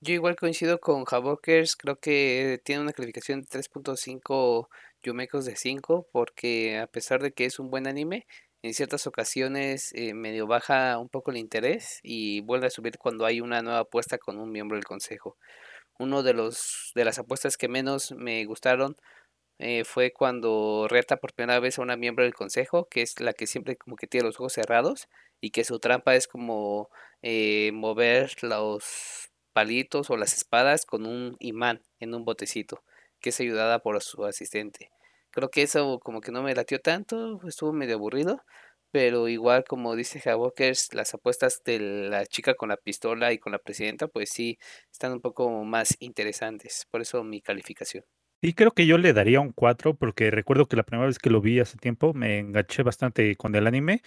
Yo 0.00 0.14
igual 0.14 0.36
coincido 0.36 0.78
con 0.78 1.04
Havokers, 1.10 1.74
creo 1.74 1.98
que 1.98 2.60
tiene 2.62 2.82
una 2.82 2.92
calificación 2.92 3.40
de 3.40 3.48
3.5 3.48 4.68
Yumekos 5.04 5.44
de 5.44 5.56
5, 5.56 6.08
porque 6.10 6.78
a 6.78 6.86
pesar 6.86 7.22
de 7.22 7.32
que 7.32 7.44
es 7.44 7.58
un 7.58 7.70
buen 7.70 7.86
anime, 7.86 8.26
en 8.62 8.72
ciertas 8.72 9.06
ocasiones 9.06 9.92
eh, 9.94 10.14
medio 10.14 10.46
baja 10.46 10.98
un 10.98 11.10
poco 11.10 11.30
el 11.30 11.36
interés 11.36 12.00
y 12.02 12.40
vuelve 12.40 12.68
a 12.68 12.70
subir 12.70 12.96
cuando 12.96 13.26
hay 13.26 13.42
una 13.42 13.60
nueva 13.60 13.80
apuesta 13.80 14.16
con 14.16 14.38
un 14.38 14.50
miembro 14.50 14.76
del 14.76 14.86
consejo. 14.86 15.36
Uno 15.98 16.22
de 16.22 16.32
los 16.32 16.92
de 16.94 17.04
las 17.04 17.18
apuestas 17.18 17.58
que 17.58 17.68
menos 17.68 18.12
me 18.12 18.44
gustaron 18.46 18.96
eh, 19.58 19.84
fue 19.84 20.12
cuando 20.12 20.86
reta 20.88 21.18
por 21.18 21.34
primera 21.34 21.60
vez 21.60 21.78
a 21.78 21.82
una 21.82 21.96
miembro 21.96 22.24
del 22.24 22.34
consejo, 22.34 22.88
que 22.88 23.02
es 23.02 23.20
la 23.20 23.34
que 23.34 23.46
siempre 23.46 23.76
como 23.76 23.96
que 23.96 24.06
tiene 24.06 24.26
los 24.26 24.36
ojos 24.40 24.54
cerrados 24.54 25.08
y 25.42 25.50
que 25.50 25.64
su 25.64 25.78
trampa 25.78 26.14
es 26.16 26.26
como 26.26 26.88
eh, 27.22 27.70
mover 27.74 28.32
los 28.42 29.30
palitos 29.52 30.10
o 30.10 30.16
las 30.16 30.32
espadas 30.34 30.86
con 30.86 31.06
un 31.06 31.36
imán 31.38 31.82
en 32.00 32.14
un 32.14 32.24
botecito, 32.24 32.82
que 33.20 33.28
es 33.30 33.40
ayudada 33.40 33.80
por 33.80 34.02
su 34.02 34.24
asistente. 34.24 34.93
Creo 35.34 35.50
que 35.50 35.62
eso 35.62 35.98
como 35.98 36.20
que 36.20 36.30
no 36.30 36.44
me 36.44 36.54
latió 36.54 36.78
tanto, 36.80 37.40
estuvo 37.48 37.72
medio 37.72 37.96
aburrido, 37.96 38.40
pero 38.92 39.26
igual 39.26 39.64
como 39.64 39.96
dice 39.96 40.22
Havokers, 40.30 40.94
las 40.94 41.12
apuestas 41.12 41.60
de 41.64 41.80
la 41.80 42.24
chica 42.24 42.54
con 42.54 42.68
la 42.68 42.76
pistola 42.76 43.32
y 43.32 43.38
con 43.38 43.50
la 43.50 43.58
presidenta, 43.58 44.06
pues 44.06 44.30
sí, 44.30 44.58
están 44.92 45.12
un 45.12 45.20
poco 45.20 45.50
más 45.64 45.96
interesantes, 45.98 46.86
por 46.88 47.00
eso 47.00 47.24
mi 47.24 47.40
calificación. 47.40 48.04
Y 48.40 48.52
creo 48.52 48.70
que 48.70 48.86
yo 48.86 48.96
le 48.96 49.12
daría 49.12 49.40
un 49.40 49.50
4 49.50 49.94
porque 49.94 50.30
recuerdo 50.30 50.66
que 50.68 50.76
la 50.76 50.84
primera 50.84 51.08
vez 51.08 51.18
que 51.18 51.30
lo 51.30 51.40
vi 51.40 51.58
hace 51.58 51.78
tiempo 51.78 52.14
me 52.14 52.38
enganché 52.38 52.84
bastante 52.84 53.34
con 53.34 53.56
el 53.56 53.66
anime 53.66 54.02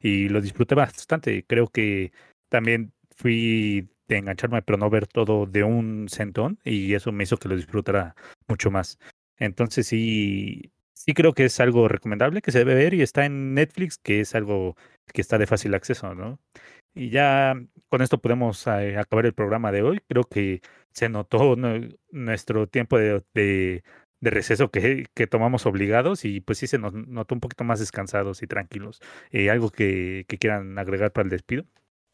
y 0.00 0.28
lo 0.30 0.40
disfruté 0.40 0.74
bastante. 0.74 1.44
Creo 1.46 1.68
que 1.68 2.10
también 2.48 2.92
fui 3.14 3.88
de 4.08 4.16
engancharme 4.16 4.62
pero 4.62 4.78
no 4.78 4.90
ver 4.90 5.06
todo 5.06 5.46
de 5.46 5.62
un 5.62 6.08
centón 6.08 6.58
y 6.64 6.94
eso 6.94 7.12
me 7.12 7.22
hizo 7.22 7.36
que 7.36 7.48
lo 7.48 7.54
disfrutara 7.54 8.16
mucho 8.48 8.72
más. 8.72 8.98
Entonces 9.38 9.86
sí, 9.86 10.72
sí 10.94 11.14
creo 11.14 11.32
que 11.34 11.44
es 11.46 11.60
algo 11.60 11.88
recomendable 11.88 12.42
que 12.42 12.52
se 12.52 12.58
debe 12.60 12.74
ver 12.74 12.94
y 12.94 13.02
está 13.02 13.24
en 13.26 13.54
Netflix, 13.54 13.98
que 13.98 14.20
es 14.20 14.34
algo 14.34 14.76
que 15.12 15.20
está 15.20 15.38
de 15.38 15.46
fácil 15.46 15.74
acceso, 15.74 16.14
¿no? 16.14 16.38
Y 16.94 17.10
ya 17.10 17.54
con 17.88 18.02
esto 18.02 18.20
podemos 18.20 18.66
eh, 18.66 18.96
acabar 18.98 19.26
el 19.26 19.34
programa 19.34 19.72
de 19.72 19.82
hoy. 19.82 20.00
Creo 20.08 20.24
que 20.24 20.60
se 20.92 21.08
notó 21.08 21.56
nue- 21.56 21.98
nuestro 22.10 22.66
tiempo 22.68 22.98
de, 22.98 23.22
de- 23.34 23.82
de 24.20 24.30
receso 24.30 24.70
que, 24.70 25.06
que 25.14 25.26
tomamos 25.26 25.66
obligados 25.66 26.24
y 26.24 26.40
pues 26.40 26.58
sí 26.58 26.66
se 26.68 26.78
nos 26.78 26.92
notó 26.94 27.34
un 27.34 27.40
poquito 27.40 27.64
más 27.64 27.80
descansados 27.80 28.42
y 28.42 28.46
tranquilos. 28.46 29.00
Eh, 29.32 29.50
¿algo 29.50 29.70
que, 29.70 30.24
que 30.28 30.38
quieran 30.38 30.78
agregar 30.78 31.12
para 31.12 31.24
el 31.24 31.30
despido? 31.30 31.64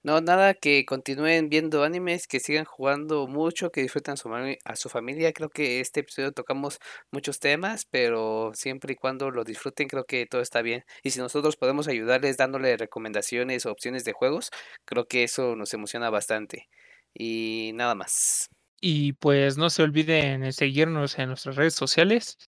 No, 0.08 0.22
nada, 0.22 0.54
que 0.54 0.86
continúen 0.86 1.50
viendo 1.50 1.84
animes, 1.84 2.26
que 2.26 2.40
sigan 2.40 2.64
jugando 2.64 3.26
mucho, 3.26 3.70
que 3.70 3.82
disfruten 3.82 4.14
a 4.14 4.16
su, 4.16 4.30
a 4.64 4.76
su 4.76 4.88
familia. 4.88 5.34
Creo 5.34 5.50
que 5.50 5.80
este 5.80 6.00
episodio 6.00 6.32
tocamos 6.32 6.78
muchos 7.12 7.40
temas, 7.40 7.84
pero 7.84 8.52
siempre 8.54 8.94
y 8.94 8.96
cuando 8.96 9.30
lo 9.30 9.44
disfruten, 9.44 9.86
creo 9.86 10.06
que 10.06 10.24
todo 10.24 10.40
está 10.40 10.62
bien. 10.62 10.82
Y 11.02 11.10
si 11.10 11.20
nosotros 11.20 11.56
podemos 11.56 11.88
ayudarles 11.88 12.38
dándole 12.38 12.78
recomendaciones 12.78 13.66
o 13.66 13.70
opciones 13.70 14.06
de 14.06 14.14
juegos, 14.14 14.48
creo 14.86 15.06
que 15.06 15.24
eso 15.24 15.56
nos 15.56 15.74
emociona 15.74 16.08
bastante. 16.08 16.70
Y 17.12 17.72
nada 17.74 17.94
más. 17.94 18.48
Y 18.80 19.12
pues 19.12 19.58
no 19.58 19.68
se 19.68 19.82
olviden 19.82 20.40
de 20.40 20.52
seguirnos 20.52 21.18
en 21.18 21.28
nuestras 21.28 21.56
redes 21.56 21.74
sociales 21.74 22.38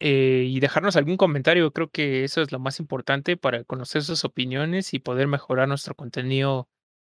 eh, 0.00 0.46
y 0.48 0.58
dejarnos 0.58 0.96
algún 0.96 1.16
comentario. 1.16 1.70
Creo 1.72 1.90
que 1.90 2.24
eso 2.24 2.42
es 2.42 2.50
lo 2.50 2.58
más 2.58 2.80
importante 2.80 3.36
para 3.36 3.62
conocer 3.62 4.02
sus 4.02 4.24
opiniones 4.24 4.94
y 4.94 4.98
poder 4.98 5.28
mejorar 5.28 5.68
nuestro 5.68 5.94
contenido 5.94 6.68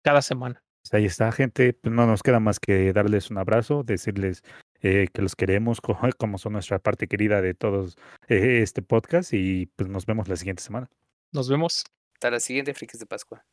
cada 0.04 0.22
semana. 0.22 0.64
Pues 0.82 0.94
ahí 0.94 1.06
está, 1.06 1.32
gente. 1.32 1.74
Pues 1.74 1.94
no 1.94 2.06
nos 2.08 2.24
queda 2.24 2.40
más 2.40 2.60
que 2.60 2.94
darles 2.94 3.30
un 3.32 3.38
abrazo, 3.38 3.84
decirles 3.84 4.42
eh, 4.82 5.08
que 5.14 5.22
los 5.22 5.36
queremos 5.36 5.82
co- 5.82 5.98
como 6.18 6.38
son 6.38 6.54
nuestra 6.54 6.80
parte 6.80 7.08
querida 7.08 7.42
de 7.42 7.54
todos 7.54 7.96
eh, 8.28 8.62
este 8.62 8.82
podcast 8.82 9.34
y 9.34 9.68
pues 9.76 9.90
nos 9.90 10.06
vemos 10.06 10.28
la 10.28 10.36
siguiente 10.36 10.64
semana. 10.64 10.90
Nos 11.34 11.50
vemos. 11.50 11.84
Hasta 12.16 12.32
la 12.32 12.40
siguiente, 12.40 12.74
Frikis 12.74 13.00
de 13.00 13.06
Pascua. 13.06 13.46